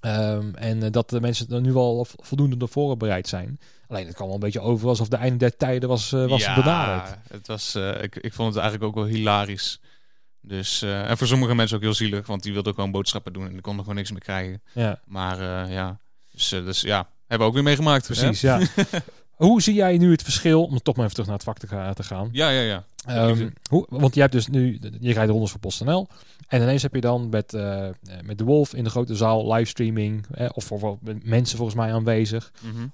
Ehm, 0.00 0.54
en 0.54 0.82
eh, 0.82 0.90
dat 0.90 1.10
de 1.10 1.20
mensen 1.20 1.46
er 1.50 1.60
nu 1.60 1.74
al 1.74 2.04
vo- 2.04 2.14
voldoende 2.22 2.56
door 2.56 2.68
voorbereid 2.68 3.28
zijn. 3.28 3.58
Alleen 3.88 4.06
het 4.06 4.14
kwam 4.14 4.26
wel 4.26 4.34
een 4.36 4.42
beetje 4.42 4.60
over 4.60 4.88
alsof 4.88 5.08
de 5.08 5.16
einde 5.16 5.36
der 5.38 5.56
tijden 5.56 5.88
was, 5.88 6.12
eh, 6.12 6.26
was 6.28 6.42
ja, 6.42 6.54
benaderd. 6.54 7.16
het 7.28 7.46
was, 7.46 7.74
eh, 7.74 8.02
ik, 8.02 8.16
ik 8.16 8.32
vond 8.32 8.54
het 8.54 8.62
eigenlijk 8.62 8.84
ook 8.84 9.04
wel 9.04 9.12
hilarisch. 9.14 9.80
Dus, 10.42 10.82
en 10.82 11.18
voor 11.18 11.26
sommige 11.26 11.54
mensen 11.54 11.76
ook 11.76 11.82
heel 11.82 11.94
zielig, 11.94 12.26
want 12.26 12.42
die 12.42 12.52
wilden 12.52 12.74
gewoon 12.74 12.90
boodschappen 12.90 13.32
doen 13.32 13.44
en 13.46 13.52
die 13.52 13.60
konden 13.60 13.80
gewoon 13.80 13.96
niks 13.96 14.10
meer 14.10 14.20
krijgen. 14.20 14.62
Ja, 14.72 15.00
Maar 15.04 15.70
ja, 15.70 15.98
dus, 16.32 16.48
dus 16.48 16.80
ja, 16.80 16.96
hebben 17.26 17.38
we 17.38 17.44
ook 17.44 17.54
weer 17.54 17.62
meegemaakt. 17.62 18.08
hè? 18.08 18.14
precies. 18.14 18.40
Ja. 18.40 18.60
Hoe 19.36 19.62
zie 19.62 19.74
jij 19.74 19.98
nu 19.98 20.10
het 20.10 20.22
verschil, 20.22 20.64
om 20.64 20.82
toch 20.82 20.94
maar 20.96 21.04
even 21.04 21.14
terug 21.24 21.28
naar 21.30 21.38
het 21.38 21.46
vak 21.46 21.58
te 21.94 22.02
gaan. 22.02 22.28
Ja, 22.32 22.50
ja, 22.50 22.60
ja. 22.60 22.84
Ehm, 23.06 23.50
hoe, 23.70 23.86
want 23.88 24.14
je 24.14 24.20
hebt 24.20 24.32
dus 24.32 24.46
nu, 24.46 24.78
je 25.00 25.12
rijdt 25.12 25.30
rondes 25.30 25.50
voor 25.50 25.60
PostNL. 25.60 26.08
En 26.48 26.62
ineens 26.62 26.82
heb 26.82 26.94
je 26.94 27.00
dan 27.00 27.28
met, 27.28 27.54
eh, 27.54 27.88
met 28.22 28.38
de 28.38 28.44
Wolf 28.44 28.74
in 28.74 28.84
de 28.84 28.90
grote 28.90 29.14
zaal 29.14 29.52
livestreaming. 29.52 30.26
Eh, 30.30 30.48
of 30.52 30.64
voor, 30.64 30.78
voor 30.78 30.98
mensen 31.22 31.56
volgens 31.56 31.76
mij 31.76 31.92
aanwezig. 31.92 32.52
Mhm. 32.60 32.86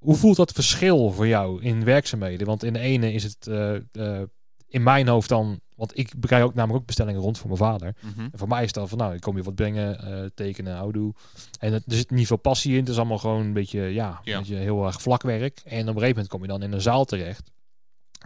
Hoe 0.00 0.16
voelt 0.16 0.36
dat 0.36 0.52
verschil 0.52 1.10
voor 1.12 1.26
jou 1.26 1.62
in 1.62 1.84
werkzaamheden? 1.84 2.46
Want 2.46 2.64
in 2.64 2.72
de 2.72 2.78
ene 2.78 3.12
is 3.12 3.22
het 3.22 3.46
eh, 3.46 3.74
eh, 3.76 4.22
in 4.68 4.82
mijn 4.82 5.08
hoofd 5.08 5.28
dan... 5.28 5.60
Want 5.74 5.98
ik 5.98 6.12
krijg 6.20 6.44
ook 6.44 6.54
namelijk 6.54 6.80
ook 6.80 6.86
bestellingen 6.86 7.20
rond 7.20 7.38
voor 7.38 7.46
mijn 7.46 7.58
vader. 7.58 7.94
Mhm. 8.00 8.20
En 8.20 8.38
voor 8.38 8.48
mij 8.48 8.60
is 8.60 8.66
het 8.66 8.74
dan 8.74 8.88
van, 8.88 8.98
nou, 8.98 9.14
ik 9.14 9.20
kom 9.20 9.36
je 9.36 9.42
wat 9.42 9.54
brengen, 9.54 9.98
eh, 9.98 10.28
tekenen, 10.34 10.76
houdoe. 10.76 11.14
En 11.58 11.72
het, 11.72 11.86
er 11.86 11.96
zit 11.96 12.10
niet 12.10 12.26
veel 12.26 12.36
passie 12.36 12.72
in. 12.72 12.78
Het 12.78 12.88
is 12.88 12.96
allemaal 12.96 13.18
gewoon 13.18 13.40
een 13.40 13.52
beetje, 13.52 13.80
ja, 13.80 14.20
Ja. 14.24 14.32
Een 14.32 14.38
beetje 14.38 14.56
heel 14.56 14.86
erg 14.86 15.02
vlak 15.02 15.22
werk. 15.22 15.60
En 15.64 15.80
op 15.80 15.86
een 15.86 15.86
gegeven 15.86 16.08
moment 16.08 16.28
kom 16.28 16.42
je 16.42 16.48
dan 16.48 16.62
in 16.62 16.72
een 16.72 16.80
zaal 16.80 17.04
terecht. 17.04 17.50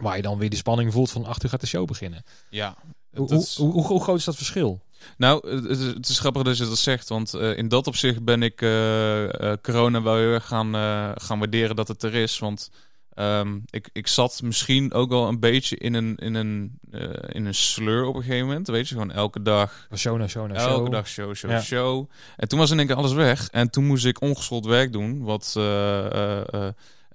Waar 0.01 0.15
je 0.15 0.21
dan 0.21 0.37
weer 0.37 0.49
die 0.49 0.59
spanning 0.59 0.91
voelt 0.93 1.11
van, 1.11 1.25
achter 1.25 1.49
gaat 1.49 1.61
de 1.61 1.67
show 1.67 1.85
beginnen. 1.87 2.23
Ja. 2.49 2.75
Hoe, 3.15 3.29
is- 3.35 3.55
hoe, 3.55 3.71
hoe, 3.71 3.85
hoe 3.85 4.01
groot 4.03 4.17
is 4.17 4.25
dat 4.25 4.35
verschil? 4.35 4.81
Nou, 5.17 5.49
het, 5.49 5.65
is- 5.79 5.85
het 5.85 6.09
is 6.09 6.19
grappig 6.19 6.43
dat 6.43 6.57
je 6.57 6.65
dat 6.65 6.77
zegt, 6.77 7.09
want 7.09 7.33
eh, 7.33 7.57
in 7.57 7.67
dat 7.67 7.87
opzicht 7.87 8.23
ben 8.23 8.43
ik 8.43 8.61
eh, 8.61 9.51
eh, 9.51 9.57
corona 9.61 10.01
wel 10.01 10.15
heel 10.15 10.31
erg 10.33 10.45
gaan, 10.47 10.73
gaan 11.21 11.39
waarderen 11.39 11.75
dat 11.75 11.87
het 11.87 12.03
er 12.03 12.13
is. 12.13 12.39
Want 12.39 12.69
ehm, 13.13 13.59
ik, 13.69 13.89
ik 13.93 14.07
zat 14.07 14.41
misschien 14.43 14.93
ook 14.93 15.09
wel 15.09 15.27
een 15.27 15.39
beetje 15.39 15.77
in 15.77 15.93
een, 15.93 16.15
in, 16.15 16.33
een, 16.33 16.79
in 17.27 17.45
een 17.45 17.53
sleur 17.55 18.05
op 18.05 18.15
een 18.15 18.23
gegeven 18.23 18.47
moment. 18.47 18.67
Weet 18.67 18.87
je, 18.87 18.93
gewoon 18.95 19.11
elke 19.11 19.41
dag, 19.41 19.87
show 19.95 20.17
naar 20.17 20.29
show 20.29 20.47
naar 20.47 20.59
show. 20.59 20.69
elke 20.71 20.89
dag 20.89 21.07
show, 21.07 21.35
show, 21.35 21.51
Ja. 21.51 21.61
show. 21.61 22.09
En 22.35 22.47
toen 22.47 22.59
was 22.59 22.71
in 22.71 22.77
één 22.77 22.87
keer 22.87 22.95
alles 22.95 23.13
weg. 23.13 23.49
En 23.49 23.69
toen 23.69 23.85
moest 23.85 24.05
ik 24.05 24.21
ongeschoold 24.21 24.65
werk 24.65 24.91
doen, 24.93 25.23
wat... 25.23 25.55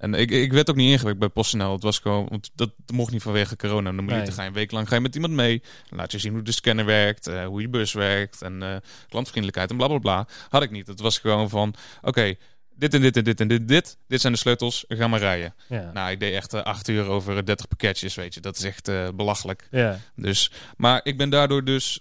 en 0.01 0.15
ik, 0.15 0.31
ik 0.31 0.53
werd 0.53 0.71
ook 0.71 0.77
niet 0.77 0.91
ingewerkt 0.91 1.19
bij 1.19 1.29
PostNL. 1.29 1.73
Het 1.73 1.83
was 1.83 1.99
gewoon, 1.99 2.27
want 2.29 2.51
dat 2.55 2.71
mocht 2.93 3.13
niet 3.13 3.23
vanwege 3.23 3.57
corona. 3.57 3.93
Dan 3.93 3.95
moet 3.95 4.11
je 4.11 4.17
Nee. 4.17 4.25
dan 4.25 4.35
ga 4.35 4.43
je 4.43 4.49
een 4.49 4.55
week 4.55 4.71
lang 4.71 4.89
ga 4.89 4.95
je 4.95 5.01
met 5.01 5.15
iemand 5.15 5.33
mee. 5.33 5.63
Dan 5.89 5.99
laat 5.99 6.13
je 6.13 6.19
zien 6.19 6.33
hoe 6.33 6.43
de 6.43 6.53
scanner 6.53 6.85
werkt, 6.85 7.27
eh, 7.27 7.45
hoe 7.47 7.61
je 7.61 7.69
bus 7.69 7.93
werkt 7.93 8.43
en 8.43 8.63
eh, 8.63 8.77
klantvriendelijkheid 9.09 9.71
en 9.71 9.77
bla 9.77 9.87
bla 9.87 9.99
bla. 9.99 10.27
Had 10.49 10.63
ik 10.63 10.71
niet. 10.71 10.87
Het 10.87 11.01
was 11.01 11.19
gewoon 11.19 11.49
van, 11.49 11.75
oké, 12.03 12.35
dit 12.75 12.95
en 12.95 13.01
dit 13.01 13.17
en 13.17 13.25
dit 13.25 13.41
en 13.41 13.49
dit, 13.49 13.69
dit. 13.69 13.99
Dit 14.09 14.21
zijn 14.21 14.33
de 14.33 14.39
sleutels, 14.39 14.85
ga 14.89 15.09
maar 15.09 15.21
rijden. 15.21 15.55
Ja. 15.69 15.91
Nou, 15.93 16.11
ik 16.11 16.21
deed 16.21 16.35
echt 16.35 16.53
eh, 16.53 16.63
acht 16.63 16.89
uur 16.89 17.07
over 17.07 17.37
eh, 17.37 17.45
30 17.45 17.69
pakketjes, 17.69 18.15
weet 18.15 18.35
je. 18.35 18.41
Dat 18.41 18.57
is 18.57 18.65
echt 18.65 18.91
belachelijk. 19.17 19.69
ja. 19.71 19.99
Dus, 20.17 20.51
maar 20.77 21.01
ik 21.03 21.17
ben 21.17 21.31
daardoor 21.31 21.65
dus, 21.65 21.99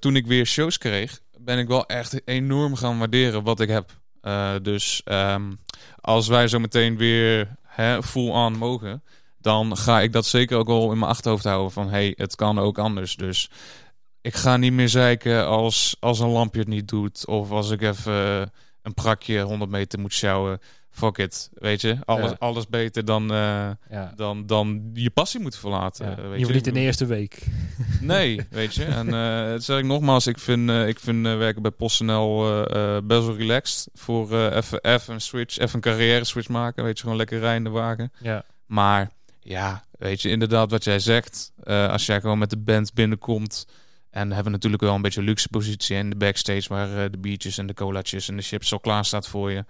toen 0.00 0.16
ik 0.16 0.26
weer 0.26 0.46
shows 0.46 0.78
kreeg, 0.78 1.20
ben 1.40 1.58
ik 1.58 1.68
wel 1.68 1.86
echt 1.86 2.20
enorm 2.24 2.74
gaan 2.74 2.98
waarderen 2.98 3.42
wat 3.42 3.60
ik 3.60 3.68
heb. 3.68 3.97
Eh, 4.20 4.54
dus 4.62 5.00
ehm, 5.04 5.52
als 6.00 6.28
wij 6.28 6.48
zo 6.48 6.58
meteen 6.58 6.96
weer 6.96 7.56
hè, 7.62 8.02
full 8.02 8.30
on 8.30 8.56
mogen, 8.56 9.02
dan 9.38 9.76
ga 9.76 10.00
ik 10.00 10.12
dat 10.12 10.26
zeker 10.26 10.58
ook 10.58 10.66
wel 10.66 10.92
in 10.92 10.98
mijn 10.98 11.10
achterhoofd 11.10 11.44
houden 11.44 11.72
van, 11.72 11.90
hey, 11.90 12.12
het 12.16 12.34
kan 12.34 12.58
ook 12.58 12.78
anders. 12.78 13.16
Dus 13.16 13.50
ik 14.20 14.34
ga 14.34 14.56
niet 14.56 14.72
meer 14.72 14.88
zeiken 14.88 15.46
als, 15.46 15.96
als 16.00 16.18
een 16.18 16.28
lampje 16.28 16.60
het 16.60 16.68
niet 16.68 16.88
doet, 16.88 17.26
of 17.26 17.50
als 17.50 17.70
ik 17.70 17.82
even 17.82 18.52
een 18.82 18.94
prakje 18.94 19.40
100 19.40 19.70
meter 19.70 19.98
moet 19.98 20.12
sjouwen. 20.12 20.60
Fuck 20.98 21.18
it, 21.18 21.50
weet 21.54 21.80
je. 21.80 21.96
Alles, 22.04 22.30
Ja. 22.30 22.36
alles 22.38 22.66
beter 22.66 23.04
dan, 23.04 23.22
eh, 23.32 23.70
ja. 23.90 24.12
dan, 24.16 24.46
dan 24.46 24.90
je 24.94 25.10
passie 25.10 25.40
moeten 25.40 25.60
verlaten. 25.60 26.10
Ja. 26.10 26.28
weet 26.28 26.46
Je 26.46 26.52
niet 26.52 26.66
in 26.66 26.74
de 26.74 26.80
eerste 26.80 27.06
week. 27.06 27.42
Nee, 28.00 28.40
weet 28.50 28.74
je. 28.74 28.84
En 28.84 29.14
eh 29.14 29.50
het 29.50 29.64
zeg 29.64 29.78
ik 29.78 29.84
nogmaals, 29.84 30.26
ik 30.26 30.38
vind, 30.38 30.70
eh, 30.70 30.88
ik 30.88 31.00
vind 31.00 31.22
werken 31.22 31.62
bij 31.62 31.70
PostNL 31.70 32.38
best 33.04 33.26
wel 33.26 33.36
relaxed. 33.36 33.88
Voor 33.94 34.34
even 34.50 34.82
even 34.82 35.14
een 35.14 35.20
switch, 35.20 35.58
even 35.58 35.74
een 35.74 35.80
carrière 35.80 36.24
switch 36.24 36.48
maken. 36.48 36.84
Weet 36.84 36.96
je, 36.96 37.02
gewoon 37.02 37.16
lekker 37.16 37.38
rijden 37.38 37.56
in 37.56 37.64
de 37.64 37.70
wagen. 37.78 38.12
Ja. 38.20 38.44
Maar 38.66 39.10
ja, 39.40 39.84
weet 39.98 40.22
je, 40.22 40.28
inderdaad 40.28 40.70
wat 40.70 40.84
jij 40.84 40.98
zegt. 40.98 41.52
als 41.64 42.06
jij 42.06 42.20
gewoon 42.20 42.38
met 42.38 42.50
de 42.50 42.58
band 42.58 42.94
binnenkomt. 42.94 43.66
En 44.10 44.32
hebben 44.32 44.52
natuurlijk 44.52 44.82
wel 44.82 44.94
een 44.94 45.02
beetje 45.02 45.20
een 45.20 45.26
luxe 45.26 45.48
positie 45.48 45.96
in 45.96 46.10
de 46.10 46.16
backstage. 46.16 46.68
Waar 46.68 47.04
eh, 47.04 47.10
de 47.10 47.18
biertjes 47.18 47.58
en 47.58 47.66
de 47.66 47.74
colaatjes 47.74 48.28
en 48.28 48.36
de 48.36 48.42
chips 48.42 48.72
al 48.72 48.80
klaar 48.80 49.04
staat 49.04 49.28
voor 49.28 49.50
je. 49.50 49.64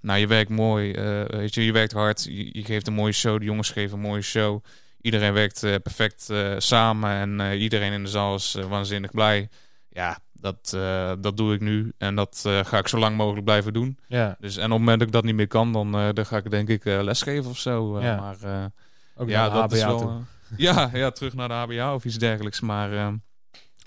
Nou, 0.00 0.18
je 0.18 0.26
werkt 0.26 0.50
mooi. 0.50 0.92
eh, 0.92 1.24
weet 1.24 1.54
je, 1.54 1.64
je 1.64 1.72
werkt 1.72 1.92
hard. 1.92 2.24
Je, 2.24 2.58
je 2.58 2.64
geeft 2.64 2.86
een 2.86 2.92
mooie 2.94 3.12
show. 3.12 3.38
De 3.38 3.44
jongens 3.44 3.70
geven 3.70 3.96
een 3.96 4.02
mooie 4.04 4.22
show. 4.22 4.64
Iedereen 5.00 5.32
werkt 5.32 5.62
eh, 5.62 5.74
perfect 5.82 6.28
samen. 6.58 7.10
En 7.10 7.58
iedereen 7.58 7.92
in 7.92 8.02
de 8.02 8.10
zaal 8.10 8.34
is 8.34 8.56
waanzinnig 8.68 9.10
blij. 9.10 9.48
Ja, 9.88 10.18
dat, 10.32 10.76
dat 11.20 11.36
doe 11.36 11.54
ik 11.54 11.60
nu. 11.60 11.92
En 11.98 12.14
dat 12.14 12.42
ga 12.62 12.78
ik 12.78 12.88
zo 12.88 12.98
lang 12.98 13.16
mogelijk 13.16 13.44
blijven 13.44 13.72
doen. 13.72 13.98
Ja. 14.06 14.36
Dus, 14.38 14.56
en 14.56 14.64
op 14.64 14.70
het 14.70 14.78
moment 14.78 14.98
dat 14.98 15.08
ik 15.08 15.14
dat 15.14 15.24
niet 15.24 15.34
meer 15.34 15.46
kan, 15.46 15.72
dan, 15.72 15.92
dan 16.14 16.26
ga 16.26 16.36
ik 16.36 16.50
denk 16.50 16.68
ik 16.68 16.84
lesgeven 16.84 17.50
of 17.50 17.58
zo. 17.58 18.00
Ja. 18.00 18.16
Maar 18.16 18.70
Ook 19.16 19.28
ja, 19.28 19.48
dat 19.48 19.72
is 19.72 19.84
wel. 19.84 20.24
ja, 20.56 20.90
ja, 20.92 21.10
terug 21.10 21.34
naar 21.34 21.48
de 21.48 21.54
HBA 21.54 21.94
of 21.94 22.04
iets 22.04 22.18
dergelijks. 22.18 22.60
Maar 22.60 22.92
eh, 22.92 23.08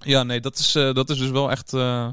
ja, 0.06 0.24
nee, 0.24 0.40
dat 0.40 0.58
is, 0.58 0.76
eh, 0.76 0.94
dat 0.94 1.10
is 1.10 1.18
dus 1.18 1.30
wel 1.30 1.52
echt 1.52 1.74
eh, 1.74 2.10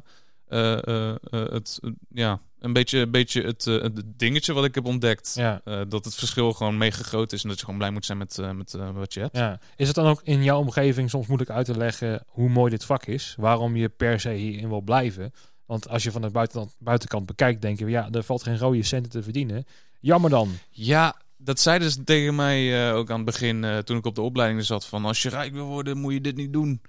eh, 0.49 1.15
het, 1.31 1.81
ja, 2.09 2.41
een 2.59 2.73
beetje, 2.73 2.99
een 2.99 3.11
beetje 3.11 3.43
het, 3.43 3.65
het 3.65 4.03
dingetje 4.19 4.53
wat 4.53 4.65
ik 4.65 4.75
heb 4.75 4.85
ontdekt. 4.85 5.35
Ja. 5.35 5.61
Dat 5.65 6.05
het 6.05 6.15
verschil 6.15 6.53
gewoon 6.53 6.79
mega 6.79 7.03
groot 7.03 7.33
is 7.33 7.43
en 7.43 7.49
dat 7.49 7.59
je 7.59 7.65
gewoon 7.65 7.79
blij 7.79 7.91
moet 7.91 8.05
zijn 8.05 8.19
met, 8.19 8.39
met 8.55 8.77
wat 8.93 9.15
je 9.15 9.21
hebt. 9.21 9.37
Ja. 9.37 9.61
Is 9.77 9.87
het 9.87 9.97
dan 9.97 10.07
ook 10.07 10.21
in 10.25 10.43
jouw 10.43 10.59
omgeving 10.59 11.11
soms 11.11 11.27
moeilijk 11.27 11.51
uit 11.51 11.67
te 11.67 11.77
leggen 11.77 12.25
hoe 12.27 12.49
mooi 12.49 12.71
dit 12.71 12.85
vak 12.85 13.07
is? 13.07 13.35
Waarom 13.39 13.77
je 13.77 13.89
per 13.89 14.21
se 14.21 14.31
hierin 14.31 14.69
wil 14.69 14.81
blijven? 14.81 15.33
Want 15.67 15.89
als 15.89 16.03
je 16.03 16.11
van 16.11 16.23
de 16.23 16.31
buitenkant, 16.31 16.75
buitenkant 16.79 17.27
bekijkt, 17.27 17.63
denk 17.63 17.79
je, 17.79 17.87
ja, 17.87 18.09
er 18.11 18.23
valt 18.23 18.43
geen 18.43 18.59
rode 18.59 18.83
centen 18.83 19.11
te 19.11 19.23
verdienen. 19.23 19.65
Jammer 20.01 20.31
dan. 20.31 20.51
Ja, 20.71 21.17
dat 21.37 21.61
zeiden 21.61 21.91
ze 21.91 22.05
tegen 22.05 22.35
mij 22.35 22.93
ook 22.93 23.11
aan 23.11 23.17
het 23.17 23.25
begin 23.25 23.83
toen 23.85 23.97
ik 23.97 24.07
op 24.07 24.15
de 24.15 24.21
opleiding 24.21 24.65
zat. 24.65 24.87
Van 24.87 25.05
als 25.05 25.23
je 25.23 25.29
rijk 25.29 25.53
wil 25.53 25.67
worden, 25.67 25.99
moet 25.99 26.13
je 26.13 26.21
dit 26.21 26.37
niet 26.37 26.53
doen. 26.53 26.81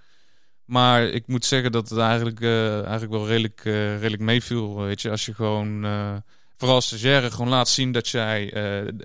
Maar 0.66 1.04
ik 1.04 1.28
moet 1.28 1.46
zeggen 1.46 1.72
dat 1.72 1.90
het 1.90 2.00
eigenlijk, 2.00 2.42
eh, 2.42 2.82
eigenlijk 2.82 3.12
wel 3.12 3.28
redelijk, 3.28 3.62
eh, 3.66 3.74
redelijk 3.98 4.22
meeviel. 4.22 4.82
Weet 4.82 5.02
je, 5.02 5.10
als 5.10 5.26
je 5.26 5.34
gewoon, 5.34 5.86
eh, 5.86 6.16
vooral 6.56 6.76
als 6.76 6.88
stagiaire, 6.88 7.32
gewoon 7.32 7.50
laat 7.50 7.70
zien 7.70 7.92
dat 7.92 8.08
jij, 8.08 8.50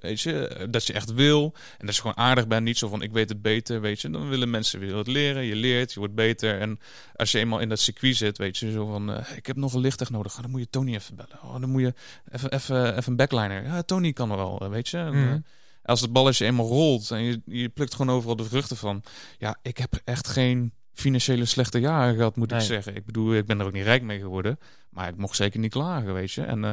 weet 0.00 0.20
je, 0.20 0.66
dat 0.70 0.86
je 0.86 0.92
echt 0.92 1.12
wil. 1.14 1.54
En 1.78 1.86
dat 1.86 1.94
je 1.94 2.00
gewoon 2.00 2.16
aardig 2.16 2.46
bent. 2.46 2.64
Niet 2.64 2.78
zo 2.78 2.88
van 2.88 3.02
ik 3.02 3.12
weet 3.12 3.28
het 3.28 3.42
beter, 3.42 3.80
weet 3.80 4.00
je. 4.00 4.10
Dan 4.10 4.28
willen 4.28 4.50
mensen 4.50 4.80
weer 4.80 4.94
wat 4.94 5.06
leren. 5.06 5.44
Je 5.44 5.54
leert, 5.56 5.92
je 5.92 5.98
wordt 5.98 6.14
beter. 6.14 6.60
En 6.60 6.78
als 7.16 7.32
je 7.32 7.38
eenmaal 7.38 7.58
in 7.60 7.68
dat 7.68 7.78
circuit 7.80 8.16
zit, 8.16 8.38
weet 8.38 8.58
je, 8.58 8.70
zo 8.70 8.86
van 8.86 9.10
ik 9.36 9.46
heb 9.46 9.56
nog 9.56 9.72
een 9.74 9.80
lichttech 9.80 10.10
nodig. 10.10 10.34
Oh, 10.36 10.42
dan 10.42 10.50
moet 10.50 10.60
je 10.60 10.70
Tony 10.70 10.94
even 10.94 11.16
bellen. 11.16 11.38
Oh, 11.42 11.60
dan 11.60 11.70
moet 11.70 11.80
je 11.80 11.94
even, 12.32 12.52
even, 12.52 12.96
even 12.96 13.10
een 13.10 13.16
backliner. 13.16 13.64
Ja, 13.64 13.82
Tony 13.82 14.12
kan 14.12 14.30
er 14.30 14.36
wel, 14.36 14.68
weet 14.70 14.88
je. 14.88 14.96
En, 14.98 15.24
Mhm. 15.24 15.38
als 15.82 16.00
het 16.00 16.12
balletje 16.12 16.44
eenmaal 16.44 16.66
rolt 16.66 17.10
en 17.10 17.22
je, 17.22 17.40
je 17.44 17.68
plukt 17.68 17.94
gewoon 17.94 18.16
overal 18.16 18.36
de 18.36 18.44
vruchten 18.44 18.76
van. 18.76 19.02
Ja, 19.38 19.56
ik 19.62 19.78
heb 19.78 20.00
echt 20.04 20.28
geen 20.28 20.72
financiële 20.98 21.44
slechte 21.44 21.78
jaren 21.80 22.16
gehad, 22.16 22.36
moet 22.36 22.50
Nee. 22.50 22.60
ik 22.60 22.66
zeggen. 22.66 22.96
Ik 22.96 23.04
bedoel, 23.04 23.34
ik 23.34 23.46
ben 23.46 23.60
er 23.60 23.66
ook 23.66 23.72
niet 23.72 23.84
rijk 23.84 24.02
mee 24.02 24.18
geworden. 24.20 24.58
Maar 24.90 25.08
ik 25.08 25.16
mocht 25.16 25.36
zeker 25.36 25.60
niet 25.60 25.72
klagen, 25.72 26.14
weet 26.14 26.32
je. 26.32 26.42
En, 26.42 26.64
eh, 26.64 26.72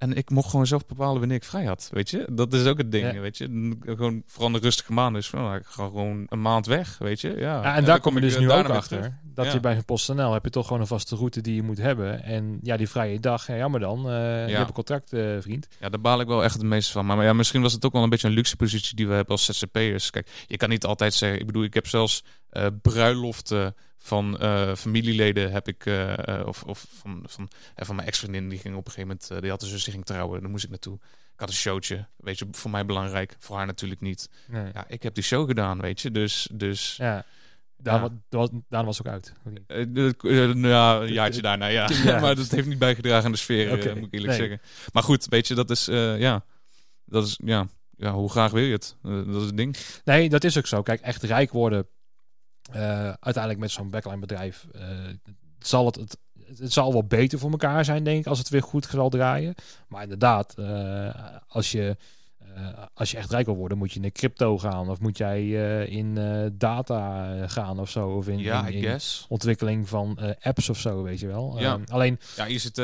en 0.00 0.16
ik 0.16 0.30
mocht 0.30 0.50
gewoon 0.50 0.66
zelf 0.66 0.86
bepalen 0.86 1.18
wanneer 1.18 1.36
ik 1.36 1.44
vrij 1.44 1.64
had, 1.64 1.88
weet 1.92 2.10
je. 2.10 2.26
Dat 2.32 2.52
is 2.52 2.66
ook 2.66 2.78
het 2.78 2.92
ding, 2.92 3.12
Ja. 3.12 3.20
weet 3.20 3.38
je. 3.38 3.76
Gewoon 3.84 4.22
vooral 4.26 4.52
de 4.52 4.58
rustige 4.58 4.92
maanden. 4.92 5.20
Dus 5.20 5.30
nou, 5.30 5.56
ik 5.56 5.66
ga 5.66 5.84
gewoon 5.84 6.26
een 6.28 6.40
maand 6.42 6.66
weg, 6.66 6.98
weet 6.98 7.20
je. 7.20 7.28
Ja, 7.28 7.62
Ja, 7.62 7.74
en 7.76 7.84
daar 7.84 8.00
kom 8.00 8.14
je 8.14 8.20
dus 8.20 8.38
nu 8.38 8.50
ook 8.50 8.68
achter. 8.68 9.18
Dat 9.34 9.44
Ja. 9.46 9.52
je 9.52 9.60
bij 9.60 9.76
een 9.76 9.84
PostNL 9.84 10.32
heb 10.32 10.44
je 10.44 10.50
toch 10.50 10.66
gewoon 10.66 10.80
een 10.80 10.86
vaste 10.88 11.16
route 11.16 11.40
die 11.40 11.54
je 11.54 11.62
moet 11.62 11.78
hebben. 11.78 12.22
En 12.22 12.58
ja, 12.62 12.76
die 12.76 12.88
vrije 12.88 13.20
dag, 13.20 13.46
ja, 13.46 13.56
jammer 13.56 13.80
dan. 13.80 13.98
eh, 13.98 14.48
Je 14.48 14.54
hebt 14.54 14.68
een 14.68 14.72
contract, 14.74 15.12
eh, 15.12 15.36
vriend. 15.40 15.68
Ja, 15.80 15.88
daar 15.88 16.00
baal 16.00 16.20
ik 16.20 16.26
wel 16.26 16.44
echt 16.44 16.54
het 16.54 16.62
meeste 16.62 16.92
van. 16.92 17.06
Maar, 17.06 17.16
maar 17.16 17.24
ja, 17.26 17.32
misschien 17.32 17.62
was 17.62 17.72
het 17.72 17.84
ook 17.84 17.92
wel 17.92 18.02
een 18.02 18.10
beetje 18.10 18.28
een 18.28 18.34
luxe 18.34 18.56
positie 18.56 18.96
die 18.96 19.06
we 19.08 19.14
hebben 19.14 19.32
als 19.36 19.44
ZZP'ers. 19.44 20.10
Kijk, 20.10 20.28
je 20.46 20.56
kan 20.56 20.68
niet 20.68 20.84
altijd 20.84 21.14
zeggen... 21.14 21.40
Ik 21.40 21.46
bedoel, 21.46 21.62
ik 21.64 21.74
heb 21.74 21.86
zelfs 21.86 22.24
eh, 22.50 22.66
bruiloften 22.82 23.74
van 24.02 24.38
eh, 24.38 24.74
familieleden 24.74 25.52
heb 25.52 25.68
ik... 25.68 25.86
eh, 25.86 26.28
eh, 26.40 26.46
of 26.46 26.62
of 26.62 26.86
van, 26.98 27.22
van, 27.26 27.48
van 27.76 27.96
mijn 27.96 28.08
ex-vriendin, 28.08 28.48
die 28.48 28.58
ging 28.58 28.76
op 28.76 28.86
een 28.86 28.92
gegeven 28.92 29.16
moment... 29.20 29.42
die 29.42 29.50
had 29.50 29.62
een 29.62 29.68
zus, 29.68 29.84
die 29.84 29.92
ging 29.92 30.04
trouwen. 30.04 30.40
Daar 30.40 30.50
moest 30.50 30.64
ik 30.64 30.70
naartoe. 30.70 30.94
Ik 31.34 31.40
had 31.46 31.48
een 31.48 31.54
showtje. 31.54 32.06
Weet 32.16 32.38
je, 32.38 32.46
voor 32.50 32.70
mij 32.70 32.86
belangrijk. 32.86 33.36
Voor 33.38 33.56
haar 33.56 33.66
natuurlijk 33.66 34.00
niet. 34.00 34.28
Nee. 34.46 34.70
Ja, 34.74 34.84
ik 34.88 35.02
heb 35.02 35.14
die 35.14 35.22
show 35.24 35.46
gedaan, 35.48 35.80
weet 35.80 36.00
je. 36.00 36.10
Dus... 36.10 36.48
dus 36.52 36.96
Ja. 36.96 37.24
Daan, 37.76 38.00
wa- 38.00 38.38
wa- 38.38 38.60
Daan 38.68 38.84
was 38.84 39.00
ook 39.00 39.12
uit. 39.12 39.32
nou 39.68 40.68
ja, 40.68 41.00
een 41.00 41.12
jaartje 41.12 41.42
daarna, 41.42 41.66
ja. 41.66 41.88
Ja. 42.04 42.20
maar 42.20 42.34
dat 42.34 42.50
heeft 42.50 42.66
niet 42.68 42.78
bijgedragen 42.78 43.24
aan 43.24 43.32
de 43.32 43.38
sfeer, 43.38 43.68
eh, 43.68 43.94
moet 43.94 44.06
ik 44.06 44.12
eerlijk 44.14 44.38
nee. 44.38 44.48
zeggen. 44.48 44.60
Maar 44.92 45.02
goed, 45.02 45.26
weet 45.28 45.48
je, 45.48 45.54
dat 45.54 45.70
is, 45.70 45.84
ja, 46.18 46.44
dat 47.04 47.26
is, 47.26 47.38
ja, 47.44 47.66
ja, 47.96 48.12
hoe 48.12 48.30
graag 48.30 48.50
wil 48.50 48.62
je 48.62 48.72
het? 48.72 48.96
Dat 49.02 49.26
is 49.40 49.44
het 49.46 49.56
ding. 49.56 49.76
Nee, 50.04 50.28
dat 50.28 50.44
is 50.44 50.58
ook 50.58 50.66
zo. 50.66 50.82
Kijk, 50.82 51.00
echt 51.00 51.22
rijk 51.22 51.52
worden, 51.52 51.86
eh, 52.72 53.12
uiteindelijk 53.20 53.58
met 53.58 53.70
zo'n 53.70 53.90
backline 53.90 54.18
bedrijf, 54.18 54.66
eh, 54.72 54.82
zal 55.58 55.86
het, 55.86 55.96
het, 55.96 56.18
het 56.58 56.72
zal 56.72 56.92
wel 56.92 57.04
beter 57.04 57.38
voor 57.38 57.50
elkaar 57.50 57.84
zijn, 57.84 58.04
denk 58.04 58.18
ik, 58.18 58.26
als 58.26 58.38
het 58.38 58.48
weer 58.48 58.62
goed 58.62 58.86
zal 58.90 59.10
draaien. 59.10 59.54
Maar 59.88 60.02
inderdaad, 60.02 60.54
eh, 60.58 61.14
als, 61.48 61.72
je, 61.72 61.96
als 62.94 63.10
je 63.10 63.16
echt 63.16 63.30
rijk 63.30 63.46
wil 63.46 63.56
worden, 63.56 63.78
moet 63.78 63.92
je 63.92 64.00
in 64.00 64.12
crypto 64.12 64.58
gaan. 64.58 64.88
Of 64.88 65.00
moet 65.00 65.18
jij 65.18 65.48
in 65.84 66.14
data 66.52 67.28
gaan 67.46 67.80
of 67.80 67.90
zo. 67.90 68.08
Of 68.08 68.28
in, 68.28 68.38
ja, 68.38 68.66
in, 68.66 69.00
ontwikkeling 69.28 69.88
van 69.88 70.18
apps 70.40 70.68
of 70.68 70.78
zo, 70.78 71.02
weet 71.02 71.20
je 71.20 71.26
wel. 71.26 71.58
Ja. 71.58 71.72
Ehm, 71.72 71.82
alleen, 71.86 72.18
Ja, 72.36 72.46
ICT. 72.46 72.78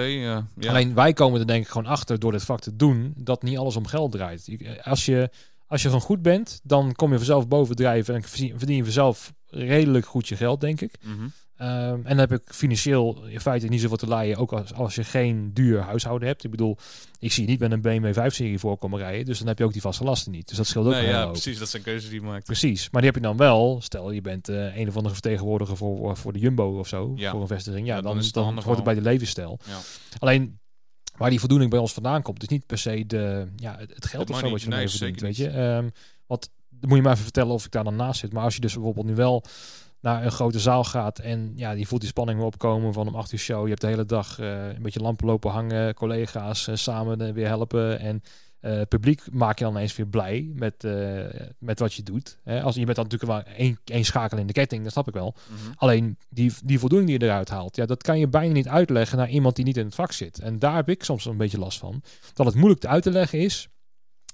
Alleen 0.68 0.95
wij 0.95 1.12
komen 1.12 1.41
er 1.41 1.47
denk 1.47 1.64
ik 1.64 1.70
gewoon 1.70 1.91
achter 1.91 2.18
door 2.18 2.32
dit 2.32 2.45
vak 2.45 2.61
te 2.61 2.76
doen 2.76 3.12
dat 3.16 3.43
niet 3.43 3.59
alles 3.59 3.76
om 3.76 3.87
geld 3.87 4.12
draait. 4.12 4.49
Als 4.82 5.05
je, 5.05 5.30
als 5.66 5.82
je 5.82 5.89
gewoon 5.89 6.05
goed 6.05 6.22
bent, 6.22 6.61
dan 6.62 6.93
kom 6.93 7.11
je 7.11 7.16
vanzelf 7.16 7.49
bovendrijven 7.49 8.14
en 8.14 8.22
verdien 8.22 8.76
je 8.76 8.82
vanzelf 8.82 9.32
redelijk 9.49 10.07
goed 10.07 10.29
je 10.29 10.37
geld, 10.37 10.61
denk 10.61 10.81
ik. 10.81 10.95
Mhm. 11.03 11.29
Ehm, 11.57 11.95
en 11.95 12.03
dan 12.03 12.19
heb 12.19 12.33
ik 12.33 12.43
financieel 12.45 13.25
in 13.27 13.41
feite 13.41 13.67
niet 13.67 13.81
zoveel 13.81 13.97
te 13.97 14.07
laaien, 14.07 14.37
ook 14.37 14.53
als, 14.53 14.75
als 14.75 14.95
je 14.95 15.05
geen 15.05 15.51
duur 15.55 15.81
huishouden 15.81 16.29
hebt. 16.29 16.45
Ik 16.45 16.51
bedoel, 16.51 16.77
ik 17.19 17.33
zie 17.33 17.43
je 17.43 17.49
niet 17.49 17.59
met 17.61 17.73
een 17.73 17.81
BMW 17.81 18.19
5-serie 18.19 18.59
voor 18.59 18.79
komen 18.79 18.99
rijden, 18.99 19.25
dus 19.25 19.39
dan 19.39 19.47
heb 19.47 19.59
je 19.59 19.65
ook 19.65 19.73
die 19.73 19.81
vaste 19.81 20.05
lasten 20.05 20.33
niet. 20.33 20.49
Dus 20.49 20.57
dat 20.57 20.67
scheelt 20.67 20.87
ook 20.87 20.93
Nee, 20.93 21.07
ja, 21.07 21.27
precies. 21.27 21.59
Dat 21.59 21.69
zijn 21.69 21.83
keuzes 21.83 22.11
die 22.11 22.21
je 22.21 22.27
maakt. 22.27 22.45
Precies, 22.45 22.91
maar 22.91 23.01
die 23.03 23.11
heb 23.11 23.21
je 23.21 23.27
dan 23.27 23.37
wel. 23.37 23.81
Stel, 23.83 24.11
je 24.11 24.21
bent 24.21 24.49
eh, 24.49 24.77
een 24.77 24.89
of 24.89 24.97
andere 24.97 25.15
vertegenwoordiger 25.15 25.77
voor, 25.77 26.17
voor 26.17 26.33
de 26.33 26.39
Jumbo 26.39 26.79
of 26.79 26.89
zo, 26.89 27.13
Ja. 27.17 27.31
voor 27.31 27.41
een 27.41 27.47
vestiging. 27.47 27.87
Ja, 27.87 27.95
Ja, 27.95 28.01
dan 28.01 28.11
dan, 28.11 28.19
is 28.19 28.25
het 28.25 28.35
dan, 28.35 28.55
hoort 28.63 28.77
het 28.77 28.85
bij 28.85 28.95
de 28.95 29.01
levensstijl. 29.01 29.59
Ja. 29.67 29.79
Alleen, 30.19 30.59
waar 31.17 31.31
die 31.31 31.39
voldoening 31.39 31.71
bij 31.71 31.81
ons 31.81 31.93
vandaan 31.93 32.23
komt, 32.23 32.43
is 32.43 32.49
niet 32.49 32.67
per 32.67 32.79
se 32.79 33.07
de, 33.07 33.47
ja, 33.57 33.77
het, 33.79 33.95
het 33.95 34.07
geld 34.07 34.29
Het 34.29 34.37
of 34.37 34.39
zo 34.39 34.51
wat 34.51 34.63
je 34.63 34.69
Nee, 34.69 34.89
verdient, 34.89 35.19
zeker 35.21 35.23
weet 35.23 35.37
je. 35.37 35.93
Want 36.27 36.51
dan 36.81 36.89
moet 36.89 36.97
je 36.97 37.03
maar 37.03 37.12
even 37.12 37.24
vertellen 37.24 37.55
of 37.55 37.64
ik 37.64 37.70
daar 37.70 37.85
dan 37.85 37.97
naast 37.97 38.20
zit. 38.20 38.33
Maar 38.33 38.43
als 38.43 38.55
je 38.55 38.61
dus 38.61 38.74
bijvoorbeeld 38.74 39.07
nu 39.07 39.14
wel 39.14 39.45
naar 40.01 40.24
een 40.24 40.31
grote 40.31 40.59
zaal 40.59 40.85
gaat 40.85 41.18
en 41.18 41.53
ja, 41.57 41.74
die 41.74 41.89
voelt 41.89 42.01
die 42.01 42.11
spanning 42.11 42.39
weer 42.39 42.47
opkomen 42.47 42.93
van 42.93 43.09
om 43.09 43.14
acht 43.14 43.33
uur 43.33 43.39
show. 43.39 43.62
Je 43.62 43.68
hebt 43.68 43.81
de 43.81 43.87
hele 43.87 44.07
dag 44.07 44.39
eh, 44.39 44.66
een 44.66 44.83
beetje 44.83 45.01
lampen 45.01 45.27
lopen 45.27 45.51
hangen, 45.51 45.95
collega's 45.95 46.68
eh, 46.68 46.74
samen 46.74 47.20
eh, 47.20 47.33
weer 47.33 47.47
helpen 47.47 47.99
en 47.99 48.22
publiek 48.89 49.22
maak 49.33 49.59
je 49.59 49.64
dan 49.64 49.77
eens 49.77 49.97
weer 49.97 50.07
blij 50.07 50.51
met, 50.55 50.83
met 51.59 51.79
wat 51.79 51.95
je 51.95 52.03
doet. 52.03 52.39
Hè? 52.45 52.62
Als, 52.62 52.74
je 52.74 52.85
bent 52.85 52.97
dan 52.97 53.05
natuurlijk 53.05 53.33
wel 53.33 53.55
één, 53.55 53.79
één 53.85 54.05
schakel 54.05 54.39
in 54.39 54.47
de 54.47 54.53
ketting, 54.53 54.83
dat 54.83 54.93
snap 54.93 55.09
ik 55.09 55.14
wel. 55.14 55.35
Mhm. 55.49 55.72
Alleen 55.74 56.18
die, 56.29 56.53
die 56.64 56.79
voldoening 56.79 57.11
die 57.11 57.20
je 57.20 57.27
eruit 57.27 57.49
haalt, 57.49 57.77
ja, 57.77 57.87
dat 57.87 58.03
kan 58.03 58.18
je 58.18 58.29
bijna 58.29 58.53
niet 58.53 58.68
uitleggen 58.68 59.18
naar 59.18 59.29
iemand 59.29 59.57
die 59.57 59.64
niet 59.64 59.77
in 59.77 59.85
het 59.85 59.95
vak 59.95 60.12
zit. 60.12 60.39
En 60.39 60.59
daar 60.59 60.74
heb 60.74 60.89
ik 60.89 61.05
soms 61.05 61.24
een 61.24 61.37
beetje 61.37 61.59
last 61.59 61.79
van. 61.79 62.03
Dat 62.35 62.47
het 62.47 62.55
moeilijk 62.55 62.85
uit 62.85 63.03
te 63.03 63.11
leggen 63.11 63.39
is. 63.39 63.68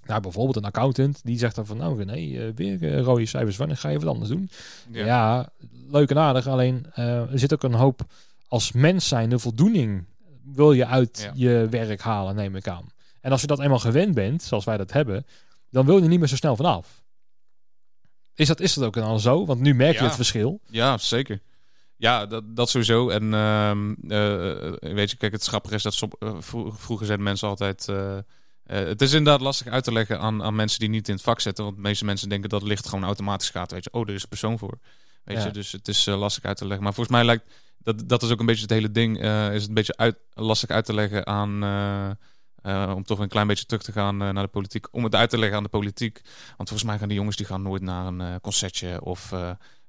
Nou, 0.04 0.20
bijvoorbeeld 0.20 0.56
een 0.56 0.64
accountant 0.64 1.20
die 1.24 1.38
zegt 1.38 1.54
dan 1.54 1.66
van, 1.66 1.76
nou 1.76 1.98
René, 2.04 2.12
eh, 2.46 2.52
weer 2.54 2.94
eh, 2.94 3.00
rode 3.02 3.26
cijfers, 3.26 3.56
wanneer 3.56 3.76
ga 3.76 3.88
je 3.88 3.98
wat 3.98 4.08
anders 4.08 4.28
doen? 4.30 4.50
Ja, 4.90 5.04
Ja. 5.04 5.48
leuk 5.90 6.10
en 6.10 6.18
aardig, 6.18 6.46
alleen 6.46 6.86
eh, 6.94 7.32
er 7.32 7.38
zit 7.38 7.52
ook 7.52 7.62
een 7.62 7.74
hoop 7.74 8.00
als 8.48 8.72
mens 8.72 9.08
zijn, 9.08 9.28
de 9.30 9.38
voldoening 9.38 10.04
wil 10.44 10.72
je 10.72 10.86
uit 10.86 11.20
Ja. 11.22 11.32
je 11.34 11.66
werk 11.70 12.00
halen, 12.00 12.34
neem 12.34 12.56
ik 12.56 12.68
aan. 12.68 12.86
En 13.20 13.30
als 13.30 13.40
je 13.40 13.46
dat 13.46 13.60
eenmaal 13.60 13.78
gewend 13.78 14.14
bent, 14.14 14.42
zoals 14.42 14.64
wij 14.64 14.76
dat 14.76 14.92
hebben, 14.92 15.26
dan 15.70 15.86
wil 15.86 15.96
je 15.96 16.02
er 16.02 16.08
niet 16.08 16.18
meer 16.18 16.28
zo 16.28 16.36
snel 16.36 16.56
vanaf. 16.56 17.02
Is 18.34 18.48
dat, 18.48 18.60
is 18.60 18.74
dat 18.74 18.84
ook 18.84 18.94
dan 18.94 19.20
zo? 19.20 19.46
Want 19.46 19.60
nu 19.60 19.74
merk 19.74 19.92
je 19.94 19.98
Ja. 19.98 20.04
het 20.04 20.14
verschil. 20.14 20.60
Ja, 20.70 20.98
zeker. 20.98 21.40
Ja, 21.96 22.26
dat, 22.26 22.56
dat 22.56 22.68
sowieso. 22.70 23.08
En 23.08 23.34
ehm, 23.34 23.92
eh, 24.08 24.92
weet 24.94 25.10
je, 25.10 25.16
kijk, 25.16 25.32
het 25.32 25.44
grappige 25.44 25.74
is 25.74 25.82
dat 25.82 25.96
vroeger 26.74 27.06
zeiden 27.06 27.22
mensen 27.26 27.48
altijd... 27.48 27.88
eh, 28.64 28.78
het 28.84 29.02
is 29.02 29.12
inderdaad 29.12 29.40
lastig 29.40 29.66
uit 29.66 29.84
te 29.84 29.92
leggen 29.92 30.20
aan, 30.20 30.42
aan 30.42 30.54
mensen 30.54 30.80
die 30.80 30.88
niet 30.88 31.08
in 31.08 31.14
het 31.14 31.22
vak 31.22 31.40
zitten. 31.40 31.64
Want 31.64 31.76
de 31.76 31.82
meeste 31.82 32.04
mensen 32.04 32.28
denken 32.28 32.48
dat 32.48 32.60
het 32.60 32.68
licht 32.68 32.88
gewoon 32.88 33.04
automatisch 33.04 33.50
gaat. 33.50 33.70
Weet 33.72 33.84
je, 33.84 33.92
oh, 33.92 34.08
er 34.08 34.14
is 34.14 34.22
een 34.22 34.28
persoon 34.28 34.58
voor. 34.58 34.78
Weet 35.24 35.36
Ja. 35.36 35.44
je, 35.44 35.50
dus 35.50 35.72
het 35.72 35.88
is 35.88 36.06
eh, 36.06 36.18
lastig 36.18 36.44
uit 36.44 36.56
te 36.56 36.64
leggen. 36.64 36.82
Maar 36.82 36.94
volgens 36.94 37.16
mij 37.16 37.24
lijkt... 37.24 37.44
Dat, 37.78 38.08
dat 38.08 38.22
is 38.22 38.30
ook 38.30 38.40
een 38.40 38.46
beetje 38.46 38.62
het 38.62 38.70
hele 38.70 38.90
ding. 38.90 39.20
eh, 39.20 39.54
is 39.54 39.60
het 39.60 39.68
een 39.68 39.74
beetje 39.74 39.96
uit, 39.96 40.16
lastig 40.34 40.70
uit 40.70 40.84
te 40.84 40.94
leggen 40.94 41.26
aan... 41.26 41.52
om 42.94 43.02
toch 43.04 43.18
een 43.18 43.28
klein 43.28 43.46
beetje 43.46 43.64
terug 43.64 43.82
te 43.82 43.92
gaan 43.92 44.16
naar 44.16 44.34
de 44.34 44.46
politiek. 44.46 44.86
Om 44.94 45.04
het 45.04 45.14
uit 45.14 45.30
te 45.30 45.38
leggen 45.38 45.56
aan 45.56 45.62
de 45.62 45.68
politiek. 45.68 46.20
Want 46.56 46.68
volgens 46.68 46.84
mij 46.84 46.98
gaan 46.98 47.08
die 47.08 47.16
jongens 47.16 47.36
die 47.36 47.46
gaan 47.46 47.62
nooit 47.62 47.82
naar 47.82 48.06
een 48.06 48.40
concertje 48.40 49.04
of... 49.04 49.32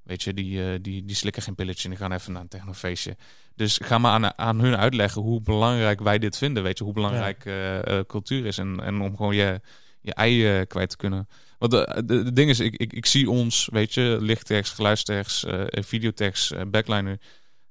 Weet 0.03 0.23
je, 0.23 0.33
die, 0.33 0.71
eh, 0.71 0.79
die, 0.81 1.05
die 1.05 1.15
slikken 1.15 1.41
geen 1.41 1.55
pilletje 1.55 1.83
en 1.83 1.89
die 1.89 1.99
gaan 1.99 2.11
even 2.11 2.33
naar 2.33 2.41
een 2.41 2.47
technofeestje. 2.47 3.15
Dus 3.55 3.79
ga 3.83 3.97
maar 3.97 4.11
aan, 4.11 4.37
aan 4.37 4.59
hun 4.59 4.77
uitleggen 4.77 5.21
hoe 5.21 5.41
belangrijk 5.41 5.99
wij 5.99 6.19
dit 6.19 6.37
vinden. 6.37 6.63
Weet 6.63 6.77
je, 6.77 6.83
hoe 6.83 6.93
belangrijk 6.93 7.45
eh, 7.45 7.99
eh, 7.99 8.05
cultuur 8.05 8.45
is. 8.45 8.57
En, 8.57 8.79
en 8.83 9.01
om 9.01 9.15
gewoon 9.15 9.35
je, 9.35 9.61
je 10.01 10.13
ei 10.13 10.65
kwijt 10.65 10.89
te 10.89 10.97
kunnen. 10.97 11.27
Want 11.57 11.71
de, 11.71 12.03
de, 12.05 12.23
de 12.23 12.33
ding 12.33 12.49
is, 12.49 12.59
ik, 12.59 12.75
ik, 12.75 12.93
ik 12.93 13.05
zie 13.05 13.29
ons, 13.29 13.69
weet 13.71 13.93
je, 13.93 14.17
lichttekst, 14.21 14.73
geluidstekst, 14.73 15.45
videotekst, 15.69 16.51
eh, 16.51 16.61
backliner, 16.67 17.17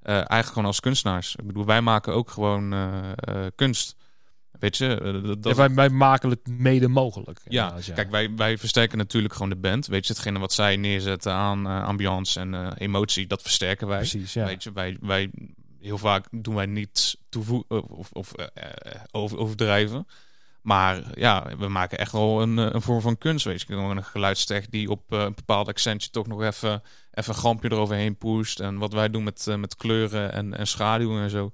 eigenlijk 0.01 0.47
gewoon 0.47 0.65
als 0.65 0.79
kunstenaars. 0.79 1.35
Ik 1.35 1.47
bedoel, 1.47 1.65
wij 1.65 1.81
maken 1.81 2.13
ook 2.13 2.29
gewoon 2.29 2.75
kunst. 3.55 3.95
Weet 4.59 4.77
je, 4.77 4.99
eh, 4.99 5.23
dat, 5.23 5.37
Ja, 5.41 5.55
wij, 5.55 5.73
wij 5.73 5.89
maken 5.89 6.29
het 6.29 6.47
mede 6.47 6.87
mogelijk. 6.87 7.41
ja, 7.47 7.75
kijk, 7.95 8.11
wij, 8.11 8.35
wij 8.35 8.57
versterken 8.57 8.97
natuurlijk 8.97 9.33
gewoon 9.33 9.49
de 9.49 9.55
band. 9.55 9.87
Weet 9.87 10.07
je, 10.07 10.13
hetgene 10.13 10.39
wat 10.39 10.53
zij 10.53 10.75
neerzetten 10.75 11.33
aan 11.33 11.67
eh, 11.67 11.83
ambiance 11.83 12.39
en 12.39 12.53
eh, 12.53 12.71
emotie, 12.77 13.27
dat 13.27 13.41
versterken 13.41 13.87
wij. 13.87 13.97
Precies, 13.97 14.33
ja. 14.33 14.45
Weet 14.45 14.63
je, 14.63 14.71
wij, 14.71 14.97
wij, 15.01 15.31
heel 15.79 15.97
vaak 15.97 16.25
doen 16.31 16.55
wij 16.55 16.65
niets 16.65 17.17
toevoegen 17.29 17.89
of, 17.89 18.11
of 18.11 18.31
over, 19.11 19.37
overdrijven. 19.37 20.07
Maar 20.61 21.03
ja, 21.13 21.57
we 21.57 21.67
maken 21.67 21.97
echt 21.97 22.11
wel 22.11 22.41
een, 22.41 22.57
een 22.57 22.81
vorm 22.81 23.01
van 23.01 23.17
kunst. 23.17 23.45
Weet 23.45 23.61
je, 23.67 23.73
een 23.73 24.03
geluidstech 24.03 24.67
die 24.69 24.89
op 24.89 25.11
een 25.11 25.33
bepaald 25.35 25.67
accentje 25.67 26.09
toch 26.09 26.27
nog 26.27 26.41
even, 26.43 26.81
even 27.11 27.33
een 27.33 27.39
grampje 27.39 27.71
eroverheen 27.71 28.17
pusht. 28.17 28.59
En 28.59 28.77
wat 28.77 28.93
wij 28.93 29.09
doen 29.09 29.23
met, 29.23 29.45
met 29.57 29.75
kleuren 29.75 30.31
en, 30.31 30.57
en 30.57 30.67
schaduwen 30.67 31.23
en 31.23 31.29
zo. 31.29 31.51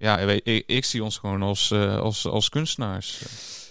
Ja, 0.00 0.18
ik, 0.18 0.64
ik 0.66 0.84
zie 0.84 1.04
ons 1.04 1.18
gewoon 1.18 1.42
als, 1.42 1.70
eh, 1.70 1.98
als, 1.98 2.26
als 2.26 2.48
kunstenaars. 2.48 3.22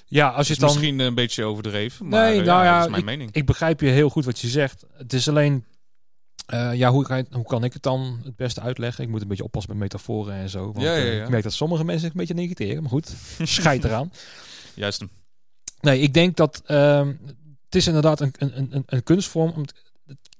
Ja, 0.06 0.28
als 0.30 0.48
je 0.48 0.52
het 0.54 0.62
dan... 0.62 0.72
misschien 0.72 1.00
een 1.00 1.16
beetje 1.16 1.44
overdreven, 1.44 2.08
maar 2.08 2.30
Nee, 2.30 2.40
eh, 2.40 2.46
nou 2.46 2.64
ja, 2.64 2.76
dat 2.78 2.86
is 2.86 2.92
mijn 2.92 3.06
mening. 3.06 3.32
Ik 3.34 3.46
begrijp 3.46 3.80
je 3.82 3.88
heel 3.88 4.10
goed 4.10 4.26
wat 4.26 4.40
je 4.40 4.48
zegt. 4.48 4.86
Het 4.98 5.14
is 5.14 5.28
alleen... 5.30 5.66
eh, 6.46 6.74
ja, 6.76 6.92
hoe, 6.92 7.04
kan 7.04 7.26
hoe 7.32 7.46
kan 7.46 7.64
ik 7.64 7.74
het 7.74 7.84
dan 7.84 8.22
het 8.24 8.36
beste 8.36 8.62
uitleggen? 8.62 9.04
Ik 9.04 9.10
moet 9.10 9.22
een 9.22 9.28
beetje 9.28 9.44
oppassen 9.44 9.72
met 9.72 9.82
metaforen 9.82 10.34
en 10.34 10.50
zo. 10.50 10.66
Want 10.66 10.82
Ja, 10.86 10.94
ik 10.96 11.30
merk 11.30 11.44
dat 11.44 11.54
sommige 11.54 11.84
mensen 11.84 12.02
zich 12.02 12.12
een 12.12 12.18
beetje 12.20 12.34
negiteren. 12.34 12.82
Maar 12.82 12.92
goed, 12.92 13.14
scheid 13.44 13.84
eraan. 13.84 14.12
Juist 14.74 15.00
hem. 15.00 15.10
Nee, 15.82 16.00
ik 16.00 16.14
denk 16.14 16.36
dat 16.38 16.62
ehm, 16.66 17.08
het 17.66 17.76
is 17.76 17.88
inderdaad 17.88 18.20
een, 18.20 18.34
een, 18.38 18.68
een, 18.72 18.84
een 18.86 19.04
kunstvorm. 19.04 19.66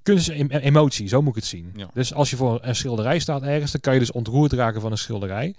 Kunst 0.02 0.28
is 0.30 0.36
em- 0.36 0.50
emotie, 0.50 1.08
zo 1.08 1.20
moet 1.20 1.28
ik 1.28 1.34
het 1.34 1.44
zien. 1.44 1.72
Ja. 1.76 1.90
Dus 1.94 2.14
als 2.14 2.30
je 2.30 2.36
voor 2.36 2.58
een 2.62 2.76
schilderij 2.76 3.18
staat 3.18 3.42
ergens, 3.42 3.72
dan 3.72 3.80
kan 3.80 3.94
je 3.94 3.98
dus 4.00 4.12
ontroerd 4.12 4.52
raken 4.52 4.80
van 4.80 4.90
een 4.90 4.98
schilderij. 4.98 5.54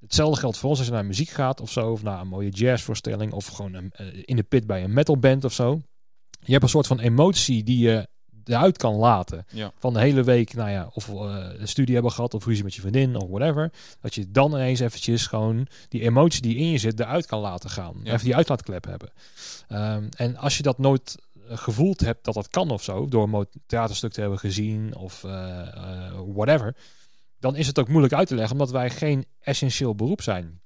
Hetzelfde 0.00 0.40
geldt 0.40 0.58
voor 0.58 0.68
ons 0.70 0.78
als 0.78 0.88
je 0.88 0.94
naar 0.94 1.06
muziek 1.06 1.28
gaat 1.28 1.60
of 1.60 1.70
zo, 1.70 1.90
of 1.90 2.02
naar 2.02 2.20
een 2.20 2.28
mooie 2.28 2.50
jazzvoorstelling, 2.50 3.32
of 3.32 3.46
gewoon 3.46 3.74
een, 3.74 3.90
eh, 3.92 4.06
in 4.24 4.36
de 4.36 4.42
pit 4.42 4.66
bij 4.66 4.84
een 4.84 4.92
metalband 4.92 5.44
of 5.44 5.52
zo. 5.52 5.82
Je 6.40 6.52
hebt 6.52 6.62
een 6.62 6.68
soort 6.68 6.86
van 6.86 6.98
emotie 6.98 7.62
die 7.62 7.78
je 7.78 8.08
eruit 8.44 8.76
kan 8.76 8.94
laten. 8.94 9.46
Ja. 9.52 9.72
Van 9.78 9.92
de 9.92 10.00
hele 10.00 10.22
week, 10.22 10.54
nou 10.54 10.70
ja, 10.70 10.90
of 10.94 11.08
eh, 11.08 11.46
een 11.58 11.68
studie 11.68 11.94
hebben 11.94 12.12
gehad, 12.12 12.34
of 12.34 12.46
ruzie 12.46 12.64
met 12.64 12.74
je 12.74 12.80
vriendin, 12.80 13.16
of 13.16 13.28
whatever. 13.28 13.72
Dat 14.00 14.14
je 14.14 14.30
dan 14.30 14.52
ineens 14.52 14.80
eventjes 14.80 15.26
gewoon 15.26 15.66
die 15.88 16.02
emotie 16.02 16.42
die 16.42 16.56
in 16.56 16.70
je 16.70 16.78
zit, 16.78 17.00
eruit 17.00 17.26
kan 17.26 17.40
laten 17.40 17.70
gaan. 17.70 18.00
Ja. 18.02 18.12
Even 18.12 18.24
die 18.24 18.36
uitlaatklep 18.36 18.84
hebben. 18.84 19.10
Ehm, 19.68 20.08
en 20.16 20.36
als 20.36 20.56
je 20.56 20.62
dat 20.62 20.78
nooit 20.78 21.16
gevoeld 21.48 22.00
hebt 22.00 22.24
dat 22.24 22.34
dat 22.34 22.48
kan 22.48 22.70
of 22.70 22.82
zo, 22.82 23.06
door 23.06 23.22
een 23.32 23.46
theaterstuk 23.66 24.12
te 24.12 24.20
hebben 24.20 24.38
gezien 24.38 24.96
of 24.96 25.24
eh, 25.24 25.60
eh, 25.60 26.20
whatever, 26.34 26.76
dan 27.38 27.56
is 27.56 27.66
het 27.66 27.78
ook 27.78 27.88
moeilijk 27.88 28.14
uit 28.14 28.28
te 28.28 28.34
leggen, 28.34 28.52
omdat 28.52 28.70
wij 28.70 28.90
geen 28.90 29.24
essentieel 29.40 29.94
beroep 29.94 30.22
zijn. 30.22 30.60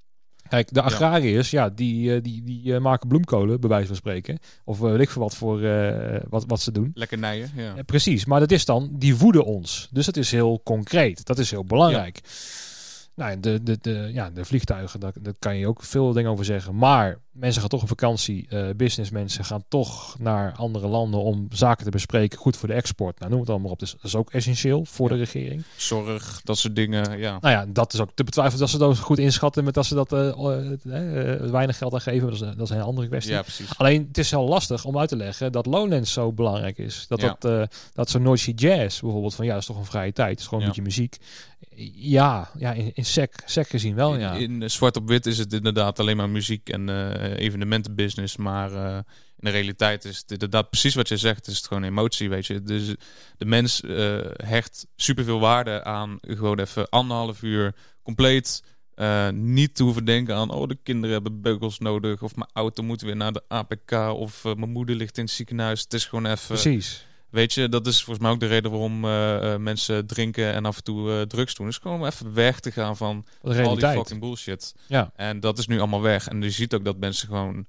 Kijk, 0.49 0.75
de 0.75 0.83
agrariërs, 0.83 1.51
ja, 1.51 1.69
die, 1.69 2.15
eh, 2.15 2.23
die, 2.23 2.43
die 2.43 2.75
eh, 2.75 2.81
maken 2.81 3.09
bloemkolen, 3.09 3.61
bij 3.61 3.69
wijze 3.69 3.87
van 3.87 3.97
spreken. 3.97 4.39
Of 4.65 4.83
eh, 4.83 4.91
weet 4.91 5.01
ik 5.01 5.11
veel 5.11 5.23
wat, 5.23 5.35
voor, 5.37 5.63
eh, 5.63 6.21
wat, 6.29 6.45
wat 6.47 6.61
ze 6.61 6.73
doen. 6.73 6.91
Lekker 6.95 7.19
nijen, 7.19 7.51
ja. 7.57 7.77
Eh, 7.77 7.85
precies, 7.85 8.25
maar 8.25 8.41
dat 8.41 8.51
is 8.51 8.65
dan, 8.65 8.91
die 8.93 9.15
voeden 9.15 9.45
ons. 9.45 9.89
Dus 9.91 10.07
dat 10.07 10.17
is 10.17 10.31
heel 10.31 10.61
concreet. 10.65 11.27
Dat 11.27 11.39
is 11.39 11.51
heel 11.51 11.65
belangrijk. 11.65 12.21
Nou, 13.15 13.31
en 13.31 13.41
de, 13.41 13.63
de, 13.63 13.79
de, 13.81 14.11
ja, 14.13 14.31
de 14.31 14.45
vliegtuigen, 14.45 15.01
daar, 15.01 15.13
daar 15.21 15.35
kan 15.39 15.57
je 15.57 15.67
ook 15.67 15.83
veel 15.83 16.13
dingen 16.13 16.31
over 16.31 16.45
zeggen. 16.45 16.77
Maar 16.77 17.19
mensen 17.33 17.61
gaan 17.61 17.71
toch 17.71 17.83
op 17.83 17.89
vakantie. 17.89 18.47
eh 18.49 18.69
businessmensen 18.77 19.45
gaan 19.45 19.65
toch 19.69 20.19
naar 20.19 20.53
andere 20.57 20.87
landen 20.89 21.21
om 21.21 21.47
zaken 21.51 21.85
te 21.85 21.91
bespreken. 21.91 22.39
Goed 22.39 22.57
voor 22.57 22.69
de 22.69 22.75
export. 22.75 23.19
Nou, 23.19 23.31
noem 23.31 23.41
het 23.41 23.51
allemaal 23.51 23.71
op. 23.71 23.79
Dus 23.79 23.91
dat 23.93 24.05
is 24.05 24.15
ook 24.17 24.31
essentieel 24.33 24.85
voor 24.85 25.09
Ja. 25.11 25.15
de 25.17 25.21
regering. 25.21 25.63
Zorg, 25.77 26.41
dat 26.45 26.59
soort 26.59 26.77
dingen, 26.77 27.19
ja. 27.19 27.39
Nou 27.41 27.55
ja, 27.55 27.67
dat 27.69 27.93
is 27.95 28.01
ook 28.01 28.11
te 28.15 28.25
betwijfelen 28.25 28.61
dat 28.61 28.71
ze 28.71 28.79
dat 28.79 28.99
goed 28.99 29.19
inschatten. 29.19 29.65
Met 29.65 29.75
dat 29.75 29.87
ze 29.87 29.95
dat 29.95 30.13
eh, 30.13 30.29
eh, 30.29 31.51
weinig 31.51 31.79
geld 31.79 31.95
aan 31.95 32.01
geven. 32.01 32.27
Dat 32.31 32.35
is, 32.41 32.57
dat 32.57 32.61
is 32.61 32.71
een 32.71 32.81
andere 32.83 33.09
kwestie. 33.09 33.33
Ja, 33.33 33.43
precies. 33.43 33.79
Alleen 33.79 34.05
het 34.09 34.19
is 34.19 34.31
heel 34.31 34.49
lastig 34.49 34.85
om 34.85 34.99
uit 34.99 35.09
te 35.09 35.17
leggen 35.17 35.53
dat 35.53 35.67
Lowlands 35.67 36.13
zo 36.13 36.33
belangrijk 36.33 36.79
is. 36.79 37.05
Dat, 37.09 37.21
Ja. 37.21 37.37
dat, 37.39 37.75
dat 37.95 38.11
zo'n 38.11 38.23
Noisy 38.23 38.53
Jazz 38.57 39.01
bijvoorbeeld 39.01 39.35
van 39.35 39.45
ja, 39.45 39.53
dat 39.53 39.61
is 39.61 39.67
toch 39.67 39.77
een 39.79 39.85
vrije 39.85 40.13
tijd. 40.13 40.31
Het 40.31 40.39
is 40.41 40.45
gewoon 40.47 40.61
Ja. 40.65 40.69
een 40.69 40.75
beetje 40.85 41.03
muziek. 41.03 41.17
Ja, 41.95 42.51
ja 42.59 42.73
in, 42.73 42.91
in 42.95 43.05
sec, 43.05 43.43
sec 43.45 43.69
gezien 43.69 43.95
wel, 43.95 44.17
ja. 44.19 44.33
In, 44.33 44.63
in, 44.63 44.71
zwart 44.71 44.97
op 44.97 45.09
wit 45.09 45.27
is 45.27 45.39
het 45.39 45.53
inderdaad 45.53 45.99
alleen 46.01 46.17
maar 46.17 46.29
muziek 46.29 46.69
en 46.69 46.89
evenementenbusiness. 47.21 48.37
Maar 48.37 48.73
eh, 48.73 48.97
in 49.37 49.47
de 49.47 49.51
realiteit 49.51 50.05
is 50.05 50.25
het 50.27 50.71
precies 50.71 50.95
wat 50.95 51.09
je 51.09 51.17
zegt. 51.17 51.47
Is 51.47 51.57
het 51.57 51.67
gewoon 51.67 51.83
emotie, 51.83 52.29
weet 52.29 52.47
je. 52.47 52.63
Dus 52.63 52.95
de 53.37 53.45
mens 53.45 53.83
eh, 53.83 54.19
hecht 54.33 54.87
superveel 54.97 55.41
waarde 55.41 55.85
aan 55.85 56.19
gewoon 56.21 56.59
even 56.59 56.89
anderhalf 56.89 57.43
uur 57.43 57.75
compleet... 58.03 58.63
eh, 58.95 59.29
niet 59.29 59.75
te 59.75 59.83
hoeven 59.83 60.05
denken 60.05 60.35
aan, 60.35 60.51
oh, 60.51 60.69
de 60.69 60.79
kinderen 60.83 61.13
hebben 61.13 61.41
beugels 61.41 61.79
nodig. 61.79 62.23
Of 62.23 62.37
mijn 62.37 62.51
auto 62.53 62.83
moet 62.83 63.01
weer 63.01 63.17
naar 63.17 63.33
de 63.33 63.43
APK. 63.49 63.93
Of 63.93 64.45
eh, 64.45 64.55
mijn 64.55 64.71
moeder 64.71 64.97
ligt 64.97 65.19
in 65.19 65.25
het 65.25 65.33
ziekenhuis. 65.33 65.81
Het 65.81 65.95
is 65.95 66.05
gewoon 66.05 66.27
even. 66.27 66.47
Precies. 66.47 67.07
Weet 67.31 67.53
je, 67.53 67.69
dat 67.69 67.87
is 67.87 67.97
volgens 68.03 68.19
mij 68.19 68.31
ook 68.31 68.41
de 68.41 68.47
reden 68.47 68.71
waarom 68.71 69.05
eh, 69.05 69.53
eh, 69.53 69.61
mensen 69.61 70.07
drinken 70.07 70.53
en 70.53 70.65
af 70.65 70.77
en 70.77 70.83
toe 70.83 71.13
eh, 71.13 71.23
drugs 71.23 71.55
doen. 71.55 71.69
Is 71.69 71.79
gewoon 71.79 72.01
om 72.01 72.07
even 72.07 72.35
weg 72.35 72.61
te 72.61 72.71
gaan 72.71 72.97
van 72.97 73.27
al 73.43 73.75
die 73.77 73.89
fucking 73.89 74.21
bullshit. 74.21 74.75
Ja. 74.87 75.13
En 75.17 75.41
dat 75.41 75.59
is 75.59 75.67
nu 75.67 75.79
allemaal 75.79 76.01
weg. 76.01 76.29
En 76.29 76.43
je 76.43 76.51
ziet 76.51 76.75
ook 76.75 76.85
dat 76.85 76.97
mensen 76.97 77.29
gewoon 77.29 77.67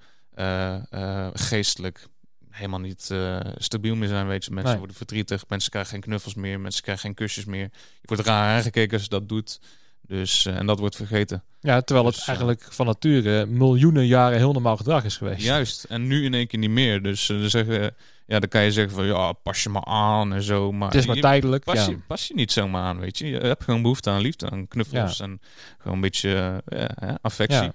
geestelijk 1.34 2.07
helemaal 2.49 2.80
niet 2.80 3.09
stabiel 3.55 3.95
meer 3.95 4.07
zijn. 4.07 4.28
Weet 4.28 4.45
je, 4.45 4.51
mensen 4.51 4.70
Nee. 4.70 4.80
worden 4.80 4.97
verdrietig, 4.97 5.43
mensen 5.47 5.72
krijgen 5.72 5.91
geen 5.91 6.01
knuffels 6.01 6.36
meer, 6.36 6.59
mensen 6.59 6.82
krijgen 6.84 7.03
geen 7.03 7.14
kusjes 7.14 7.45
meer. 7.45 7.70
Je 8.01 8.07
wordt 8.07 8.24
raar 8.24 8.55
aangekeken 8.55 8.93
als 8.93 9.03
je 9.03 9.09
dat 9.09 9.30
doet. 9.30 9.59
Dus, 10.08 10.45
eh, 10.45 10.58
en 10.58 10.66
dat 10.66 10.80
wordt 10.80 10.95
vergeten. 10.95 11.43
Ja, 11.60 11.82
terwijl 11.82 12.06
het 12.08 12.16
Dus, 12.16 12.24
eh, 12.24 12.30
eigenlijk 12.30 12.68
van 12.70 12.86
nature 12.86 13.45
miljoenen 13.45 14.06
jaren 14.08 14.38
heel 14.38 14.54
normaal 14.54 14.78
gedrag 14.78 15.04
is 15.04 15.18
geweest. 15.18 15.43
Juist. 15.43 15.84
En 15.84 16.08
nu 16.08 16.24
in 16.24 16.34
één 16.34 16.47
keer 16.47 16.60
niet 16.60 16.70
meer. 16.70 17.02
Dus 17.04 17.30
eh, 17.30 17.39
dan 17.39 17.49
zeggen, 17.49 17.95
ja, 18.26 18.39
dan 18.39 18.49
kan 18.49 18.64
je 18.64 18.72
zeggen 18.72 18.93
van 18.95 19.06
ja, 19.06 19.32
pas 19.34 19.64
je 19.64 19.70
maar 19.70 19.86
aan 19.86 20.34
en 20.34 20.41
zo. 20.43 20.72
Maar 20.72 20.88
Het 20.88 20.97
is 20.97 21.06
maar 21.06 21.16
je- 21.16 21.22
tijdelijk. 21.22 21.64
Pas, 21.64 21.76
ja. 21.86 21.89
je, 21.89 21.97
pas 22.08 22.28
je 22.28 22.34
niet 22.34 22.52
zomaar 22.52 22.84
aan, 22.84 22.99
weet 22.99 23.18
je. 23.18 23.28
Je 23.28 23.38
hebt 23.38 23.64
gewoon 23.64 23.82
behoefte 23.82 24.10
aan 24.10 24.22
liefde, 24.22 24.49
aan 24.49 24.68
knuffels 24.68 25.20
en 25.20 25.41
gewoon 25.78 25.93
een 25.95 26.02
beetje 26.02 26.64
ja, 26.68 27.18
affectie. 27.22 27.72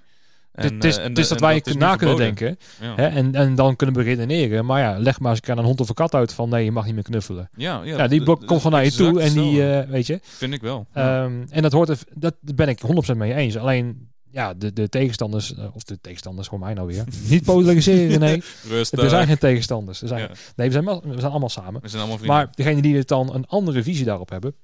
En, 0.57 0.73
Het 0.75 0.83
is, 0.83 0.97
en- 0.97 1.13
is 1.13 1.27
dat 1.27 1.37
en 1.41 1.43
wij 1.47 1.53
na 1.55 1.61
kunnen 1.61 1.97
verboden. 1.97 2.17
denken 2.17 2.57
Ja. 2.81 2.95
hè, 2.95 3.07
en, 3.07 3.35
en 3.35 3.55
dan 3.55 3.75
kunnen 3.75 3.95
beredeneren. 3.95 4.65
Maar 4.65 4.79
ja, 4.81 4.99
leg 4.99 5.19
maar 5.19 5.31
eens 5.31 5.39
een 5.43 5.51
aan 5.51 5.57
een 5.57 5.63
hond 5.65 5.79
of 5.79 5.89
een 5.89 5.95
kat 5.95 6.13
uit 6.13 6.33
van 6.33 6.49
nee, 6.49 6.63
je 6.63 6.71
mag 6.71 6.85
niet 6.85 6.93
meer 6.93 7.03
knuffelen. 7.03 7.49
Ja, 7.55 7.81
ja, 7.83 7.97
Ja, 7.97 8.07
die 8.07 8.21
d- 8.21 8.23
blok 8.23 8.41
d- 8.41 8.45
komt 8.45 8.61
gewoon 8.61 8.75
naar 8.77 8.85
je 8.85 8.91
toe 8.91 9.21
en 9.21 9.33
die, 9.33 9.71
eh, 9.73 9.89
weet 9.89 10.07
je. 10.07 10.19
Vind 10.23 10.53
ik 10.53 10.61
wel. 10.61 10.87
Ehm, 10.93 11.43
en 11.49 11.61
dat 11.61 11.71
hoort 11.71 11.89
er, 11.89 11.99
dat 12.13 12.33
ben 12.41 12.67
ik 12.67 12.79
100% 12.81 13.17
mee 13.17 13.33
eens. 13.33 13.57
Alleen, 13.57 14.09
ja, 14.31 14.53
de, 14.53 14.73
de 14.73 14.89
tegenstanders, 14.89 15.55
eh, 15.55 15.65
of 15.75 15.83
de 15.83 15.99
tegenstanders, 16.01 16.47
hoor 16.47 16.59
mij 16.59 16.73
nou 16.73 16.87
weer. 16.87 17.03
Niet 17.29 17.43
polariseren, 17.43 18.19
nee. 18.19 18.43
Rustig. 18.67 18.99
Er 19.03 19.09
zijn 19.09 19.27
geen 19.27 19.37
tegenstanders. 19.37 20.01
Er 20.01 20.07
zijn, 20.07 20.21
Ja, 20.21 20.29
Nee, 20.55 20.67
we 20.67 20.73
zijn, 20.73 20.85
we 20.85 21.19
zijn 21.19 21.31
allemaal 21.31 21.49
samen. 21.49 21.81
we 21.81 21.87
zijn 21.87 22.01
allemaal 22.01 22.17
vrienden. 22.17 22.37
Maar 22.39 22.49
degene 22.55 22.81
die 22.81 22.95
het 22.97 23.07
dan 23.07 23.33
een 23.33 23.45
andere 23.47 23.83
visie 23.83 24.05
daarop 24.05 24.29
hebben. 24.29 24.55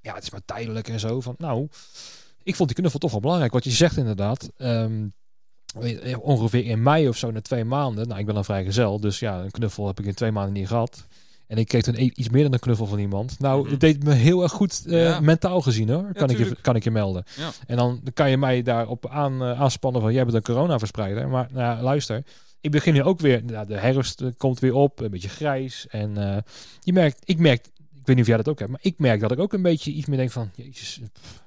Ja, 0.00 0.14
het 0.14 0.22
is 0.22 0.30
maar 0.30 0.44
tijdelijk 0.44 0.88
en 0.88 1.00
zo. 1.00 1.20
Van, 1.20 1.34
nou, 1.38 1.68
ik 2.42 2.56
vond 2.56 2.68
die 2.68 2.78
knuffel 2.78 2.98
toch 2.98 3.10
wel 3.10 3.20
belangrijk. 3.20 3.52
Wat 3.52 3.64
je 3.64 3.70
zegt 3.70 3.96
inderdaad. 3.96 4.50
ehm, 4.56 5.06
ongeveer 6.20 6.64
in 6.64 6.82
mei 6.82 7.08
of 7.08 7.16
zo, 7.16 7.30
na 7.30 7.40
twee 7.40 7.64
maanden. 7.64 8.08
Nou, 8.08 8.20
ik 8.20 8.26
ben 8.26 8.34
dan 8.34 8.44
vrijgezel. 8.44 9.00
Dus 9.00 9.18
ja, 9.18 9.40
een 9.40 9.50
knuffel 9.50 9.86
heb 9.86 9.98
ik 10.00 10.06
in 10.06 10.14
twee 10.14 10.32
maanden 10.32 10.52
niet 10.52 10.68
gehad. 10.68 11.06
En 11.46 11.56
ik 11.58 11.68
kreeg 11.68 11.82
toen 11.82 11.94
e- 11.94 12.10
iets 12.14 12.28
meer 12.28 12.42
dan 12.42 12.52
een 12.52 12.58
knuffel 12.58 12.86
van 12.86 12.98
iemand. 12.98 13.38
Nou, 13.38 13.60
Mhm. 13.62 13.70
het 13.70 13.80
deed 13.80 14.04
me 14.04 14.12
heel 14.12 14.42
erg 14.42 14.52
goed 14.52 14.84
eh, 14.86 15.02
Ja. 15.04 15.20
mentaal 15.20 15.60
gezien 15.60 15.88
hoor. 15.90 16.12
Kan, 16.12 16.30
ik 16.30 16.38
je, 16.38 16.56
kan 16.60 16.76
ik 16.76 16.84
je 16.84 16.90
melden. 16.90 17.24
Ja. 17.36 17.50
En 17.66 17.76
dan 17.76 18.00
kan 18.14 18.30
je 18.30 18.36
mij 18.38 18.62
daarop 18.62 19.08
aan, 19.08 19.42
eh, 19.42 19.60
aanspannen 19.60 20.00
van 20.02 20.12
jij 20.12 20.22
bent 20.24 20.36
een 20.36 20.42
coronaverspreider. 20.42 21.28
Maar 21.28 21.48
nou, 21.52 21.76
ja, 21.76 21.82
luister. 21.82 22.22
Ik 22.60 22.70
begin 22.70 22.92
nu 22.94 23.02
ook 23.02 23.20
weer, 23.20 23.44
nou, 23.44 23.66
de 23.66 23.76
herfst 23.78 24.20
eh, 24.20 24.28
komt 24.36 24.58
weer 24.58 24.74
op, 24.74 25.00
een 25.00 25.10
beetje 25.10 25.28
grijs. 25.28 25.86
En 25.88 26.16
eh, 26.34 26.36
je 26.80 26.92
merkt, 26.92 27.22
ik 27.24 27.38
merk, 27.38 27.66
ik 27.94 28.06
weet 28.06 28.16
niet 28.16 28.20
of 28.20 28.26
jij 28.26 28.36
dat 28.36 28.48
ook 28.48 28.58
hebt, 28.58 28.70
maar 28.70 28.80
ik 28.82 28.98
merk 28.98 29.20
dat 29.20 29.32
ik 29.32 29.38
ook 29.38 29.52
een 29.52 29.62
beetje 29.62 29.92
iets 29.92 30.06
meer 30.06 30.18
denk 30.18 30.30
van, 30.30 30.50
jezus, 30.54 31.00
pff, 31.12 31.42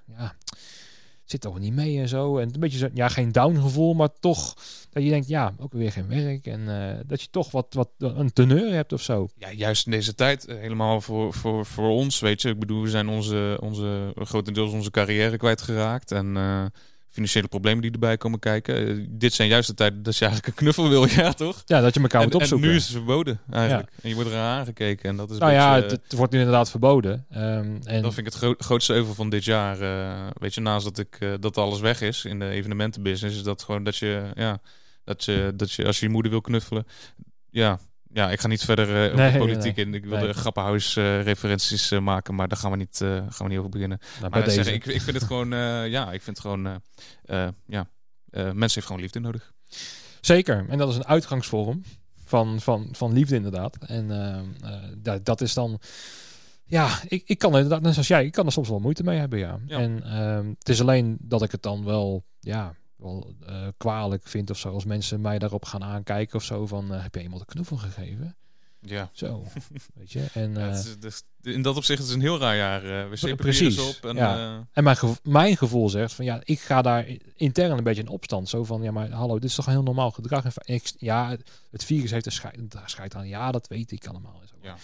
zit 1.32 1.42
toch 1.42 1.60
niet 1.60 1.74
mee 1.74 2.00
en 2.00 2.08
zo. 2.08 2.38
En 2.38 2.54
een 2.54 2.60
beetje 2.60 2.78
zo, 2.78 2.88
ja, 2.94 3.08
geen 3.08 3.32
down 3.32 3.62
gevoel, 3.62 3.94
maar 3.94 4.10
toch 4.20 4.56
dat 4.92 5.04
je 5.04 5.10
denkt, 5.10 5.28
ja, 5.28 5.54
ook 5.60 5.74
weer 5.74 5.92
geen 5.92 6.08
werk. 6.08 6.46
En 6.46 6.90
eh, 6.90 7.00
dat 7.06 7.22
je 7.22 7.28
toch 7.32 7.52
wat, 7.52 7.74
wat 7.74 7.90
een 7.98 8.34
teneur 8.34 8.74
hebt 8.74 8.94
of 8.94 9.02
zo. 9.02 9.28
Ja, 9.36 9.52
juist 9.52 9.86
in 9.86 9.92
deze 9.92 10.16
tijd, 10.16 10.46
eh, 10.46 10.58
helemaal 10.58 11.02
voor, 11.02 11.34
voor, 11.34 11.66
voor 11.66 11.90
ons, 11.90 12.20
weet 12.20 12.42
je. 12.42 12.50
Ik 12.50 12.60
bedoel, 12.60 12.82
we 12.82 12.90
zijn 12.90 13.08
onze, 13.08 13.58
onze, 13.62 14.14
grotendeels 14.16 14.72
onze 14.72 14.92
carrière 14.92 15.38
kwijtgeraakt. 15.38 16.12
En 16.12 16.38
eh, 16.38 16.66
financiële 17.12 17.48
problemen 17.48 17.82
die 17.82 17.92
erbij 17.92 18.18
komen 18.18 18.40
kijken. 18.40 18.88
Eh, 18.88 19.06
dit 19.10 19.34
zijn 19.34 19.48
juist 19.50 19.68
de 19.68 19.74
tijden 19.74 20.04
dat 20.04 20.18
je 20.18 20.26
eigenlijk 20.26 20.54
een 20.56 20.64
knuffel 20.64 20.90
wil, 20.90 21.08
ja 21.10 21.34
toch? 21.34 21.62
Ja, 21.66 21.82
dat 21.82 21.94
je 21.94 22.00
elkaar 22.02 22.22
En, 22.22 22.26
moet 22.26 22.36
en 22.36 22.42
opzoeken. 22.42 22.68
nu 22.70 22.76
is 22.76 22.84
het 22.84 22.92
verboden, 22.92 23.40
eigenlijk. 23.52 23.92
En 24.02 24.10
je 24.10 24.16
wordt 24.16 24.30
eraan 24.30 24.58
aangekeken. 24.60 25.10
En 25.10 25.16
dat 25.16 25.32
is 25.32 25.38
nou 25.38 25.52
ja, 25.52 25.74
beetje, 25.76 25.90
het, 25.90 26.02
het 26.04 26.14
wordt 26.14 26.32
nu 26.34 26.40
inderdaad 26.40 26.70
verboden. 26.70 27.26
Ehm, 27.30 27.78
en 27.84 28.02
Dat 28.02 28.14
vind 28.14 28.18
ik 28.18 28.26
het 28.26 28.36
gro- 28.36 28.56
grootste 28.58 28.94
euvel 28.94 29.14
van 29.14 29.30
dit 29.30 29.44
jaar. 29.44 29.82
eh, 29.82 30.28
weet 30.34 30.54
je, 30.54 30.62
naast 30.62 30.84
dat, 30.86 30.98
ik, 30.98 31.16
eh, 31.20 31.34
dat 31.40 31.58
alles 31.58 31.80
weg 31.80 32.02
is 32.02 32.26
in 32.26 32.40
de 32.40 32.50
evenementenbusiness, 32.50 33.38
is 33.38 33.44
dat 33.44 33.64
gewoon 33.64 33.84
dat 33.84 33.98
je, 33.98 34.32
ja, 34.36 34.62
dat 35.04 35.24
je, 35.24 35.54
dat 35.56 35.72
je 35.72 35.86
als 35.86 36.00
je 36.00 36.06
je 36.06 36.12
moeder 36.12 36.32
wil 36.32 36.42
knuffelen, 36.42 36.86
ja, 37.50 37.80
ja, 38.14 38.32
ik 38.32 38.40
ga 38.40 38.48
niet 38.48 38.64
verder 38.66 39.12
op 39.12 39.16
Nee, 39.18 39.38
politiek 39.38 39.76
nee. 39.76 39.86
in. 39.86 39.94
Ik 39.94 40.06
wil 40.06 40.18
Nee. 40.18 40.28
de 40.28 40.34
grappenhuis 40.34 40.96
eh, 40.96 41.22
referenties 41.22 41.92
eh, 41.92 42.00
maken, 42.00 42.36
maar 42.36 42.48
daar 42.48 42.58
gaan 42.58 42.72
we 42.72 42.78
niet, 42.78 42.98
gaan 43.04 43.32
we 43.38 43.48
niet 43.48 43.58
over 43.58 43.70
beginnen. 43.70 44.00
nou, 44.20 44.32
Maar 44.32 44.50
zeggen, 44.50 44.74
ik, 44.74 44.86
ik 44.86 45.02
vind 45.02 45.16
het 45.18 45.26
gewoon, 45.26 45.50
ja, 45.90 46.12
ik 46.12 46.22
vind 46.22 46.38
het 46.38 46.40
gewoon, 46.40 46.82
ja, 47.66 47.88
mensen 48.34 48.60
heeft 48.60 48.86
gewoon 48.86 49.02
liefde 49.02 49.20
nodig. 49.20 49.54
Zeker. 50.22 50.66
En 50.70 50.78
dat 50.78 50.90
is 50.90 50.96
een 50.96 51.06
uitgangsvorm 51.08 51.84
van, 52.26 52.62
van, 52.62 52.88
van 52.92 53.14
liefde 53.14 53.36
inderdaad. 53.36 53.78
En 53.78 54.08
dat, 54.98 55.26
dat 55.26 55.42
is 55.42 55.54
dan... 55.54 55.80
Ja, 56.66 57.00
ik, 57.08 57.24
ik 57.26 57.38
kan 57.38 57.52
er 57.52 57.58
inderdaad, 57.60 57.82
net 57.82 57.94
zoals 57.94 58.08
jij, 58.08 58.26
ik 58.26 58.32
kan 58.32 58.46
er 58.46 58.52
soms 58.52 58.70
wel 58.70 58.80
moeite 58.80 59.04
mee 59.04 59.20
hebben, 59.20 59.40
ja. 59.40 59.60
Ja. 59.66 59.78
En 59.78 60.04
ehm, 60.04 60.48
het 60.60 60.70
is 60.70 60.82
alleen 60.82 61.18
dat 61.22 61.42
ik 61.44 61.52
het 61.52 61.62
dan 61.62 61.86
wel, 61.86 62.26
ja, 62.40 62.74
wel 63.02 63.36
eh, 63.48 63.68
kwalijk 63.78 64.28
vind 64.28 64.50
of 64.50 64.58
zo. 64.58 64.74
Als 64.74 64.86
mensen 64.86 65.22
mij 65.22 65.40
daarop 65.40 65.66
gaan 65.66 65.84
aankijken 65.84 66.36
of 66.36 66.44
zo 66.44 66.68
van, 66.68 66.94
eh, 66.94 67.04
heb 67.04 67.16
je 67.16 67.22
iemand 67.22 67.42
een 67.42 67.48
knuffel 67.48 67.78
gegeven? 67.78 68.36
Ja. 68.84 69.10
Zo, 69.14 69.44
weet 69.96 70.12
je. 70.12 70.26
En, 70.34 70.54
Ja, 70.54 70.68
eh, 70.70 70.74
is, 70.78 71.00
dus 71.00 71.24
in 71.42 71.62
dat 71.62 71.76
opzicht 71.78 72.00
is 72.02 72.06
het 72.08 72.16
een 72.16 72.22
heel 72.22 72.40
raar 72.40 72.56
jaar. 72.56 73.10
wc-papier 73.10 73.36
Precies, 73.36 73.80
op. 73.80 74.06
En, 74.06 74.16
ja. 74.16 74.68
En 74.72 74.84
mijn, 74.84 74.96
gevo- 74.98 75.20
mijn 75.24 75.58
gevoel 75.58 75.90
zegt 75.90 76.14
van 76.14 76.26
ja, 76.26 76.42
ik 76.44 76.60
ga 76.60 76.82
daar 76.82 77.08
intern 77.36 77.78
een 77.78 77.84
beetje 77.84 78.02
in 78.02 78.08
opstand. 78.08 78.50
Zo 78.50 78.64
van 78.64 78.82
ja, 78.82 78.92
maar 78.92 79.10
hallo, 79.10 79.34
dit 79.40 79.50
is 79.50 79.56
toch 79.56 79.66
een 79.66 79.72
heel 79.72 79.84
normaal 79.84 80.12
gedrag. 80.12 80.46
En 80.46 80.52
ik, 80.74 80.92
ja, 80.98 81.30
het- 81.72 81.86
virus 81.86 82.12
heeft 82.12 82.26
een 82.26 82.32
scheid, 82.32 82.60
scheidt 82.86 83.16
aan. 83.16 83.28
Ja, 83.28 83.52
dat 83.52 83.68
weet 83.68 83.92
ik 83.92 84.08
allemaal. 84.08 84.42
Zo. 84.50 84.56
Ja, 84.62 84.76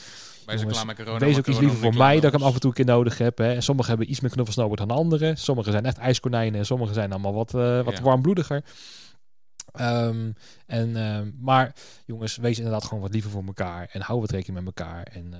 Jongens, 0.55 0.83
corona. 0.95 1.19
Wees 1.19 1.37
ook 1.37 1.47
iets 1.47 1.59
liever 1.59 1.77
voor 1.77 1.93
mij 1.95 2.15
dat 2.15 2.23
ik 2.23 2.31
hem 2.39 2.47
af 2.47 2.53
en 2.53 2.59
toe 2.59 2.69
een 2.69 2.75
keer 2.75 2.85
nodig 2.85 3.17
heb. 3.17 3.37
Hè. 3.37 3.53
En 3.53 3.63
sommigen 3.63 3.89
hebben 3.91 4.11
iets 4.11 4.19
meer 4.19 4.31
knuffels 4.31 4.55
nodig 4.57 4.77
dan 4.85 4.97
anderen. 4.97 5.37
Sommigen 5.37 5.71
zijn 5.71 5.85
echt 5.85 5.97
ijskonijnen 5.97 6.59
en 6.59 6.65
sommigen 6.65 6.93
zijn 6.93 7.11
allemaal 7.11 7.33
wat, 7.33 7.53
eh, 7.53 7.81
wat 7.83 7.97
Ja. 7.97 8.03
warmbloediger. 8.03 8.63
Ehm, 9.73 10.31
en, 10.65 10.95
ehm, 10.95 11.31
maar 11.39 11.75
jongens, 12.05 12.37
wees 12.37 12.57
inderdaad 12.57 12.83
gewoon 12.83 12.99
wat 13.03 13.13
liever 13.13 13.31
voor 13.31 13.43
elkaar. 13.45 13.89
En 13.91 14.01
hou 14.01 14.19
wat 14.19 14.31
rekening 14.31 14.65
met 14.65 14.77
elkaar. 14.77 15.03
En 15.03 15.33
eh, 15.33 15.39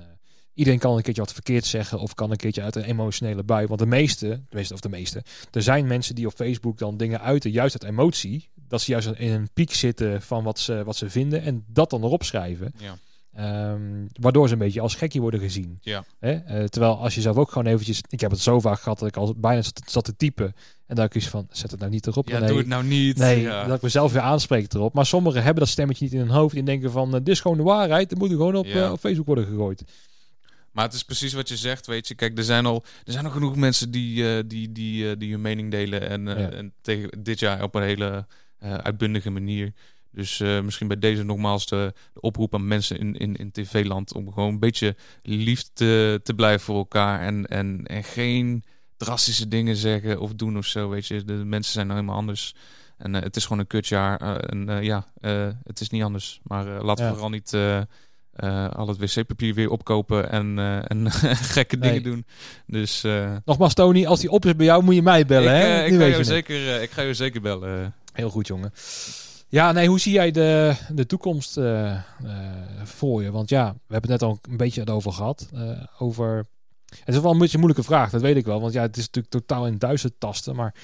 iedereen 0.54 0.78
kan 0.78 0.96
een 0.96 1.02
keertje 1.02 1.22
wat 1.22 1.32
verkeerd 1.32 1.64
zeggen. 1.64 1.98
Of 1.98 2.14
kan 2.14 2.30
een 2.30 2.36
keertje 2.36 2.62
uit 2.62 2.76
een 2.76 2.82
emotionele 2.84 3.42
bui. 3.44 3.66
Want 3.66 3.80
de 3.80 3.86
meeste, 3.86 4.28
de 4.28 4.56
meeste 4.56 4.74
of 4.74 4.80
de 4.80 4.88
meeste. 4.88 5.22
Er 5.50 5.62
zijn 5.62 5.86
mensen 5.86 6.14
die 6.14 6.26
op 6.26 6.32
Facebook 6.32 6.78
dan 6.78 6.96
dingen 6.96 7.20
uiten. 7.20 7.50
Juist 7.50 7.82
uit 7.82 7.92
emotie. 7.92 8.48
Dat 8.54 8.80
ze 8.80 8.90
juist 8.90 9.08
in 9.16 9.32
een 9.32 9.48
piek 9.54 9.72
zitten 9.74 10.22
van 10.22 10.44
wat 10.44 10.58
ze, 10.58 10.84
wat 10.84 10.96
ze 10.96 11.10
vinden. 11.10 11.42
En 11.42 11.64
dat 11.66 11.90
dan 11.90 12.04
erop 12.04 12.22
schrijven. 12.22 12.72
Ja. 12.78 12.96
Ehm, 13.38 14.06
waardoor 14.20 14.46
ze 14.46 14.52
een 14.52 14.58
beetje 14.58 14.80
als 14.80 14.94
gekkie 14.94 15.20
worden 15.20 15.40
gezien. 15.40 15.78
Ja. 15.82 16.04
Hè? 16.18 16.32
Eh, 16.32 16.64
terwijl 16.64 16.98
als 16.98 17.14
je 17.14 17.20
zelf 17.20 17.36
ook 17.36 17.48
gewoon 17.50 17.66
eventjes... 17.72 18.00
Ik 18.08 18.20
heb 18.20 18.30
het 18.30 18.40
zo 18.40 18.60
vaak 18.60 18.80
gehad 18.80 18.98
dat 18.98 19.08
ik 19.08 19.16
al 19.16 19.34
bijna 19.36 19.62
zat, 19.62 19.82
zat 19.86 20.04
te 20.04 20.16
typen. 20.16 20.54
En 20.86 20.96
dan 20.96 21.08
kies 21.08 21.28
van, 21.28 21.46
zet 21.50 21.70
het 21.70 21.80
nou 21.80 21.92
niet 21.92 22.06
erop. 22.06 22.28
Ja, 22.28 22.38
nee, 22.38 22.48
doe 22.48 22.58
het 22.58 22.66
nou 22.66 22.84
niet. 22.84 23.16
Nee, 23.16 23.40
Ja. 23.40 23.64
dat 23.66 23.76
ik 23.76 23.82
mezelf 23.82 24.12
weer 24.12 24.22
aanspreek 24.22 24.72
erop. 24.74 24.94
Maar 24.94 25.06
sommigen 25.06 25.42
hebben 25.42 25.62
dat 25.62 25.72
stemmetje 25.72 26.04
niet 26.04 26.12
in 26.14 26.18
hun 26.20 26.28
hoofd. 26.28 26.56
En 26.56 26.64
denken 26.64 26.90
van, 26.90 27.06
eh, 27.08 27.12
dit 27.12 27.28
is 27.28 27.40
gewoon 27.40 27.56
de 27.56 27.62
waarheid. 27.62 28.08
Dat 28.10 28.18
moet 28.18 28.28
gewoon 28.30 28.56
op, 28.56 28.66
Ja. 28.66 28.84
eh, 28.84 28.92
op 28.92 28.98
Facebook 28.98 29.26
worden 29.26 29.46
gegooid. 29.46 29.82
Maar 30.72 30.84
het 30.84 30.94
is 30.94 31.02
precies 31.04 31.32
wat 31.32 31.48
je 31.48 31.56
zegt, 31.56 31.86
weet 31.86 32.08
je. 32.08 32.14
Kijk, 32.14 32.38
er 32.38 32.44
zijn 32.44 32.66
al, 32.66 32.84
er 33.04 33.12
zijn 33.12 33.24
al 33.24 33.30
genoeg 33.30 33.56
mensen 33.56 33.90
die, 33.90 34.36
eh, 34.36 34.42
die, 34.46 34.72
die, 34.72 35.16
die 35.16 35.30
hun 35.30 35.40
mening 35.40 35.70
delen. 35.70 36.08
En, 36.08 36.22
Ja. 36.26 36.34
en 36.50 36.72
tegen 36.80 37.22
dit 37.22 37.38
jaar 37.38 37.62
op 37.62 37.74
een 37.74 37.82
hele 37.82 38.26
uitbundige 38.60 39.30
manier. 39.30 39.72
Dus 40.12 40.40
eh, 40.40 40.60
misschien 40.60 40.88
bij 40.88 40.98
deze 40.98 41.22
nogmaals 41.22 41.66
de, 41.66 41.92
de 42.14 42.20
oproep 42.20 42.54
aan 42.54 42.68
mensen 42.68 42.98
in, 42.98 43.14
in, 43.16 43.36
in 43.36 43.50
tv-land... 43.50 44.14
om 44.14 44.32
gewoon 44.32 44.48
een 44.52 44.58
beetje 44.58 44.96
lief 45.22 45.62
te, 45.72 46.20
te 46.22 46.34
blijven 46.34 46.60
voor 46.60 46.76
elkaar. 46.76 47.20
En, 47.20 47.46
en, 47.46 47.80
en 47.86 48.04
geen 48.04 48.64
drastische 48.96 49.48
dingen 49.48 49.76
zeggen 49.76 50.20
of 50.20 50.34
doen 50.34 50.58
of 50.58 50.66
zo, 50.66 50.88
weet 50.88 51.06
je. 51.06 51.24
De 51.24 51.32
mensen 51.32 51.72
zijn 51.72 51.86
nou 51.86 51.98
helemaal 51.98 52.20
anders. 52.20 52.54
En 52.98 53.14
eh, 53.14 53.22
het 53.22 53.36
is 53.36 53.42
gewoon 53.42 53.58
een 53.58 53.66
kutjaar. 53.66 54.20
eh, 54.20 54.34
en 54.50 54.84
ja, 54.84 55.06
het 55.64 55.80
is 55.80 55.90
niet 55.90 56.02
anders. 56.02 56.40
Maar 56.42 56.64
laten 56.64 57.04
we 57.04 57.10
Ja. 57.10 57.10
vooral 57.10 57.30
niet... 57.30 57.54
al 58.76 58.88
het 58.88 58.98
wc-papier 58.98 59.54
weer 59.54 59.70
opkopen 59.70 60.30
en, 60.30 60.58
en 60.88 61.10
gekke 61.56 61.76
Nee. 61.76 61.88
dingen 61.88 62.02
doen. 62.10 62.26
Dus 62.66 63.04
Nogmaals, 63.44 63.74
Tony, 63.74 64.06
als 64.06 64.20
die 64.20 64.30
op 64.30 64.44
is 64.46 64.56
bij 64.56 64.66
jou, 64.66 64.82
moet 64.82 64.94
je 64.94 65.02
mij 65.02 65.26
bellen. 65.26 65.54
ik, 65.56 65.62
hè? 65.62 65.84
ik, 65.84 65.92
ga 65.92 65.98
jou 66.06 66.16
je 66.16 66.24
zeker, 66.24 66.82
ik 66.82 66.90
ga 66.90 67.02
jou 67.02 67.14
zeker 67.14 67.40
bellen. 67.40 67.94
Heel 68.12 68.30
goed, 68.30 68.46
jongen. 68.46 68.72
Ja, 69.50 69.72
nee, 69.72 69.88
hoe 69.88 70.00
zie 70.00 70.12
jij 70.12 70.30
de, 70.30 70.76
de 70.92 71.06
toekomst 71.06 71.56
eh, 71.56 71.90
eh, 71.90 72.00
voor 72.84 73.22
je? 73.22 73.30
Want 73.30 73.48
ja, 73.48 73.72
we 73.72 73.92
hebben 73.92 74.10
het 74.10 74.20
net 74.20 74.30
al 74.30 74.38
een 74.50 74.56
beetje 74.56 74.86
over 74.86 75.12
gehad. 75.12 75.48
eh, 75.54 75.70
over... 75.98 76.46
Het 77.04 77.14
is 77.14 77.20
wel 77.20 77.30
een 77.32 77.38
beetje 77.38 77.54
een 77.54 77.64
moeilijke 77.64 77.88
vraag, 77.88 78.10
dat 78.10 78.20
weet 78.20 78.36
ik 78.36 78.44
wel. 78.44 78.60
Want 78.60 78.72
ja, 78.72 78.82
het 78.82 78.96
is 78.96 79.06
natuurlijk 79.06 79.34
totaal 79.34 79.66
in 79.66 79.78
duister 79.78 80.18
tasten. 80.18 80.56
Maar 80.56 80.74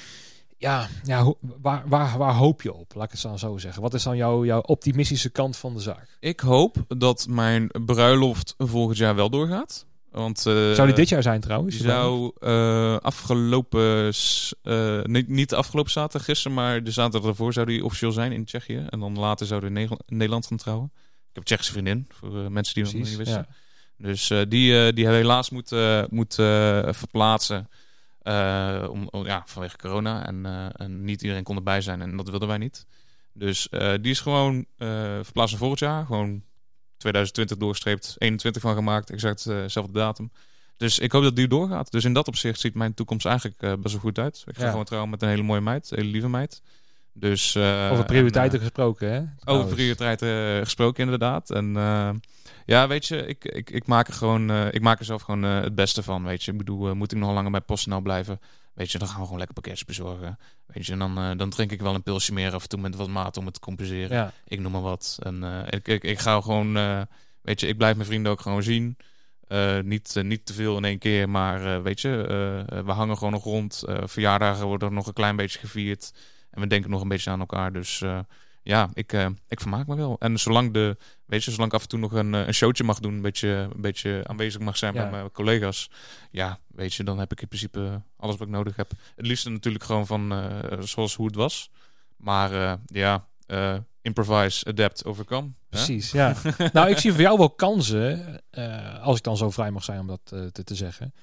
ja, 0.56 0.88
ja 1.02 1.34
waar, 1.60 1.82
waar, 1.86 2.18
waar 2.18 2.34
hoop 2.34 2.62
je 2.62 2.72
op? 2.72 2.94
Laat 2.94 3.04
ik 3.04 3.12
het 3.12 3.22
dan 3.22 3.38
zo 3.38 3.58
zeggen. 3.58 3.82
Wat 3.82 3.94
is 3.94 4.02
dan 4.02 4.16
jouw, 4.16 4.44
jouw 4.44 4.60
optimistische 4.60 5.30
kant 5.30 5.56
van 5.56 5.74
de 5.74 5.80
zaak? 5.80 6.16
Ik 6.20 6.40
hoop 6.40 6.76
dat 6.88 7.26
mijn 7.28 7.70
bruiloft 7.84 8.54
volgend 8.58 8.98
jaar 8.98 9.14
wel 9.14 9.30
doorgaat. 9.30 9.86
Want, 10.14 10.46
eh, 10.46 10.72
Zou 10.72 10.86
die 10.86 10.96
dit 10.96 11.08
jaar 11.08 11.22
zijn 11.22 11.40
trouwens? 11.40 11.76
Die 11.76 11.86
zou 11.86 12.32
eh, 12.40 12.96
afgelopen, 12.96 14.12
eh, 14.62 15.02
niet, 15.02 15.28
niet 15.28 15.54
afgelopen 15.54 15.90
zaterdag, 15.92 16.24
gisteren, 16.26 16.56
maar 16.56 16.82
de 16.84 16.90
zaterdag 16.90 17.30
ervoor 17.30 17.52
zou 17.52 17.66
die 17.66 17.84
officieel 17.84 18.12
zijn 18.12 18.32
in 18.32 18.44
Tsjechië. 18.44 18.86
En 18.88 19.00
dan 19.00 19.18
later 19.18 19.46
zou 19.46 19.60
die 19.60 19.68
in 19.80 19.98
Nederland- 20.06 20.46
gaan 20.46 20.56
trouwen. 20.56 20.86
Ik 20.94 21.00
heb 21.32 21.36
een 21.36 21.42
Tsjechische 21.44 21.72
vriendin, 21.72 22.06
voor 22.12 22.52
mensen 22.52 22.74
die 22.74 22.84
dat 22.84 22.92
niet 22.92 23.16
wisten. 23.16 23.46
ja. 23.48 23.54
Dus 23.98 24.30
eh, 24.30 24.38
die, 24.38 24.48
die 24.48 24.72
hebben 25.04 25.04
we 25.22 25.26
helaas 25.26 25.50
moeten, 25.50 26.06
moeten 26.10 26.84
eh, 26.86 26.92
verplaatsen. 26.92 27.68
om, 28.90 29.08
om- 29.10 29.26
ja, 29.26 29.42
vanwege 29.46 29.76
corona. 29.76 30.26
En, 30.26 30.46
en 30.76 31.04
niet 31.04 31.22
iedereen 31.22 31.42
kon 31.42 31.56
erbij 31.56 31.80
zijn 31.80 32.02
en 32.02 32.16
dat 32.16 32.28
wilden 32.30 32.48
wij 32.48 32.58
niet. 32.58 32.86
Dus 33.32 33.68
die 34.00 34.10
is 34.10 34.20
gewoon 34.20 34.66
verplaatst 35.22 35.34
naar 35.34 35.58
volgend 35.58 35.78
jaar. 35.78 36.06
Gewoon 36.06 36.42
2020 37.04 37.56
doorgestreept, 37.56 38.14
21 38.18 38.62
van 38.62 38.74
gemaakt, 38.74 39.10
exact 39.10 39.46
eh, 39.46 39.56
dezelfde 39.56 39.92
datum. 39.92 40.30
Dus 40.76 40.98
ik 40.98 41.12
hoop 41.12 41.22
dat 41.22 41.36
die 41.36 41.48
doorgaat. 41.48 41.90
Dus 41.90 42.04
in 42.04 42.12
dat 42.12 42.28
opzicht 42.28 42.60
ziet 42.60 42.74
mijn 42.74 42.94
toekomst 42.94 43.26
eigenlijk 43.26 43.62
eh, 43.62 43.72
best 43.78 43.92
wel 43.94 44.02
goed 44.02 44.18
uit. 44.18 44.44
Ik 44.46 44.56
ga 44.56 44.62
Ja. 44.64 44.70
gewoon 44.70 44.84
trouwen 44.84 45.10
met 45.10 45.22
een 45.22 45.28
hele 45.28 45.42
mooie 45.42 45.60
meid, 45.60 45.90
een 45.90 45.98
hele 45.98 46.10
lieve 46.10 46.28
meid. 46.28 46.62
Dus, 47.12 47.54
eh, 47.54 47.88
Over 47.92 48.04
prioriteiten 48.04 48.58
en, 48.58 48.64
eh, 48.64 48.70
gesproken, 48.70 49.12
hè? 49.12 49.52
over 49.52 49.74
prioriteiten 49.74 50.56
eh, 50.56 50.62
gesproken, 50.62 51.04
inderdaad. 51.04 51.50
En 51.50 51.76
eh, 51.76 52.10
ja, 52.66 52.88
weet 52.88 53.06
je, 53.06 53.26
ik, 53.26 53.44
ik, 53.44 53.70
ik 53.70 53.86
maak 53.86 54.08
er 54.08 54.14
gewoon, 54.14 54.50
eh, 54.50 54.66
ik 54.72 54.80
maak 54.80 54.98
er 54.98 55.04
zelf 55.04 55.22
gewoon 55.22 55.44
eh, 55.44 55.60
het 55.60 55.74
beste 55.74 56.02
van. 56.02 56.24
Weet 56.24 56.42
je, 56.44 56.52
ik 56.52 56.58
bedoel, 56.58 56.88
eh, 56.88 56.94
moet 56.94 57.12
ik 57.12 57.18
nog 57.18 57.32
langer 57.32 57.50
bij 57.50 57.60
PostNL 57.60 58.00
blijven? 58.00 58.40
Weet 58.74 58.90
je, 58.90 58.98
dan 58.98 59.08
gaan 59.08 59.16
we 59.16 59.22
gewoon 59.22 59.38
lekker 59.38 59.54
pakketjes 59.54 59.84
bezorgen. 59.84 60.38
Weet 60.66 60.86
je, 60.86 60.92
en 60.92 60.98
dan, 60.98 61.18
eh, 61.18 61.30
dan 61.36 61.50
drink 61.50 61.72
ik 61.72 61.80
wel 61.80 61.94
een 61.94 62.02
pilsje 62.02 62.32
meer 62.32 62.54
af 62.54 62.62
en 62.62 62.68
toe 62.68 62.80
met 62.80 62.96
wat 62.96 63.08
maat 63.08 63.36
om 63.36 63.44
het 63.44 63.54
te 63.54 63.60
compenseren. 63.60 64.16
Ja, 64.16 64.32
Ik 64.46 64.60
noem 64.60 64.72
maar 64.72 64.80
wat. 64.80 65.18
En 65.22 65.44
eh, 65.44 65.60
ik, 65.70 65.88
ik, 65.88 66.02
ik 66.02 66.18
ga 66.18 66.40
gewoon, 66.40 66.76
eh, 66.76 67.02
weet 67.42 67.60
je, 67.60 67.66
ik 67.66 67.76
blijf 67.76 67.94
mijn 67.94 68.08
vrienden 68.08 68.32
ook 68.32 68.40
gewoon 68.40 68.62
zien. 68.62 68.96
Niet, 69.82 70.14
niet 70.22 70.46
te 70.46 70.52
veel 70.52 70.76
in 70.76 70.84
één 70.84 70.98
keer, 70.98 71.28
maar 71.28 71.82
weet 71.82 72.00
je, 72.00 72.08
we 72.84 72.92
hangen 72.92 73.16
gewoon 73.16 73.32
nog 73.32 73.44
rond. 73.44 73.82
Verjaardagen 73.86 74.66
worden 74.66 74.94
nog 74.94 75.06
een 75.06 75.12
klein 75.12 75.36
beetje 75.36 75.58
gevierd. 75.58 76.12
En 76.50 76.60
we 76.60 76.66
denken 76.66 76.90
nog 76.90 77.02
een 77.02 77.08
beetje 77.08 77.30
aan 77.30 77.40
elkaar. 77.40 77.72
Dus 77.72 78.02
ja, 78.64 78.90
ik, 78.94 79.12
eh, 79.12 79.26
ik 79.48 79.60
vermaak 79.60 79.86
me 79.86 79.96
wel. 79.96 80.16
En 80.18 80.38
zolang, 80.38 80.72
de, 80.72 80.96
weet 81.26 81.44
je, 81.44 81.50
zolang 81.50 81.68
ik 81.68 81.74
af 81.76 81.82
en 81.82 81.88
toe 81.88 81.98
nog 81.98 82.12
een, 82.12 82.34
eh, 82.34 82.46
een 82.46 82.54
showtje 82.54 82.84
mag 82.84 82.98
doen, 83.00 83.14
een 83.14 83.22
beetje, 83.22 83.48
een 83.48 83.80
beetje 83.80 84.20
aanwezig 84.26 84.60
mag 84.60 84.76
zijn 84.76 84.94
Ja. 84.94 85.00
bij 85.02 85.10
mijn 85.10 85.30
collega's. 85.32 85.90
Ja, 86.30 86.58
weet 86.68 86.94
je, 86.94 87.04
dan 87.04 87.18
heb 87.18 87.32
ik 87.32 87.40
in 87.40 87.48
principe 87.48 88.02
alles 88.16 88.36
wat 88.36 88.46
ik 88.46 88.52
nodig 88.52 88.76
heb. 88.76 88.90
Het 89.16 89.26
liefste 89.26 89.50
natuurlijk 89.50 89.84
gewoon 89.84 90.06
van 90.06 90.32
eh, 90.32 90.80
zoals 90.80 91.14
hoe 91.14 91.26
het 91.26 91.34
was. 91.34 91.70
Maar 92.16 92.78
ja, 92.86 93.26
improvise, 94.02 94.64
adapt, 94.66 95.04
overcome. 95.04 95.46
hè? 95.46 95.52
precies. 95.68 96.10
Ja. 96.10 96.34
nou, 96.72 96.90
ik 96.90 96.98
zie 96.98 97.12
voor 97.12 97.20
jou 97.20 97.38
wel 97.38 97.50
kansen, 97.50 98.40
als 99.02 99.16
ik 99.16 99.22
dan 99.22 99.36
zo 99.36 99.50
vrij 99.50 99.70
mag 99.70 99.84
zijn 99.84 100.00
om 100.00 100.06
dat 100.06 100.20
te, 100.52 100.64
te 100.64 100.74
zeggen. 100.74 101.14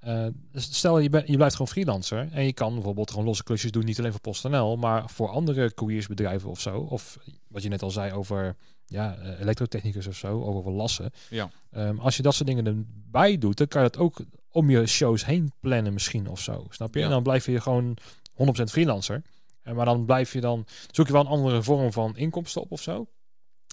Eh, 0.00 0.26
stel, 0.54 0.98
je, 0.98 1.08
bent 1.08 1.26
je 1.28 1.36
blijft 1.36 1.54
gewoon 1.54 1.72
freelancer 1.72 2.28
en 2.32 2.44
je 2.44 2.52
kan 2.52 2.74
bijvoorbeeld 2.74 3.10
gewoon 3.10 3.24
losse 3.24 3.42
klusjes 3.42 3.70
doen, 3.70 3.84
niet 3.84 3.98
alleen 3.98 4.10
voor 4.10 4.20
PostNL, 4.20 4.76
maar 4.76 5.10
voor 5.10 5.28
andere 5.28 5.74
couriersbedrijven 5.74 6.50
of 6.50 6.60
zo. 6.60 6.78
Of 6.78 7.18
wat 7.48 7.62
je 7.62 7.68
net 7.68 7.82
al 7.82 7.90
zei 7.90 8.12
over 8.12 8.56
ja, 8.86 9.16
eh, 9.16 9.40
elektrotechnicus 9.40 10.06
of 10.06 10.16
zo, 10.16 10.42
over 10.42 10.72
lassen. 10.72 11.10
Ja. 11.30 11.50
Ehm, 11.70 11.98
als 11.98 12.16
je 12.16 12.22
dat 12.22 12.34
soort 12.34 12.48
dingen 12.48 12.66
erbij 12.66 13.38
doet, 13.38 13.56
dan 13.56 13.68
kan 13.68 13.82
je 13.82 13.88
dat 13.90 14.00
ook 14.00 14.20
om 14.50 14.70
je 14.70 14.86
shows 14.86 15.24
heen 15.24 15.52
plannen 15.60 15.92
misschien 15.92 16.28
of 16.28 16.40
zo. 16.40 16.66
Snap 16.70 16.94
je? 16.94 16.98
Ja. 16.98 17.04
En 17.04 17.10
dan 17.10 17.22
blijf 17.22 17.46
je 17.46 17.60
gewoon 17.60 17.96
100% 18.32 18.70
freelancer. 18.70 19.22
En 19.62 19.74
maar 19.74 19.84
dan 19.84 20.04
blijf 20.04 20.32
je 20.32 20.40
dan, 20.40 20.66
zoek 20.90 21.06
je 21.06 21.12
wel 21.12 21.20
een 21.20 21.26
andere 21.26 21.62
vorm 21.62 21.92
van 21.92 22.16
inkomsten 22.16 22.62
op 22.62 22.72
of 22.72 22.82
zo. 22.82 23.06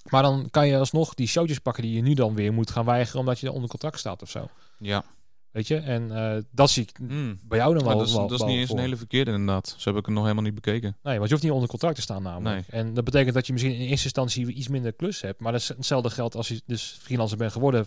Maar 0.08 0.22
dan 0.22 0.48
kan 0.50 0.66
je 0.68 0.78
alsnog 0.78 1.14
die 1.14 1.26
showtjes 1.26 1.58
pakken 1.58 1.82
die 1.82 1.92
je 1.92 2.02
nu 2.02 2.14
dan 2.14 2.34
weer 2.34 2.52
moet 2.52 2.70
gaan 2.70 2.84
weigeren 2.84 3.20
omdat 3.20 3.40
je 3.40 3.52
onder 3.52 3.68
contract 3.68 3.98
staat 3.98 4.22
of 4.22 4.30
zo. 4.30 4.48
Ja. 4.78 5.04
Weet 5.50 5.66
je? 5.66 5.76
En 5.76 6.10
eh, 6.16 6.42
dat 6.50 6.70
zie 6.70 6.82
ik 6.82 6.96
Hmm. 6.96 7.38
bij 7.44 7.58
jou 7.58 7.74
dan 7.74 7.84
wel. 7.84 7.98
dat 7.98 8.06
is, 8.06 8.12
wel- 8.12 8.28
dat 8.28 8.40
is 8.40 8.46
niet 8.46 8.56
eens 8.56 8.68
voor. 8.68 8.76
een 8.76 8.82
hele 8.82 8.96
verkeerde 8.96 9.30
inderdaad. 9.30 9.74
Zo 9.78 9.88
heb 9.90 9.98
ik 9.98 10.04
hem 10.04 10.14
nog 10.14 10.22
helemaal 10.22 10.44
niet 10.44 10.54
bekeken. 10.54 10.96
Nee, 11.02 11.14
want 11.16 11.24
je 11.26 11.30
hoeft 11.30 11.42
niet 11.42 11.52
onder 11.52 11.68
contract 11.68 11.94
te 11.94 12.02
staan 12.02 12.22
namelijk. 12.22 12.68
En 12.68 12.94
dat 12.94 13.04
betekent 13.04 13.34
dat 13.34 13.46
je 13.46 13.52
misschien 13.52 13.74
in 13.74 13.80
eerste 13.80 14.04
instantie 14.04 14.52
iets 14.52 14.68
minder 14.68 14.92
klus 14.92 15.20
hebt. 15.20 15.40
Maar 15.40 15.52
dat 15.52 15.60
is 15.60 15.68
hetzelfde 15.68 16.10
geldt 16.10 16.34
als 16.34 16.48
je 16.48 16.62
dus 16.66 16.98
freelancer 17.00 17.38
bent 17.38 17.52
geworden 17.52 17.86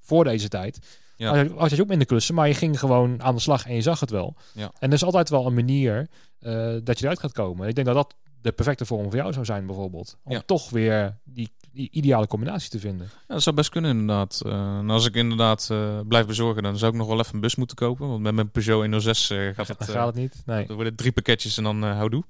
voor 0.00 0.24
deze 0.24 0.48
tijd. 0.48 0.78
Ja. 1.16 1.28
Als, 1.30 1.38
je, 1.48 1.54
als 1.54 1.70
je 1.72 1.80
ook 1.82 1.88
minder 1.88 2.06
klussen, 2.06 2.34
maar 2.34 2.48
je 2.48 2.54
ging 2.54 2.78
gewoon 2.78 3.22
aan 3.22 3.34
de 3.34 3.40
slag 3.40 3.66
en 3.66 3.74
je 3.74 3.82
zag 3.82 4.00
het 4.00 4.10
wel. 4.10 4.36
Ja. 4.54 4.72
En 4.78 4.88
er 4.88 4.94
is 4.94 5.04
altijd 5.04 5.28
wel 5.28 5.46
een 5.46 5.54
manier 5.54 6.08
eh, 6.38 6.74
dat 6.84 6.98
je 6.98 7.04
eruit 7.04 7.18
gaat 7.20 7.32
komen. 7.32 7.68
Ik 7.68 7.74
denk 7.74 7.86
dat 7.86 7.96
dat 7.96 8.14
de 8.40 8.52
perfecte 8.52 8.84
vorm 8.84 9.04
voor 9.04 9.16
jou 9.16 9.32
zou 9.32 9.44
zijn 9.44 9.66
bijvoorbeeld. 9.66 10.16
Om 10.24 10.32
Ja. 10.32 10.42
toch 10.46 10.70
weer 10.70 11.18
die, 11.24 11.52
die 11.72 11.88
ideale 11.92 12.26
combinatie 12.26 12.70
te 12.70 12.78
vinden. 12.78 13.10
Ja, 13.28 13.34
dat 13.34 13.42
zou 13.42 13.56
best 13.56 13.70
kunnen 13.70 13.90
inderdaad. 13.90 14.42
Eh, 14.46 14.78
en 14.78 14.90
als 14.90 15.06
ik 15.06 15.14
inderdaad 15.14 15.68
eh, 15.70 16.00
blijf 16.08 16.26
bezorgen, 16.26 16.62
dan 16.62 16.78
zou 16.78 16.92
ik 16.92 16.98
nog 16.98 17.06
wel 17.06 17.18
even 17.18 17.34
een 17.34 17.40
bus 17.40 17.54
moeten 17.54 17.76
kopen. 17.76 18.08
Want 18.08 18.22
met 18.22 18.34
mijn 18.34 18.50
Peugeot 18.50 18.80
106 18.80 19.30
eh, 19.30 19.38
gaat 19.54 19.68
het... 19.68 19.78
Dan 19.78 19.88
gaat 19.88 20.06
het 20.06 20.14
niet. 20.14 20.42
Nee. 20.46 20.66
Er 20.66 20.74
worden 20.74 20.94
drie 20.94 21.12
pakketjes 21.12 21.56
en 21.56 21.62
dan 21.62 21.82
houdoe. 21.82 22.24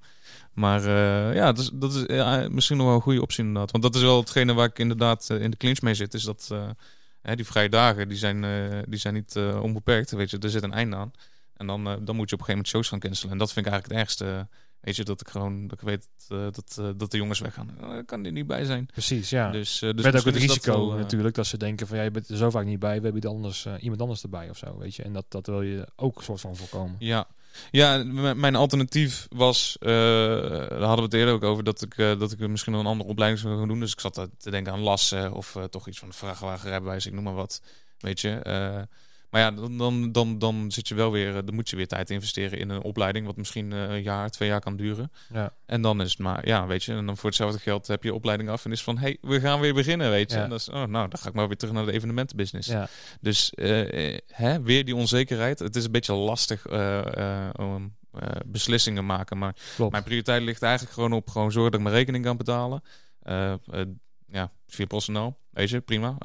Maar 0.53 0.89
ja, 1.35 1.53
dat 1.53 1.59
is, 1.59 1.71
dat 1.73 1.95
is 1.95 2.05
ja, 2.07 2.49
misschien 2.51 2.77
nog 2.77 2.87
wel 2.87 2.95
een 2.95 3.03
goede 3.03 3.23
optie 3.23 3.45
inderdaad. 3.45 3.71
Want 3.71 3.83
dat 3.83 3.95
is 3.95 4.03
wel 4.03 4.21
hetgene 4.21 4.53
waar 4.55 4.69
ik 4.69 4.79
inderdaad 4.79 5.31
in 5.31 5.51
de 5.51 5.57
clinch 5.57 5.81
mee 5.81 5.95
zit. 5.95 6.15
Is 6.15 6.23
dat 6.23 6.55
hè, 7.23 7.37
die 7.37 7.47
vrije 7.47 7.69
dagen, 7.69 8.09
die 8.09 8.19
zijn, 8.19 8.45
die 8.89 8.99
zijn 8.99 9.15
niet 9.15 9.37
onbeperkt. 9.61 10.11
Weet 10.11 10.31
je, 10.31 10.39
er 10.39 10.51
zit 10.51 10.63
een 10.63 10.73
einde 10.73 10.97
aan. 10.97 11.13
En 11.63 11.69
dan, 11.69 11.87
eh, 11.87 11.97
dan 12.01 12.17
moet 12.17 12.31
je 12.31 12.35
op 12.35 12.41
een 12.41 12.47
gegeven 12.47 12.49
moment 12.49 12.69
shows 12.69 12.89
gaan 12.89 12.99
cancelen. 12.99 13.33
En 13.33 13.39
dat 13.39 13.53
vind 13.53 13.67
ik 13.67 13.73
eigenlijk 13.73 14.01
het 14.01 14.09
ergste. 14.09 14.49
Weet 14.81 14.97
je, 14.97 15.05
dat 15.05 15.21
ik 15.21 15.29
gewoon 15.29 15.67
dat 15.69 15.81
ik 15.81 15.87
weet 15.87 16.09
eh, 16.29 16.39
dat, 16.39 16.77
eh, 16.79 16.89
dat 16.97 17.11
de 17.11 17.17
jongens 17.17 17.39
weggaan. 17.41 17.77
Eh, 17.81 17.89
kan 18.07 18.25
er 18.25 18.33
niet 18.33 18.47
bij 18.47 18.65
zijn. 18.65 18.87
Precies, 18.87 19.31
ja. 19.31 19.51
Dus, 19.51 19.83
eh, 19.83 19.91
dus 19.91 20.05
Met 20.05 20.17
ook 20.17 20.25
het 20.25 20.35
dat 20.35 20.43
risico 20.43 20.73
wel, 20.73 20.93
eh, 20.93 20.99
natuurlijk 20.99 21.35
dat 21.35 21.47
ze 21.47 21.57
denken 21.57 21.87
van 21.87 21.97
ja, 21.97 22.03
je 22.03 22.11
bent 22.11 22.29
er 22.29 22.37
zo 22.37 22.51
vaak 22.51 22.65
niet 22.65 22.79
bij, 22.79 23.01
we 23.01 23.05
hebben 23.11 23.31
anders, 23.31 23.65
eh, 23.67 23.73
iemand 23.81 24.01
anders 24.01 24.23
erbij 24.23 24.51
of 24.51 24.57
zo, 24.57 24.79
weet 24.79 24.95
je. 24.95 25.03
En 25.03 25.13
dat, 25.13 25.25
dat 25.29 25.47
wil 25.47 25.63
je 25.63 25.89
ook 25.97 26.17
een 26.17 26.25
soort 26.25 26.41
van 26.41 26.57
voorkomen. 26.57 26.97
Ja, 26.99 27.27
ja 27.71 28.05
mijn 28.35 28.55
alternatief 28.57 29.27
was, 29.31 29.77
eh, 29.81 29.89
daar 29.89 30.81
hadden 30.81 30.97
we 30.97 31.03
het 31.03 31.15
eerder 31.15 31.35
ook 31.35 31.43
over, 31.45 31.65
dat 31.65 31.83
ik, 31.83 31.99
eh, 31.99 32.19
dat 32.19 32.33
ik 32.33 32.49
misschien 32.49 32.73
nog 32.73 32.81
een 32.81 32.87
andere 32.87 33.11
opleiding 33.11 33.41
zou 33.43 33.59
gaan 33.59 33.69
doen. 33.69 33.81
Dus 33.81 33.93
ik 33.93 34.01
zat 34.01 34.29
te 34.39 34.51
denken 34.51 34.73
aan 34.73 34.81
lassen 34.81 35.33
of 35.33 35.57
eh, 35.57 35.65
toch 35.65 35.89
iets 35.89 35.99
van 35.99 36.09
de 36.09 36.15
vrachtwagenrijbewijs, 36.15 37.07
ik 37.07 37.13
noem 37.13 37.25
maar 37.25 37.35
wat. 37.35 37.63
Weet 37.99 38.21
je. 38.21 38.41
Maar 39.33 39.41
ja, 39.41 39.51
dan, 39.51 39.79
dan, 39.79 40.13
dan, 40.13 40.39
dan 40.39 40.71
zit 40.71 40.89
je 40.89 40.95
wel 40.95 41.13
weer, 41.13 41.37
eh, 41.37 41.43
dan 41.45 41.55
moet 41.55 41.71
je 41.71 41.77
weer 41.77 41.87
tijd 41.87 42.11
investeren 42.11 42.59
in 42.59 42.69
een 42.69 42.83
opleiding, 42.83 43.27
wat 43.27 43.37
misschien 43.37 43.73
eh, 43.73 43.83
een 43.83 44.03
jaar, 44.03 44.31
twee 44.31 44.49
jaar 44.49 44.61
kan 44.61 44.77
duren. 44.77 45.13
Ja. 45.33 45.53
En 45.67 45.83
dan 45.83 46.01
is 46.01 46.11
het 46.11 46.19
maar, 46.19 46.47
ja, 46.47 46.67
weet 46.67 46.85
je, 46.85 46.93
en 46.93 47.07
dan 47.07 47.17
voor 47.17 47.29
hetzelfde 47.29 47.59
geld 47.59 47.87
heb 47.87 48.03
je 48.03 48.15
opleiding 48.15 48.51
af 48.51 48.65
en 48.65 48.73
is 48.73 48.83
van, 48.83 48.99
hey, 48.99 49.19
we 49.21 49.41
gaan 49.41 49.61
weer 49.61 49.75
beginnen, 49.75 50.11
weet 50.11 50.31
je. 50.31 50.37
Ja. 50.37 50.43
En 50.43 50.51
dat 50.51 50.61
is, 50.61 50.69
oh, 50.69 50.75
nou, 50.75 51.09
dan 51.09 51.19
ga 51.19 51.29
ik 51.29 51.35
maar 51.35 51.47
weer 51.47 51.57
terug 51.57 51.75
naar 51.75 51.87
de 51.87 51.93
evenementenbusiness. 51.93 52.69
Ja. 52.69 52.89
Dus 53.21 53.55
eh, 53.55 54.19
hè, 54.27 54.63
weer 54.63 54.85
die 54.85 54.97
onzekerheid. 54.97 55.59
Het 55.59 55.77
is 55.77 55.85
een 55.85 55.91
beetje 55.91 56.15
lastig 56.15 56.67
om 57.53 57.97
eh, 58.13 58.29
beslissingen 58.47 59.07
maken. 59.07 59.39
Maar 59.39 59.55
Klopt. 59.77 59.93
mijn 59.93 60.05
prioriteit 60.05 60.43
ligt 60.43 60.63
eigenlijk 60.63 60.95
gewoon 60.95 61.13
op 61.13 61.31
gewoon 61.31 61.53
zorgen 61.53 61.71
dat 61.71 61.81
ik 61.81 61.87
mijn 61.87 61.99
rekening 61.99 62.25
kan 62.25 62.37
betalen. 62.37 62.83
Ja, 64.27 64.51
via 64.67 64.87
PostNL, 64.87 65.37
weet 65.51 65.71
je, 65.71 65.81
prima. 65.81 66.17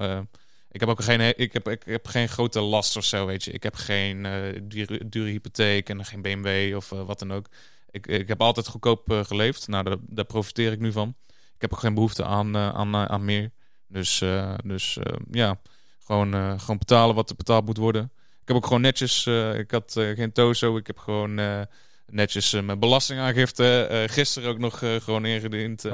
Ik 0.78 0.84
heb 0.84 0.92
ook 0.92 1.04
geen, 1.04 1.38
ik 1.38 1.54
heb, 1.54 1.70
ik 1.70 1.84
heb 1.86 2.08
geen 2.08 2.30
grote 2.30 2.60
last 2.60 2.98
of 2.98 3.04
zo, 3.04 3.26
weet 3.26 3.44
je. 3.44 3.52
Ik 3.52 3.64
heb 3.64 3.76
geen 3.76 4.26
eh, 4.26 4.62
dure, 4.64 5.10
dure 5.10 5.30
hypotheek 5.30 5.90
en 5.90 6.06
geen 6.06 6.22
BMW 6.22 6.76
of 6.76 6.92
eh, 6.92 7.06
wat 7.06 7.20
dan 7.20 7.34
ook. 7.34 7.46
Ik, 7.92 8.08
ik 8.08 8.28
heb 8.28 8.42
altijd 8.42 8.68
goedkoop 8.68 9.12
eh, 9.12 9.24
geleefd. 9.24 9.68
Nou, 9.68 9.84
daar, 9.84 9.98
daar 10.02 10.26
profiteer 10.26 10.72
ik 10.72 10.80
nu 10.80 10.92
van. 10.92 11.16
Ik 11.28 11.62
heb 11.62 11.74
ook 11.74 11.80
geen 11.80 11.94
behoefte 11.94 12.26
aan, 12.26 12.58
aan, 12.58 12.96
aan 12.96 13.26
meer. 13.26 13.52
Dus, 13.88 14.24
dus 14.64 14.98
ja, 15.32 15.60
gewoon, 16.04 16.60
gewoon 16.60 16.78
betalen 16.78 17.16
wat 17.16 17.30
er 17.30 17.36
betaald 17.36 17.66
moet 17.66 17.78
worden. 17.78 18.12
Ik 18.42 18.48
heb 18.48 18.56
ook 18.56 18.66
gewoon 18.66 18.82
netjes, 18.82 19.26
ik 19.58 19.72
had 19.72 19.92
geen 19.94 20.32
tozo. 20.32 20.78
Ik 20.78 20.88
heb 20.88 20.98
gewoon 20.98 21.66
netjes 22.06 22.52
mijn 22.52 22.80
belastingaangifte 22.80 24.06
gisteren 24.10 24.50
ook 24.50 24.60
nog 24.60 24.78
gewoon 24.80 25.26
ingediend. 25.26 25.86
En, 25.86 25.92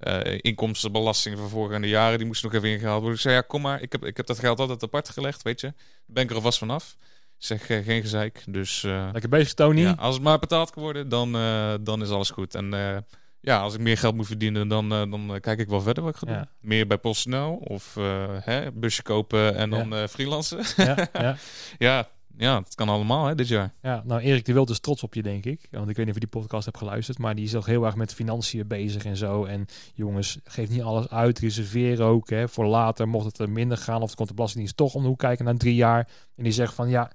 eh, 0.00 0.38
inkomstenbelasting 0.40 1.38
van 1.38 1.48
vorige 1.48 1.88
jaren, 1.88 2.18
die 2.18 2.26
moest 2.26 2.42
nog 2.42 2.54
even 2.54 2.68
ingehaald 2.68 2.98
worden. 2.98 3.14
Ik 3.16 3.22
zei, 3.22 3.34
ja, 3.34 3.40
kom 3.40 3.60
maar, 3.60 3.82
ik 3.82 3.92
heb, 3.92 4.04
ik 4.04 4.16
heb 4.16 4.26
dat 4.26 4.38
geld 4.38 4.58
altijd 4.60 4.82
apart 4.82 5.08
gelegd, 5.08 5.42
weet 5.42 5.60
je. 5.60 5.74
Ben 6.06 6.22
ik 6.22 6.30
er 6.30 6.36
alvast 6.36 6.58
vanaf. 6.58 6.96
Zeg, 7.36 7.68
eh, 7.68 7.84
geen 7.84 8.00
gezeik. 8.00 8.42
Dus 8.46 8.84
eh, 8.84 9.08
Lekker 9.12 9.30
bezig, 9.30 9.54
Tony. 9.54 9.80
ja, 9.80 9.94
als 9.98 10.14
het 10.14 10.24
maar 10.24 10.38
betaald 10.38 10.70
kan 10.70 10.82
worden, 10.82 11.08
dan, 11.08 11.32
dan 11.84 12.02
is 12.02 12.10
alles 12.10 12.30
goed. 12.30 12.54
En 12.54 12.70
ja, 13.40 13.60
als 13.60 13.74
ik 13.74 13.80
meer 13.80 13.98
geld 13.98 14.14
moet 14.14 14.26
verdienen, 14.26 14.68
dan, 14.68 14.88
dan 14.88 15.38
kijk 15.40 15.58
ik 15.58 15.68
wel 15.68 15.80
verder 15.80 16.02
wat 16.02 16.12
ik 16.12 16.18
ga 16.18 16.26
doen. 16.26 16.34
Ja. 16.34 16.48
Meer 16.60 16.86
bij 16.86 16.98
PostNL 16.98 17.54
of 17.54 17.94
hè, 18.40 18.72
busje 18.72 19.02
kopen 19.02 19.56
en 19.56 19.70
dan 19.70 19.94
eh 19.94 20.06
freelancen. 20.06 20.60
Ja, 21.78 22.08
ja. 22.36 22.58
het 22.58 22.74
kan 22.74 22.88
allemaal 22.88 23.26
hè, 23.26 23.34
dit 23.34 23.48
jaar. 23.48 23.72
Ja, 23.82 24.02
nou 24.04 24.20
Erik 24.20 24.44
de 24.44 24.52
Wild 24.52 24.70
is 24.70 24.80
trots 24.80 25.02
op 25.02 25.14
je, 25.14 25.22
denk 25.22 25.44
ik. 25.44 25.68
Want 25.70 25.88
ik 25.88 25.96
weet 25.96 26.06
niet 26.06 26.14
of 26.14 26.20
je 26.20 26.28
die 26.28 26.40
podcast 26.40 26.64
hebt 26.64 26.78
geluisterd, 26.78 27.18
maar 27.18 27.34
die 27.34 27.44
is 27.44 27.54
ook 27.54 27.66
heel 27.66 27.84
erg 27.84 27.94
met 27.94 28.14
financiën 28.14 28.66
bezig 28.66 29.04
en 29.04 29.16
zo. 29.16 29.44
En 29.44 29.66
jongens, 29.94 30.38
geef 30.44 30.68
niet 30.68 30.82
alles 30.82 31.08
uit, 31.08 31.38
reserveer 31.38 32.02
ook 32.02 32.30
hè, 32.30 32.48
voor 32.48 32.66
later. 32.66 33.08
Mocht 33.08 33.26
het 33.26 33.38
er 33.38 33.50
minder 33.50 33.76
gaan 33.76 34.02
of 34.02 34.08
het 34.08 34.16
komt 34.16 34.28
de 34.28 34.34
Belastingdienst 34.34 34.76
toch 34.76 34.94
om 34.94 35.02
de 35.02 35.08
hoek 35.08 35.18
kijken 35.18 35.44
na 35.44 35.56
drie 35.56 35.74
jaar. 35.74 36.08
En 36.36 36.44
die 36.44 36.52
zegt 36.52 36.74
van 36.74 36.88
ja, 36.88 37.10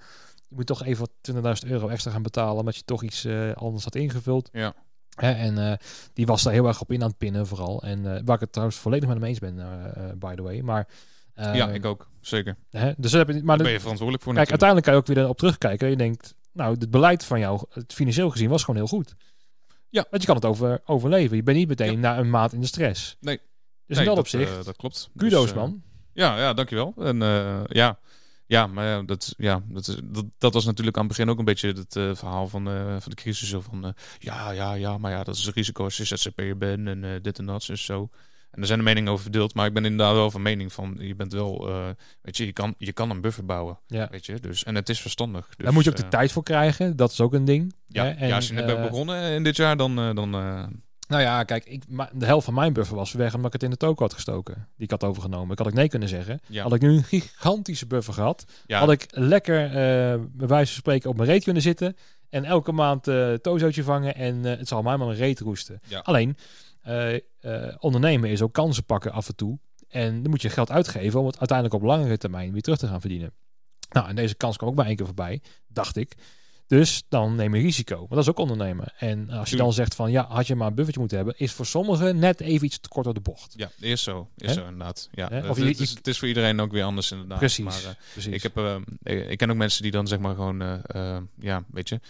je 0.48 0.56
moet 0.56 0.66
toch 0.66 0.84
even 0.84 1.10
20.000 1.32 1.42
euro 1.68 1.88
extra 1.88 2.12
gaan 2.12 2.22
betalen 2.22 2.60
omdat 2.60 2.76
je 2.76 2.84
toch 2.84 3.04
iets 3.04 3.26
eh, 3.26 3.52
anders 3.52 3.84
had 3.84 3.96
ingevuld. 3.96 4.50
Ja. 4.52 4.74
Hè, 5.16 5.32
en 5.32 5.72
eh, 5.72 5.78
die 6.14 6.26
was 6.26 6.44
daar 6.44 6.54
heel 6.54 6.68
erg 6.68 6.82
op 6.82 6.92
in 6.92 7.02
aan 7.02 7.08
het 7.08 7.18
pinnen 7.18 7.48
vooral. 7.48 7.84
En 7.84 8.16
eh, 8.16 8.22
waar 8.26 8.36
ik 8.36 8.42
het 8.42 8.52
trouwens 8.52 8.80
volledig 8.80 9.08
met 9.10 9.18
hem 9.18 9.28
eens 9.28 9.40
ben, 9.40 9.56
by 10.20 10.36
the 10.36 10.42
way. 10.42 10.60
Maar, 10.60 10.88
ja, 11.36 11.70
ik 11.70 11.86
ook. 11.86 12.10
Zeker. 12.22 12.58
Hè, 12.70 12.92
dus 12.98 13.12
heb 13.12 13.28
je, 13.28 13.34
maar 13.44 13.58
Daar 13.58 13.66
ben 13.66 13.76
je 13.76 13.80
verantwoordelijk 13.80 14.24
voor 14.24 14.34
Kijk, 14.34 14.50
natuurlijk. 14.50 14.50
uiteindelijk 14.50 14.86
kan 14.86 14.94
je 14.94 15.00
ook 15.00 15.08
weer 15.08 15.18
erop 15.18 15.38
terugkijken. 15.38 15.86
En 15.86 15.92
je 15.92 15.98
denkt, 15.98 16.36
nou, 16.52 16.76
het 16.80 16.92
beleid 16.92 17.26
van 17.26 17.40
jou, 17.40 17.66
het 17.70 17.94
financieel 17.94 18.30
gezien, 18.30 18.50
was 18.50 18.64
gewoon 18.64 18.80
heel 18.80 18.88
goed. 18.88 19.16
Ja. 19.90 20.06
Want 20.10 20.22
je 20.22 20.28
kan 20.28 20.36
het 20.36 20.46
over, 20.46 20.82
overleven. 20.86 21.36
Je 21.36 21.44
bent 21.44 21.58
niet 21.58 21.68
meteen 21.68 22.00
na 22.00 22.18
een 22.18 22.30
maand 22.30 22.54
in 22.54 22.60
de 22.60 22.68
stress. 22.68 23.18
Nee. 23.20 23.40
Dus 23.88 23.98
Nee, 23.98 24.00
in 24.00 24.06
dat, 24.06 24.16
dat, 24.16 24.18
opzicht, 24.18 24.58
eh, 24.58 24.66
dat 24.66 24.76
klopt. 24.76 25.10
kudo's 25.16 25.42
Dus, 25.42 25.52
eh, 25.52 25.58
man. 25.58 25.84
Ja, 26.14 26.38
ja, 26.38 26.54
dankjewel. 26.54 26.94
En 26.98 27.22
eh, 27.22 27.62
ja, 27.68 28.00
ja, 28.46 28.68
maar 28.68 28.86
ja, 28.86 29.02
dat, 29.02 29.34
ja, 29.38 29.64
dat, 29.68 30.00
dat, 30.04 30.26
dat 30.38 30.54
was 30.54 30.66
natuurlijk 30.66 30.98
aan 30.98 31.04
het 31.04 31.12
begin 31.12 31.30
ook 31.30 31.40
een 31.40 31.46
beetje 31.46 31.68
het 31.68 32.18
verhaal 32.18 32.48
van, 32.48 32.64
van 33.02 33.10
de 33.10 33.16
crisis. 33.16 33.56
Van, 33.60 33.96
ja, 34.20 34.52
ja, 34.52 34.74
ja, 34.74 34.98
maar 34.98 35.12
ja, 35.12 35.24
dat 35.24 35.36
is 35.36 35.46
een 35.46 35.54
risico 35.54 35.84
als 35.84 35.98
je 35.98 36.04
ZZP'er 36.04 36.58
bent 36.58 36.88
en 36.88 37.20
dit 37.22 37.40
en 37.40 37.46
dat, 37.46 37.66
dus 37.66 37.86
zo. 37.86 38.10
En 38.56 38.62
er 38.62 38.68
zijn 38.68 38.80
de 38.80 38.86
meningen 38.86 39.12
over 39.12 39.24
verdeeld, 39.24 39.54
maar 39.54 39.66
ik 39.66 39.74
ben 39.74 39.86
inderdaad 39.86 40.16
wel 40.16 40.32
van 40.32 40.42
mening 40.42 40.74
van, 40.74 40.96
je 41.00 41.16
bent 41.16 41.34
wel, 41.34 41.68
eh, 41.68 41.88
weet 42.22 42.38
je, 42.38 42.46
je 42.46 42.52
kan, 42.54 42.76
je 42.78 42.94
kan 42.94 43.10
een 43.10 43.22
buffer 43.22 43.46
bouwen, 43.46 43.80
Ja. 43.88 44.08
weet 44.12 44.26
je. 44.26 44.40
Dus, 44.40 44.64
en 44.64 44.76
het 44.76 44.90
is 44.90 45.02
verstandig. 45.02 45.48
Dus, 45.48 45.66
Daar 45.66 45.74
moet 45.74 45.84
je 45.84 45.90
ook 45.90 45.96
de 45.96 46.04
eh, 46.04 46.10
tijd 46.10 46.32
voor 46.32 46.44
krijgen. 46.44 46.96
Dat 46.96 47.12
is 47.12 47.22
ook 47.22 47.34
een 47.34 47.46
ding. 47.46 47.74
Ja, 47.88 48.04
hè. 48.04 48.10
En, 48.10 48.28
ja, 48.28 48.36
als 48.36 48.48
je 48.48 48.54
net 48.54 48.66
bent 48.66 48.78
eh, 48.78 48.90
begonnen 48.90 49.32
in 49.32 49.44
dit 49.44 49.56
jaar, 49.56 49.78
dan, 49.78 50.00
eh, 50.00 50.16
dan 50.16 50.34
eh, 50.36 50.64
Nou 51.08 51.22
ja, 51.22 51.44
kijk, 51.44 51.66
ik, 51.66 51.84
de 52.14 52.26
helft 52.26 52.46
van 52.46 52.54
mijn 52.54 52.74
buffer 52.74 52.96
was 52.96 53.12
weg 53.14 53.34
omdat 53.34 53.46
ik 53.48 53.54
het 53.54 53.64
in 53.64 53.70
de 53.70 53.78
toko 53.78 54.04
had 54.04 54.14
gestoken. 54.14 54.54
Die 54.54 54.86
ik 54.86 54.92
had 54.92 55.04
overgenomen. 55.04 55.52
Ik 55.52 55.58
had 55.58 55.68
ik 55.68 55.74
nee 55.74 55.88
kunnen 55.90 56.10
zeggen. 56.10 56.40
ja, 56.48 56.64
Had 56.64 56.74
ik 56.74 56.82
nu 56.82 56.90
een 56.90 57.04
gigantische 57.04 57.86
buffer 57.88 58.14
gehad, 58.14 58.46
ja, 58.66 58.80
had 58.80 58.92
ik 58.92 59.06
lekker, 59.10 59.66
eh 59.66 60.20
bij 60.32 60.48
wijze 60.48 60.72
van 60.72 60.82
spreken, 60.82 61.10
op 61.10 61.16
mijn 61.18 61.30
reet 61.30 61.44
kunnen 61.44 61.62
zitten. 61.62 61.96
En 62.30 62.44
elke 62.46 62.72
maand 62.72 63.08
eh 63.08 63.34
tozootje 63.34 63.84
vangen. 63.84 64.16
En 64.16 64.46
eh, 64.46 64.58
het 64.58 64.68
zal 64.68 64.82
mij 64.82 64.98
maar 64.98 65.08
een 65.08 65.16
reet 65.16 65.40
roesten. 65.40 65.80
Ja. 65.88 66.00
Alleen, 66.00 66.30
eh, 66.30 66.36
eh, 66.36 66.65
ondernemen 67.80 68.30
is 68.30 68.42
ook 68.42 68.54
kansen 68.54 68.84
pakken 68.84 69.12
af 69.12 69.28
en 69.28 69.36
toe. 69.36 69.60
En 69.90 70.22
dan 70.22 70.30
moet 70.32 70.42
je 70.42 70.50
geld 70.50 70.72
uitgeven 70.72 71.20
om 71.20 71.26
het 71.26 71.40
uiteindelijk 71.40 71.78
op 71.84 71.88
langere 71.88 72.18
termijn 72.18 72.52
weer 72.52 72.62
terug 72.62 72.78
te 72.80 72.88
gaan 72.88 73.00
verdienen. 73.02 73.32
Nou, 73.90 74.08
en 74.08 74.16
deze 74.16 74.36
kans 74.36 74.58
kwam 74.58 74.70
ook 74.70 74.76
maar 74.76 74.86
één 74.86 74.96
keer 74.96 75.06
voorbij, 75.06 75.42
dacht 75.68 75.96
ik. 75.96 76.16
Dus 76.68 77.04
dan 77.10 77.36
neem 77.36 77.56
je 77.56 77.62
risico. 77.62 77.96
Want 77.98 78.10
dat 78.10 78.20
is 78.20 78.30
ook 78.30 78.38
ondernemen. 78.40 78.94
En 78.98 79.30
als 79.30 79.50
je 79.50 79.56
dan 79.58 79.74
zegt 79.74 79.96
van 79.96 80.12
ja, 80.12 80.26
had 80.30 80.48
je 80.48 80.56
maar 80.56 80.68
een 80.68 80.74
buffertje 80.74 81.00
moeten 81.00 81.18
hebben, 81.18 81.36
is 81.38 81.52
voor 81.52 81.66
sommigen 81.66 82.20
net 82.20 82.42
even 82.42 82.66
iets 82.66 82.80
te 82.80 82.90
kort 82.90 83.06
door 83.06 83.14
de 83.14 83.20
bocht. 83.20 83.54
ja, 83.58 83.70
is 83.80 84.04
zo, 84.04 84.30
is 84.38 84.54
zo 84.54 84.62
inderdaad. 84.64 85.10
Ja, 85.12 85.44
Of 85.50 85.58
je- 85.58 85.66
het 85.66 85.80
is, 85.80 85.90
het 85.90 86.08
is 86.08 86.20
voor 86.20 86.28
iedereen 86.28 86.60
ook 86.60 86.72
weer 86.72 86.84
anders 86.84 87.12
inderdaad. 87.12 87.38
Precies. 87.40 87.64
Maar, 87.66 87.84
eh, 87.84 87.90
Precies. 88.12 88.34
Ik, 88.34 88.44
heb, 88.44 88.58
eh, 88.58 89.30
ik 89.30 89.38
ken 89.38 89.50
ook 89.52 89.58
mensen 89.58 89.82
die 89.84 89.92
dan 89.92 90.08
zeg 90.08 90.20
maar 90.20 90.36
gewoon, 90.36 90.62
eh, 90.62 91.16
eh, 91.16 91.22
ja, 91.40 91.64
weet 91.72 91.90
je, 91.90 91.96
eh, 91.96 92.02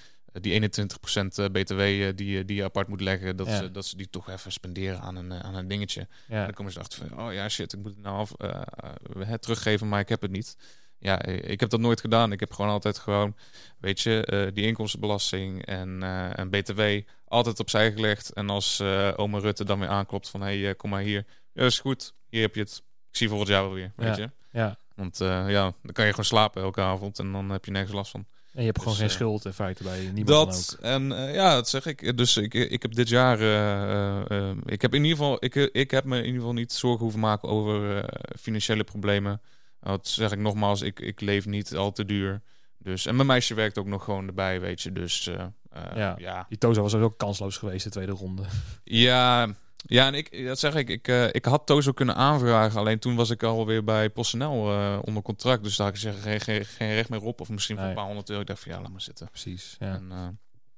die 0.42 0.54
21% 0.54 1.38
eh, 1.38 1.46
BTW 1.52 1.80
eh, 1.80 2.10
die, 2.16 2.30
je- 2.32 2.46
die 2.46 2.56
je 2.56 2.64
apart 2.64 2.88
moet 2.88 3.02
leggen, 3.02 3.36
dat, 3.36 3.48
Ja. 3.48 3.58
ze, 3.58 3.72
dat 3.72 3.86
ze 3.86 3.98
die 3.98 4.10
toch 4.10 4.30
even 4.30 4.52
spenderen 4.52 5.00
aan 5.02 5.16
een, 5.16 5.32
eh, 5.32 5.40
aan 5.40 5.56
een 5.56 5.68
dingetje. 5.68 6.00
En 6.02 6.08
ja. 6.38 6.44
dan 6.46 6.54
komen 6.54 6.72
ze 6.72 6.80
achter 6.80 7.08
van, 7.08 7.20
oh 7.28 7.34
ja, 7.34 7.50
shit, 7.50 7.74
ik 7.74 7.80
moet 7.80 7.92
het 7.94 8.02
nou 8.04 8.18
af, 8.18 8.32
eh, 8.38 8.50
eh, 8.50 9.28
het 9.28 9.42
teruggeven, 9.42 9.88
maar 9.90 10.00
ik 10.00 10.10
heb 10.10 10.22
het 10.22 10.32
niet. 10.32 10.58
Ja, 11.00 11.22
eh, 11.22 11.50
ik 11.52 11.60
heb 11.60 11.70
dat 11.70 11.80
nooit 11.80 12.00
gedaan. 12.02 12.32
Ik 12.32 12.40
heb 12.40 12.52
gewoon 12.54 12.72
altijd 12.72 12.98
gewoon, 12.98 13.36
weet 13.80 14.02
je, 14.02 14.26
eh, 14.26 14.54
die 14.54 14.66
inkomstenbelasting 14.66 15.66
en, 15.66 16.04
eh, 16.04 16.40
en 16.40 16.50
BTW 16.50 16.82
altijd 17.28 17.60
opzij 17.60 17.92
gelegd. 17.92 18.30
En 18.34 18.50
als 18.50 18.80
eh 18.80 19.12
oma 19.16 19.40
Rutte 19.40 19.66
dan 19.66 19.80
weer 19.80 19.88
aanklopt 19.90 20.30
van, 20.30 20.42
hé, 20.42 20.60
hey, 20.60 20.70
eh, 20.70 20.76
kom 20.78 20.90
maar 20.90 21.02
hier. 21.02 21.26
Ja, 21.54 21.64
is 21.66 21.80
goed. 21.80 22.14
Hier 22.30 22.42
heb 22.42 22.56
je 22.56 22.62
het. 22.62 22.84
Ik 23.10 23.18
zie 23.18 23.28
volgend 23.30 23.50
jaar 23.50 23.62
wel 23.64 23.74
weer, 23.74 23.92
weet 23.96 24.16
Ja. 24.18 24.24
je. 24.24 24.30
ja. 24.60 24.78
Want 24.96 25.22
eh, 25.22 25.28
ja, 25.50 25.74
dan 25.82 25.94
kan 25.94 26.04
je 26.06 26.10
gewoon 26.10 26.26
slapen 26.26 26.62
elke 26.62 26.82
avond 26.82 27.20
en 27.20 27.32
dan 27.32 27.50
heb 27.50 27.66
je 27.66 27.72
nergens 27.72 27.94
last 27.94 28.12
van. 28.12 28.26
En 28.56 28.62
je 28.62 28.68
hebt 28.68 28.78
gewoon 28.78 28.94
Dus, 28.94 29.02
geen 29.02 29.10
eh, 29.10 29.16
schuld 29.16 29.46
in 29.46 29.54
feite 29.54 29.84
bij 29.84 30.00
niemand 30.00 30.28
dan 30.28 30.46
Dat 30.46 30.76
ook. 30.78 30.86
en 30.86 31.12
eh, 31.28 31.34
ja, 31.36 31.54
dat 31.54 31.70
zeg 31.70 31.86
ik. 31.86 32.18
Dus 32.18 32.38
ik, 32.38 32.54
ik 32.54 32.82
heb 32.82 32.96
dit 32.96 33.10
jaar, 33.10 33.40
eh, 33.40 34.52
ik 34.66 34.82
heb 34.82 34.94
in 34.94 35.04
ieder 35.04 35.18
geval, 35.18 35.38
ik, 35.40 35.56
ik 35.56 35.92
heb 35.92 36.04
me 36.06 36.18
in 36.18 36.24
ieder 36.26 36.40
geval 36.40 36.54
niet 36.54 36.74
zorgen 36.74 37.02
hoeven 37.02 37.20
maken 37.20 37.50
over 37.50 38.06
financiële 38.40 38.84
problemen. 38.84 39.42
Dat 39.82 40.08
zeg 40.08 40.32
ik 40.32 40.40
nogmaals, 40.40 40.82
ik, 40.82 41.00
ik 41.00 41.22
leef 41.22 41.46
niet 41.46 41.76
al 41.76 41.92
te 41.92 42.06
duur. 42.06 42.42
Dus 42.78 43.06
en 43.06 43.16
mijn 43.16 43.28
meisje 43.28 43.54
werkt 43.54 43.78
ook 43.78 43.88
nog 43.88 44.04
gewoon 44.04 44.28
erbij, 44.28 44.60
weet 44.60 44.82
je. 44.82 44.92
Dus 44.92 45.30
Ja. 45.96 46.16
ja. 46.18 46.46
Die 46.50 46.58
Tozo 46.58 46.82
was 46.82 46.94
ook 46.94 47.18
kansloos 47.18 47.58
geweest 47.58 47.84
de 47.84 47.90
tweede 47.90 48.12
ronde. 48.12 48.44
ja, 48.84 49.48
en 49.86 50.14
ik, 50.14 50.46
dat 50.46 50.60
zeg 50.60 50.76
ik, 50.76 50.90
ik, 50.90 51.08
eh, 51.08 51.28
ik 51.32 51.46
had 51.46 51.66
Tozo 51.66 51.92
kunnen 51.92 52.16
aanvragen. 52.16 52.80
Alleen 52.80 53.00
toen 53.00 53.16
was 53.16 53.30
ik 53.30 53.44
alweer 53.44 53.84
bij 53.84 54.10
PostNL 54.10 54.72
eh 54.72 55.00
onder 55.02 55.24
contract. 55.24 55.64
Dus 55.64 55.76
daar 55.76 55.86
had 55.86 55.96
ik 55.96 56.02
zeggen, 56.02 56.22
geen, 56.22 56.42
geen, 56.42 56.66
geen 56.66 56.94
recht 56.94 57.10
meer 57.10 57.22
op. 57.22 57.42
Of 57.42 57.50
misschien 57.50 57.76
voor 57.76 57.86
Nee. 57.86 57.94
een 57.94 58.00
paar 58.00 58.08
honderd 58.08 58.30
euro. 58.30 58.42
Ik 58.42 58.48
dacht 58.48 58.60
van 58.60 58.72
ja, 58.72 58.82
laat 58.82 58.92
maar 58.92 59.02
zitten. 59.02 59.28
Precies. 59.30 59.76
Ja. 59.80 59.94
En, 59.94 60.12
eh, 60.12 60.28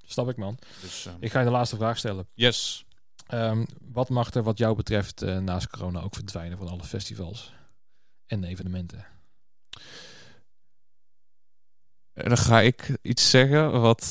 Snap 0.05 0.29
ik 0.29 0.37
man. 0.37 0.57
dus 0.81 1.05
eh, 1.05 1.13
Ik 1.19 1.31
ga 1.31 1.39
je 1.39 1.45
de 1.45 1.51
laatste 1.51 1.75
vraag 1.75 1.97
stellen. 1.97 2.27
yes. 2.33 2.85
Ehm, 3.27 3.65
wat 3.91 4.09
mag 4.09 4.33
er 4.33 4.43
wat 4.43 4.57
jou 4.57 4.75
betreft 4.75 5.21
naast 5.21 5.69
corona 5.69 6.01
ook 6.01 6.13
verdwijnen 6.15 6.57
van 6.57 6.67
alle 6.67 6.83
festivals 6.83 7.53
en 8.25 8.43
evenementen? 8.43 9.05
En 12.13 12.27
Dan 12.27 12.37
ga 12.37 12.61
ik 12.61 12.97
iets 13.01 13.29
zeggen 13.29 13.81
wat, 13.81 14.09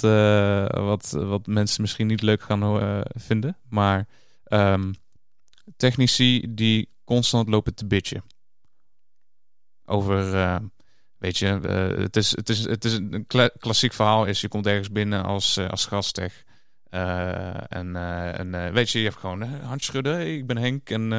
wat, 0.71 1.11
wat 1.11 1.47
mensen 1.47 1.81
misschien 1.83 2.07
niet 2.07 2.23
leuk 2.23 2.43
gaan 2.43 3.03
vinden. 3.15 3.57
Maar 3.69 4.07
ehm, 4.47 4.93
technici 5.77 6.47
die 6.55 6.89
constant 7.05 7.49
lopen 7.49 7.75
te 7.75 7.87
bitchen. 7.87 8.23
Over, 9.85 10.35
eh, 10.35 10.57
weet 11.19 11.39
je, 11.39 11.47
eh, 11.63 12.03
het, 12.03 12.17
is, 12.17 12.37
het, 12.37 12.49
is, 12.49 12.65
het 12.65 12.85
is 12.85 12.93
een 12.93 13.25
kla- 13.27 13.51
klassiek 13.59 13.93
verhaal 13.93 14.25
is, 14.27 14.41
je 14.41 14.49
komt 14.49 14.67
ergens 14.67 14.91
binnen 14.91 15.25
als, 15.25 15.57
eh, 15.57 15.69
als 15.69 15.87
gasttech. 15.87 16.45
Eh, 16.91 17.73
en 17.73 17.97
en 18.37 18.73
weet 18.73 18.91
je, 18.91 18.99
je 18.99 19.05
hebt 19.05 19.17
gewoon 19.21 19.43
handschudden. 19.43 20.13
Hey, 20.15 20.37
ik 20.37 20.47
ben 20.47 20.57
Henk. 20.57 20.91
En, 20.91 21.13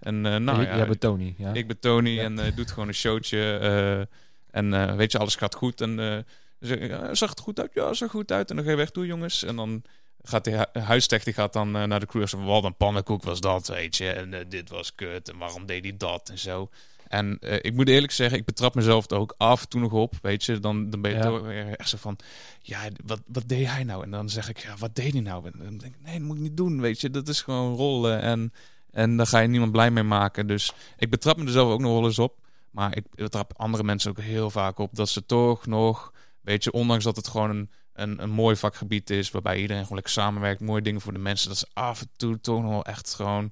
en 0.00 0.20
nou 0.20 0.62
ja, 0.62 0.76
jij 0.76 0.86
bent 0.86 1.00
Tony. 1.00 1.34
Ja? 1.38 1.52
ik 1.52 1.66
ben 1.66 1.78
Tony 1.78 2.10
Ja. 2.10 2.22
en 2.22 2.54
doet 2.54 2.70
gewoon 2.70 2.88
een 2.88 2.94
showtje. 2.94 4.08
en 4.50 4.96
weet 4.96 5.12
je, 5.12 5.18
alles 5.18 5.34
gaat 5.36 5.54
goed. 5.54 5.80
En 5.80 6.24
zeg 6.58 6.78
ik, 6.78 6.90
"Ja, 6.90 7.14
zag 7.14 7.30
het 7.30 7.40
goed 7.40 7.60
uit? 7.60 7.70
Ja, 7.74 7.92
zag 7.94 8.10
goed 8.10 8.32
uit. 8.32 8.50
En 8.50 8.56
dan 8.56 8.64
ga 8.64 8.70
je 8.70 8.76
weg 8.76 8.90
toe, 8.90 9.06
jongens. 9.06 9.42
En 9.44 9.56
dan 9.56 9.82
gaat 10.28 10.44
de 10.44 10.68
hu- 10.72 11.32
gaat 11.32 11.52
dan 11.52 11.76
eh, 11.76 11.82
naar 11.84 12.00
de 12.00 12.06
crew. 12.06 12.22
en 12.22 12.28
zegt, 12.28 12.44
Wat 12.44 12.64
een 12.64 12.76
pannenkoek 12.76 13.22
was 13.22 13.40
dat, 13.40 13.66
weet 13.68 13.96
je. 13.96 14.10
En 14.10 14.34
eh, 14.34 14.44
dit 14.48 14.70
was 14.70 14.94
kut. 14.94 15.28
En 15.30 15.38
waarom 15.38 15.66
deed 15.66 15.82
hij 15.84 15.96
dat? 15.96 16.28
En 16.28 16.38
zo. 16.38 16.68
En 17.08 17.38
eh, 17.40 17.58
ik 17.60 17.74
moet 17.74 17.88
eerlijk 17.88 18.12
zeggen, 18.12 18.38
ik 18.38 18.44
betrap 18.44 18.74
mezelf 18.74 19.10
er 19.10 19.16
ook 19.16 19.34
af 19.36 19.62
en 19.62 19.68
toe 19.68 19.80
nog 19.80 19.92
op. 19.92 20.14
Weet 20.22 20.44
je, 20.44 20.58
dan, 20.60 20.90
dan 20.90 21.00
ben 21.00 21.10
je 21.10 21.16
Ja. 21.16 21.22
toch 21.22 21.40
weer 21.40 21.76
echt 21.76 21.88
zo 21.88 21.96
van... 21.96 22.18
Ja, 22.60 22.80
wat, 23.04 23.20
wat 23.26 23.48
deed 23.48 23.66
hij 23.66 23.84
nou? 23.84 24.02
En 24.02 24.10
dan 24.10 24.28
zeg 24.28 24.48
ik, 24.48 24.58
ja, 24.58 24.76
wat 24.78 24.94
deed 24.94 25.12
hij 25.12 25.20
nou? 25.22 25.46
En 25.46 25.52
dan 25.58 25.76
denk 25.78 25.94
ik, 25.94 26.02
nee, 26.02 26.18
dat 26.18 26.26
moet 26.26 26.36
ik 26.36 26.42
niet 26.42 26.56
doen, 26.56 26.80
weet 26.80 27.00
je. 27.00 27.10
Dat 27.10 27.28
is 27.28 27.42
gewoon 27.42 27.74
rollen. 27.76 28.20
En, 28.20 28.52
en 28.90 29.16
daar 29.16 29.26
ga 29.26 29.38
je 29.38 29.48
niemand 29.48 29.72
blij 29.72 29.90
mee 29.90 30.02
maken. 30.02 30.46
Dus 30.46 30.72
ik 30.96 31.10
betrap 31.10 31.36
me 31.36 31.44
er 31.44 31.50
zelf 31.50 31.72
ook 31.72 31.80
nog 31.80 31.92
wel 31.92 32.04
eens 32.04 32.18
op. 32.18 32.38
Maar 32.70 32.96
ik 32.96 33.04
betrap 33.14 33.52
andere 33.56 33.84
mensen 33.84 34.10
ook 34.10 34.20
heel 34.20 34.50
vaak 34.50 34.78
op 34.78 34.94
dat 34.94 35.08
ze 35.08 35.26
toch 35.26 35.66
nog, 35.66 36.12
weet 36.40 36.64
je, 36.64 36.72
ondanks 36.72 37.04
dat 37.04 37.16
het 37.16 37.28
gewoon 37.28 37.50
een, 37.50 37.70
een, 37.96 38.22
een 38.22 38.30
mooi 38.30 38.56
vakgebied 38.56 39.10
is, 39.10 39.30
waarbij 39.30 39.56
iedereen 39.60 39.82
gewoon 39.82 39.94
lekker 39.94 40.12
samenwerkt, 40.12 40.60
mooie 40.60 40.82
dingen 40.82 41.00
voor 41.00 41.12
de 41.12 41.18
mensen, 41.18 41.48
dat 41.48 41.58
ze 41.58 41.66
af 41.72 42.00
en 42.00 42.08
toe 42.16 42.40
toch 42.40 42.62
nog 42.62 42.70
wel 42.70 42.84
echt 42.84 43.14
gewoon 43.14 43.50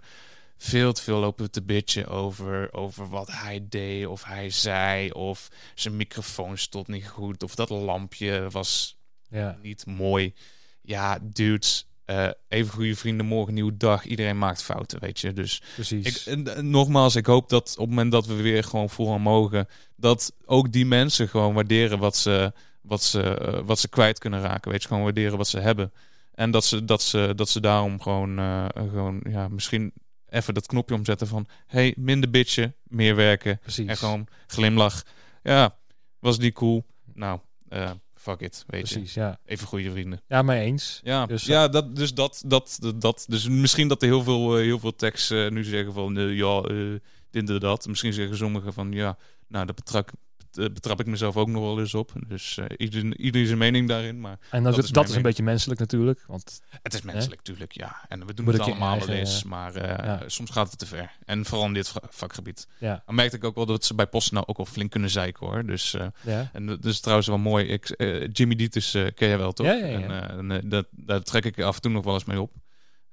veel 0.56 0.92
te 0.92 1.02
veel 1.02 1.18
lopen 1.18 1.50
te 1.50 1.62
bitchen 1.62 2.08
over, 2.08 2.72
over 2.72 3.08
wat 3.08 3.30
hij 3.32 3.66
deed 3.68 4.06
of 4.06 4.24
hij 4.24 4.50
zei. 4.50 5.10
Of 5.10 5.48
zijn 5.74 5.96
microfoon 5.96 6.58
stond 6.58 6.88
niet 6.88 7.08
goed. 7.08 7.42
Of 7.42 7.54
dat 7.54 7.68
lampje 7.68 8.46
was 8.50 8.96
Ja. 9.28 9.58
niet 9.62 9.86
mooi. 9.86 10.34
Ja, 10.82 11.18
dudes. 11.22 11.86
eh, 12.04 12.28
even 12.48 12.72
goede 12.72 12.96
vrienden, 12.96 13.26
morgen 13.26 13.54
nieuwe 13.54 13.76
dag. 13.76 14.04
Iedereen 14.04 14.38
maakt 14.38 14.62
fouten, 14.62 15.00
weet 15.00 15.20
je. 15.20 15.32
Dus 15.32 15.62
Precies. 15.74 16.26
ik, 16.26 16.32
en, 16.46 16.70
nogmaals, 16.70 17.16
ik 17.16 17.26
hoop 17.26 17.48
dat 17.48 17.70
op 17.72 17.78
het 17.78 17.88
moment 17.88 18.12
dat 18.12 18.26
we 18.26 18.34
weer 18.34 18.64
gewoon 18.64 18.90
vooraan 18.90 19.20
mogen, 19.20 19.68
dat 19.96 20.32
ook 20.44 20.72
die 20.72 20.86
mensen 20.86 21.28
gewoon 21.28 21.54
waarderen 21.54 21.98
wat 21.98 22.16
ze, 22.16 22.52
wat 22.84 23.02
ze, 23.02 23.22
eh, 23.22 23.60
wat 23.64 23.78
ze 23.78 23.88
kwijt 23.88 24.18
kunnen 24.18 24.40
raken. 24.40 24.70
Weet 24.70 24.82
je, 24.82 24.88
gewoon 24.88 25.02
waarderen 25.02 25.38
wat 25.38 25.48
ze 25.48 25.58
hebben. 25.60 25.92
En 26.34 26.50
dat 26.50 26.64
ze, 26.64 26.84
dat 26.84 27.02
ze, 27.02 27.32
dat 27.36 27.48
ze 27.48 27.60
daarom 27.60 28.00
gewoon, 28.00 28.38
eh, 28.38 28.66
gewoon 28.74 29.20
ja, 29.28 29.48
misschien 29.48 29.92
even 30.28 30.54
dat 30.54 30.66
knopje 30.66 30.94
omzetten 30.94 31.26
van 31.26 31.46
hey, 31.66 31.94
minder 31.96 32.30
bitchen, 32.30 32.74
meer 32.82 33.16
werken. 33.16 33.58
Precies. 33.60 33.86
En 33.86 33.96
gewoon 33.96 34.26
glimlach. 34.46 35.02
Ja, 35.42 35.76
was 36.18 36.38
die 36.38 36.52
cool? 36.52 36.84
Nou, 37.14 37.38
eh, 37.68 37.90
fuck 38.14 38.40
it, 38.40 38.64
weet 38.66 38.88
je. 38.88 38.94
Precies, 38.94 39.14
ja. 39.14 39.38
Even 39.44 39.66
goede 39.66 39.90
vrienden. 39.90 40.20
Ja, 40.28 40.42
mee 40.42 40.60
eens. 40.64 41.00
Ja, 41.02 41.26
Dus, 41.26 41.44
ja 41.44 41.68
dat, 41.68 41.96
dus 41.96 42.14
dat, 42.14 42.42
dat, 42.46 42.78
dat. 42.96 43.24
Dus 43.28 43.48
misschien 43.48 43.88
dat 43.88 44.02
er 44.02 44.08
heel 44.08 44.22
veel, 44.22 44.56
eh, 44.56 44.62
heel 44.62 44.78
veel 44.78 44.96
tekst 44.96 45.30
eh, 45.30 45.48
nu 45.50 45.64
zeggen 45.64 45.92
van, 45.92 46.18
eh, 46.18 46.36
ja, 46.36 46.60
eh, 46.60 46.76
dit 47.30 47.50
en 47.50 47.58
dat. 47.58 47.86
Misschien 47.86 48.12
zeggen 48.12 48.36
sommigen 48.36 48.72
van, 48.72 48.92
ja, 48.92 49.16
nou, 49.48 49.66
dat 49.66 49.74
betrap, 49.74 50.08
eh, 50.08 50.14
betrap 50.54 51.00
ik 51.00 51.06
mezelf 51.06 51.36
ook 51.36 51.48
nog 51.48 51.62
wel 51.62 51.78
eens 51.80 51.94
op. 51.94 52.12
Dus 52.28 52.58
eh 52.58 52.64
ieder, 52.76 53.16
ieder 53.18 53.46
zijn 53.46 53.58
mening 53.58 53.88
daarin, 53.88 54.20
maar 54.20 54.38
En 54.50 54.62
dat, 54.62 54.72
Dat 54.74 54.78
is, 54.78 54.84
is 54.84 54.90
dat 54.94 55.08
is 55.08 55.14
een 55.14 55.22
beetje 55.22 55.42
menselijk 55.42 55.80
natuurlijk. 55.80 56.24
Want 56.26 56.60
het 56.82 56.94
is 56.94 57.02
menselijk, 57.02 57.40
tuurlijk, 57.42 57.72
ja. 57.72 57.96
En 58.08 58.26
we 58.26 58.34
doen 58.34 58.44
Moet 58.44 58.54
het 58.54 58.62
allemaal 58.62 58.98
wel 58.98 59.08
eens, 59.08 59.42
eh, 59.42 59.48
maar 59.50 59.74
eh, 59.74 60.04
ja. 60.06 60.22
soms 60.26 60.50
gaat 60.50 60.70
het 60.70 60.78
te 60.78 60.86
ver. 60.86 61.10
En 61.24 61.44
vooral 61.44 61.66
in 61.66 61.72
dit 61.74 61.88
va- 61.88 62.00
vakgebied. 62.10 62.68
ja, 62.78 63.02
Dan 63.06 63.14
merkte 63.14 63.36
ik 63.36 63.44
ook 63.44 63.54
wel 63.54 63.66
dat 63.66 63.84
ze 63.84 63.94
bij 63.94 64.06
Posten 64.06 64.34
nou 64.34 64.46
ook 64.46 64.56
wel 64.56 64.66
flink 64.66 64.90
kunnen 64.90 65.10
zeiken, 65.10 65.46
hoor. 65.46 65.64
Dus... 65.66 65.94
eh, 65.94 66.06
ja. 66.22 66.50
en 66.52 66.66
dat 66.66 66.84
is 66.84 67.00
trouwens 67.00 67.28
wel 67.28 67.38
mooi. 67.38 67.64
Ik, 67.66 67.88
eh, 67.88 68.28
Jimmy 68.32 68.54
Dietus 68.54 68.94
eh 68.94 69.06
ken 69.14 69.28
je 69.28 69.36
wel, 69.36 69.52
toch? 69.52 69.66
Ja, 69.66 69.72
ja, 69.72 69.86
ja. 69.86 70.00
En, 70.00 70.10
eh, 70.10 70.38
en, 70.38 70.50
eh, 70.50 70.58
dat, 70.70 70.86
daar 70.90 71.22
trek 71.22 71.44
ik 71.44 71.60
af 71.60 71.74
en 71.76 71.80
toe 71.82 71.90
nog 71.92 72.04
wel 72.04 72.14
eens 72.14 72.24
mee 72.24 72.40
op. 72.40 72.50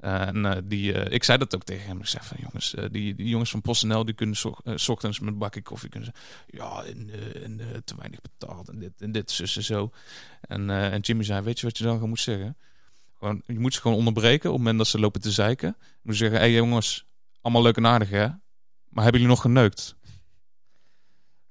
En 0.01 0.45
eh, 0.45 0.57
die, 0.63 0.93
eh, 0.93 1.13
ik 1.13 1.23
zei 1.23 1.37
dat 1.37 1.55
ook 1.55 1.63
tegen 1.63 1.87
hem. 1.87 1.99
Ik 1.99 2.05
zei 2.05 2.23
van 2.23 2.37
jongens, 2.41 2.73
eh, 2.75 2.85
die, 2.91 3.15
die 3.15 3.27
jongens 3.27 3.49
van 3.51 3.61
PostNL 3.61 4.05
die 4.05 4.13
kunnen 4.15 4.35
zo, 4.35 4.55
eh, 4.63 4.73
's 4.75 4.89
ochtends 4.89 5.19
met 5.19 5.33
een 5.33 5.39
bakje 5.39 5.61
koffie 5.61 5.89
kunnen 5.89 6.13
zeggen. 6.13 6.57
Ja, 6.57 6.83
en, 6.83 7.09
en 7.43 7.81
te 7.85 7.95
weinig 7.97 8.19
betaald 8.21 8.69
en 8.69 8.79
dit 8.79 8.91
en 9.01 9.11
dit, 9.11 9.31
zus 9.31 9.55
en 9.57 9.63
zo. 9.63 9.91
En, 10.41 10.69
en 10.69 10.99
Jimmy 10.99 11.23
zei, 11.23 11.41
weet 11.41 11.59
je 11.59 11.65
wat 11.65 11.77
je 11.77 11.83
dan 11.83 11.93
gewoon 11.93 12.09
moet 12.09 12.19
zeggen? 12.19 12.57
Gewoon, 13.17 13.41
je 13.45 13.59
moet 13.59 13.73
ze 13.73 13.81
gewoon 13.81 13.97
onderbreken 13.97 14.49
op 14.49 14.55
het 14.55 14.57
moment 14.57 14.77
dat 14.77 14.87
ze 14.87 14.99
lopen 14.99 15.21
te 15.21 15.31
zeiken. 15.31 15.75
Je 15.79 15.85
moet 16.01 16.15
zeggen, 16.15 16.37
hé 16.39 16.43
hey, 16.45 16.53
jongens, 16.53 17.05
allemaal 17.41 17.61
leuk 17.63 17.77
en 17.77 17.85
aardig 17.85 18.09
hè? 18.09 18.27
Maar 18.89 19.03
hebben 19.03 19.21
jullie 19.21 19.27
nog 19.35 19.41
geneukt? 19.41 19.95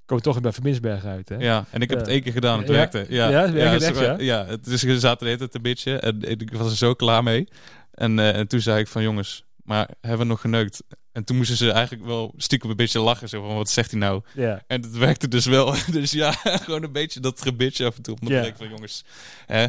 Komt 0.05 0.23
toch 0.23 0.33
weer 0.33 0.41
bij 0.41 0.51
Verbinsberg 0.51 1.05
uit, 1.05 1.29
hè? 1.29 1.35
Ja, 1.35 1.65
en 1.69 1.81
ik 1.81 1.89
heb 1.89 1.97
Ja. 1.99 2.03
het 2.05 2.13
één 2.13 2.21
keer 2.23 2.31
gedaan. 2.31 2.59
Het 2.59 2.67
Ja. 2.67 2.73
werkte. 2.73 3.05
Ja, 3.09 3.29
Ja, 3.29 3.41
het 3.47 3.81
ze- 3.81 3.87
echt, 3.87 3.99
ja? 3.99 4.15
ja, 4.19 4.45
het 4.45 4.67
is 4.67 4.79
ze 4.79 4.99
zaten 4.99 5.19
de 5.19 5.25
hele 5.25 5.37
tijd 5.37 5.55
een 5.55 5.61
beetje 5.61 5.97
en 5.99 6.21
ik 6.21 6.53
was 6.53 6.71
er 6.71 6.77
zo 6.77 6.93
klaar 6.93 7.23
mee. 7.23 7.47
En, 7.91 8.19
eh, 8.19 8.35
en 8.37 8.47
toen 8.47 8.59
zei 8.61 8.79
ik 8.79 8.87
van 8.87 9.03
jongens, 9.03 9.43
maar 9.63 9.87
hebben 10.01 10.19
we 10.19 10.25
nog 10.25 10.41
geneukt? 10.41 10.83
En 11.11 11.23
toen 11.23 11.37
moesten 11.37 11.57
ze 11.57 11.71
eigenlijk 11.71 12.05
wel 12.05 12.33
stiekem 12.37 12.69
een 12.69 12.75
beetje 12.75 12.99
lachen. 12.99 13.29
Zo 13.29 13.47
van, 13.47 13.55
wat 13.55 13.69
zegt 13.69 13.91
hij 13.91 13.99
nou? 13.99 14.21
En 14.67 14.81
het 14.81 14.97
werkte 14.97 15.27
dus 15.27 15.45
wel. 15.45 15.75
dus 15.91 16.11
ja, 16.11 16.31
gewoon 16.63 16.83
een 16.83 16.91
beetje 16.91 17.19
dat 17.19 17.41
gebitje 17.41 17.85
af 17.85 17.95
en 17.95 18.01
toe 18.01 18.13
op 18.13 18.29
mijn 18.29 18.53
van 18.57 18.69
jongens. 18.69 19.03
Hè, 19.45 19.61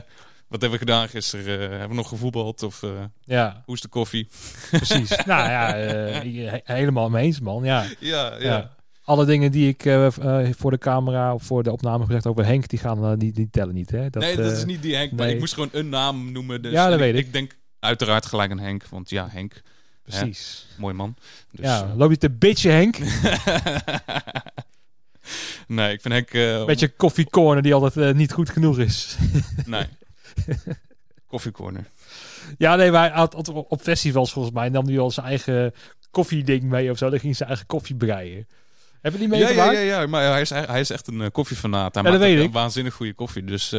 wat 0.48 0.60
hebben 0.60 0.70
we 0.70 0.78
gedaan 0.86 1.08
gisteren? 1.08 1.60
Eh, 1.60 1.68
hebben 1.68 1.88
we 1.88 1.94
nog 1.94 2.08
gevoetbald? 2.08 2.62
Of 2.62 2.82
eh, 2.82 2.90
ja, 3.24 3.62
hoe 3.66 3.74
is 3.74 3.80
de 3.80 3.88
koffie? 3.88 4.28
precies. 4.70 5.08
nou 5.26 5.50
ja, 5.50 5.74
he- 5.74 6.60
helemaal 6.64 7.10
mee 7.10 7.24
eens, 7.24 7.40
man. 7.40 7.64
Ja. 7.64 7.84
Ja, 7.98 8.36
ja. 8.40 8.76
Alle 9.04 9.24
dingen 9.24 9.50
die 9.52 9.68
ik 9.68 9.82
voor 10.56 10.70
de 10.70 10.78
camera 10.78 11.34
of 11.34 11.42
voor 11.42 11.62
de 11.62 11.72
opname 11.72 12.04
gezegd 12.06 12.26
over 12.26 12.44
Henk, 12.44 12.68
die, 12.68 12.78
gaan, 12.78 13.18
die, 13.18 13.32
die 13.32 13.48
tellen 13.50 13.74
niet, 13.74 13.90
hè? 13.90 14.10
Dat, 14.10 14.22
nee, 14.22 14.36
dat 14.36 14.52
is 14.52 14.64
niet 14.64 14.82
die 14.82 14.96
Henk. 14.96 15.12
Maar 15.12 15.30
ik 15.30 15.38
moest 15.38 15.54
gewoon 15.54 15.68
een 15.72 15.88
naam 15.88 16.32
noemen. 16.32 16.62
Dus 16.62 16.72
Ja, 16.72 16.88
dat 16.88 16.98
weet 16.98 17.14
ik. 17.14 17.20
ik. 17.20 17.26
Ik 17.26 17.32
denk 17.32 17.56
uiteraard 17.82 18.26
gelijk 18.26 18.50
aan 18.50 18.58
Henk. 18.58 18.86
Want 18.88 19.10
ja, 19.10 19.28
Henk, 19.30 19.62
Precies. 20.02 20.66
mooi 20.78 20.94
man. 20.94 21.14
Dus, 21.50 21.64
ja, 21.66 21.82
eh, 21.82 21.96
loop 21.96 22.10
je 22.10 22.16
te 22.16 22.30
bitchen, 22.30 22.72
Henk? 22.72 22.98
nee, 25.66 25.92
ik 25.92 26.00
vind 26.00 26.14
Henk... 26.14 26.30
eh, 26.30 26.64
Beetje 26.64 26.88
koffiecorner 26.88 27.62
die 27.62 27.74
altijd 27.74 27.96
eh, 27.96 28.14
niet 28.14 28.32
goed 28.32 28.50
genoeg 28.50 28.78
is. 28.78 29.16
Nee. 29.66 29.86
Koffiecorner. 31.26 31.84
ja, 32.58 32.76
nee, 32.76 32.90
maar 32.90 33.10
had, 33.12 33.48
op 33.48 33.80
festivals 33.80 34.32
volgens 34.32 34.54
mij 34.54 34.68
nam 34.68 34.86
hij 34.86 34.98
al 34.98 35.10
zijn 35.10 35.26
eigen 35.26 35.74
koffieding 36.10 36.62
mee 36.62 36.90
of 36.90 36.98
zo. 36.98 37.04
Dan 37.04 37.12
ging 37.18 37.24
hij 37.24 37.34
zijn 37.34 37.48
eigen 37.48 37.66
koffie 37.66 37.96
breien. 37.96 38.46
Heb 39.00 39.12
je 39.12 39.18
die 39.18 39.36
Ja, 39.36 39.48
ja, 39.48 39.70
ja, 39.72 39.80
ja, 39.80 40.06
maar 40.06 40.22
hij 40.30 40.40
is, 40.40 40.50
hij 40.50 40.80
is 40.80 40.90
echt 40.90 41.06
een 41.06 41.30
koffiefanaat. 41.30 41.94
Hij 41.94 42.02
Ja, 42.02 42.10
dat 42.10 42.18
maakt 42.20 42.30
weet 42.30 42.38
ook 42.40 42.48
ik. 42.48 42.54
een 42.54 42.60
waanzinnig 42.60 42.94
goede 42.94 43.14
koffie. 43.14 43.44
Dus 43.44 43.70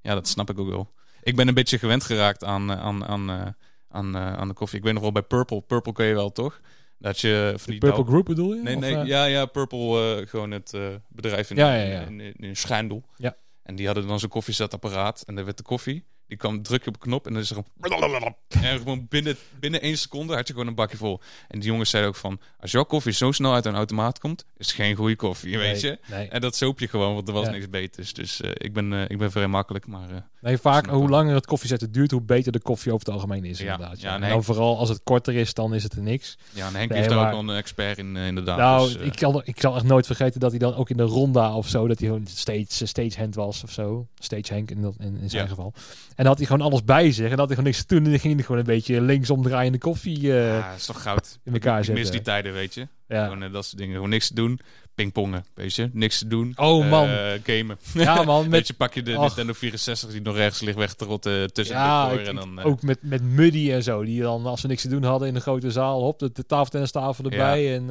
ja, 0.00 0.14
dat 0.14 0.28
snap 0.28 0.50
ik 0.50 0.58
ook 0.58 0.68
wel. 0.68 0.90
Ik 1.22 1.36
ben 1.36 1.48
een 1.48 1.54
beetje 1.54 1.78
gewend 1.78 2.04
geraakt 2.04 2.44
aan, 2.44 2.70
eh, 2.70 2.80
aan, 2.80 3.04
aan, 3.04 3.30
eh, 3.30 3.46
aan, 3.88 4.16
eh, 4.16 4.32
aan 4.32 4.48
de 4.48 4.54
koffie. 4.54 4.78
Ik 4.78 4.84
weet 4.84 4.92
nog 4.92 5.02
wel 5.02 5.12
bij 5.12 5.22
Purple. 5.22 5.60
Purple 5.60 5.92
ken 5.92 6.06
je 6.06 6.14
wel, 6.14 6.32
toch? 6.32 6.60
Dat 6.98 7.20
je 7.20 7.54
van 7.56 7.70
die 7.70 7.80
Purple 7.80 8.04
Group 8.04 8.24
bedoel 8.24 8.54
je? 8.54 8.62
Nee, 8.62 8.76
nee, 8.76 9.04
ja, 9.04 9.24
ja, 9.24 9.46
Purple, 9.46 10.24
gewoon 10.28 10.50
het 10.50 10.76
bedrijf 11.08 11.50
in, 11.50 11.56
Ja, 11.56 11.74
ja, 11.74 11.84
ja. 11.84 12.00
in, 12.00 12.20
in, 12.20 12.34
in 12.34 12.56
Schijndel. 12.56 13.02
Ja. 13.16 13.36
En 13.62 13.76
die 13.76 13.86
hadden 13.86 14.06
dan 14.06 14.18
zo'n 14.18 14.28
koffiezetapparaat 14.28 15.22
en 15.26 15.34
daar 15.34 15.44
werd 15.44 15.56
de 15.56 15.62
koffie. 15.62 16.04
Die 16.30 16.38
kwam 16.38 16.62
druk 16.62 16.86
op 16.86 16.94
een 16.94 17.00
knop 17.00 17.26
en 17.26 17.32
dan 17.32 17.42
is 17.42 17.50
er 17.50 17.56
gewoon... 17.56 18.34
En 18.62 18.78
gewoon 18.78 19.06
binnen, 19.08 19.36
binnen 19.60 19.80
één 19.80 19.98
seconde 19.98 20.34
had 20.34 20.46
je 20.46 20.52
gewoon 20.52 20.68
een 20.68 20.74
bakje 20.74 20.96
vol. 20.96 21.20
En 21.48 21.58
die 21.58 21.68
jongens 21.68 21.90
zeiden 21.90 22.12
ook 22.12 22.18
van... 22.18 22.40
Als 22.60 22.70
jouw 22.70 22.82
koffie 22.84 23.12
zo 23.12 23.32
snel 23.32 23.54
uit 23.54 23.64
een 23.66 23.74
automaat 23.74 24.18
komt, 24.18 24.44
is 24.56 24.66
het 24.66 24.76
geen 24.76 24.94
goede 24.96 25.16
koffie, 25.16 25.58
weet 25.58 25.80
je? 25.80 25.98
Nee. 26.06 26.28
En 26.28 26.40
dat 26.40 26.56
soop 26.56 26.78
je 26.80 26.88
gewoon, 26.88 27.14
want 27.14 27.28
er 27.28 27.34
was 27.34 27.44
Ja. 27.46 27.50
niks 27.50 27.70
beters. 27.70 28.12
Dus 28.12 28.40
eh, 28.40 28.50
ik, 28.54 28.72
ben, 28.72 28.92
eh, 28.92 29.02
ik 29.08 29.18
ben 29.18 29.30
vrij 29.30 29.46
makkelijk, 29.46 29.86
maar... 29.86 30.10
eh, 30.10 30.16
Nee, 30.40 30.58
vaak 30.58 30.86
hoe 30.86 31.08
langer 31.08 31.34
het 31.34 31.46
koffiezetten 31.46 31.92
duurt, 31.92 32.10
hoe 32.10 32.20
beter 32.22 32.52
de 32.52 32.60
koffie 32.60 32.92
over 32.92 33.06
het 33.06 33.14
algemeen 33.14 33.44
is 33.44 33.58
Ja, 33.58 33.72
inderdaad. 33.72 34.00
Ja. 34.00 34.16
ja, 34.16 34.22
En 34.22 34.28
dan 34.28 34.44
vooral 34.44 34.78
als 34.78 34.88
het 34.88 35.00
korter 35.04 35.34
is, 35.34 35.54
dan 35.54 35.74
is 35.74 35.82
het 35.82 35.92
er 35.92 36.02
niks. 36.02 36.38
ja, 36.50 36.66
en 36.66 36.74
Henk 36.74 36.92
is 36.92 37.06
daar 37.06 37.16
maar- 37.16 37.32
ook 37.34 37.40
wel 37.44 37.50
een 37.50 37.56
expert 37.56 37.98
in, 37.98 38.16
inderdaad. 38.16 38.58
nou, 38.58 38.92
Dus, 38.92 39.02
ik, 39.02 39.18
zal, 39.18 39.42
ik 39.44 39.60
zal 39.60 39.74
echt 39.74 39.84
nooit 39.84 40.06
vergeten 40.06 40.40
dat 40.40 40.50
hij 40.50 40.58
dan 40.58 40.74
ook 40.74 40.90
in 40.90 40.96
de 40.96 41.02
ronda 41.02 41.54
of 41.56 41.68
zo, 41.68 41.86
dat 41.86 41.98
hij 41.98 42.08
gewoon 42.08 42.26
stage, 42.26 42.86
stagehand 42.86 43.34
was 43.34 43.62
of 43.62 43.70
zo. 43.70 44.06
Stagehand 44.18 44.70
in, 44.70 44.82
dat- 44.82 44.96
in, 44.98 45.18
in 45.20 45.30
zijn 45.30 45.48
geval. 45.48 45.72
En 46.20 46.26
dan 46.26 46.34
had 46.34 46.46
hij 46.46 46.56
gewoon 46.56 46.70
alles 46.70 46.84
bij 46.84 47.12
zich 47.12 47.24
en 47.24 47.30
dan 47.30 47.38
had 47.38 47.46
hij 47.46 47.56
gewoon 47.56 47.70
niks 47.72 47.84
te 47.84 47.94
doen. 47.94 48.04
En 48.04 48.10
dan 48.10 48.20
ging 48.20 48.34
hij 48.34 48.42
gewoon 48.42 48.60
een 48.60 48.66
beetje 48.66 49.00
linksom 49.00 49.42
draaiende 49.42 49.78
koffie 49.78 50.32
eh, 50.32 50.46
ja, 50.58 50.72
is 50.74 50.86
toch 50.86 51.02
goud. 51.02 51.38
in 51.44 51.52
elkaar 51.52 51.80
Ik 51.80 51.86
mis 51.88 51.96
zetten. 51.96 52.12
die 52.12 52.22
tijden, 52.22 52.52
weet 52.52 52.74
je. 52.74 52.88
ja. 53.08 53.24
Gewoon 53.24 53.42
eh, 53.42 53.52
dat 53.52 53.64
soort 53.64 53.78
dingen. 53.78 53.94
Gewoon 53.94 54.10
niks 54.10 54.28
te 54.28 54.34
doen. 54.34 54.60
Pingpongen, 54.94 55.44
weet 55.54 55.74
je. 55.74 55.90
Niks 55.92 56.18
te 56.18 56.26
doen. 56.26 56.52
Oh, 56.56 56.90
man. 56.90 57.08
Eh, 57.08 57.30
gamen. 57.44 57.78
ja, 57.94 58.22
man. 58.22 58.40
Weet 58.42 58.50
Met, 58.50 58.66
je, 58.66 58.74
pak 58.74 58.94
je 58.94 59.02
de 59.02 59.14
Ach. 59.16 59.20
Nintendo 59.20 59.52
64 59.52 60.10
die 60.10 60.20
nog 60.20 60.36
ergens 60.36 60.60
ligt 60.60 60.76
weg 60.76 60.94
te 60.94 61.04
rotten 61.04 61.52
tussen 61.52 61.76
ja, 61.76 62.08
de 62.08 62.12
ik- 62.14 62.18
decor. 62.24 62.40
En 62.40 62.40
dan, 62.40 62.58
eh, 62.58 62.66
ook 62.66 62.82
met, 62.82 62.98
met 63.02 63.22
Muddy 63.22 63.72
en 63.72 63.82
zo. 63.82 64.04
Die 64.04 64.20
dan, 64.22 64.46
als 64.46 64.62
we 64.62 64.68
niks 64.68 64.82
te 64.82 64.88
doen 64.88 65.02
hadden 65.02 65.28
in 65.28 65.34
de 65.34 65.40
grote 65.40 65.70
zaal, 65.70 66.02
hop, 66.02 66.18
de, 66.18 66.30
de 66.32 66.46
tafeltennistafel 66.46 67.24
erbij. 67.24 67.74
En 67.74 67.90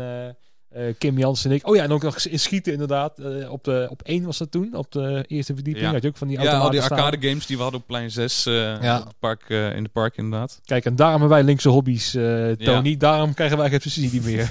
eh, 0.70 0.88
eh, 0.88 0.96
Kim 0.98 1.18
Jansen 1.18 1.50
en 1.50 1.56
ik. 1.56 1.68
Oh 1.68 1.76
ja, 1.76 1.84
en 1.84 1.92
ook 1.92 2.02
nog 2.02 2.18
in 2.20 2.40
schieten 2.40 2.72
inderdaad. 2.72 3.20
Eh, 3.20 3.52
op, 3.52 3.64
de, 3.64 3.88
op 3.90 4.02
één 4.02 4.24
was 4.26 4.38
dat 4.38 4.52
toen, 4.52 4.76
op 4.76 4.92
de 4.92 5.26
eerste 5.28 5.54
verdieping. 5.54 5.86
Ja. 5.86 5.92
Had 5.92 6.02
je 6.02 6.08
ook 6.08 6.18
van 6.18 6.28
die 6.28 6.42
ja, 6.42 6.58
al 6.58 6.70
die 6.70 6.82
staan. 6.82 6.98
arcade 7.00 7.28
games 7.28 7.46
die 7.46 7.56
we 7.58 7.62
hadden 7.62 7.82
op 7.82 7.88
plein 7.88 8.12
6 8.12 8.46
eh, 8.46 8.54
Ja. 8.82 9.00
op 9.00 9.06
het 9.08 9.20
park, 9.20 9.44
eh, 9.48 9.76
in 9.76 9.84
de 9.84 9.90
park 9.90 10.18
inderdaad. 10.18 10.60
Kijk, 10.66 10.86
en 10.86 10.96
daarom 10.96 11.20
hebben 11.20 11.38
wij 11.38 11.46
linkse 11.46 11.70
hobby's, 11.70 12.14
eh, 12.16 12.52
Tony. 12.52 12.90
Ja. 12.90 12.96
Daarom 12.98 13.34
krijgen 13.34 13.58
wij 13.58 13.70
geen 13.70 13.82
subsidie 13.82 14.22
meer. 14.32 14.50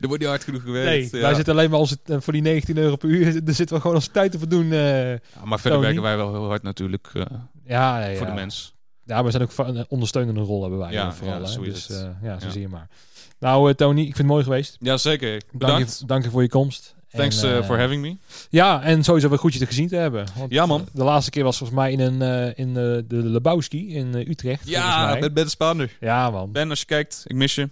Er 0.00 0.06
wordt 0.06 0.18
niet 0.18 0.28
hard 0.28 0.44
genoeg 0.44 0.62
gewerkt. 0.62 0.88
nee, 1.12 1.20
ja. 1.20 1.26
wij 1.26 1.34
zitten 1.34 1.54
alleen 1.54 1.70
maar 1.70 1.78
onze, 1.80 1.98
eh, 2.04 2.16
voor 2.20 2.32
die 2.32 2.42
19 2.42 2.76
euro 2.76 2.96
per 2.96 3.08
uur. 3.08 3.24
Daar 3.44 3.54
zitten 3.54 3.76
we 3.76 3.80
gewoon 3.82 3.96
onze 3.96 4.10
tijd 4.10 4.32
te 4.32 4.38
verdoen. 4.38 4.72
eh. 4.72 5.10
Ja, 5.10 5.18
maar 5.44 5.60
verder 5.60 5.70
Tony. 5.80 5.80
werken 5.82 6.02
wij 6.02 6.16
wel 6.16 6.32
heel 6.32 6.46
hard 6.48 6.62
natuurlijk 6.62 7.10
eh, 7.14 7.22
ja, 7.64 7.98
nee, 7.98 8.16
voor 8.16 8.26
ja. 8.26 8.32
de 8.34 8.40
mens. 8.40 8.74
Ja, 9.04 9.24
we 9.24 9.30
zijn 9.30 9.42
ook 9.42 9.52
een 9.58 9.84
ondersteunende 9.88 10.40
rol 10.40 10.60
hebben 10.60 10.78
wij 10.78 10.92
Ja, 10.92 11.06
eh, 11.06 11.12
vooral. 11.12 11.40
ja, 11.40 11.48
hè. 11.50 11.60
dus 11.62 11.90
eh, 11.90 11.96
ja, 12.22 12.38
zo 12.38 12.46
Ja. 12.46 12.52
zie 12.52 12.60
je 12.60 12.68
maar. 12.68 12.88
Nou, 13.42 13.68
eh, 13.68 13.74
Tony, 13.74 14.00
ik 14.00 14.04
vind 14.04 14.18
het 14.18 14.26
mooi 14.26 14.44
geweest. 14.44 14.76
Ja, 14.80 14.96
zeker. 14.96 15.30
Dank 15.30 15.52
Bedankt. 15.52 15.96
je, 15.98 16.06
dank 16.06 16.24
je 16.24 16.30
voor 16.30 16.42
je 16.42 16.48
komst. 16.48 16.94
Thanks 17.12 17.42
eh, 17.42 17.56
eh, 17.56 17.64
for 17.64 17.78
having 17.78 18.02
me. 18.02 18.16
Ja, 18.50 18.82
en 18.82 19.04
sowieso 19.04 19.28
weer 19.28 19.38
goed 19.38 19.52
je 19.52 19.58
te 19.58 19.66
gezien 19.66 19.88
te 19.88 19.96
hebben. 19.96 20.26
Want 20.36 20.52
Ja, 20.52 20.66
man. 20.66 20.88
De 20.92 21.04
laatste 21.04 21.30
keer 21.30 21.44
was 21.44 21.58
volgens 21.58 21.78
mij 21.78 21.92
in, 21.92 22.00
een, 22.00 22.54
in 22.56 22.68
eh, 22.68 22.74
de 22.74 23.04
Lebowski 23.08 23.94
in 23.94 24.14
Utrecht. 24.14 24.68
Ja, 24.68 25.16
met 25.20 25.34
Ben 25.34 25.44
de 25.44 25.50
Spaander. 25.50 25.96
ja, 26.00 26.30
man. 26.30 26.52
Ben, 26.52 26.70
als 26.70 26.80
je 26.80 26.86
kijkt, 26.86 27.22
ik 27.26 27.36
mis 27.36 27.54
je. 27.54 27.68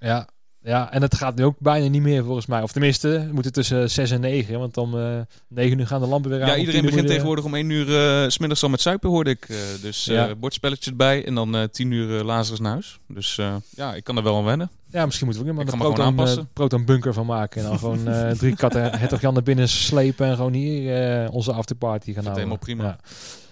Ja. 0.00 0.28
ja, 0.62 0.92
en 0.92 1.02
het 1.02 1.14
gaat 1.16 1.36
nu 1.36 1.44
ook 1.44 1.58
bijna 1.58 1.88
niet 1.88 2.02
meer 2.02 2.24
volgens 2.24 2.46
mij. 2.46 2.62
Of 2.62 2.72
tenminste, 2.72 3.08
we 3.08 3.32
moeten 3.32 3.52
tussen 3.52 3.90
6 3.90 4.10
en 4.10 4.20
9. 4.20 4.58
Want 4.58 4.76
om 4.76 4.98
eh 4.98 5.20
9 5.48 5.78
uur 5.78 5.86
gaan 5.86 6.00
de 6.00 6.06
lampen 6.06 6.30
weer 6.30 6.42
aan. 6.42 6.48
Ja, 6.48 6.56
iedereen 6.56 6.80
10 6.80 6.84
uur 6.84 6.90
begint 6.90 7.10
tegenwoordig 7.10 7.44
om 7.44 7.54
1 7.54 7.70
uur 7.70 7.86
s 8.30 8.34
smiddags 8.34 8.62
al 8.62 8.68
met 8.68 8.80
suipen, 8.80 9.10
hoorde 9.10 9.30
ik. 9.30 9.46
dus 9.82 10.04
Ja. 10.04 10.34
bordspelletje 10.34 10.90
erbij 10.90 11.24
en 11.24 11.34
dan 11.34 11.56
eh 11.56 11.62
10 11.64 11.90
uur 11.90 12.24
Lazarus 12.24 12.60
naar 12.60 12.72
huis. 12.72 12.98
Dus 13.08 13.38
ja, 13.70 13.94
ik 13.94 14.04
kan 14.04 14.16
er 14.16 14.22
wel 14.22 14.36
aan 14.36 14.44
wennen. 14.44 14.70
Ja, 14.90 15.04
misschien 15.04 15.26
moeten 15.26 15.44
we 15.44 15.50
ook 15.52 15.58
een 15.72 15.78
proton, 15.78 16.04
aanpassen. 16.04 16.38
eh, 16.38 16.44
proton 16.52 16.84
bunker 16.84 17.12
van 17.12 17.26
maken. 17.26 17.62
En 17.62 17.68
dan 17.68 17.78
gewoon 17.88 18.08
eh, 18.08 18.30
drie 18.30 18.56
katten 18.56 18.98
hertog 18.98 19.20
Jan 19.20 19.34
naar 19.34 19.42
binnen 19.42 19.68
slepen. 19.68 20.26
En 20.26 20.36
gewoon 20.36 20.52
hier 20.52 21.22
eh, 21.24 21.32
onze 21.32 21.52
afterparty 21.52 22.12
gaan 22.12 22.24
het 22.24 22.24
houden. 22.24 22.34
helemaal 22.34 22.58
prima. 22.58 22.84
Ja. 22.84 22.96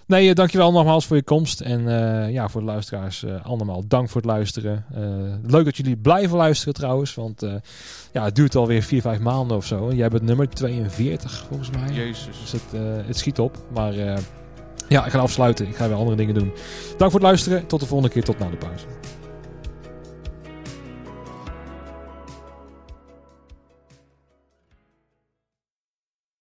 Nee, 0.07 0.34
dankjewel 0.34 0.72
nogmaals 0.72 1.07
voor 1.07 1.16
je 1.16 1.22
komst. 1.22 1.61
En 1.61 1.82
ja, 2.32 2.49
voor 2.49 2.61
de 2.61 2.66
luisteraars 2.66 3.24
allemaal 3.43 3.86
dank 3.89 4.09
voor 4.09 4.20
het 4.20 4.30
luisteren. 4.30 4.84
leuk 5.47 5.64
dat 5.64 5.76
jullie 5.76 5.97
blijven 5.97 6.36
luisteren 6.36 6.74
trouwens. 6.74 7.14
Want 7.14 7.47
ja, 8.12 8.24
het 8.24 8.34
duurt 8.34 8.55
alweer 8.57 8.82
4, 8.82 9.01
5 9.01 9.18
maanden 9.20 9.57
of 9.57 9.66
zo. 9.66 9.93
Jij 9.93 10.09
bent 10.09 10.22
nummer 10.22 10.49
42 10.49 11.45
volgens 11.49 11.70
mij. 11.70 11.93
Jezus. 11.93 12.39
Dus 12.41 12.53
het, 12.53 12.80
het 13.07 13.18
schiet 13.18 13.39
op. 13.39 13.57
Maar 13.74 13.95
ja, 14.89 15.05
ik 15.05 15.11
ga 15.12 15.18
afsluiten. 15.18 15.68
Ik 15.68 15.76
ga 15.76 15.89
weer 15.89 15.97
andere 15.97 16.16
dingen 16.16 16.34
doen. 16.34 16.53
Dank 16.97 17.11
voor 17.11 17.20
het 17.20 17.28
luisteren. 17.28 17.66
Tot 17.66 17.80
de 17.80 17.86
volgende 17.86 18.12
keer. 18.12 18.24
Tot 18.24 18.39
na 18.39 18.51
de 18.51 18.57
pauze. 18.57 18.84